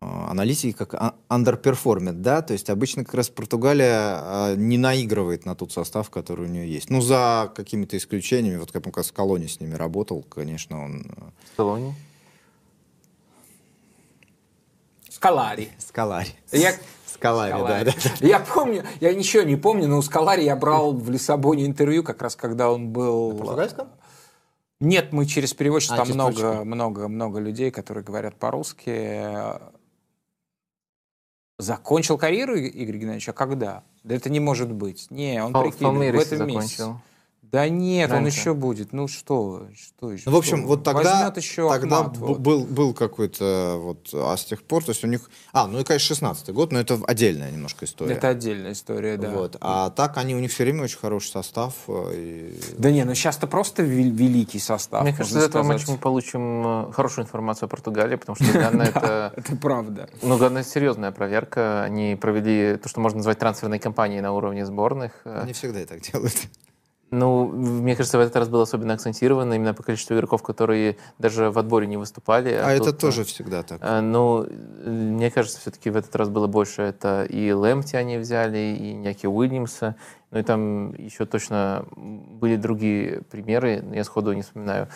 а, 0.00 0.30
аналитики, 0.30 0.72
как 0.72 0.94
а- 0.94 1.14
underperformит, 1.28 2.20
да, 2.22 2.42
то 2.42 2.52
есть 2.52 2.70
обычно 2.70 3.04
как 3.04 3.14
раз 3.14 3.28
Португалия 3.30 4.18
а, 4.20 4.54
не 4.56 4.78
наигрывает 4.78 5.44
на 5.44 5.54
тот 5.54 5.72
состав, 5.72 6.10
который 6.10 6.46
у 6.46 6.48
нее 6.48 6.72
есть. 6.72 6.90
Ну, 6.90 7.00
за 7.00 7.52
какими-то 7.54 7.96
исключениями, 7.96 8.56
вот 8.58 8.72
как 8.72 8.84
как 8.92 9.04
с 9.04 9.12
Колони 9.12 9.46
с 9.46 9.60
ними 9.60 9.74
работал, 9.74 10.22
конечно, 10.22 10.82
он... 10.84 11.00
э, 11.16 11.30
Сталлоне. 11.54 11.94
Скалари. 15.10 15.68
Скалари. 15.78 16.30
Я, 16.52 16.74
Скалари, 17.18 17.52
да, 17.52 17.84
да. 17.84 17.92
я 18.20 18.38
помню, 18.38 18.84
я 19.00 19.12
ничего 19.12 19.42
не 19.42 19.56
помню, 19.56 19.88
но 19.88 19.98
у 19.98 20.02
Скалари 20.02 20.44
я 20.44 20.56
брал 20.56 20.92
в 20.92 21.10
Лиссабоне 21.10 21.66
интервью, 21.66 22.02
как 22.02 22.22
раз 22.22 22.36
когда 22.36 22.70
он 22.70 22.90
был... 22.90 23.36
Португальском? 23.36 23.88
Нет, 24.80 25.12
мы 25.12 25.26
через 25.26 25.54
переводчика, 25.54 25.94
А, 25.94 25.96
там 25.98 26.06
через 26.06 26.14
много, 26.14 26.64
много, 26.64 27.08
много 27.08 27.40
людей, 27.40 27.72
которые 27.72 28.04
говорят 28.04 28.36
по-русски. 28.36 29.24
Закончил 31.58 32.16
карьеру 32.16 32.54
Игорь 32.54 32.98
Геннадьевич, 32.98 33.28
а 33.28 33.32
когда? 33.32 33.82
Да 34.04 34.14
это 34.14 34.30
не 34.30 34.38
может 34.38 34.70
быть. 34.70 35.10
Не, 35.10 35.42
он 35.42 35.52
Пал- 35.52 35.64
прикидывает, 35.64 35.74
в 35.74 35.94
Палмейрасе 35.96 36.34
этом 36.36 36.46
месяце. 36.46 37.00
Да 37.50 37.68
нет, 37.68 38.10
он 38.10 38.24
Раньше. 38.24 38.38
еще 38.38 38.54
будет. 38.54 38.92
Ну 38.92 39.08
что, 39.08 39.68
что 39.74 40.12
еще? 40.12 40.24
Ну, 40.26 40.32
в 40.32 40.38
общем, 40.38 40.58
Что 40.58 40.66
вот 40.66 40.84
тогда, 40.84 41.14
Возьмет 41.24 41.36
еще 41.38 41.68
тогда 41.70 42.00
Ахмат, 42.00 42.18
б- 42.18 42.26
вот. 42.26 42.38
был, 42.40 42.64
был 42.64 42.92
какой-то 42.94 43.76
вот, 43.80 44.10
а 44.12 44.36
с 44.36 44.44
тех 44.44 44.62
пор, 44.62 44.84
то 44.84 44.90
есть 44.90 45.02
у 45.02 45.06
них... 45.06 45.30
А, 45.52 45.66
ну 45.66 45.80
и, 45.80 45.84
конечно, 45.84 46.08
16 46.08 46.50
год, 46.50 46.72
но 46.72 46.78
это 46.80 47.00
отдельная 47.06 47.50
немножко 47.50 47.86
история. 47.86 48.14
Это 48.14 48.28
отдельная 48.28 48.72
история, 48.72 49.16
да. 49.16 49.30
Вот. 49.30 49.56
А 49.60 49.88
так 49.90 50.18
они, 50.18 50.34
у 50.34 50.40
них 50.40 50.50
все 50.52 50.64
время 50.64 50.82
очень 50.84 50.98
хороший 50.98 51.28
состав. 51.30 51.72
э, 51.88 52.12
И... 52.14 52.60
Да 52.76 52.90
не, 52.90 53.04
ну 53.04 53.14
сейчас-то 53.14 53.46
просто 53.46 53.82
вел- 53.82 54.10
великий 54.14 54.58
состав. 54.58 55.02
Мне 55.02 55.14
кажется, 55.14 55.38
из 55.38 55.44
этого 55.44 55.62
матча 55.62 55.90
мы 55.90 55.96
получим 55.98 56.88
э, 56.88 56.92
хорошую 56.92 57.24
информацию 57.24 57.66
о 57.66 57.68
Португалии, 57.68 58.16
потому 58.16 58.36
что 58.36 58.52
Ганна 58.52 58.82
это... 58.84 59.32
Это 59.36 59.56
правда. 59.56 60.10
Ну, 60.22 60.36
Ганна 60.36 60.62
серьезная 60.62 61.12
проверка. 61.12 61.82
Они 61.82 62.14
провели 62.20 62.76
то, 62.76 62.88
что 62.88 63.00
можно 63.00 63.18
назвать 63.18 63.38
трансферной 63.38 63.78
кампанией 63.78 64.20
на 64.20 64.32
уровне 64.32 64.66
сборных. 64.66 65.12
Они 65.24 65.52
всегда 65.54 65.80
и 65.80 65.84
так 65.86 66.00
делают. 66.02 66.34
Ну, 67.10 67.46
мне 67.46 67.96
кажется, 67.96 68.18
в 68.18 68.20
этот 68.20 68.36
раз 68.36 68.48
было 68.48 68.64
особенно 68.64 68.94
акцентировано 68.94 69.54
именно 69.54 69.72
по 69.72 69.82
количеству 69.82 70.14
игроков, 70.14 70.42
которые 70.42 70.98
даже 71.18 71.50
в 71.50 71.58
отборе 71.58 71.86
не 71.86 71.96
выступали. 71.96 72.50
А 72.50 72.70
это 72.72 72.86
тут, 72.86 72.96
э, 72.96 72.98
тоже 72.98 73.24
всегда 73.24 73.62
так. 73.62 73.78
э, 73.82 74.00
Ну, 74.00 74.46
мне 74.84 75.30
кажется, 75.30 75.58
все-таки 75.60 75.90
в 75.90 75.96
этот 75.96 76.14
раз 76.16 76.28
было 76.28 76.46
больше. 76.46 76.82
Это 76.82 77.24
и 77.24 77.50
Лэмти 77.52 77.96
они 77.96 78.18
взяли, 78.18 78.76
и 78.78 78.92
Няки 78.92 79.26
Уильямса. 79.26 79.96
Ну 80.30 80.38
и 80.38 80.42
там 80.42 80.92
еще 80.94 81.24
точно 81.24 81.86
были 81.96 82.56
другие 82.56 83.22
примеры, 83.30 83.82
я 83.94 84.04
сходу 84.04 84.32
не 84.34 84.42
вспоминаю. 84.42 84.88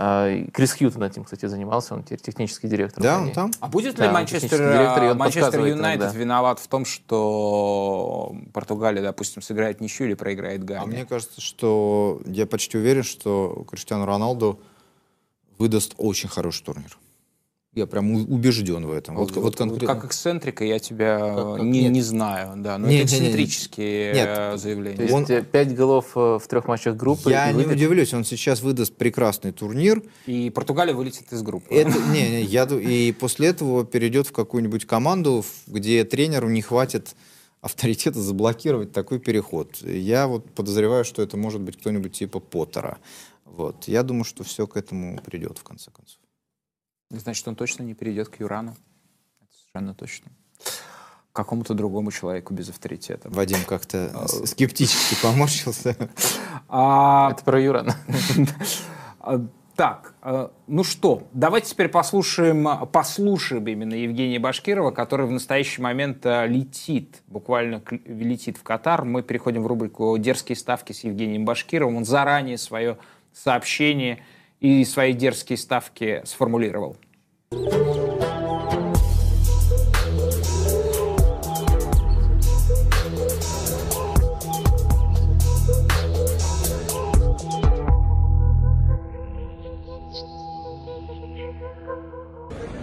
А, 0.00 0.44
Крис 0.52 0.74
Хьютон 0.74 1.02
этим, 1.02 1.24
кстати, 1.24 1.46
занимался, 1.46 1.94
он 1.94 2.04
теперь 2.04 2.20
технический 2.20 2.68
директор. 2.68 3.02
Да, 3.02 3.18
он 3.18 3.32
там? 3.32 3.50
А 3.58 3.66
будет 3.66 3.96
Да, 3.96 4.06
ли 4.06 4.12
Манчестер, 4.12 5.10
он 5.10 5.18
Манчестер 5.18 5.66
Юнайтед 5.66 6.14
виноват 6.14 6.60
в 6.60 6.68
том, 6.68 6.84
что 6.84 8.32
Португалия, 8.52 9.02
допустим, 9.02 9.42
сыграет 9.42 9.80
ничью 9.80 10.06
или 10.06 10.14
проиграет 10.14 10.62
Гане? 10.62 10.82
А 10.82 10.86
мне 10.86 11.04
кажется, 11.04 11.40
что 11.40 12.20
я 12.26 12.46
почти 12.46 12.78
уверен, 12.78 13.02
что 13.02 13.64
Криштиану 13.68 14.04
Роналду 14.06 14.60
выдаст 15.58 15.94
очень 15.98 16.28
хороший 16.28 16.62
турнир. 16.64 16.96
Я 17.74 17.86
прям 17.86 18.10
убежден 18.12 18.86
в 18.86 18.92
этом. 18.92 19.14
Вот, 19.16 19.36
вот 19.36 19.54
конкретно. 19.56 19.94
Как 19.94 20.04
эксцентрика 20.06 20.64
я 20.64 20.78
тебя 20.78 21.18
Как- 21.18 21.56
как- 21.56 21.62
не, 21.62 21.82
нет. 21.82 21.92
не 21.92 22.02
знаю. 22.02 22.54
Да, 22.56 22.78
но 22.78 22.88
Не, 22.88 22.96
это 22.96 23.04
эксцентрические 23.04 24.14
Нет. 24.14 24.28
э, 24.28 24.50
То 24.52 24.58
заявления. 24.58 25.02
есть 25.02 25.12
Он- 25.14 25.44
пять 25.44 25.74
голов 25.76 26.12
э, 26.16 26.38
в 26.42 26.46
трех 26.48 26.66
матчах 26.66 26.96
группы. 26.96 27.30
Я 27.30 27.52
не 27.52 27.66
удивлюсь, 27.66 28.14
он 28.14 28.24
сейчас 28.24 28.62
выдаст 28.62 28.94
прекрасный 28.96 29.52
турнир. 29.52 30.02
И 30.26 30.48
Португалия 30.50 30.94
вылетит 30.94 31.30
из 31.32 31.42
группы. 31.42 31.72
Это, 31.72 31.90
не, 32.10 32.22
не, 32.30 32.42
я, 32.42 32.64
и 32.64 33.12
после 33.12 33.48
этого 33.48 33.84
перейдет 33.84 34.26
в 34.28 34.32
какую-нибудь 34.32 34.86
команду, 34.86 35.44
где 35.66 36.04
тренеру 36.04 36.48
не 36.48 36.62
хватит 36.62 37.14
авторитета 37.60 38.20
заблокировать 38.20 38.92
такой 38.92 39.18
переход. 39.18 39.76
Я 39.82 40.26
вот 40.26 40.50
подозреваю, 40.52 41.04
что 41.04 41.22
это 41.22 41.36
может 41.36 41.60
быть 41.60 41.76
кто-нибудь 41.76 42.12
типа 42.12 42.40
Поттера. 42.40 42.98
Вот. 43.44 43.86
Я 43.88 44.02
думаю, 44.02 44.24
что 44.24 44.42
все 44.42 44.66
к 44.66 44.76
этому 44.76 45.20
придет 45.24 45.58
в 45.58 45.64
конце 45.64 45.90
концов. 45.90 46.17
Значит, 47.10 47.48
он 47.48 47.56
точно 47.56 47.82
не 47.82 47.94
перейдет 47.94 48.28
к 48.28 48.40
Юрану. 48.40 48.76
Это 49.40 49.50
совершенно 49.52 49.94
точно. 49.94 50.30
К 51.32 51.36
какому-то 51.36 51.74
другому 51.74 52.10
человеку 52.12 52.52
без 52.52 52.68
авторитета. 52.68 53.30
Вадим 53.30 53.64
как-то 53.66 54.26
скептически 54.44 55.20
поморщился. 55.22 55.96
А, 56.68 57.30
Это 57.32 57.44
про 57.44 57.60
Юрана. 57.60 57.96
Так, 59.78 60.14
э, 60.22 60.48
ну 60.66 60.82
что, 60.82 61.28
давайте 61.32 61.70
теперь 61.70 61.86
послушаем, 61.86 62.66
послушаем 62.88 63.64
именно 63.68 63.94
Евгения 63.94 64.40
Башкирова, 64.40 64.90
который 64.90 65.26
в 65.26 65.30
настоящий 65.30 65.80
момент 65.80 66.26
э, 66.26 66.48
летит, 66.48 67.22
буквально 67.28 67.80
летит 68.04 68.56
в 68.56 68.64
Катар. 68.64 69.04
Мы 69.04 69.22
переходим 69.22 69.62
в 69.62 69.68
рубрику 69.68 70.18
«Дерзкие 70.18 70.56
ставки» 70.56 70.90
с 70.90 71.04
Евгением 71.04 71.44
Башкировым. 71.44 71.98
Он 71.98 72.04
заранее 72.04 72.58
свое 72.58 72.98
сообщение 73.32 74.24
и 74.60 74.84
свои 74.84 75.12
дерзкие 75.12 75.56
ставки 75.56 76.22
сформулировал. 76.24 76.96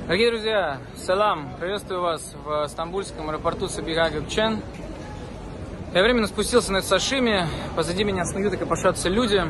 Дорогие 0.05 0.29
друзья, 0.29 0.79
салам! 0.95 1.49
Приветствую 1.59 2.01
вас 2.01 2.35
в 2.45 2.67
стамбульском 2.67 3.27
аэропорту 3.29 3.67
Сабига 3.67 4.07
Gökçen. 4.09 4.61
Я 5.93 6.03
временно 6.03 6.27
спустился 6.27 6.71
на 6.71 6.81
Сашими. 6.81 7.47
Позади 7.75 8.03
меня 8.03 8.23
снуют 8.23 8.53
и 8.53 8.57
копошатся 8.57 9.09
люди. 9.09 9.41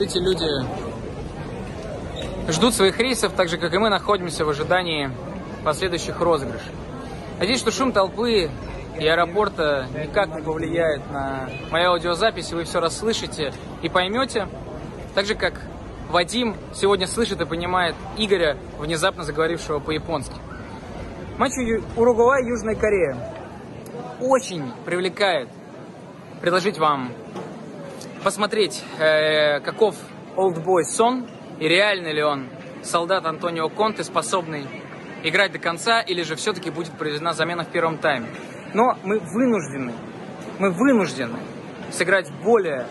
Эти 0.00 0.18
люди 0.18 0.89
ждут 2.48 2.74
своих 2.74 2.98
рейсов, 2.98 3.32
так 3.32 3.48
же, 3.48 3.58
как 3.58 3.72
и 3.74 3.78
мы 3.78 3.90
находимся 3.90 4.44
в 4.44 4.50
ожидании 4.50 5.10
последующих 5.64 6.20
розыгрышей. 6.20 6.72
Надеюсь, 7.38 7.60
что 7.60 7.70
шум 7.70 7.92
толпы 7.92 8.50
и 8.98 9.06
аэропорта 9.06 9.88
никак 9.94 10.34
не 10.34 10.42
повлияет 10.42 11.10
на 11.10 11.48
мою 11.70 11.92
аудиозапись, 11.92 12.52
и 12.52 12.54
вы 12.54 12.64
все 12.64 12.80
расслышите 12.80 13.52
и 13.82 13.88
поймете. 13.88 14.48
Так 15.14 15.26
же, 15.26 15.34
как 15.34 15.54
Вадим 16.10 16.56
сегодня 16.74 17.06
слышит 17.06 17.40
и 17.40 17.46
понимает 17.46 17.94
Игоря, 18.16 18.56
внезапно 18.78 19.22
заговорившего 19.22 19.78
по-японски. 19.78 20.34
Матч 21.38 21.52
Уругвай 21.96 22.44
Южная 22.46 22.74
Корея 22.74 23.16
очень 24.20 24.72
привлекает 24.84 25.48
предложить 26.40 26.78
вам 26.78 27.12
посмотреть, 28.22 28.82
э, 28.98 29.60
каков 29.60 29.94
олдбой 30.36 30.84
Сон 30.84 31.26
и 31.60 31.68
реально 31.68 32.08
ли 32.08 32.22
он 32.22 32.48
солдат 32.82 33.26
Антонио 33.26 33.68
Конте, 33.68 34.02
способный 34.02 34.66
играть 35.22 35.52
до 35.52 35.58
конца, 35.58 36.00
или 36.00 36.22
же 36.22 36.34
все-таки 36.34 36.70
будет 36.70 36.92
проведена 36.92 37.34
замена 37.34 37.64
в 37.64 37.68
первом 37.68 37.98
тайме. 37.98 38.26
Но 38.72 38.98
мы 39.04 39.20
вынуждены, 39.20 39.92
мы 40.58 40.70
вынуждены 40.70 41.38
сыграть 41.92 42.30
более 42.42 42.86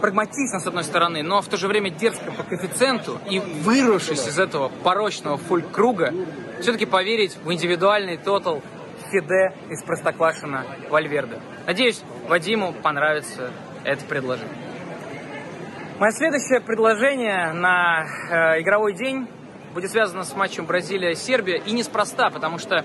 прагматично, 0.00 0.60
с 0.60 0.66
одной 0.66 0.84
стороны, 0.84 1.22
но 1.22 1.40
в 1.42 1.48
то 1.48 1.56
же 1.56 1.68
время 1.68 1.90
дерзко 1.90 2.30
по 2.32 2.42
коэффициенту 2.42 3.20
и 3.28 3.38
вырвавшись 3.38 4.26
из 4.26 4.38
этого 4.38 4.68
порочного 4.82 5.36
фуль-круга, 5.36 6.12
все-таки 6.60 6.86
поверить 6.86 7.36
в 7.42 7.52
индивидуальный 7.52 8.16
тотал 8.16 8.62
Фиде 9.10 9.54
из 9.70 9.82
Простоквашина 9.82 10.64
Вальверде. 10.90 11.40
Надеюсь, 11.66 12.02
Вадиму 12.28 12.72
понравится 12.72 13.50
это 13.84 14.04
предложение. 14.04 14.73
Мое 15.96 16.10
следующее 16.10 16.60
предложение 16.60 17.52
на 17.52 18.02
э, 18.02 18.62
игровой 18.62 18.94
день 18.94 19.28
будет 19.74 19.92
связано 19.92 20.24
с 20.24 20.34
матчем 20.34 20.66
Бразилия-Сербия 20.66 21.58
и 21.58 21.70
неспроста, 21.70 22.30
потому 22.30 22.58
что 22.58 22.84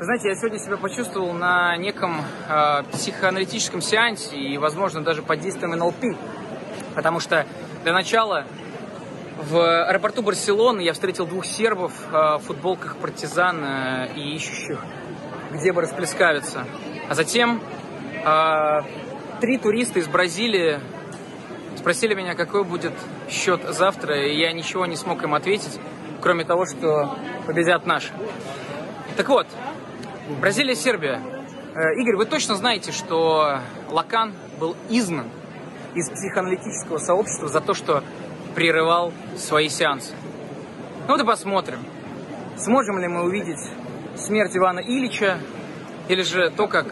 вы 0.00 0.04
знаете, 0.04 0.30
я 0.30 0.34
сегодня 0.34 0.58
себя 0.58 0.76
почувствовал 0.76 1.32
на 1.32 1.76
неком 1.76 2.16
э, 2.48 2.82
психоаналитическом 2.90 3.80
сеансе 3.80 4.36
и, 4.36 4.58
возможно, 4.58 5.04
даже 5.04 5.22
под 5.22 5.38
действием 5.38 5.78
НЛП. 5.78 6.18
Потому 6.96 7.20
что 7.20 7.46
для 7.84 7.92
начала 7.92 8.46
в 9.38 9.84
аэропорту 9.88 10.22
Барселоны 10.22 10.80
я 10.80 10.92
встретил 10.92 11.26
двух 11.26 11.44
сербов 11.44 11.92
э, 12.10 12.38
в 12.38 12.40
футболках 12.40 12.96
партизан 12.96 13.64
э, 13.64 14.08
и 14.16 14.34
ищущих, 14.34 14.80
где 15.52 15.72
бы 15.72 15.82
расплескавиться. 15.82 16.66
А 17.08 17.14
затем 17.14 17.62
э, 18.24 18.80
три 19.40 19.56
туриста 19.56 20.00
из 20.00 20.08
Бразилии 20.08 20.80
спросили 21.84 22.14
меня, 22.14 22.34
какой 22.34 22.64
будет 22.64 22.94
счет 23.28 23.60
завтра, 23.68 24.18
и 24.26 24.38
я 24.38 24.52
ничего 24.52 24.86
не 24.86 24.96
смог 24.96 25.22
им 25.22 25.34
ответить, 25.34 25.78
кроме 26.22 26.46
того, 26.46 26.64
что 26.64 27.14
победят 27.46 27.84
наши. 27.84 28.10
Так 29.18 29.28
вот, 29.28 29.46
Бразилия-Сербия. 30.40 31.20
Э, 31.74 32.00
Игорь, 32.00 32.16
вы 32.16 32.24
точно 32.24 32.54
знаете, 32.54 32.90
что 32.90 33.58
Лакан 33.90 34.32
был 34.58 34.74
изгнан 34.88 35.28
из 35.94 36.08
психоаналитического 36.08 36.96
сообщества 36.96 37.48
за 37.48 37.60
то, 37.60 37.74
что 37.74 38.02
прерывал 38.54 39.12
свои 39.36 39.68
сеансы. 39.68 40.14
Ну 41.06 41.08
вот 41.08 41.20
и 41.20 41.26
посмотрим, 41.26 41.80
сможем 42.56 42.98
ли 42.98 43.08
мы 43.08 43.24
увидеть 43.24 43.60
смерть 44.16 44.56
Ивана 44.56 44.80
Ильича, 44.80 45.36
или 46.08 46.22
же 46.22 46.50
то, 46.50 46.66
как 46.66 46.86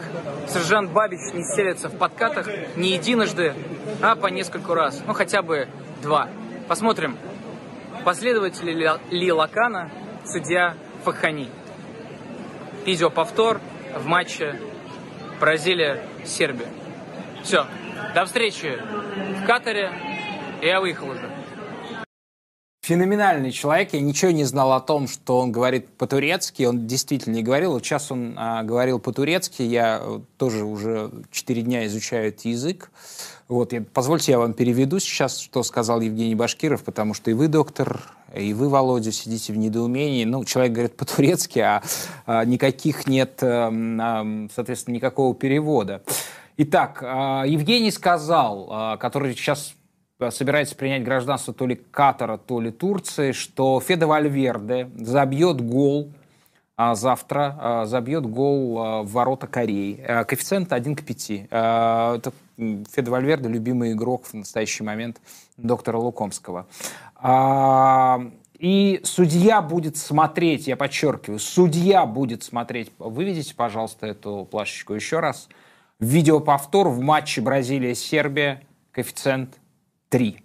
сержант 0.47 0.91
Бабич 0.91 1.33
не 1.33 1.43
селится 1.43 1.89
в 1.89 1.97
подкатах 1.97 2.47
не 2.75 2.93
единожды, 2.93 3.53
а 4.01 4.15
по 4.15 4.27
нескольку 4.27 4.73
раз. 4.73 5.01
Ну, 5.05 5.13
хотя 5.13 5.41
бы 5.41 5.67
два. 6.01 6.29
Посмотрим, 6.67 7.17
последователи 8.03 8.71
ли, 9.09 9.31
Лакана 9.31 9.91
судья 10.25 10.75
Фахани. 11.03 11.49
Видеоповтор 12.85 13.61
в 13.95 14.05
матче 14.05 14.59
Бразилия-Сербия. 15.39 16.67
Все. 17.43 17.65
До 18.15 18.25
встречи 18.25 18.79
в 19.41 19.45
Катаре. 19.45 19.91
Я 20.61 20.79
выехал 20.79 21.09
уже. 21.09 21.32
Феноменальный 22.83 23.51
человек. 23.51 23.93
Я 23.93 24.01
ничего 24.01 24.31
не 24.31 24.43
знал 24.43 24.73
о 24.73 24.81
том, 24.81 25.07
что 25.07 25.39
он 25.39 25.53
говорит 25.53 25.87
по-турецки. 25.87 26.63
Он 26.63 26.85
действительно 26.85 27.33
не 27.33 27.41
говорил. 27.41 27.71
Вот 27.71 27.85
сейчас 27.85 28.11
он 28.11 28.33
а, 28.35 28.61
говорил 28.63 28.99
по-турецки. 28.99 29.61
Я 29.61 30.01
э, 30.01 30.19
тоже 30.37 30.65
уже 30.65 31.09
4 31.31 31.61
дня 31.61 31.85
изучаю 31.85 32.27
этот 32.27 32.43
язык. 32.43 32.91
Вот, 33.47 33.71
я, 33.71 33.85
позвольте, 33.93 34.33
я 34.33 34.39
вам 34.39 34.53
переведу 34.53 34.99
сейчас, 34.99 35.37
что 35.37 35.63
сказал 35.63 36.01
Евгений 36.01 36.35
Башкиров, 36.35 36.83
потому 36.83 37.13
что 37.13 37.31
и 37.31 37.33
вы, 37.33 37.47
доктор, 37.47 38.01
и 38.35 38.53
вы, 38.53 38.67
Володя, 38.67 39.13
сидите 39.13 39.53
в 39.53 39.57
недоумении. 39.57 40.25
Ну, 40.25 40.43
человек 40.43 40.73
говорит 40.73 40.97
по-турецки, 40.97 41.59
а, 41.59 41.81
а 42.25 42.43
никаких 42.43 43.07
нет, 43.07 43.41
ам, 43.41 44.49
соответственно, 44.53 44.95
никакого 44.95 45.33
перевода. 45.33 46.03
Итак, 46.57 46.99
а, 47.01 47.45
Евгений 47.45 47.91
сказал, 47.91 48.67
а, 48.69 48.97
который 48.97 49.33
сейчас 49.35 49.73
собирается 50.29 50.75
принять 50.75 51.03
гражданство 51.03 51.53
то 51.53 51.65
ли 51.65 51.75
Катара, 51.75 52.37
то 52.37 52.59
ли 52.61 52.71
Турции, 52.71 53.31
что 53.31 53.79
Феде 53.79 54.05
Вальверде 54.05 54.89
забьет 54.95 55.61
гол 55.61 56.11
а, 56.75 56.95
завтра, 56.95 57.57
а, 57.59 57.85
забьет 57.85 58.25
гол 58.25 58.79
а, 58.79 59.03
в 59.03 59.11
ворота 59.11 59.47
Кореи. 59.47 60.03
А, 60.07 60.23
Коэффициент 60.23 60.71
1 60.73 60.95
к 60.95 61.03
5. 61.03 61.31
А, 61.51 62.15
Это 62.17 62.33
м, 62.57 62.85
Феде 62.85 63.11
Вальверде, 63.11 63.49
любимый 63.49 63.91
игрок 63.93 64.25
в 64.25 64.33
настоящий 64.33 64.83
момент 64.83 65.21
доктора 65.57 65.97
Лукомского. 65.97 66.65
А, 67.15 68.19
И 68.57 69.01
судья 69.03 69.61
будет 69.61 69.97
смотреть, 69.97 70.67
я 70.67 70.77
подчеркиваю, 70.77 71.37
судья 71.39 72.05
будет 72.05 72.43
смотреть. 72.43 72.91
Выведите, 72.97 73.53
пожалуйста, 73.55 74.07
эту 74.07 74.47
плашечку 74.49 74.93
еще 74.93 75.19
раз. 75.19 75.49
Видеоповтор 75.99 76.87
в 76.89 76.99
матче 77.01 77.41
Бразилия-Сербия. 77.41 78.61
Коэффициент 78.91 79.57
3. 80.13 80.39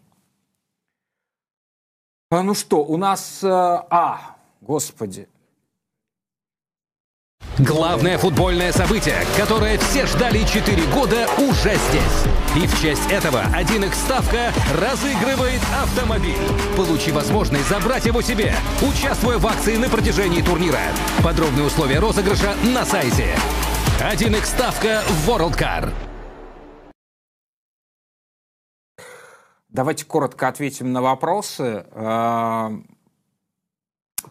А, 2.30 2.42
Ну 2.42 2.54
что, 2.54 2.82
у 2.82 2.96
нас... 2.96 3.40
э, 3.44 3.48
А, 3.50 4.36
господи. 4.62 5.28
Главное 7.58 8.16
футбольное 8.16 8.72
событие, 8.72 9.26
которое 9.36 9.76
все 9.76 10.06
ждали 10.06 10.42
4 10.44 10.86
года, 10.94 11.28
уже 11.36 11.76
здесь. 11.76 12.24
И 12.56 12.66
в 12.66 12.80
честь 12.80 13.10
этого 13.10 13.42
1x 13.54 13.94
ставка 13.94 14.52
разыгрывает 14.80 15.60
автомобиль. 15.82 16.40
Получи 16.74 17.12
возможность 17.12 17.68
забрать 17.68 18.06
его 18.06 18.22
себе, 18.22 18.54
участвуя 18.80 19.36
в 19.36 19.46
акции 19.46 19.76
на 19.76 19.90
протяжении 19.90 20.40
турнира. 20.40 20.80
Подробные 21.22 21.66
условия 21.66 21.98
розыгрыша 21.98 22.54
на 22.74 22.86
сайте. 22.86 23.36
1x 24.00 24.46
ставка 24.46 25.02
World 25.26 25.58
Car. 25.58 25.92
Давайте 29.68 30.04
коротко 30.04 30.48
ответим 30.48 30.92
на 30.92 31.02
вопросы. 31.02 31.86
А, 31.92 32.72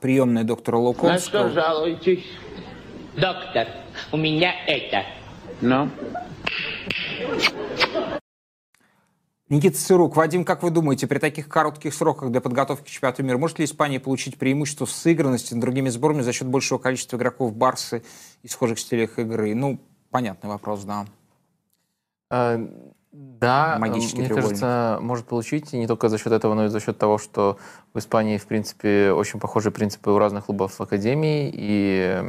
Приемная 0.01 0.43
доктора 0.43 0.77
На 0.77 0.81
что 0.81 0.87
Лукомского. 0.87 1.49
жалуетесь? 1.49 2.25
Доктор, 3.15 3.67
у 4.11 4.17
меня 4.17 4.53
это. 4.67 5.03
Ну? 5.61 5.89
Никита 9.49 9.77
Сырук, 9.77 10.15
Вадим, 10.17 10.43
как 10.43 10.61
вы 10.61 10.71
думаете, 10.71 11.07
при 11.07 11.19
таких 11.19 11.47
коротких 11.47 11.93
сроках 11.93 12.31
для 12.31 12.41
подготовки 12.41 12.83
к 12.85 12.91
чемпионату 12.91 13.23
мира 13.23 13.37
может 13.37 13.59
ли 13.59 13.65
Испания 13.65 13.99
получить 13.99 14.37
преимущество 14.37 14.85
в 14.85 14.91
сыгранности 14.91 15.53
над 15.53 15.61
другими 15.61 15.87
сборными 15.89 16.21
за 16.23 16.33
счет 16.33 16.47
большего 16.47 16.79
количества 16.79 17.15
игроков 17.15 17.55
Барсы 17.55 18.03
и 18.43 18.47
схожих 18.49 18.77
стилях 18.77 19.17
игры? 19.17 19.55
Ну, 19.55 19.79
понятный 20.11 20.49
вопрос, 20.49 20.83
да. 20.83 21.05
Да, 23.39 23.77
Магический 23.79 24.21
мне 24.21 24.29
кажется, 24.29 24.97
может 25.01 25.25
получить 25.25 25.73
не 25.73 25.87
только 25.87 26.09
за 26.09 26.17
счет 26.17 26.33
этого, 26.33 26.53
но 26.53 26.65
и 26.65 26.67
за 26.69 26.79
счет 26.79 26.97
того, 26.97 27.17
что 27.17 27.57
в 27.93 27.99
Испании, 27.99 28.37
в 28.37 28.45
принципе, 28.45 29.11
очень 29.11 29.39
похожие 29.39 29.71
принципы 29.71 30.11
у 30.11 30.17
разных 30.17 30.45
клубов 30.45 30.79
академии, 30.79 31.51
и 31.53 32.23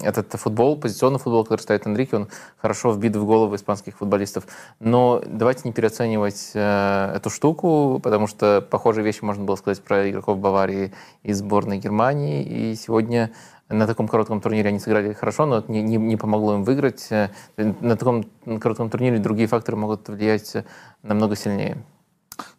этот 0.00 0.32
футбол, 0.32 0.76
позиционный 0.78 1.18
футбол, 1.18 1.44
который 1.44 1.60
ставит 1.60 1.86
Энрике, 1.86 2.16
он 2.16 2.28
хорошо 2.58 2.92
вбит 2.92 3.16
в 3.16 3.26
головы 3.26 3.56
испанских 3.56 3.96
футболистов. 3.96 4.46
Но 4.80 5.22
давайте 5.26 5.62
не 5.64 5.72
переоценивать 5.72 6.50
э, 6.54 7.12
эту 7.14 7.30
штуку, 7.30 8.00
потому 8.02 8.26
что 8.26 8.66
похожие 8.70 9.04
вещи 9.04 9.22
можно 9.22 9.44
было 9.44 9.56
сказать 9.56 9.82
про 9.82 10.10
игроков 10.10 10.38
Баварии 10.38 10.92
и 11.22 11.32
сборной 11.32 11.78
Германии, 11.78 12.42
и 12.42 12.74
сегодня 12.74 13.32
на 13.78 13.86
таком 13.86 14.08
коротком 14.08 14.40
турнире 14.40 14.68
они 14.68 14.78
сыграли 14.80 15.12
хорошо, 15.12 15.46
но 15.46 15.58
это 15.58 15.70
не, 15.72 15.82
не- 15.82 15.96
не 15.96 16.16
помогло 16.16 16.54
им 16.54 16.64
выиграть. 16.64 17.06
Э, 17.10 17.28
На 17.56 17.96
таком 17.96 18.24
коротком 18.60 18.90
турнире 18.90 19.18
другие 19.18 19.48
факторы 19.48 19.76
могут 19.76 20.08
влиять 20.08 20.56
намного 21.02 21.36
сильнее. 21.36 21.76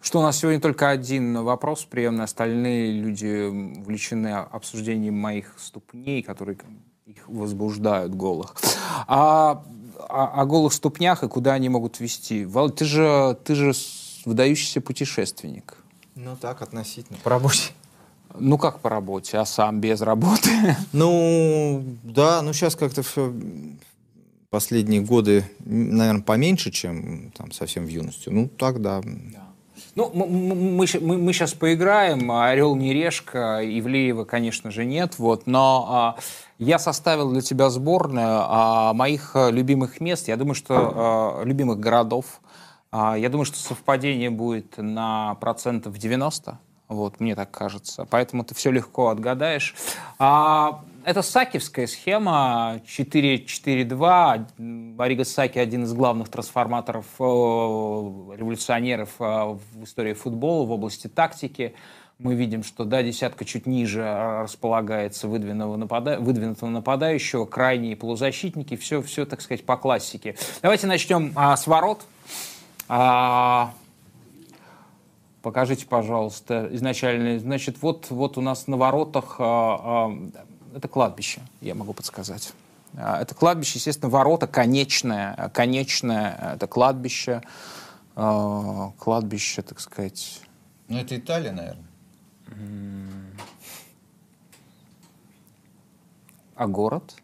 Что 0.01 0.19
у 0.19 0.21
нас 0.21 0.37
сегодня 0.37 0.61
только 0.61 0.89
один 0.89 1.43
вопрос 1.43 1.83
приемный, 1.85 2.23
остальные 2.23 2.91
люди 2.93 3.79
увлечены 3.79 4.27
обсуждением 4.29 5.15
моих 5.15 5.53
ступней, 5.57 6.21
которые 6.23 6.57
их 7.05 7.27
возбуждают 7.27 8.15
голых. 8.15 8.55
А, 9.07 9.63
о, 10.09 10.41
о 10.41 10.45
голых 10.45 10.73
ступнях 10.73 11.23
и 11.23 11.27
куда 11.27 11.53
они 11.53 11.69
могут 11.69 11.99
вести? 11.99 12.45
Вал, 12.45 12.69
ты 12.69 12.85
же, 12.85 13.37
ты 13.43 13.55
же 13.55 13.73
выдающийся 14.25 14.79
путешественник. 14.81 15.75
Ну 16.15 16.35
так, 16.39 16.61
относительно. 16.61 17.19
По 17.23 17.29
работе. 17.31 17.73
Ну 18.40 18.57
как 18.57 18.80
по 18.80 18.90
работе, 18.90 19.38
а 19.38 19.45
сам 19.45 19.80
без 19.80 20.02
работы? 20.02 20.49
Ну, 20.94 21.84
да, 22.03 22.41
ну 22.41 22.53
сейчас 22.53 22.76
как-то 22.76 23.02
все 23.03 23.34
последние 24.49 25.02
годы, 25.02 25.44
наверное, 25.66 26.22
поменьше, 26.22 26.72
чем 26.72 27.32
там 27.38 27.52
совсем 27.52 27.86
в 27.86 27.90
юности. 27.90 28.30
Ну, 28.30 28.48
так, 28.48 28.82
да. 28.82 29.02
Ну, 29.95 30.12
м- 30.14 30.22
м- 30.52 30.76
мы, 30.76 30.86
мы, 31.02 31.18
мы 31.18 31.34
сейчас 31.34 31.53
поиграем, 31.53 32.32
орел 32.32 32.76
не 32.76 32.94
решка, 32.94 33.60
Ивлеева, 33.64 34.24
конечно 34.24 34.72
же, 34.72 34.86
нет, 34.86 35.20
вот, 35.20 35.48
но 35.48 35.86
а, 35.90 36.16
я 36.60 36.80
составил 36.80 37.32
для 37.32 37.41
тебя 37.41 37.70
сборную 37.70 38.26
а, 38.44 38.94
моих 38.94 39.36
а, 39.36 39.49
любимых 39.52 39.99
мест, 39.99 40.28
я 40.30 40.38
думаю, 40.38 40.56
что 40.56 40.74
а, 40.95 41.44
любимых 41.44 41.80
городов, 41.80 42.40
А, 42.91 43.18
я 43.18 43.28
думаю, 43.30 43.45
что 43.45 43.57
совпадение 43.57 44.30
будет 44.30 44.78
на 44.78 45.36
процентов 45.36 45.98
90, 45.98 46.57
вот, 46.88 47.20
мне 47.20 47.36
так 47.36 47.52
кажется, 47.52 48.06
поэтому 48.10 48.44
ты 48.44 48.53
все 48.53 48.72
легко 48.72 49.10
отгадаешь. 49.10 49.76
А, 50.20 50.84
это 51.06 51.22
сакевская 51.22 51.88
схема 51.88 52.82
4-4-2. 52.88 54.95
Ариго 54.98 55.24
Саки 55.24 55.60
один 55.60 55.84
из 55.84 55.94
главных 55.94 56.30
трансформаторов, 56.30 57.06
э, 57.20 57.24
революционеров 57.24 59.10
э, 59.20 59.57
в 59.74 59.84
истории 59.84 60.14
футбола, 60.14 60.66
в 60.66 60.72
области 60.72 61.07
тактики. 61.07 61.76
Мы 62.18 62.34
видим, 62.34 62.64
что 62.64 62.86
да, 62.86 63.03
десятка 63.03 63.45
чуть 63.45 63.68
ниже 63.68 64.02
э, 64.02 64.41
располагается 64.44 65.28
выдвинутого, 65.28 65.78
напада- 65.78 66.20
выдвинутого 66.20 66.70
нападающего, 66.70 67.45
крайние 67.45 67.95
полузащитники, 67.95 68.76
все, 68.76 69.02
все, 69.02 69.26
так 69.26 69.41
сказать, 69.41 69.64
по 69.64 69.78
классике. 69.78 70.36
Давайте 70.62 70.88
начнем 70.88 71.32
а, 71.36 71.56
с 71.56 71.68
ворот. 71.68 72.03
А, 72.88 73.74
Покажите, 75.45 75.85
пожалуйста, 75.85 76.67
изначально. 76.72 77.38
Значит, 77.38 77.80
вот, 77.84 78.09
вот 78.09 78.35
у 78.39 78.41
нас 78.41 78.65
на 78.65 78.77
воротах 78.77 79.35
а, 79.38 80.07
а, 80.07 80.30
это 80.76 80.88
кладбище, 80.88 81.39
я 81.61 81.76
могу 81.76 81.93
подсказать. 81.93 82.51
А, 82.97 83.22
Это 83.22 83.35
кладбище, 83.35 83.73
естественно, 83.77 84.09
ворота 84.09 84.47
конечное, 84.47 85.51
конечное, 85.53 86.55
это 86.55 86.65
кладбище, 86.65 87.43
кладбище, 88.15 89.61
так 89.61 89.80
сказать. 89.81 90.41
Ну, 90.88 90.97
это 90.97 91.15
Италия, 91.15 91.51
наверное. 91.51 91.85
А 96.55 96.65
город? 96.65 97.17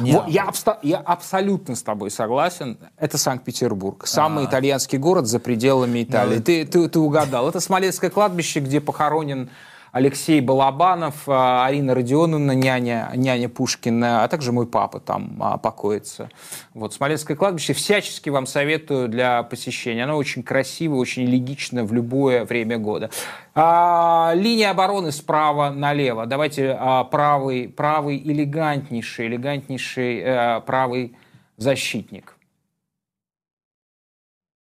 Не, 0.00 0.12
Вот 0.12 0.28
я, 0.28 0.46
абста- 0.46 0.78
я 0.82 0.98
абсолютно 0.98 1.76
с 1.76 1.82
тобой 1.82 2.10
согласен. 2.10 2.78
Это 2.96 3.18
Санкт-Петербург. 3.18 4.06
Самый 4.06 4.46
итальянский 4.46 4.98
город 4.98 5.26
за 5.26 5.38
пределами 5.38 6.02
Италии. 6.02 6.36
Ну, 6.36 6.42
ты, 6.42 6.64
ты, 6.64 6.88
ты 6.88 6.98
угадал. 6.98 7.48
Это 7.48 7.60
Смоленское 7.60 8.10
кладбище, 8.10 8.60
где 8.60 8.80
похоронен 8.80 9.50
Алексей 9.92 10.40
Балабанов, 10.40 11.24
а, 11.26 11.66
Арина 11.66 11.94
Родионовна, 11.94 12.52
няня, 12.52 13.10
няня 13.14 13.48
Пушкина, 13.48 14.24
а 14.24 14.28
также 14.28 14.52
мой 14.52 14.66
папа 14.66 15.00
там 15.00 15.36
а, 15.40 15.58
покоится. 15.58 16.30
Вот 16.74 16.94
Смоленское 16.94 17.36
кладбище 17.36 17.72
всячески 17.72 18.30
вам 18.30 18.46
советую 18.46 19.08
для 19.08 19.42
посещения. 19.42 20.04
Оно 20.04 20.16
очень 20.16 20.42
красиво, 20.42 20.96
очень 20.96 21.24
элегично 21.24 21.84
в 21.84 21.92
любое 21.92 22.44
время 22.44 22.78
года. 22.78 23.10
А, 23.54 24.32
линия 24.34 24.70
обороны 24.70 25.10
справа 25.10 25.70
налево. 25.70 26.26
Давайте 26.26 26.76
а, 26.78 27.04
правый, 27.04 27.68
правый 27.68 28.18
элегантнейший, 28.18 29.26
элегантнейший 29.26 30.20
э, 30.20 30.60
правый 30.60 31.16
защитник. 31.56 32.36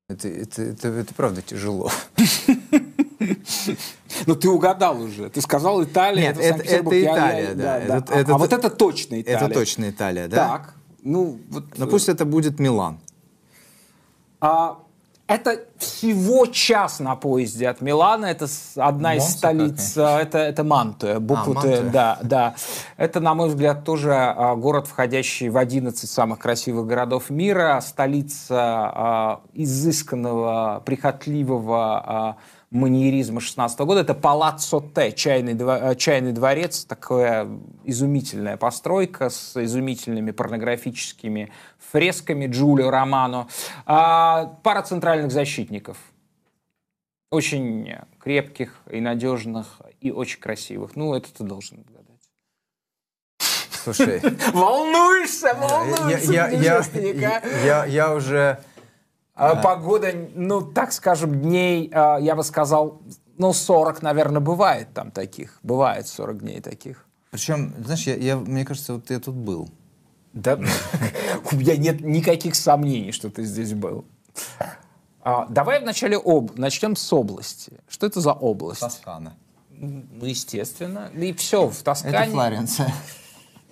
Это, 0.09 0.29
это, 0.29 0.61
это, 0.61 0.87
это 0.87 1.13
правда 1.13 1.41
тяжело. 1.41 1.91
Ну, 4.27 4.35
ты 4.35 4.49
угадал 4.49 5.01
уже. 5.01 5.29
Ты 5.29 5.41
сказал 5.41 5.81
Италия. 5.83 6.21
Нет, 6.27 6.37
это- 6.37 6.47
Санкт-Петербург. 6.49 6.95
это 6.95 7.05
Я- 7.05 7.15
я- 7.15 7.15
Италия, 7.15 7.55
да. 7.55 7.73
А- 7.73 7.79
Это- 7.97 8.13
а, 8.13 8.17
это- 8.19 8.33
вот 8.37 8.53
это 8.53 8.69
точно 8.69 9.21
Италия. 9.21 9.37
Это 9.39 9.49
точно 9.53 9.89
Италия, 9.89 10.27
да? 10.27 10.35
Так. 10.35 10.73
Ну, 11.03 11.39
вот, 11.49 11.63
Но 11.77 11.87
пусть 11.87 12.09
это 12.09 12.25
будет 12.25 12.59
Милан. 12.59 12.99
а, 14.41 14.77
это 15.27 15.61
всего 15.77 16.45
час 16.47 16.99
на 16.99 17.15
поезде 17.15 17.69
от 17.69 17.81
Милана. 17.81 18.25
Это 18.25 18.47
одна 18.75 19.15
из 19.15 19.21
Монца 19.23 19.37
столиц. 19.37 19.97
а, 19.97 20.21
Это, 20.21 20.37
это 20.39 20.63
Мантуя. 20.63 21.19
Букву 21.19 21.51
А, 21.51 21.55
Мантуя. 21.55 21.81
да, 21.83 22.19
да. 22.21 22.55
Это, 22.97 23.19
на 23.21 23.33
мой 23.33 23.47
взгляд, 23.49 23.83
тоже 23.85 24.13
а, 24.13 24.55
город, 24.55 24.87
входящий 24.87 25.49
в 25.49 25.57
11 25.57 26.09
самых 26.09 26.39
красивых 26.39 26.85
городов 26.85 27.29
мира. 27.29 27.79
Столица 27.81 28.57
а, 28.59 29.41
изысканного, 29.53 30.81
прихотливого 30.85 32.03
а, 32.05 32.35
маньеризма 32.69 33.39
16 33.39 33.79
года. 33.79 34.01
Это 34.01 34.13
Палаццо 34.13 34.79
Т, 34.79 35.11
чайный, 35.13 35.53
дво- 35.53 35.91
э, 35.91 35.95
чайный 35.95 36.33
дворец, 36.33 36.85
такая 36.85 37.47
изумительная 37.83 38.57
постройка 38.57 39.29
с 39.29 39.55
изумительными 39.61 40.31
порнографическими 40.31 41.51
фресками 41.91 42.47
Джулио 42.47 42.89
Романо. 42.89 43.47
А, 43.85 44.57
пара 44.63 44.81
центральных 44.81 45.31
защитников. 45.31 45.97
Очень 47.31 47.93
крепких 48.19 48.81
и 48.89 49.01
надежных, 49.01 49.81
и 49.99 50.11
очень 50.11 50.39
красивых. 50.39 50.95
Ну, 50.95 51.13
это 51.13 51.33
ты 51.33 51.43
должен 51.43 51.79
отгадать. 51.79 52.07
Слушай, 53.83 54.21
Волнуешься, 54.53 55.53
волнуешься, 55.59 56.31
я, 56.33 56.49
я, 56.49 56.79
а? 56.79 57.65
я, 57.65 57.85
я 57.85 58.13
уже... 58.13 58.59
А, 59.37 59.55
Погода, 59.55 60.11
ну, 60.33 60.61
так 60.61 60.91
скажем, 60.91 61.39
дней, 61.39 61.91
а, 61.93 62.17
я 62.17 62.35
бы 62.35 62.43
сказал, 62.43 63.01
ну, 63.37 63.53
40, 63.53 64.01
наверное, 64.01 64.41
бывает 64.41 64.93
там 64.95 65.11
таких. 65.11 65.59
Бывает 65.61 66.07
40 66.07 66.39
дней 66.39 66.59
таких. 66.59 67.05
Причем, 67.29 67.73
знаешь, 67.83 68.07
я, 68.07 68.15
я, 68.15 68.37
мне 68.37 68.65
кажется, 68.65 68.93
вот 68.93 69.11
я 69.11 69.19
тут 69.19 69.35
был. 69.35 69.69
Да, 70.33 70.59
у 71.51 71.55
меня 71.55 71.77
нет 71.77 72.01
никаких 72.01 72.55
сомнений, 72.55 73.11
что 73.11 73.29
ты 73.29 73.43
здесь 73.43 73.73
был. 73.73 74.05
А, 75.21 75.45
давай 75.49 75.81
вначале 75.81 76.17
об... 76.17 76.57
начнем 76.57 76.95
с 76.95 77.13
области. 77.13 77.73
Что 77.87 78.07
это 78.07 78.21
за 78.21 78.31
область? 78.31 78.81
Тоскана. 78.81 79.35
Ну, 79.69 80.25
естественно. 80.25 81.11
И 81.13 81.33
все, 81.33 81.67
в 81.67 81.77
Тоскане... 81.83 82.17
Это 82.17 82.31
Флоренция. 82.31 82.91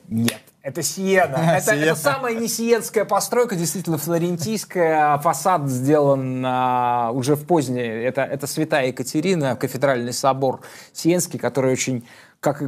Нет, 0.10 0.42
Это 0.66 0.82
Сиена. 0.82 1.36
Это, 1.58 1.76
это 1.76 1.96
самая 1.96 2.34
не 2.34 2.48
сиенская 2.48 3.06
постройка, 3.06 3.56
действительно 3.56 4.00
флорентийская. 4.00 5.20
Фасад 5.20 5.68
сделан 5.68 6.44
а, 6.44 7.12
уже 7.14 7.36
в 7.36 7.46
позднее. 7.46 8.04
Это, 8.04 8.24
это 8.24 8.48
Святая 8.48 8.88
Екатерина, 8.88 9.56
кафедральный 9.56 10.12
собор 10.12 10.62
Сиенский, 10.92 11.38
который 11.38 11.72
очень, 11.72 12.08
как 12.40 12.64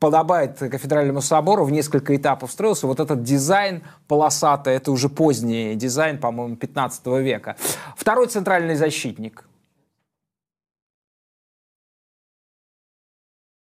подобает 0.00 0.58
кафедральному 0.58 1.20
собору, 1.22 1.64
в 1.64 1.70
несколько 1.70 2.16
этапов 2.16 2.50
строился. 2.50 2.88
Вот 2.88 2.98
этот 2.98 3.22
дизайн 3.22 3.84
полосатый, 4.08 4.74
это 4.74 4.90
уже 4.90 5.08
поздний 5.08 5.76
дизайн, 5.76 6.18
по-моему, 6.18 6.56
15 6.56 7.06
века. 7.06 7.54
Второй 7.96 8.26
центральный 8.26 8.74
защитник. 8.74 9.44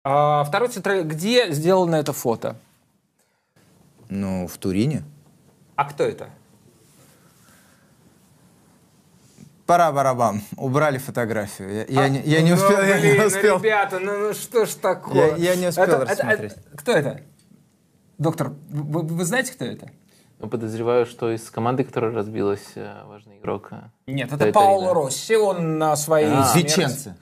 А, 0.04 0.44
второй 0.44 0.68
центральный... 0.68 1.04
Где 1.04 1.50
сделано 1.50 1.94
это 1.94 2.12
фото? 2.12 2.56
Ну, 4.10 4.46
в 4.46 4.58
Турине. 4.58 5.02
А 5.76 5.84
кто 5.84 6.04
это? 6.04 6.28
Пора 9.66 9.92
барабан. 9.92 10.42
Убрали 10.56 10.98
фотографию. 10.98 11.70
Я, 11.72 11.84
я 11.88 12.00
А, 12.02 12.08
не, 12.08 12.20
я 12.22 12.42
не 12.42 12.50
ну, 12.50 12.56
успел. 12.56 12.80
я 12.82 12.96
не 12.96 13.02
блин, 13.02 13.16
ну, 13.18 13.26
успел. 13.26 13.58
ребята, 13.58 13.98
ну, 14.00 14.18
ну 14.18 14.34
что 14.34 14.66
ж 14.66 14.70
такое? 14.70 15.36
Я- 15.36 15.52
я 15.52 15.56
не 15.56 15.68
успел 15.68 15.84
Это- 15.84 15.96
это- 15.96 16.06
рассмотреть. 16.10 16.52
это- 16.52 16.76
кто 16.76 16.92
это? 16.92 17.20
Доктор, 18.18 18.52
вы, 18.68 19.02
вы 19.02 19.24
знаете, 19.24 19.52
кто 19.52 19.64
это? 19.64 19.90
Ну, 20.40 20.48
подозреваю, 20.48 21.06
что 21.06 21.30
из 21.32 21.48
команды, 21.50 21.84
которая 21.84 22.12
разбилась, 22.12 22.64
э, 22.74 23.04
важный 23.06 23.38
игрок. 23.38 23.68
э, 23.70 23.76
Нет, 24.08 24.32
это. 24.32 24.50
Пауло 24.52 24.92
Росси. 24.92 25.36
Он 25.36 25.78
на 25.78 25.94
своей... 25.96 26.26
А. 26.32 26.52
Веченцы. 26.56 27.14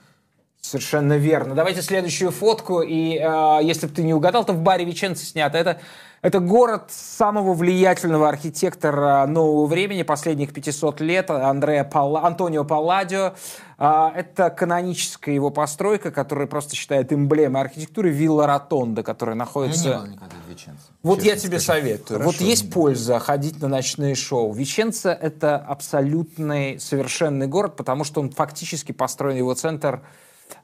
Совершенно 0.59 1.17
верно. 1.17 1.53
Давайте 1.53 1.81
следующую 1.83 2.31
фотку. 2.31 2.81
И 2.81 3.15
э, 3.17 3.59
если 3.61 3.85
бы 3.87 3.93
ты 3.93 4.03
не 4.03 4.13
угадал, 4.13 4.43
то 4.43 4.53
в 4.53 4.61
баре 4.61 4.85
Веченце 4.85 5.23
снято. 5.25 5.57
Это, 5.57 5.79
это 6.21 6.39
город 6.39 6.85
самого 6.89 7.53
влиятельного 7.53 8.27
архитектора 8.27 9.25
нового 9.25 9.65
времени, 9.67 10.03
последних 10.03 10.53
500 10.53 10.99
лет, 11.01 11.29
Андреа 11.29 11.83
Палла- 11.83 12.25
Антонио 12.25 12.65
Палладио. 12.65 13.33
А, 13.77 14.11
это 14.13 14.49
каноническая 14.49 15.33
его 15.33 15.49
постройка, 15.49 16.11
которая 16.11 16.47
просто 16.47 16.75
считает 16.75 17.13
эмблемой 17.13 17.61
архитектуры 17.61 18.09
Вилла 18.09 18.45
Ротонда, 18.45 19.03
которая 19.03 19.37
находится... 19.37 19.87
Я 19.87 19.95
не 19.95 20.01
был 20.01 20.07
никогда 20.11 20.35
в 20.45 20.49
Веченце. 20.49 20.81
Вот 21.01 21.23
я 21.23 21.37
тебе 21.37 21.59
скажу. 21.59 21.79
советую. 21.79 22.19
Хорошо. 22.19 22.31
Вот 22.31 22.41
есть 22.41 22.73
польза 22.73 23.19
ходить 23.19 23.61
на 23.61 23.69
ночные 23.69 24.15
шоу. 24.15 24.51
Веченца— 24.51 25.13
это 25.21 25.55
абсолютный, 25.57 26.79
совершенный 26.79 27.47
город, 27.47 27.77
потому 27.77 28.03
что 28.03 28.19
он 28.19 28.31
фактически 28.31 28.91
построен, 28.91 29.37
его 29.37 29.53
центр 29.53 30.01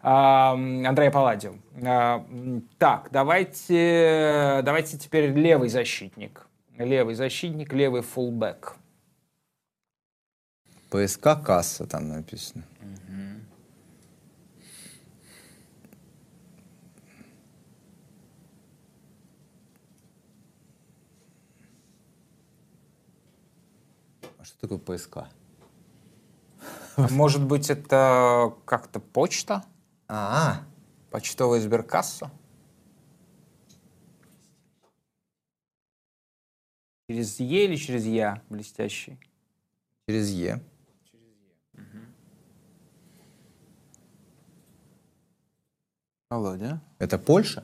Андрея 0.01 1.11
Палладио. 1.11 1.55
А, 1.83 2.25
Так, 2.77 3.09
давайте, 3.11 4.61
давайте 4.63 4.97
теперь 4.97 5.31
левый 5.31 5.69
защитник. 5.69 6.47
Левый 6.77 7.15
защитник, 7.15 7.73
левый 7.73 8.01
фулбэк. 8.01 8.75
ПСК 10.89 11.41
касса 11.43 11.85
там 11.87 12.09
написано. 12.09 12.63
А 24.37 24.43
что 24.45 24.67
такое 24.67 24.77
ПСК? 24.77 25.17
Может 26.97 27.43
быть, 27.43 27.69
это 27.69 28.53
как-то 28.65 28.99
почта? 28.99 29.63
А, 30.07 30.63
Почтовая 31.11 31.61
сберкасса? 31.61 32.29
Через 37.07 37.39
Е 37.39 37.65
или 37.65 37.75
через 37.77 38.05
Я 38.05 38.41
блестящий? 38.49 39.17
через 40.07 40.29
Е. 40.31 40.59
Володя? 46.29 46.81
Это 46.99 47.17
Польша? 47.19 47.63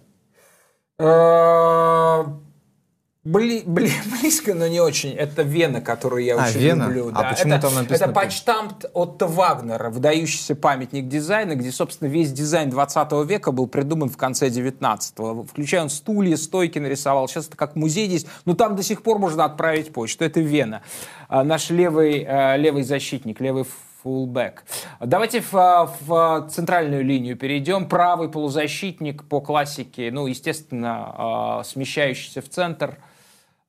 Бли, 3.23 3.61
бли- 3.65 3.91
близко, 4.19 4.56
но 4.56 4.68
не 4.68 4.80
очень. 4.80 5.11
Это 5.11 5.43
Вена, 5.43 5.80
которую 5.80 6.23
я 6.23 6.35
А, 6.41 6.48
очень 6.48 6.60
Вена? 6.60 6.85
люблю. 6.85 7.10
А 7.14 7.22
да. 7.22 7.30
почему 7.30 7.53
это, 7.53 7.68
там 7.68 7.76
написано 7.76 8.06
Это 8.06 8.14
почтамт 8.14 8.85
Отто 8.93 9.27
Вагнера, 9.27 9.91
выдающийся 9.91 10.56
памятник 10.56 11.07
дизайна, 11.07 11.56
где, 11.56 11.72
собственно, 11.72 12.07
весь 12.10 12.31
дизайн 12.31 12.72
20 12.72 13.11
века 13.27 13.52
был 13.52 13.68
придуман 13.68 14.10
в 14.10 14.18
конце 14.18 14.48
19-го. 14.49 15.43
Включая 15.43 15.84
он 15.84 15.89
стулья, 15.91 16.35
стойки 16.35 16.80
нарисовал. 16.80 17.27
Сейчас 17.27 17.48
это 17.48 17.57
как 17.57 17.76
музей 17.76 18.07
здесь. 18.07 18.26
Но 18.45 18.56
там 18.56 18.76
до 18.76 18.81
сих 18.81 19.03
пор 19.03 19.19
можно 19.19 19.45
отправить 19.45 19.93
почту. 19.93 20.26
Это 20.26 20.39
Вена. 20.39 20.81
А, 21.30 21.43
наш 21.43 21.69
левый, 21.69 22.26
э, 22.27 22.57
левый 22.57 22.81
защитник, 22.81 23.39
левый 23.39 23.65
фулбэк. 24.02 24.64
Давайте 24.99 25.41
в, 25.41 25.53
а, 25.53 25.93
в 26.07 26.49
центральную 26.49 27.06
линию 27.06 27.38
перейдем. 27.38 27.88
Правый 27.88 28.30
полузащитник 28.30 29.23
по 29.26 29.41
классике, 29.41 30.10
ну, 30.11 30.26
естественно, 30.26 31.14
а, 31.15 31.64
смещающийся 31.64 32.41
в 32.41 32.49
центр. 32.49 32.98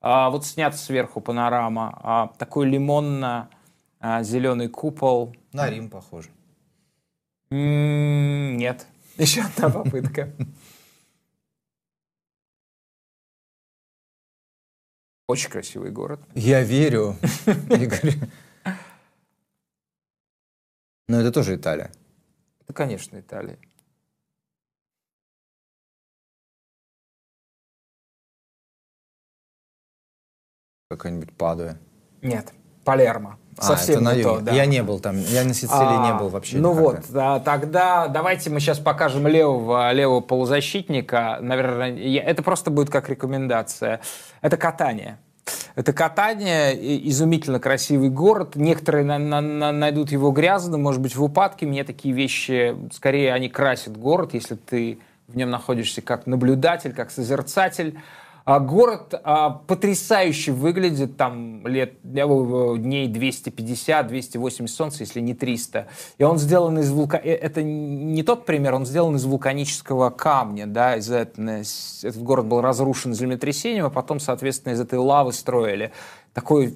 А, 0.03 0.29
Вот 0.31 0.45
снят 0.45 0.77
сверху 0.77 1.20
панорама. 1.20 1.99
А, 2.03 2.29
Такой 2.39 2.69
лимонно-зеленый 2.69 4.69
купол. 4.69 5.35
На 5.53 5.70
Рим 5.70 5.89
похоже. 5.89 6.31
М, 7.51 8.57
Нет. 8.57 8.87
Еще 9.16 9.43
одна 9.43 9.70
попытка. 9.70 10.33
Очень 15.29 15.51
красивый 15.51 15.91
город. 15.91 16.20
Я 16.35 16.62
верю, 16.62 17.16
Игорь. 17.70 18.15
Но 21.09 21.20
это 21.20 21.33
тоже 21.33 21.57
Италия. 21.57 21.91
Это, 22.61 22.73
конечно, 22.73 23.19
Италия. 23.19 23.59
Какая-нибудь 30.97 31.32
Падуя. 31.32 31.78
Нет, 32.20 32.52
Палермо. 32.85 33.39
А, 33.59 33.62
Совсем 33.62 33.97
это 33.97 34.05
на 34.05 34.14
не 34.14 34.23
то, 34.23 34.40
да. 34.40 34.52
Я 34.52 34.64
не 34.66 34.82
был 34.82 34.98
там. 34.98 35.16
Я 35.19 35.44
на 35.44 35.52
Сицилии 35.52 36.02
не 36.06 36.10
А, 36.12 36.19
был 36.19 36.28
вообще 36.28 36.56
Ну 36.59 36.70
никогда. 36.73 36.82
вот, 36.90 37.01
да, 37.10 37.39
тогда 37.40 38.09
давайте 38.09 38.48
мы 38.51 38.60
сейчас 38.60 38.78
покажем 38.78 39.27
левого, 39.27 39.93
левого 39.93 40.20
полузащитника. 40.20 41.39
Наверное, 41.40 41.94
я- 41.94 42.23
это 42.24 42.43
просто 42.43 42.70
будет 42.70 42.89
как 42.90 43.09
рекомендация. 43.09 44.01
Это 44.40 44.56
катание. 44.56 45.19
Это 45.74 45.93
катание, 45.93 46.73
изумительно 47.09 47.59
красивый 47.59 48.09
город. 48.10 48.56
Некоторые 48.56 49.05
на- 49.05 49.19
на- 49.19 49.40
на- 49.40 49.73
найдут 49.73 50.12
его 50.12 50.31
грязным, 50.31 50.82
может 50.82 51.01
быть, 51.01 51.16
в 51.16 51.23
упадке. 51.23 51.66
Мне 51.66 51.85
такие 51.85 52.14
вещи, 52.14 52.77
скорее, 52.93 53.32
они 53.35 53.48
красят 53.48 53.97
город, 53.97 54.35
если 54.35 54.55
ты 54.55 54.98
в 55.28 55.36
нем 55.36 55.51
находишься 55.51 56.01
как 56.02 56.27
наблюдатель, 56.27 56.93
как 56.94 57.10
созерцатель. 57.10 57.98
А 58.44 58.59
город 58.59 59.14
а, 59.23 59.51
потрясающе 59.51 60.52
выглядит, 60.52 61.16
там 61.16 61.66
лет, 61.66 61.94
э, 62.02 62.19
э, 62.19 62.78
дней 62.78 63.09
250-280 63.09 64.66
солнца, 64.66 65.02
если 65.02 65.20
не 65.20 65.35
300. 65.35 65.86
И 66.19 66.24
он 66.24 66.39
сделан 66.39 66.78
из 66.78 66.90
вулка... 66.90 67.19
э, 67.19 67.35
Это 67.35 67.62
не 67.62 68.23
тот 68.23 68.44
пример, 68.44 68.74
он 68.74 68.85
сделан 68.85 69.16
из 69.16 69.24
вулканического 69.24 70.10
камня, 70.10 70.66
да, 70.66 70.97
из 70.97 71.10
этого... 71.10 71.62
Этот 72.02 72.23
город 72.23 72.47
был 72.47 72.60
разрушен 72.60 73.14
землетрясением, 73.14 73.86
а 73.86 73.90
потом, 73.90 74.19
соответственно, 74.19 74.73
из 74.73 74.81
этой 74.81 74.98
лавы 74.98 75.32
строили. 75.32 75.93
Такой 76.35 76.74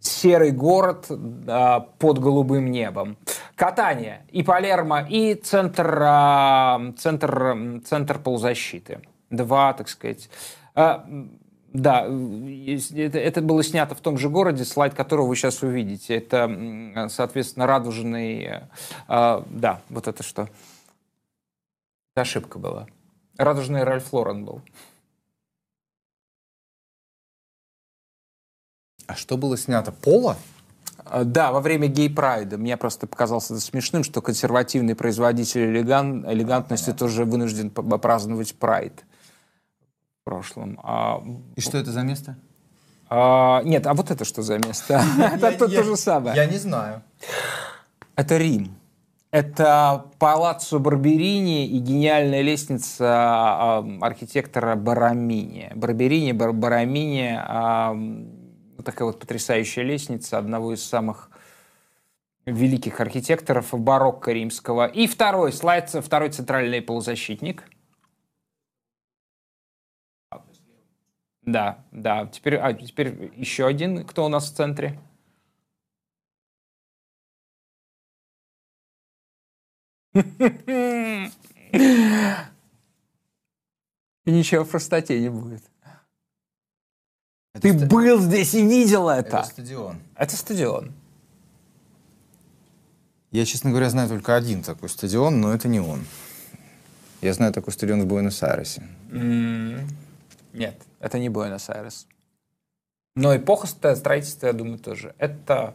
серый 0.00 0.50
город 0.50 1.06
а, 1.46 1.80
под 1.80 2.18
голубым 2.18 2.70
небом. 2.70 3.16
Катание. 3.54 4.24
И 4.30 4.42
Палермо, 4.42 5.06
и 5.08 5.34
центр, 5.34 5.98
а, 6.02 6.92
центр, 6.96 7.80
центр 7.84 8.18
полузащиты. 8.18 9.00
Два, 9.30 9.72
так 9.74 9.88
сказать. 9.88 10.28
А, 10.80 11.04
да, 11.74 12.06
это, 12.06 13.18
это 13.18 13.42
было 13.42 13.62
снято 13.62 13.94
в 13.94 14.00
том 14.00 14.16
же 14.16 14.30
городе, 14.30 14.64
слайд 14.64 14.94
которого 14.94 15.26
вы 15.26 15.36
сейчас 15.36 15.62
увидите. 15.62 16.16
Это, 16.16 17.08
соответственно, 17.10 17.66
радужный... 17.66 18.62
а, 19.06 19.44
да, 19.50 19.82
вот 19.90 20.08
это 20.08 20.22
что. 20.22 20.48
Это 22.14 22.22
ошибка 22.22 22.58
была. 22.58 22.86
Радужный 23.36 23.84
Ральф 23.84 24.10
Лорен 24.12 24.46
был. 24.46 24.62
А 29.06 29.14
что 29.14 29.36
было 29.36 29.58
снято? 29.58 29.92
Поло? 29.92 30.38
А, 31.04 31.24
Да, 31.24 31.52
во 31.52 31.60
время 31.60 31.88
гей-прайда. 31.88 32.56
Мне 32.56 32.78
просто 32.78 33.06
показалось 33.06 33.50
это 33.50 33.60
смешным, 33.60 34.02
что 34.02 34.22
консервативный 34.22 34.94
производитель 34.94 35.76
элеган- 35.76 36.24
элегантности 36.32 36.94
тоже 36.94 37.26
вынужден 37.26 37.70
праздновать 37.70 38.54
прайд 38.54 39.04
прошлом. 40.30 40.78
А, 40.82 41.22
И 41.56 41.60
что 41.60 41.76
это 41.78 41.90
за 41.90 42.02
место? 42.02 42.36
а, 43.08 43.62
нет, 43.64 43.86
а 43.86 43.94
вот 43.94 44.10
это 44.12 44.24
что 44.24 44.42
за 44.42 44.58
место? 44.58 45.02
Это 45.34 45.58
то- 45.58 45.82
же 45.84 45.96
самое. 45.96 46.36
Я 46.36 46.46
не 46.46 46.58
знаю. 46.58 47.02
Это 48.14 48.36
Рим. 48.38 48.76
Это 49.32 50.04
Палаццо 50.18 50.78
Барберини 50.78 51.66
и 51.66 51.78
гениальная 51.78 52.42
лестница 52.42 53.06
а, 53.08 53.84
архитектора 54.00 54.76
Барамини. 54.76 55.72
Барберини, 55.74 56.32
Бар- 56.32 56.52
Барамини, 56.52 57.36
а, 57.36 57.96
такая 58.84 59.06
вот 59.06 59.18
потрясающая 59.18 59.82
лестница 59.84 60.38
одного 60.38 60.72
из 60.74 60.82
самых 60.84 61.30
великих 62.46 63.00
архитекторов 63.00 63.66
барокко 63.72 64.32
римского. 64.32 64.86
И 64.86 65.06
второй 65.08 65.52
слайд, 65.52 65.90
второй 65.90 66.30
центральный 66.30 66.80
полузащитник. 66.80 67.64
Да, 71.42 71.84
да. 71.90 72.26
Теперь, 72.26 72.56
а, 72.56 72.72
теперь 72.74 73.32
еще 73.36 73.66
один, 73.66 74.04
кто 74.04 74.24
у 74.24 74.28
нас 74.28 74.50
в 74.50 74.54
центре? 74.54 74.98
И 84.24 84.30
ничего 84.32 84.64
в 84.64 84.68
простоте 84.70 85.18
не 85.20 85.30
будет. 85.30 85.62
Ты 87.60 87.72
был 87.72 88.20
здесь 88.20 88.54
и 88.54 88.62
видел 88.66 89.08
это. 89.08 89.38
Это 89.38 89.46
стадион. 89.46 90.00
Это 90.14 90.36
стадион. 90.36 90.92
Я, 93.32 93.44
честно 93.44 93.70
говоря, 93.70 93.90
знаю 93.90 94.08
только 94.08 94.36
один 94.36 94.62
такой 94.62 94.88
стадион, 94.88 95.40
но 95.40 95.52
это 95.52 95.68
не 95.68 95.80
он. 95.80 96.04
Я 97.22 97.32
знаю 97.34 97.52
такой 97.52 97.72
стадион 97.72 98.02
в 98.02 98.06
Буэнос-Айресе. 98.06 98.82
М, 99.10 99.86
Нет, 100.52 100.80
это 101.00 101.18
не 101.18 101.28
Буэнос-Айрес. 101.28 102.06
Но 103.16 103.36
эпоха 103.36 103.66
ст- 103.66 103.96
строительства, 103.96 104.46
я 104.46 104.52
думаю, 104.52 104.78
тоже. 104.78 105.14
Это, 105.18 105.74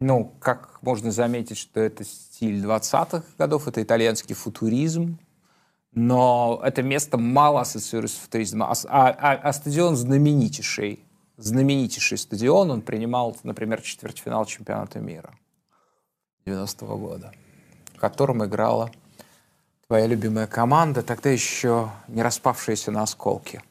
ну, 0.00 0.34
как 0.40 0.82
можно 0.82 1.10
заметить, 1.10 1.56
что 1.56 1.80
это 1.80 2.04
стиль 2.04 2.62
20-х 2.62 3.24
годов, 3.38 3.66
это 3.68 3.82
итальянский 3.82 4.34
футуризм, 4.34 5.18
но 5.92 6.60
это 6.62 6.82
место 6.82 7.16
мало 7.16 7.60
ассоциируется 7.62 8.18
с 8.18 8.20
футуризмом. 8.20 8.68
А, 8.70 8.74
а- 8.88 9.10
а- 9.10 9.40
а 9.48 9.52
стадион 9.52 9.96
знаменитейший, 9.96 11.00
знаменитейший 11.36 12.18
стадион, 12.18 12.70
он 12.70 12.82
принимал, 12.82 13.36
например, 13.44 13.80
четвертьфинал 13.80 14.44
чемпионата 14.44 14.98
мира 14.98 15.34
90-го 16.44 16.96
года, 16.98 17.32
в 17.94 17.98
котором 17.98 18.44
играла 18.44 18.90
твоя 19.86 20.06
любимая 20.06 20.46
команда, 20.46 21.02
тогда 21.02 21.30
еще 21.30 21.90
не 22.08 22.22
распавшаяся 22.22 22.90
на 22.90 23.02
осколки. 23.02 23.62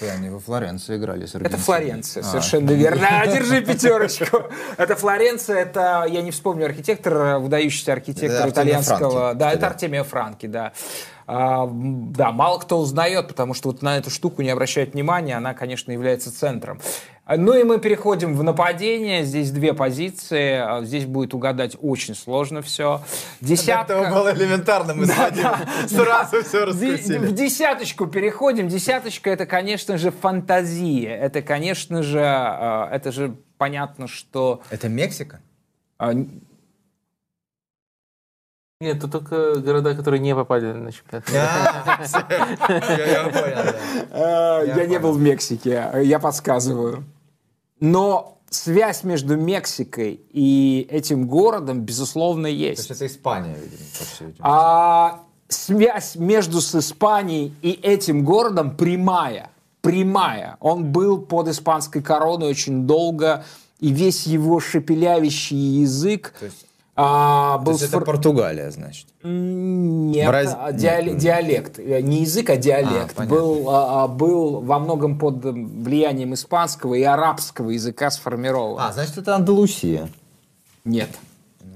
Они 0.00 0.30
во 0.30 0.38
Флоренции 0.38 0.96
играли 0.96 1.26
с 1.26 1.34
Это. 1.34 1.58
Флоренция, 1.58 2.22
А. 2.22 2.24
совершенно 2.24 2.70
верно. 2.70 3.06
А, 3.10 3.26
Держи 3.26 3.60
пятерочку. 3.60 4.44
Это 4.78 4.96
Флоренция, 4.96 5.58
это, 5.58 6.06
я 6.08 6.22
не 6.22 6.30
вспомню 6.30 6.64
архитектор, 6.64 7.38
выдающийся 7.38 7.92
архитектор 7.92 8.48
итальянского. 8.48 9.34
Да, 9.34 9.50
это 9.50 9.60
тогда. 9.60 9.66
Артемио 9.68 10.04
Франки, 10.04 10.46
да. 10.46 10.72
А, 11.26 11.68
да, 11.70 12.32
мало 12.32 12.58
кто 12.58 12.78
узнает, 12.78 13.28
потому 13.28 13.52
что 13.52 13.68
вот 13.68 13.82
на 13.82 13.98
эту 13.98 14.08
штуку 14.08 14.40
не 14.40 14.48
обращают 14.50 14.94
внимания, 14.94 15.36
она, 15.36 15.52
конечно, 15.52 15.92
является 15.92 16.34
центром. 16.34 16.80
А, 17.26 17.36
Ну 17.36 17.54
и 17.54 17.64
мы 17.64 17.80
переходим 17.80 18.36
в 18.36 18.44
нападение. 18.44 19.24
Здесь 19.24 19.50
две 19.50 19.74
позиции. 19.74 20.52
А, 20.52 20.82
Здесь 20.84 21.06
будет 21.06 21.34
угадать 21.34 21.76
очень 21.82 22.14
сложно 22.14 22.62
все. 22.62 23.00
Десятка... 23.40 24.08
было 24.10 24.32
элементарно, 24.32 24.94
мы 24.94 25.06
с 25.06 25.16
Вадимом 25.16 25.56
сразу 25.88 26.42
все 26.44 26.72
Ди- 26.72 27.18
В 27.18 27.32
десяточку 27.32 28.06
переходим. 28.06 28.68
Десяточка 28.68 29.30
это, 29.30 29.44
конечно 29.44 29.98
же, 29.98 30.12
фантазия. 30.12 31.16
Это, 31.16 31.42
конечно 31.42 32.04
же, 32.04 32.20
э, 32.20 32.88
это 32.92 33.10
же 33.10 33.34
понятно, 33.58 34.06
что 34.06 34.62
Это 34.70 34.88
Мексика? 34.88 35.40
Нет, 38.80 39.00
тут 39.00 39.10
только 39.10 39.58
города, 39.58 39.94
которые 39.94 40.20
не 40.20 40.34
попали 40.34 40.72
на 40.72 40.92
чемпионат. 40.92 41.24
Я 44.76 44.86
не 44.86 44.98
был 44.98 45.12
в 45.12 45.20
Мексике, 45.20 45.90
я 46.02 46.18
подсказываю. 46.18 47.04
Но 47.80 48.38
связь 48.50 49.04
между 49.04 49.36
Мексикой 49.36 50.20
и 50.30 50.86
этим 50.90 51.26
городом, 51.26 51.80
безусловно, 51.80 52.48
То 52.48 52.54
есть. 52.54 52.88
есть 52.88 52.90
это 52.90 53.06
Испания, 53.06 53.54
видимо, 53.54 53.82
по. 53.98 54.36
А 54.40 55.22
связь 55.48 56.16
между 56.16 56.60
с 56.60 56.74
Испанией 56.74 57.54
и 57.62 57.72
этим 57.72 58.24
городом 58.24 58.76
прямая. 58.76 59.50
Прямая. 59.80 60.56
Он 60.60 60.90
был 60.90 61.20
под 61.20 61.48
испанской 61.48 62.02
короной 62.02 62.50
очень 62.50 62.86
долго, 62.86 63.44
и 63.78 63.90
весь 63.90 64.26
его 64.26 64.58
шепелявящий 64.58 65.56
язык 65.56 66.34
То 66.40 66.46
есть, 66.46 66.66
а, 66.96 67.58
то 67.58 67.64
был 67.64 67.72
есть 67.72 67.84
это 67.84 67.98
сфор- 67.98 68.04
Португалия, 68.04 68.70
значит. 68.70 69.06
Нет, 69.22 70.28
Браз- 70.28 70.56
а, 70.58 70.72
диале- 70.72 71.12
Нет. 71.12 71.18
диалект. 71.18 71.78
Э, 71.78 72.00
Не 72.00 72.22
язык, 72.22 72.48
а 72.50 72.56
диалект. 72.56 73.12
А, 73.12 73.14
понятно. 73.16 73.36
был, 73.36 73.68
а, 73.70 74.04
а, 74.04 74.08
был 74.08 74.60
во 74.62 74.78
многом 74.78 75.18
под 75.18 75.44
влиянием 75.44 76.32
испанского 76.34 76.94
и 76.94 77.02
арабского 77.02 77.70
языка 77.70 78.10
сформирован. 78.10 78.78
А, 78.80 78.92
значит, 78.92 79.18
это 79.18 79.36
Андалусия. 79.36 80.08
Нет. 80.84 81.10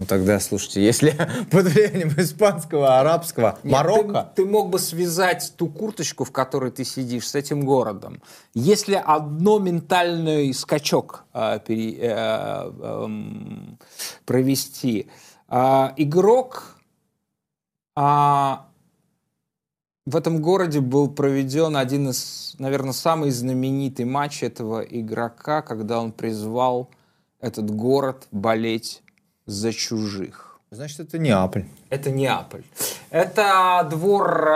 Ну 0.00 0.06
тогда, 0.06 0.40
слушайте, 0.40 0.82
если 0.82 1.14
под 1.50 1.66
влиянием 1.66 2.08
испанского, 2.16 2.98
арабского, 2.98 3.58
Нет, 3.62 3.72
Марокко, 3.72 4.32
Ты, 4.34 4.42
ты 4.42 4.48
мог 4.48 4.70
бы 4.70 4.78
связать 4.78 5.52
ту 5.58 5.68
курточку, 5.68 6.24
в 6.24 6.32
которой 6.32 6.70
ты 6.70 6.84
сидишь, 6.84 7.28
с 7.28 7.34
этим 7.34 7.66
городом. 7.66 8.22
Если 8.54 8.94
одно 8.94 9.58
ментальный 9.58 10.54
скачок 10.54 11.24
э, 11.34 11.60
пере- 11.66 11.98
э, 12.00 12.72
эм, 12.80 13.78
провести, 14.24 15.10
а, 15.48 15.92
игрок 15.98 16.76
а, 17.94 18.68
в 20.06 20.16
этом 20.16 20.40
городе 20.40 20.80
был 20.80 21.10
проведен 21.10 21.76
один 21.76 22.08
из, 22.08 22.54
наверное, 22.58 22.92
самый 22.92 23.30
знаменитый 23.30 24.06
матч 24.06 24.42
этого 24.42 24.80
игрока, 24.80 25.60
когда 25.60 26.00
он 26.00 26.12
призвал 26.12 26.88
этот 27.40 27.70
город 27.70 28.28
болеть 28.30 29.02
за 29.50 29.72
чужих. 29.72 30.60
значит, 30.70 31.00
это 31.00 31.18
Неаполь. 31.18 31.64
Это 31.90 32.10
Неаполь. 32.12 32.62
Это 33.10 33.84
двор 33.90 34.46
э, 34.46 34.52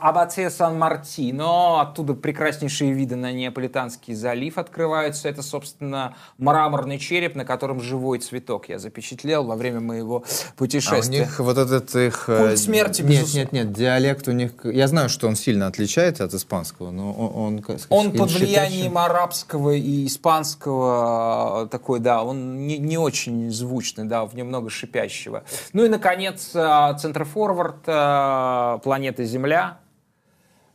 Аббатея 0.00 0.50
Сан-Мартино. 0.50 1.80
Оттуда 1.80 2.14
прекраснейшие 2.14 2.92
виды 2.92 3.16
на 3.16 3.32
Неаполитанский 3.32 4.14
залив 4.14 4.56
открываются. 4.56 5.28
Это, 5.28 5.42
собственно, 5.42 6.14
мраморный 6.38 6.98
череп, 7.00 7.34
на 7.34 7.44
котором 7.44 7.80
живой 7.80 8.20
цветок 8.20 8.68
я 8.68 8.78
запечатлел 8.78 9.44
во 9.44 9.56
время 9.56 9.80
моего 9.80 10.18
А 10.18 10.20
у 10.20 10.56
путешествия. 10.56 11.18
них 11.20 11.40
вот 11.40 11.58
этот 11.58 11.92
их... 11.96 12.28
э, 12.28 12.38
Культ 12.38 12.58
смерти, 12.60 13.02
Нет, 13.02 13.10
безусловно. 13.10 13.38
нет, 13.40 13.52
нет, 13.52 13.72
диалект 13.72 14.28
у 14.28 14.32
них... 14.32 14.52
Я 14.64 14.86
знаю, 14.86 15.08
что 15.08 15.26
он 15.26 15.34
сильно 15.34 15.66
отличается 15.66 16.22
от 16.22 16.34
испанского, 16.34 16.92
но 16.92 17.12
он... 17.12 17.64
Он, 17.66 17.80
Он 17.88 18.12
под 18.12 18.30
влиянием 18.30 18.96
арабского 18.96 19.72
и 19.72 20.06
испанского 20.06 21.64
э, 21.64 21.68
такой, 21.68 21.98
да, 21.98 22.22
он 22.22 22.66
не, 22.68 22.78
не 22.78 22.98
очень 22.98 23.50
звучный, 23.50 24.04
да, 24.04 24.24
в 24.24 24.34
нем 24.36 24.46
много 24.46 24.70
шипящего. 24.70 25.42
Ну 25.72 25.84
и, 25.84 25.88
наконец, 25.88 26.52
э, 26.94 26.98
центрофорвард 26.98 27.84
э, 27.86 28.78
планеты 28.82 29.24
Земля. 29.24 29.78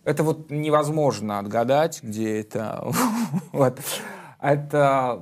Это 0.03 0.23
вот 0.23 0.49
невозможно 0.49 1.39
отгадать, 1.39 2.01
где 2.03 2.39
это. 2.41 2.91
Вот. 3.51 3.79
Это... 4.39 5.21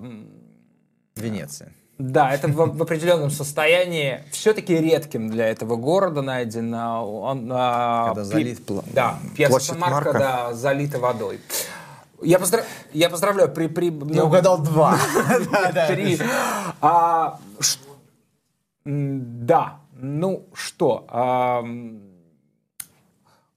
Венеция. 1.15 1.73
Да, 1.99 2.31
это 2.31 2.47
в, 2.47 2.77
в 2.77 2.81
определенном 2.81 3.29
состоянии 3.29 4.23
все-таки 4.31 4.77
редким 4.77 5.29
для 5.29 5.49
этого 5.49 5.75
города 5.75 6.21
найдено. 6.21 7.05
Он, 7.05 7.49
а, 7.51 8.07
Когда 8.07 8.23
залит 8.23 8.59
пла- 8.61 8.85
Да, 8.93 9.19
площадь 9.35 9.71
Сан-Марко, 9.71 10.13
Марко. 10.13 10.19
да, 10.19 10.53
залита 10.53 10.97
водой. 10.97 11.41
Я, 12.21 12.37
поздра- 12.37 12.63
я 12.93 13.09
поздравляю, 13.09 13.51
при, 13.51 13.67
при, 13.67 13.87
Я 13.87 14.21
ну, 14.21 14.25
угадал 14.27 14.59
два. 14.59 14.97
три. 15.89 16.17
А, 16.81 17.37
да, 18.85 19.78
ну 20.01 20.47
что, 20.53 21.05
а, 21.09 21.63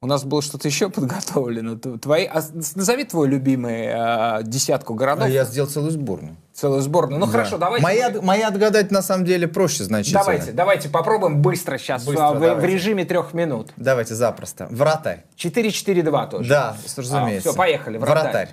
у 0.05 0.07
нас 0.07 0.25
было 0.25 0.43
что-то 0.43 0.67
еще 0.67 0.91
подготовлено. 0.91 1.77
Твои, 1.77 2.25
а 2.27 2.43
назови 2.75 3.05
твой 3.05 3.29
любимый 3.29 3.87
а, 3.93 4.43
десятку 4.43 4.95
городов, 4.95 5.29
Я 5.29 5.45
сделал 5.45 5.69
целую 5.69 5.93
сборную. 5.93 6.37
целую 6.53 6.81
сборную. 6.83 7.21
Ну 7.21 7.27
хорошо, 7.27 7.57
давайте. 7.57 7.87
Мы- 7.87 8.01
от- 8.01 8.23
мои 8.23 8.41
отгадать 8.43 8.91
на 8.91 9.01
самом 9.01 9.25
деле 9.25 9.47
проще 9.47 9.85
значительно. 9.85 10.21
Давайте, 10.25 10.53
давайте 10.53 10.89
попробуем 10.89 11.41
быстро 11.41 11.79
сейчас, 11.79 12.05
Быстро, 12.05 12.31
а, 12.31 12.35
в, 12.35 12.41
в 12.61 12.65
режиме 12.65 13.05
трех 13.05 13.33
минут. 13.33 13.71
Давайте 13.77 14.15
запросто. 14.17 14.67
Вратарь. 14.71 15.25
4-4-2 15.37 16.31
тоже. 16.31 16.49
Да, 16.49 16.77
разумеется. 16.97 17.51
все, 17.51 17.57
поехали, 17.57 17.99
вратарь. 17.99 18.23
Вратарь. 18.25 18.49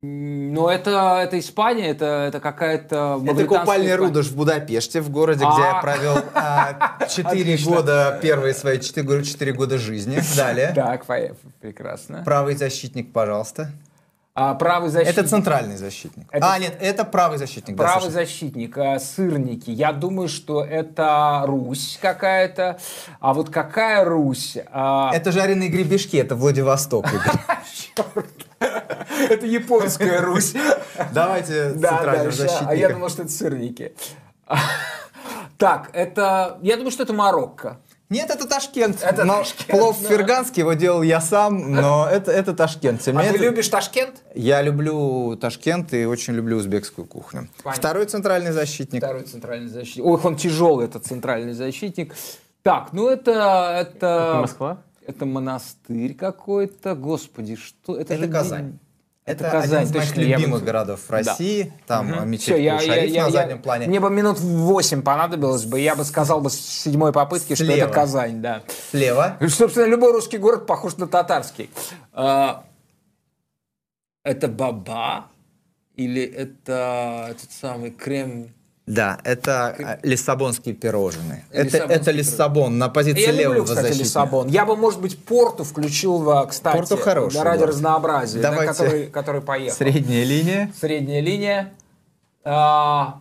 Ну, 0.00 0.68
это, 0.68 1.18
это 1.24 1.40
Испания, 1.40 1.88
это, 1.88 2.04
это 2.28 2.38
какая-то 2.38 3.20
Это 3.26 3.44
купальный 3.46 3.88
Испания. 3.96 4.22
В 4.22 4.36
Будапеште, 4.36 5.00
в 5.00 5.10
городе, 5.10 5.44
где 5.44 5.60
я 5.60 5.78
А. 5.78 5.82
провел 5.82 6.14
4 7.08 7.28
Отлично. 7.28 7.72
года, 7.76 8.18
первые 8.22 8.54
свои 8.54 8.78
4, 8.78 9.52
года 9.52 9.76
жизни. 9.78 10.20
Далее. 10.36 10.72
Так, 10.74 11.04
прекрасно. 11.60 12.22
Правый 12.24 12.54
защитник, 12.54 13.12
пожалуйста. 13.12 13.72
А 14.36 14.54
правый 14.54 14.88
защитник. 14.90 15.18
Это 15.18 15.28
центральный 15.28 15.76
защитник. 15.76 16.28
Это- 16.30 16.52
А, 16.52 16.58
нет, 16.60 16.76
это 16.78 17.04
правый 17.04 17.38
защитник. 17.38 17.74
да, 17.76 17.82
Правый 17.82 18.02
совершенно. 18.02 18.24
защитник, 18.26 18.78
а, 18.78 19.00
сырники. 19.00 19.70
Я 19.70 19.90
думаю, 19.92 20.28
что 20.28 20.64
это 20.64 21.42
Русь 21.44 21.98
какая-то. 22.00 22.78
А 23.18 23.34
вот 23.34 23.50
какая 23.50 24.04
Русь? 24.04 24.58
А, 24.70 25.10
Это 25.12 25.32
жареные 25.32 25.68
гребешки, 25.68 26.16
это 26.16 26.36
Владивосток. 26.36 27.06
Игорь. 27.12 28.24
Это 29.30 29.46
японская 29.46 30.20
Русь. 30.20 30.54
Давайте 31.12 31.70
Да, 31.70 31.90
да, 31.90 31.96
центрального 31.96 32.30
ща- 32.32 32.42
а 32.42 32.44
я 32.44 32.48
защитника. 32.48 32.92
думал, 32.94 33.08
что 33.08 33.22
это 33.22 33.30
сырники. 33.30 33.92
Так, 35.58 35.90
это... 35.92 36.58
Я 36.62 36.76
думаю, 36.76 36.92
что 36.92 37.02
это 37.02 37.12
Марокко. 37.12 37.80
Нет, 38.10 38.30
это 38.30 38.46
Ташкент. 38.48 39.02
Это 39.02 39.24
Но 39.24 39.38
Ташкент, 39.38 39.66
Плов 39.68 40.00
да. 40.00 40.08
ферганский 40.08 40.60
его 40.60 40.72
делал 40.74 41.02
я 41.02 41.20
сам, 41.20 41.72
но 41.72 42.08
это, 42.12 42.30
это 42.30 42.54
Ташкент. 42.54 43.02
Тем 43.02 43.18
А 43.18 43.22
ты 43.22 43.32
менее, 43.32 43.50
любишь 43.50 43.68
Ташкент? 43.68 44.22
Я 44.34 44.62
люблю 44.62 45.36
Ташкент 45.36 45.92
и 45.92 46.06
очень 46.06 46.34
люблю 46.34 46.56
узбекскую 46.58 47.06
кухню. 47.06 47.48
Понятно. 47.62 47.72
Второй 47.80 48.06
центральный 48.06 48.52
защитник. 48.52 49.02
Второй 49.02 49.24
центральный 49.24 49.68
защитник. 49.68 50.06
Ой, 50.06 50.20
он 50.22 50.36
тяжелый, 50.36 50.86
этот 50.86 51.04
центральный 51.04 51.52
защитник. 51.52 52.14
Так, 52.62 52.92
ну 52.92 53.08
это... 53.08 53.76
Это, 53.80 54.36
Москва? 54.40 54.78
Это 55.08 55.24
монастырь 55.24 56.14
какой-то. 56.14 56.94
Господи, 56.94 57.56
что... 57.56 57.96
Это, 57.96 58.12
Это 58.12 58.24
же 58.26 58.30
Казань. 58.30 58.78
Это, 59.24 59.44
Это 59.46 59.50
Казань, 59.60 59.78
один 59.84 59.88
из 59.90 59.94
моих 59.94 60.08
точно, 60.08 60.20
я 60.20 60.36
любимых 60.36 60.60
бы- 60.60 60.66
городов 60.66 61.00
России. 61.10 61.72
Там 61.86 62.08
Мгм. 62.08 62.28
мечеть 62.30 62.44
Всё, 62.44 62.56
я- 62.58 62.78
я- 62.82 63.04
я- 63.04 63.22
на 63.22 63.26
я- 63.26 63.30
заднем 63.30 63.62
плане. 63.62 63.86
Мне 63.86 64.00
бы 64.00 64.10
минут 64.10 64.38
8 64.38 65.00
понадобилось 65.02 65.64
бы, 65.64 65.80
я 65.80 65.96
бы 65.96 66.04
сказал 66.04 66.42
бы 66.42 66.50
с 66.50 66.58
седьмой 66.60 67.12
попытки, 67.14 67.54
что 67.54 67.64
Слева. 67.64 67.86
это 67.86 67.94
Казань, 67.94 68.42
да. 68.42 68.62
Слева. 68.90 69.38
И, 69.40 69.48
Собственно, 69.48 69.86
любой 69.86 70.12
русский 70.12 70.36
город 70.36 70.66
похож 70.66 70.98
на 70.98 71.06
татарский. 71.06 71.70
А, 72.12 72.64
это 74.24 74.48
Баба 74.48 75.26
или 75.96 76.22
это 76.22 77.28
этот 77.30 77.50
самый 77.50 77.92
крем? 77.92 78.48
Да, 78.88 79.18
это 79.22 79.74
э, 79.78 79.98
лиссабонские 80.02 80.74
пирожные. 80.74 81.44
Это, 81.50 81.76
это 81.76 82.10
Лиссабон 82.10 82.78
на 82.78 82.88
позиции 82.88 83.20
Я 83.20 83.32
левого 83.32 83.56
люблю, 83.56 83.64
кстати, 83.64 83.80
защитника. 83.82 84.04
Лиссабон. 84.04 84.48
Я 84.48 84.64
бы, 84.64 84.76
может 84.76 85.00
быть, 85.00 85.22
Порту 85.22 85.64
включил, 85.64 86.18
в, 86.18 86.46
кстати, 86.46 86.76
Порту 86.76 86.96
хороший 86.96 87.34
да, 87.34 87.44
ради 87.44 87.58
город. 87.58 87.74
разнообразия, 87.74 88.40
да, 88.40 88.50
Давайте. 88.50 88.72
который, 88.72 89.06
который 89.06 89.40
поехал. 89.42 89.76
Средняя 89.76 90.24
линия. 90.24 90.72
Средняя 90.80 91.20
линия. 91.20 91.72
А, 92.44 93.20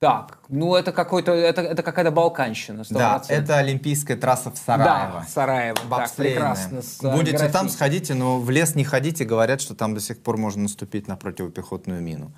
так, 0.00 0.38
ну 0.48 0.74
это 0.74 0.90
какой-то, 0.90 1.32
это, 1.32 1.62
это 1.62 1.84
какая-то 1.84 2.10
балканщина. 2.10 2.80
100%. 2.80 2.92
Да, 2.92 3.22
это 3.28 3.58
олимпийская 3.58 4.16
трасса 4.16 4.50
в 4.50 4.58
Сараево. 4.58 5.20
Да, 5.20 5.26
Сараево. 5.28 5.76
Так, 5.76 5.86
Бобслейная. 5.86 6.34
прекрасно. 6.34 6.82
с, 6.82 6.98
а, 7.04 7.10
Будете 7.16 7.38
там, 7.38 7.50
граффити. 7.50 7.72
сходите, 7.74 8.14
но 8.14 8.40
в 8.40 8.50
лес 8.50 8.74
не 8.74 8.82
ходите. 8.82 9.24
Говорят, 9.24 9.60
что 9.60 9.76
там 9.76 9.94
до 9.94 10.00
сих 10.00 10.20
пор 10.20 10.36
можно 10.36 10.62
наступить 10.62 11.06
на 11.06 11.16
противопехотную 11.16 12.02
мину. 12.02 12.32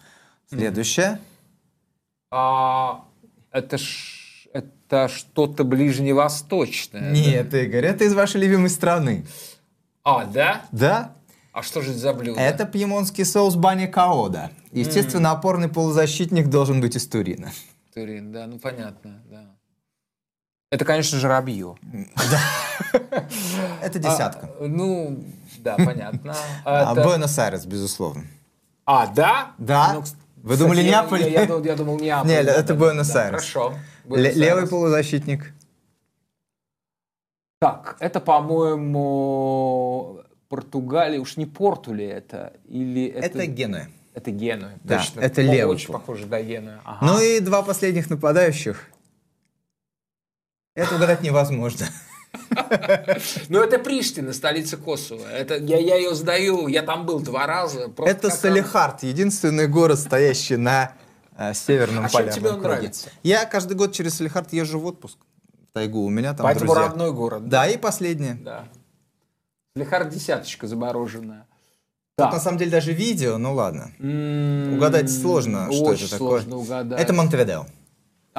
Следующее. 0.50 1.18
А, 2.30 3.04
это 3.50 3.78
ж, 3.78 4.46
это 4.52 5.08
что-то 5.08 5.64
ближневосточное. 5.64 7.12
Нет, 7.12 7.52
Игорь, 7.54 7.86
это 7.86 8.04
из 8.04 8.14
вашей 8.14 8.40
любимой 8.40 8.70
страны. 8.70 9.26
А, 10.04 10.24
да? 10.24 10.62
Да? 10.72 11.14
А 11.52 11.62
что 11.62 11.80
же 11.80 11.90
это 11.90 11.98
за 11.98 12.12
блюдо? 12.12 12.40
Это 12.40 12.66
пьемонтский 12.66 13.24
соус 13.24 13.56
баня 13.56 13.88
каода. 13.88 14.50
Естественно, 14.72 15.32
опорный 15.32 15.68
полузащитник 15.68 16.48
должен 16.48 16.80
быть 16.80 16.96
из 16.96 17.06
Турина. 17.08 17.50
Турин, 17.94 18.32
да, 18.32 18.46
ну 18.46 18.58
понятно, 18.58 19.22
да. 19.30 19.44
Это, 20.70 20.84
конечно 20.84 21.18
же, 21.18 21.28
рабье. 21.28 21.76
Это 23.82 23.98
десятка. 23.98 24.50
А, 24.60 24.66
ну, 24.66 25.24
да, 25.58 25.76
понятно. 25.76 26.36
А, 26.64 26.92
Это- 26.92 27.02
Буэнос-Айрес, 27.02 27.64
безусловно. 27.64 28.24
А, 28.84 29.06
да? 29.06 29.52
Да? 29.58 29.94
Ну, 29.94 30.04
Вы 30.42 30.56
думали 30.56 30.82
я- 30.82 30.88
Неаполь? 30.88 31.22
Я, 31.22 31.42
я 31.42 31.58
я 31.58 31.76
думал 31.76 31.98
Неаполь. 31.98 32.30
Нет, 32.30 32.48
это 32.48 32.74
Буэнос-Айрес. 32.74 33.40
Хорошо. 33.40 33.74
Буэнос-Айрес. 34.04 34.36
Левый 34.36 34.68
полузащитник. 34.68 35.52
Так, 37.60 37.96
это, 37.98 38.20
по-моему, 38.20 40.20
Португалия, 40.48 41.18
уж 41.18 41.36
не 41.36 41.46
Порту 41.46 41.92
ли 41.92 42.06
это? 42.06 42.52
Или 42.68 43.06
это... 43.06 43.26
Это 43.26 43.46
Генуя. 43.46 43.90
Это 44.14 44.30
Генуя. 44.30 44.78
Да, 44.84 44.98
точно. 44.98 45.20
это 45.20 45.40
О, 45.40 45.44
левый 45.44 45.74
Очень 45.74 45.92
похоже 45.92 46.26
на 46.26 46.40
Генуя. 46.40 46.80
Ага. 46.84 47.06
Ну 47.06 47.20
и 47.20 47.40
два 47.40 47.62
последних 47.62 48.08
нападающих. 48.10 48.88
Это 50.74 50.94
угадать 50.94 51.22
невозможно. 51.22 51.86
Ну, 53.48 53.60
это 53.62 53.78
Приштина, 53.78 54.32
столица 54.32 54.76
Косово. 54.76 55.26
Это, 55.26 55.56
я, 55.56 55.78
я 55.78 55.96
ее 55.96 56.14
сдаю, 56.14 56.66
я 56.68 56.82
там 56.82 57.06
был 57.06 57.20
два 57.20 57.46
раза. 57.46 57.90
Это 57.98 58.28
как 58.28 58.38
Салехард, 58.38 59.02
единственный 59.02 59.66
город, 59.68 59.98
стоящий 59.98 60.56
на 60.56 60.92
э, 61.36 61.54
северном 61.54 62.04
А 62.06 62.08
чем 62.08 62.18
полярном 62.20 62.34
тебе 62.40 62.48
он 62.50 62.60
круге. 62.60 62.68
нравится? 62.76 63.10
Я 63.22 63.44
каждый 63.44 63.76
год 63.76 63.92
через 63.92 64.14
Салехард 64.16 64.52
езжу 64.52 64.78
в 64.80 64.86
отпуск. 64.86 65.18
В 65.70 65.72
тайгу. 65.74 66.04
У 66.04 66.08
меня 66.10 66.34
там 66.34 66.44
Поэтому 66.44 66.66
друзья. 66.72 66.88
родной 66.88 67.12
город. 67.12 67.48
Да, 67.48 67.66
и 67.68 67.76
последнее. 67.76 68.34
Да. 68.34 68.64
Салехард 69.76 70.08
десяточка 70.10 70.66
замороженная. 70.66 71.46
Тут 72.16 72.26
Так. 72.26 72.32
на 72.32 72.40
самом 72.40 72.58
деле 72.58 72.70
даже 72.72 72.92
видео, 72.92 73.38
ну 73.38 73.54
ладно. 73.54 73.92
М, 74.00 74.74
Угадать 74.74 75.08
сложно, 75.12 75.68
что 75.70 75.84
очень 75.84 76.06
это 76.06 76.12
такое. 76.12 76.28
сложно 76.40 76.56
угадать. 76.56 77.00
Это 77.00 77.12
Монтевидео. 77.12 77.66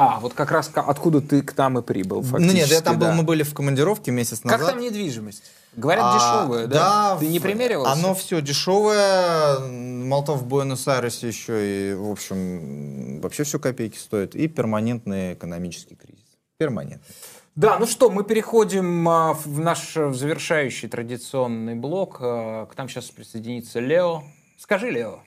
А, 0.01 0.17
вот 0.21 0.33
как 0.33 0.49
раз 0.51 0.71
откуда 0.73 1.19
ты 1.19 1.41
к 1.41 1.57
нам 1.57 1.77
и 1.77 1.81
прибыл, 1.81 2.21
Ну 2.21 2.23
фактически. 2.23 2.55
нет, 2.55 2.67
я 2.69 2.79
там 2.79 2.97
был, 2.97 3.07
да. 3.07 3.13
мы 3.15 3.23
были 3.23 3.43
в 3.43 3.53
командировке 3.53 4.11
месяц 4.11 4.45
назад. 4.45 4.61
Как 4.61 4.69
там 4.69 4.79
недвижимость? 4.79 5.43
Говорят, 5.75 6.05
А, 6.07 6.13
дешевая, 6.15 6.67
да? 6.67 7.17
Ты 7.19 7.27
не 7.27 7.41
примеривался? 7.41 7.91
Оно 7.91 8.15
все 8.15 8.41
дешевое. 8.41 9.59
Молотов 9.59 10.39
в 10.39 10.45
Буэнос-Айресе 10.47 11.27
еще 11.27 11.91
и, 11.91 11.93
в 11.95 12.11
общем, 12.11 13.19
вообще 13.19 13.43
все 13.43 13.59
копейки 13.59 13.97
стоит. 13.97 14.35
И 14.35 14.47
перманентный 14.47 15.33
экономический 15.33 15.95
кризис. 15.95 16.23
Перманентный. 16.57 17.13
Да, 17.57 17.77
ну 17.77 17.85
что, 17.85 18.09
мы 18.09 18.23
переходим 18.23 19.09
а, 19.09 19.33
в 19.33 19.59
наш 19.59 19.95
завершающий 19.95 20.87
традиционный 20.87 21.75
блок. 21.75 22.19
А, 22.21 22.67
К 22.67 22.77
нам 22.77 22.87
сейчас 22.87 23.09
присоединится 23.09 23.81
Лео. 23.81 24.23
Скажи, 24.57 24.91
Лео. 24.91 25.19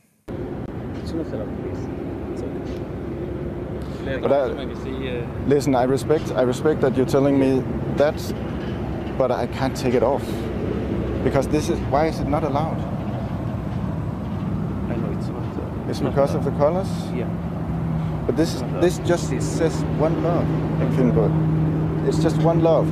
But 4.04 4.32
I, 4.32 4.46
listen, 5.46 5.74
I 5.74 5.84
respect, 5.84 6.32
I 6.32 6.42
respect 6.42 6.80
that 6.80 6.96
you're 6.96 7.06
telling 7.06 7.38
me 7.38 7.62
that, 7.96 8.16
but 9.16 9.30
I 9.30 9.46
can't 9.46 9.76
take 9.76 9.94
it 9.94 10.02
off 10.02 10.24
because 11.22 11.46
this 11.48 11.68
is 11.68 11.78
why 11.90 12.06
is 12.08 12.18
it 12.20 12.26
not 12.28 12.42
allowed? 12.42 12.78
I 14.90 14.96
know 14.96 15.10
it's 15.18 15.28
not. 15.28 15.42
Uh, 15.42 15.88
It's 15.90 16.00
not 16.00 16.10
because 16.12 16.34
allowed. 16.34 16.46
of 16.46 16.52
the 16.52 16.58
colors. 16.58 16.88
Yeah. 17.14 17.28
But 18.26 18.36
this 18.36 18.54
is 18.54 18.62
this 18.80 18.98
just 19.08 19.28
says 19.40 19.84
one 19.98 20.22
love 20.22 20.46
in 20.82 20.90
Finland. 20.96 22.08
It's 22.08 22.18
just 22.22 22.36
one 22.42 22.60
love. 22.62 22.88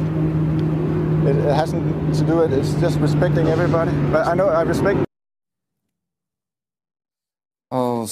It, 1.26 1.36
it 1.36 1.54
hasn't 1.54 2.14
to 2.14 2.24
do 2.24 2.42
it. 2.42 2.52
It's 2.52 2.74
just 2.80 2.98
respecting 3.00 3.48
everybody. 3.48 3.92
But 4.12 4.26
I 4.26 4.34
know 4.34 4.48
I 4.48 4.62
respect. 4.62 4.98
Э, 7.72 8.06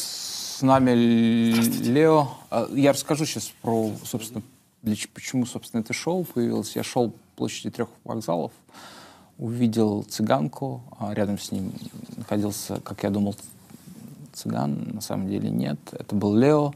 С 0.59 0.63
нами 0.63 0.91
Лео. 0.91 2.31
Э, 2.51 2.67
Я 2.75 2.91
расскажу 2.93 3.25
сейчас 3.27 3.53
про, 3.63 3.93
собственно, 4.05 4.43
для 4.83 4.97
почему, 5.15 5.47
собственно, 5.47 5.83
это 5.83 5.93
шоу 5.93 6.25
появилось. 6.25 6.75
Я 6.75 6.83
шел 6.83 7.11
по 7.11 7.17
площади 7.37 7.71
трех 7.71 7.89
вокзалов, 8.03 8.51
увидел 9.39 10.03
цыганку, 10.03 10.83
а 10.99 11.15
рядом 11.15 11.39
с 11.39 11.53
ним 11.53 11.73
находился, 12.17 12.81
как 12.81 13.05
я 13.05 13.11
думал, 13.11 13.37
цыган, 14.33 14.95
на 14.95 15.01
самом 15.01 15.29
деле 15.29 15.49
нет. 15.49 15.79
Это 15.93 16.17
был 16.17 16.35
Лео. 16.35 16.73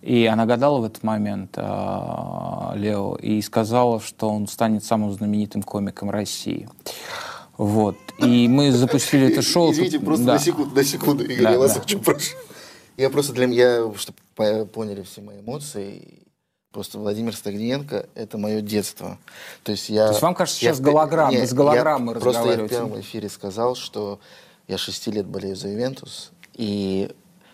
И 0.00 0.26
она 0.26 0.46
гадала 0.46 0.78
в 0.78 0.84
этот 0.84 1.02
момент, 1.02 1.54
а, 1.56 2.72
Лео, 2.76 3.16
и 3.16 3.42
сказала, 3.42 3.98
что 3.98 4.30
он 4.30 4.46
станет 4.46 4.84
самым 4.84 5.12
знаменитым 5.12 5.64
комиком 5.64 6.08
России. 6.08 6.68
Вот. 7.58 7.96
И 8.18 8.46
мы 8.46 8.70
запустили 8.70 9.26
это 9.32 9.42
шоу. 9.52 9.72
Извините, 9.72 9.98
просто 9.98 10.24
Да. 10.24 10.32
на 10.34 10.38
секунду, 10.38 10.72
на 10.76 10.84
секунду, 10.84 11.24
Игорь, 11.24 11.42
Да, 11.42 11.50
я 11.50 11.58
вас 11.58 11.74
да. 11.74 11.80
очень 11.80 11.98
прошу. 11.98 12.36
Я 12.96 13.10
просто 13.10 13.32
для 13.32 13.46
меня, 13.46 13.92
чтобы 13.96 14.18
по- 14.34 14.64
поняли 14.66 15.02
все 15.02 15.20
мои 15.20 15.40
эмоции, 15.40 16.22
просто 16.72 16.98
Владимир 16.98 17.34
Стагниенко— 17.34 18.06
это 18.14 18.38
мое 18.38 18.60
детство. 18.60 19.18
То 19.62 19.72
есть 19.72 19.88
я... 19.88 20.06
То 20.06 20.12
есть 20.12 20.22
вам 20.22 20.34
кажется, 20.34 20.64
я 20.64 20.70
сейчас 20.70 20.80
голограмма, 20.80 21.32
Не, 21.32 21.42
без 21.42 21.52
голограммы 21.52 22.12
я 22.14 22.20
Просто 22.20 22.52
я 22.52 22.64
в 22.64 22.68
первом 22.68 23.00
эфире 23.00 23.28
сказал, 23.28 23.74
что 23.74 24.20
я 24.68 24.78
шести 24.78 25.10
лет 25.10 25.26
болею 25.26 25.56
за 25.56 25.68
Ювентус, 25.68 26.30
и 26.54 27.10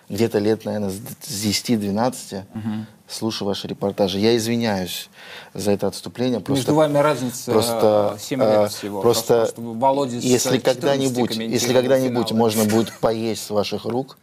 где-то 0.08 0.38
лет, 0.38 0.64
наверное, 0.64 0.90
с 0.90 1.44
10-12 1.44 2.44
слушаю 3.08 3.48
ваши 3.48 3.68
репортажи. 3.68 4.18
Я 4.18 4.36
извиняюсь 4.36 5.08
за 5.54 5.72
это 5.72 5.86
отступление. 5.86 6.40
Просто, 6.40 6.60
Между 6.60 6.74
вами 6.74 6.98
разница 6.98 7.50
просто, 7.50 8.16
7 8.20 8.42
э, 8.42 8.62
лет 8.62 8.72
всего. 8.72 9.00
Просто, 9.02 9.46
с 9.46 9.54
если 10.24 10.58
14 10.58 10.62
когда-нибудь, 10.62 11.36
если 11.36 11.72
когда-нибудь 11.72 12.32
можно 12.32 12.64
будет 12.64 12.92
поесть 12.98 13.46
с 13.46 13.50
ваших 13.50 13.84
рук, 13.84 14.18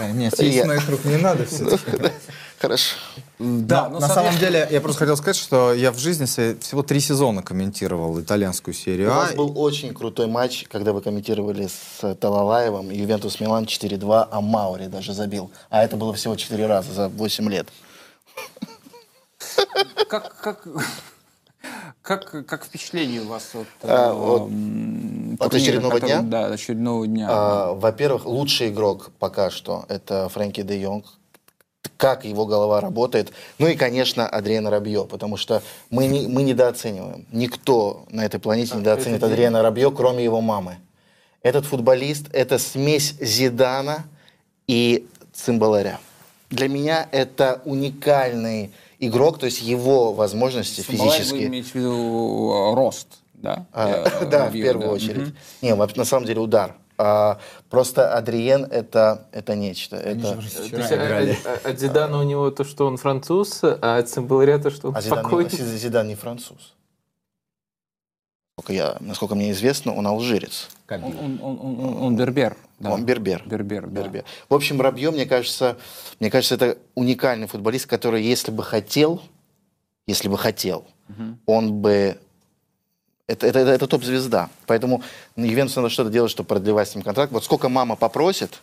Нет, 0.00 0.34
съесть 0.36 0.56
Я- 0.56 0.66
моих 0.66 0.88
рук 0.88 1.04
не 1.04 1.16
надо 1.16 1.44
все-таки. 1.46 2.10
Хорошо. 2.58 2.96
Да, 3.38 3.82
На- 3.82 3.88
ну, 3.90 4.00
на 4.00 4.08
самом 4.08 4.38
деле, 4.38 4.66
я 4.70 4.80
просто 4.80 5.00
хотел 5.00 5.16
сказать, 5.18 5.36
что 5.36 5.74
я 5.74 5.92
в 5.92 5.98
жизни 5.98 6.24
всего 6.24 6.82
три 6.82 7.00
сезона 7.00 7.42
комментировал 7.42 8.18
итальянскую 8.18 8.72
У 8.74 8.76
серию 8.76 9.10
вас 9.10 9.32
А. 9.32 9.36
был 9.36 9.52
очень 9.60 9.92
крутой 9.92 10.26
матч, 10.26 10.64
когда 10.70 10.92
вы 10.94 11.02
комментировали 11.02 11.68
с 11.68 12.14
Талалаевым, 12.14 12.90
Ювентус 12.90 13.38
Милан 13.40 13.64
4-2, 13.64 14.28
а 14.30 14.40
Маури 14.40 14.86
даже 14.86 15.12
забил. 15.12 15.50
А 15.68 15.84
это 15.84 15.96
было 15.96 16.14
всего 16.14 16.34
4 16.34 16.66
раза 16.66 16.92
за 16.94 17.08
8 17.10 17.48
лет. 17.50 17.68
Как, 20.08 20.34
как, 20.40 20.66
как, 22.02 22.46
как 22.46 22.64
впечатление 22.64 23.20
у 23.22 23.26
вас 23.28 23.50
от, 23.54 23.66
А, 23.82 24.12
от 24.12 24.48
турнира, 24.48 25.46
очередного 25.56 25.94
который- 25.94 26.10
дня? 26.10 26.22
Да, 26.22 26.46
от 26.46 26.52
очередного 26.52 27.06
дня. 27.06 27.26
А, 27.30 27.72
Во-первых, 27.72 28.26
лучший 28.26 28.68
игрок 28.68 29.10
пока 29.18 29.50
что 29.50 29.84
это 29.88 30.28
Фрэнки 30.28 30.62
де 30.62 30.80
Йонг. 30.80 31.04
Как 31.96 32.24
его 32.24 32.46
голова 32.46 32.80
работает. 32.80 33.32
Ну 33.58 33.68
и, 33.68 33.74
конечно, 33.76 34.28
Адриана 34.28 34.70
Рабье, 34.70 35.06
потому 35.06 35.36
что 35.36 35.62
мы, 35.88 36.06
не, 36.06 36.26
мы 36.26 36.42
недооцениваем. 36.42 37.24
Никто 37.32 38.04
на 38.10 38.24
этой 38.24 38.40
планете 38.40 38.76
недооценит 38.76 39.22
Адриана 39.22 39.62
Рабье, 39.62 39.90
кроме 39.90 40.24
его 40.24 40.40
мамы. 40.40 40.78
Этот 41.42 41.64
футболист– 41.64 42.26
это 42.32 42.58
смесь 42.58 43.14
Зидана 43.20 44.04
и 44.66 45.06
Цимбаларя. 45.32 46.00
Для 46.50 46.68
меня 46.68 47.08
это 47.12 47.62
уникальный 47.64 48.72
игрок, 48.98 49.38
то 49.38 49.46
есть 49.46 49.62
его 49.62 50.12
возможности 50.12 50.80
Самбалай, 50.80 51.08
Вы 51.10 51.14
физические. 51.16 51.46
имеете 51.46 51.70
в 51.70 51.74
виду 51.74 52.52
э, 52.52 52.74
рост, 52.74 53.08
да? 53.34 53.66
А, 53.72 54.04
Э, 54.22 54.26
да, 54.30 54.48
в 54.48 54.52
первую 54.52 54.88
да. 54.88 54.92
очередь. 54.94 55.16
Мгм. 55.28 55.36
Не, 55.62 55.74
вообще, 55.74 55.98
на 55.98 56.04
самом 56.04 56.26
деле 56.26 56.40
удар. 56.40 56.76
А, 56.98 57.38
просто 57.68 58.14
Адриен 58.14 58.64
это, 58.64 59.26
это 59.32 59.54
нечто. 59.54 59.96
Это... 59.96 60.32
То 60.36 60.40
есть, 60.40 60.92
а- 60.92 61.58
а- 61.64 61.68
От 61.70 61.78
Зидана 61.78 62.18
у 62.18 62.22
него 62.22 62.50
то, 62.50 62.64
что 62.64 62.86
он 62.86 62.96
француз, 62.96 63.60
а 63.62 63.98
от 63.98 64.08
Цимбаларя 64.08 64.58
то, 64.58 64.70
что 64.70 64.88
он 64.88 64.96
А 64.96 65.02
Зидан 65.02 65.18
спокойный. 65.18 65.50
не, 65.52 65.76
Зидан 65.76 66.08
не 66.08 66.14
француз. 66.14 66.74
Насколько, 68.58 68.72
я, 68.72 68.96
насколько 69.00 69.34
мне 69.34 69.50
известно, 69.50 69.94
он 69.94 70.06
алжирец. 70.06 70.68
Он, 70.88 71.04
он, 71.04 71.38
он, 71.42 71.58
он- 71.62 72.02
он 72.04 72.16
бербер. 72.16 72.56
да. 72.78 72.90
Он 72.90 73.04
бербер. 73.04 73.42
Бербер, 73.44 73.86
да. 73.86 74.00
Бербер. 74.02 74.24
В 74.48 74.54
общем, 74.54 74.80
Рабье, 74.80 75.10
мне 75.10 75.26
кажется, 75.26 75.76
мне 76.20 76.30
кажется, 76.30 76.54
это 76.54 76.78
уникальный 76.94 77.48
футболист, 77.48 77.84
который, 77.86 78.22
если 78.22 78.50
бы 78.50 78.62
хотел, 78.62 79.20
если 80.06 80.28
бы 80.28 80.38
хотел, 80.38 80.86
он 81.44 81.74
бы... 81.82 82.18
Это, 83.26 83.46
это, 83.46 83.58
это, 83.58 83.70
это 83.72 83.86
топ-звезда. 83.88 84.48
Поэтому 84.66 85.02
Ювентусу 85.36 85.82
надо 85.82 85.92
что-то 85.92 86.08
делать, 86.10 86.30
чтобы 86.30 86.46
продлевать 86.46 86.88
с 86.88 86.94
ним 86.94 87.04
контракт. 87.04 87.32
Вот 87.32 87.44
сколько 87.44 87.68
мама 87.68 87.94
попросит, 87.96 88.62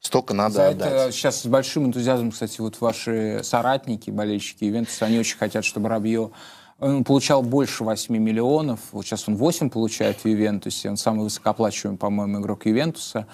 столько 0.00 0.32
надо 0.32 0.54
За 0.54 0.68
отдать. 0.68 0.90
это 0.92 1.12
сейчас 1.12 1.42
с 1.42 1.46
большим 1.46 1.84
энтузиазмом, 1.84 2.30
кстати, 2.30 2.62
вот 2.62 2.80
ваши 2.80 3.40
соратники, 3.42 4.10
болельщики 4.10 4.64
Ювентуса, 4.64 5.04
они 5.04 5.18
очень 5.18 5.36
хотят, 5.36 5.66
чтобы 5.66 5.90
Рабье 5.90 6.30
он 6.78 7.04
получал 7.04 7.42
больше 7.42 7.84
8 7.84 8.16
миллионов. 8.16 8.80
Вот 8.92 9.04
сейчас 9.04 9.28
он 9.28 9.36
8 9.36 9.68
получает 9.70 10.22
в 10.24 10.28
Ювентусе. 10.28 10.88
Он 10.90 10.96
самый 10.96 11.24
высокооплачиваемый, 11.24 11.98
по-моему, 11.98 12.40
игрок 12.40 12.66
Ювентуса. 12.66 13.26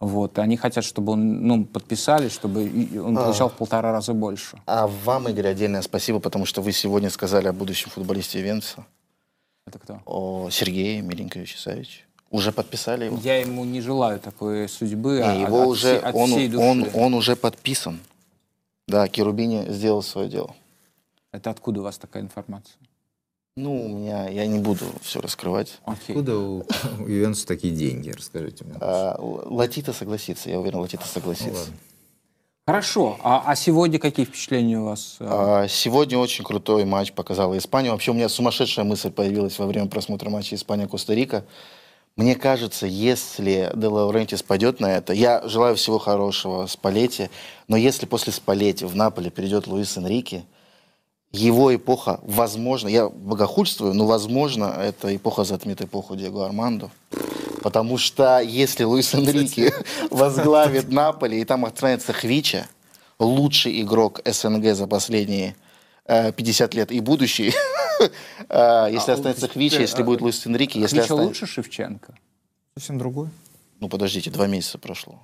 Вот. 0.00 0.38
Они 0.38 0.56
хотят, 0.56 0.84
чтобы 0.84 1.12
он, 1.12 1.46
ну, 1.46 1.64
подписали, 1.64 2.28
чтобы 2.28 2.70
он 3.02 3.16
А. 3.18 3.22
получал 3.24 3.48
в 3.48 3.54
полтора 3.54 3.92
раза 3.92 4.12
больше. 4.14 4.58
А 4.66 4.86
вам, 4.86 5.28
Игорь, 5.28 5.48
отдельное 5.48 5.82
спасибо, 5.82 6.20
потому 6.20 6.46
что 6.46 6.62
вы 6.62 6.72
сегодня 6.72 7.10
сказали 7.10 7.48
о 7.48 7.52
будущем 7.52 7.90
футболисте 7.90 8.38
Ювентуса. 8.40 8.84
Это 9.66 9.78
кто? 9.78 10.00
О 10.06 10.48
Сергее 10.50 11.00
Миленковиче 11.02 11.58
Савиче. 11.58 12.04
Уже 12.30 12.52
подписали 12.52 13.06
его? 13.06 13.18
Я 13.22 13.40
ему 13.40 13.64
не 13.64 13.80
желаю 13.80 14.20
такой 14.20 14.68
судьбы. 14.68 15.16
Не, 15.18 15.22
а- 15.22 15.34
его 15.34 15.62
от 15.62 15.68
уже, 15.68 15.96
от 15.98 16.14
он, 16.14 16.30
всей 16.30 16.48
души. 16.48 16.64
он, 16.64 16.86
он 16.94 17.14
уже 17.14 17.34
подписан. 17.36 17.98
Да, 18.86 19.06
Керубини 19.08 19.66
сделал 19.68 20.02
свое 20.02 20.28
дело. 20.28 20.54
Это 21.32 21.50
откуда 21.50 21.80
у 21.80 21.82
вас 21.84 21.98
такая 21.98 22.22
информация? 22.22 22.74
Ну, 23.56 23.84
у 23.84 23.88
меня, 23.88 24.28
я 24.28 24.46
не 24.46 24.60
буду 24.60 24.84
все 25.02 25.20
раскрывать. 25.20 25.78
Откуда 25.84 26.38
у, 26.38 26.58
у 27.00 27.06
Ювентуса 27.06 27.46
такие 27.46 27.74
деньги? 27.74 28.10
Расскажите 28.10 28.64
мне. 28.64 28.74
А, 28.80 29.16
Латита 29.20 29.92
согласится, 29.92 30.50
я 30.50 30.60
уверен, 30.60 30.78
Латита 30.78 31.04
согласится. 31.06 31.70
Хорошо. 32.66 33.18
А, 33.24 33.42
а 33.46 33.56
сегодня 33.56 33.98
какие 33.98 34.24
впечатления 34.24 34.78
у 34.78 34.84
вас? 34.84 35.16
э, 35.18 35.26
А, 35.28 35.66
Сегодня 35.68 36.16
очень 36.18 36.44
крутой 36.44 36.84
матч 36.84 37.12
показала 37.12 37.58
Испания. 37.58 37.90
Вообще 37.90 38.12
у 38.12 38.14
меня 38.14 38.28
сумасшедшая 38.28 38.84
мысль 38.84 39.10
появилась 39.10 39.58
во 39.58 39.66
время 39.66 39.88
просмотра 39.88 40.30
матча 40.30 40.54
Испания-Коста-Рика. 40.54 41.44
Мне 42.16 42.36
кажется, 42.36 42.86
если 42.86 43.72
Де 43.74 43.86
Лаурентис 43.88 44.42
пойдет 44.44 44.78
на 44.78 44.86
это, 44.92 45.12
я 45.12 45.46
желаю 45.48 45.74
всего 45.74 45.98
хорошего 45.98 46.66
Спалетти, 46.66 47.30
но 47.66 47.76
если 47.76 48.06
после 48.06 48.32
Спалетти 48.32 48.84
в 48.84 48.94
Наполе 48.94 49.30
перейдет 49.30 49.66
Луис 49.66 49.96
Энрике, 49.96 50.44
его 51.32 51.74
эпоха, 51.74 52.20
возможно, 52.22 52.88
я 52.88 53.08
богохульствую, 53.08 53.94
но, 53.94 54.06
возможно, 54.06 54.64
эта 54.64 55.14
эпоха 55.14 55.44
затмит 55.44 55.80
эпоху 55.80 56.16
Диего 56.16 56.44
Армандо. 56.44 56.90
Потому 57.62 57.98
что 57.98 58.40
если 58.40 58.84
Луис 58.84 59.14
Энрике 59.14 59.72
возглавит 60.10 60.90
Наполе, 60.90 61.40
и 61.40 61.44
там 61.44 61.64
останется 61.64 62.12
Хвича, 62.12 62.68
лучший 63.18 63.80
игрок 63.82 64.20
СНГ 64.24 64.74
за 64.74 64.86
последние 64.86 65.54
э, 66.06 66.32
50 66.32 66.74
лет 66.74 66.90
и 66.90 67.00
будущий, 67.00 67.52
э, 68.48 68.88
если 68.90 69.12
А, 69.12 69.14
останется 69.14 69.46
Хвича, 69.46 69.80
если 69.80 70.02
а, 70.02 70.04
будет 70.04 70.22
Луис 70.22 70.44
Энрике, 70.46 70.80
если 70.80 70.96
Хвича 70.96 71.14
останется... 71.14 71.28
лучше 71.28 71.46
Шевченко? 71.46 72.14
Совсем 72.74 72.98
другой. 72.98 73.28
Ну, 73.78 73.88
подождите, 73.88 74.30
два 74.30 74.46
месяца 74.46 74.78
прошло. 74.78 75.20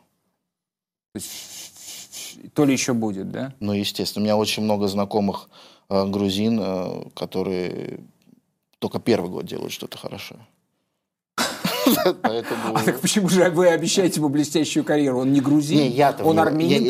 То 2.54 2.64
ли 2.64 2.72
еще 2.72 2.92
будет, 2.92 3.30
да? 3.30 3.54
Ну, 3.60 3.72
естественно. 3.72 4.22
У 4.22 4.24
меня 4.24 4.36
очень 4.36 4.62
много 4.62 4.88
знакомых 4.88 5.48
э, 5.88 6.06
грузин, 6.06 6.58
э, 6.60 7.02
которые 7.14 8.00
только 8.78 9.00
первый 9.00 9.30
год 9.30 9.46
делают 9.46 9.72
что-то 9.72 9.98
хорошее. 9.98 10.40
Поэтому... 12.22 12.76
А 12.76 12.82
так 12.82 13.00
почему 13.00 13.28
же 13.28 13.48
вы 13.50 13.68
обещаете 13.68 14.20
ему 14.20 14.28
блестящую 14.28 14.84
карьеру? 14.84 15.20
Он 15.20 15.32
не 15.32 15.40
грузин, 15.40 15.92
он 16.22 16.38
армянин, 16.38 16.84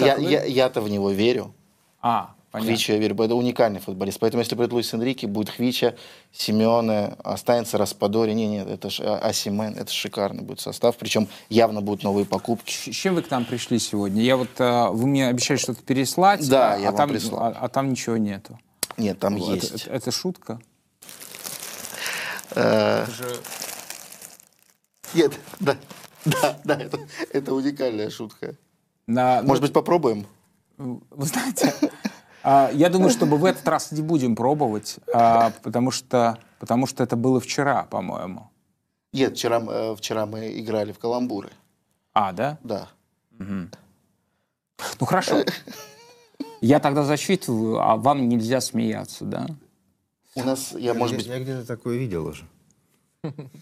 Я-то 0.46 0.80
в 0.80 0.88
него 0.88 1.10
верю. 1.10 1.54
А, 2.00 2.35
понятно. 2.56 2.74
Хвича 2.76 2.92
я 2.94 2.98
верю. 2.98 3.14
Это 3.22 3.34
уникальный 3.34 3.80
футболист. 3.80 4.18
Поэтому, 4.18 4.40
если 4.42 4.54
будет 4.54 4.72
Луис 4.72 4.92
Энрике, 4.94 5.26
будет 5.26 5.50
Хвича, 5.50 5.94
Симеоне, 6.32 7.16
останется 7.24 7.78
Распадори. 7.78 8.32
Не, 8.32 8.46
нет, 8.46 8.68
это 8.68 8.90
ж- 8.90 9.00
а- 9.00 9.18
Асимен. 9.18 9.74
Это 9.74 9.92
шикарный 9.92 10.42
будет 10.42 10.60
состав. 10.60 10.96
Причем 10.96 11.28
явно 11.48 11.80
будут 11.80 12.02
новые 12.02 12.24
покупки. 12.26 12.72
С 12.72 12.94
чем 12.94 13.14
вы 13.14 13.22
к 13.22 13.30
нам 13.30 13.44
пришли 13.44 13.78
сегодня? 13.78 14.22
Я 14.22 14.36
вот, 14.36 14.48
э, 14.58 14.88
вы 14.90 15.06
мне 15.06 15.28
обещали 15.28 15.58
что-то 15.58 15.82
переслать, 15.82 16.48
Да, 16.48 16.74
а, 16.74 16.78
я 16.78 16.88
а 16.88 16.90
вам 16.92 16.96
там, 16.96 17.10
прислал. 17.10 17.42
а, 17.42 17.48
а 17.48 17.68
там 17.68 17.90
ничего 17.90 18.16
нету. 18.16 18.58
Нет, 18.96 19.18
там 19.18 19.36
Вот, 19.36 19.54
есть. 19.54 19.82
Это, 19.86 19.90
это 19.90 20.10
шутка? 20.10 20.58
Э, 22.54 23.04
Нет, 25.14 25.32
да, 25.60 25.76
да, 26.24 26.58
да, 26.64 26.74
это, 26.74 26.98
это 27.32 27.54
уникальная 27.54 28.10
шутка. 28.10 28.54
На- 29.06 29.42
Может 29.42 29.60
ну, 29.62 29.66
быть, 29.66 29.72
попробуем? 29.72 30.26
Вы 30.78 31.26
знаете, 31.26 31.72
я 32.46 32.88
думаю, 32.90 33.10
что 33.10 33.26
мы 33.26 33.36
в 33.38 33.44
этот 33.44 33.66
раз 33.66 33.92
не 33.92 34.02
будем 34.02 34.36
пробовать, 34.36 34.96
а, 35.12 35.52
потому 35.62 35.90
что, 35.90 36.38
потому 36.60 36.86
что 36.86 37.02
это 37.02 37.16
было 37.16 37.40
вчера, 37.40 37.84
по-моему. 37.84 38.50
Нет, 39.12 39.34
вчера, 39.34 39.62
э, 39.66 39.96
вчера 39.96 40.26
мы 40.26 40.58
играли 40.60 40.92
в 40.92 40.98
каламбуры. 40.98 41.50
А, 42.12 42.32
да? 42.32 42.58
Да. 42.62 42.88
Ну 43.38 45.06
хорошо. 45.06 45.42
Я 46.60 46.80
тогда 46.80 47.02
засчитываю, 47.02 47.80
а 47.80 47.96
вам 47.96 48.28
нельзя 48.28 48.60
смеяться, 48.60 49.24
да? 49.24 49.46
У 50.34 50.42
нас, 50.42 50.72
я, 50.72 50.94
может 50.94 51.16
быть, 51.16 51.26
я 51.26 51.38
где-то 51.40 51.66
такое 51.66 51.96
видел 51.96 52.26
уже. 52.26 52.44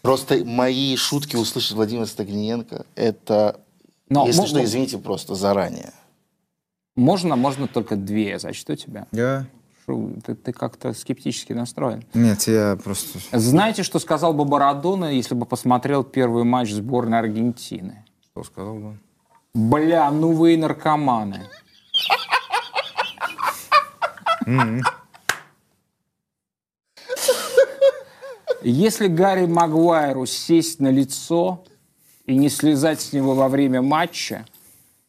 просто 0.02 0.44
мои 0.44 0.97
шутки 0.97 1.36
услышать 1.36 1.73
Владимир 1.73 2.06
Стагниенко, 2.06 2.85
это, 2.94 3.61
Но 4.09 4.27
если 4.27 4.47
что, 4.47 4.62
извините 4.62 4.98
просто 4.98 5.35
заранее. 5.35 5.93
Можно, 6.97 7.37
можно 7.37 7.66
только 7.66 7.97
две. 7.97 8.31
Я 8.31 8.39
зачту 8.39 8.77
тебя. 8.77 9.07
Шо, 9.85 10.11
Ты, 10.25 10.35
ты 10.35 10.53
как-то 10.53 10.93
скептически 10.95 11.53
настроен. 11.53 12.05
Нет, 12.15 12.43
я 12.47 12.79
просто... 12.83 13.19
Знаете, 13.33 13.83
что 13.83 13.99
сказал 13.99 14.33
бы 14.33 14.45
Марадона, 14.45 15.12
если 15.12 15.35
бы 15.35 15.45
посмотрел 15.45 16.05
первый 16.05 16.45
матч 16.45 16.71
сборной 16.73 17.19
Аргентины? 17.19 18.05
Что 18.31 18.45
сказал 18.45 18.75
бы? 18.77 18.99
Бля, 19.53 20.11
ну 20.11 20.33
вы 20.33 20.55
и 20.55 20.57
наркоманы. 20.57 21.49
Если 28.62 29.09
Гарри 29.09 29.47
Магуайру 29.47 30.25
сесть 30.25 30.81
на 30.81 30.89
лицо 30.89 31.65
и 32.25 32.35
не 32.35 32.49
слезать 32.49 33.01
с 33.01 33.12
него 33.12 33.35
во 33.35 33.49
время 33.49 33.83
матча, 33.83 34.47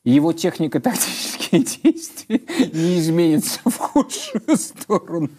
его 0.04 0.34
технико-тактические 1.52 1.82
действия 1.84 2.42
не 2.74 3.00
изменятся 3.00 3.60
в 3.66 3.78
худшую 3.78 4.58
сторону. 4.58 5.30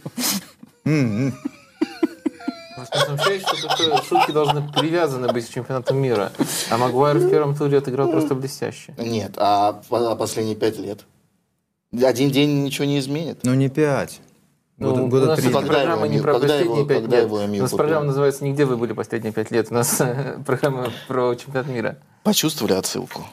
Смущает, 3.06 3.42
что 3.42 3.68
такое 3.68 4.02
шутки 4.02 4.30
должны 4.30 4.62
привязаны 4.72 5.32
быть 5.32 5.46
к 5.46 5.52
чемпионату 5.52 5.94
мира. 5.94 6.32
А 6.70 6.78
Магуайр 6.78 7.18
в 7.18 7.30
первом 7.30 7.56
туре 7.56 7.78
отыграл 7.78 8.10
просто 8.10 8.34
блестяще. 8.34 8.94
Нет, 8.98 9.32
а, 9.36 9.80
а 9.90 10.14
последние 10.16 10.56
пять 10.56 10.78
лет? 10.78 11.00
Один 11.92 12.30
день 12.30 12.62
ничего 12.64 12.84
не 12.84 12.98
изменит. 12.98 13.40
Ну, 13.42 13.54
не 13.54 13.68
пять. 13.68 14.20
Ну, 14.78 15.08
года 15.08 15.24
у 15.24 15.28
нас 15.28 15.40
Когда 15.40 15.60
программа 15.62 16.04
его 16.04 16.06
не 16.06 16.20
про 16.20 16.32
когда 16.34 16.48
последние 16.48 16.78
его- 16.80 16.88
пять 16.88 17.02
когда 17.02 17.16
лет. 17.16 17.26
его 17.26 17.36
У 17.36 17.40
нас 17.46 17.70
купил? 17.70 17.76
программа 17.78 18.06
называется 18.06 18.44
«Нигде 18.44 18.64
вы 18.66 18.76
были 18.76 18.92
последние 18.92 19.32
пять 19.32 19.50
лет». 19.50 19.68
У 19.70 19.74
нас 19.74 20.02
программа 20.46 20.90
про 21.08 21.34
чемпионат 21.34 21.68
мира. 21.68 21.96
Почувствовали 22.24 22.74
отсылку? 22.74 23.26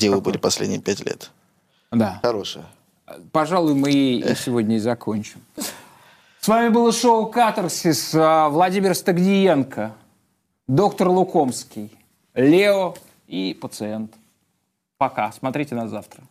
Где 0.00 0.08
вы 0.08 0.22
были 0.22 0.38
последние 0.38 0.80
пять 0.80 1.04
лет? 1.04 1.30
Да. 1.90 2.20
Хорошая. 2.22 2.64
Пожалуй, 3.32 3.74
мы 3.74 3.92
и 3.92 4.34
сегодня 4.34 4.76
и 4.76 4.78
закончим. 4.78 5.42
С 6.40 6.48
вами 6.48 6.70
было 6.70 6.90
шоу 6.90 7.26
«Катарсис». 7.26 8.14
а, 8.14 8.48
Владимир 8.48 8.94
Стагдиенко, 8.94 9.94
доктор 10.66 11.08
Лукомский, 11.08 11.92
Лео 12.32 12.94
и 13.26 13.52
пациент. 13.52 14.14
Пока. 14.96 15.32
Смотрите 15.32 15.74
нас 15.74 15.90
завтра. 15.90 16.22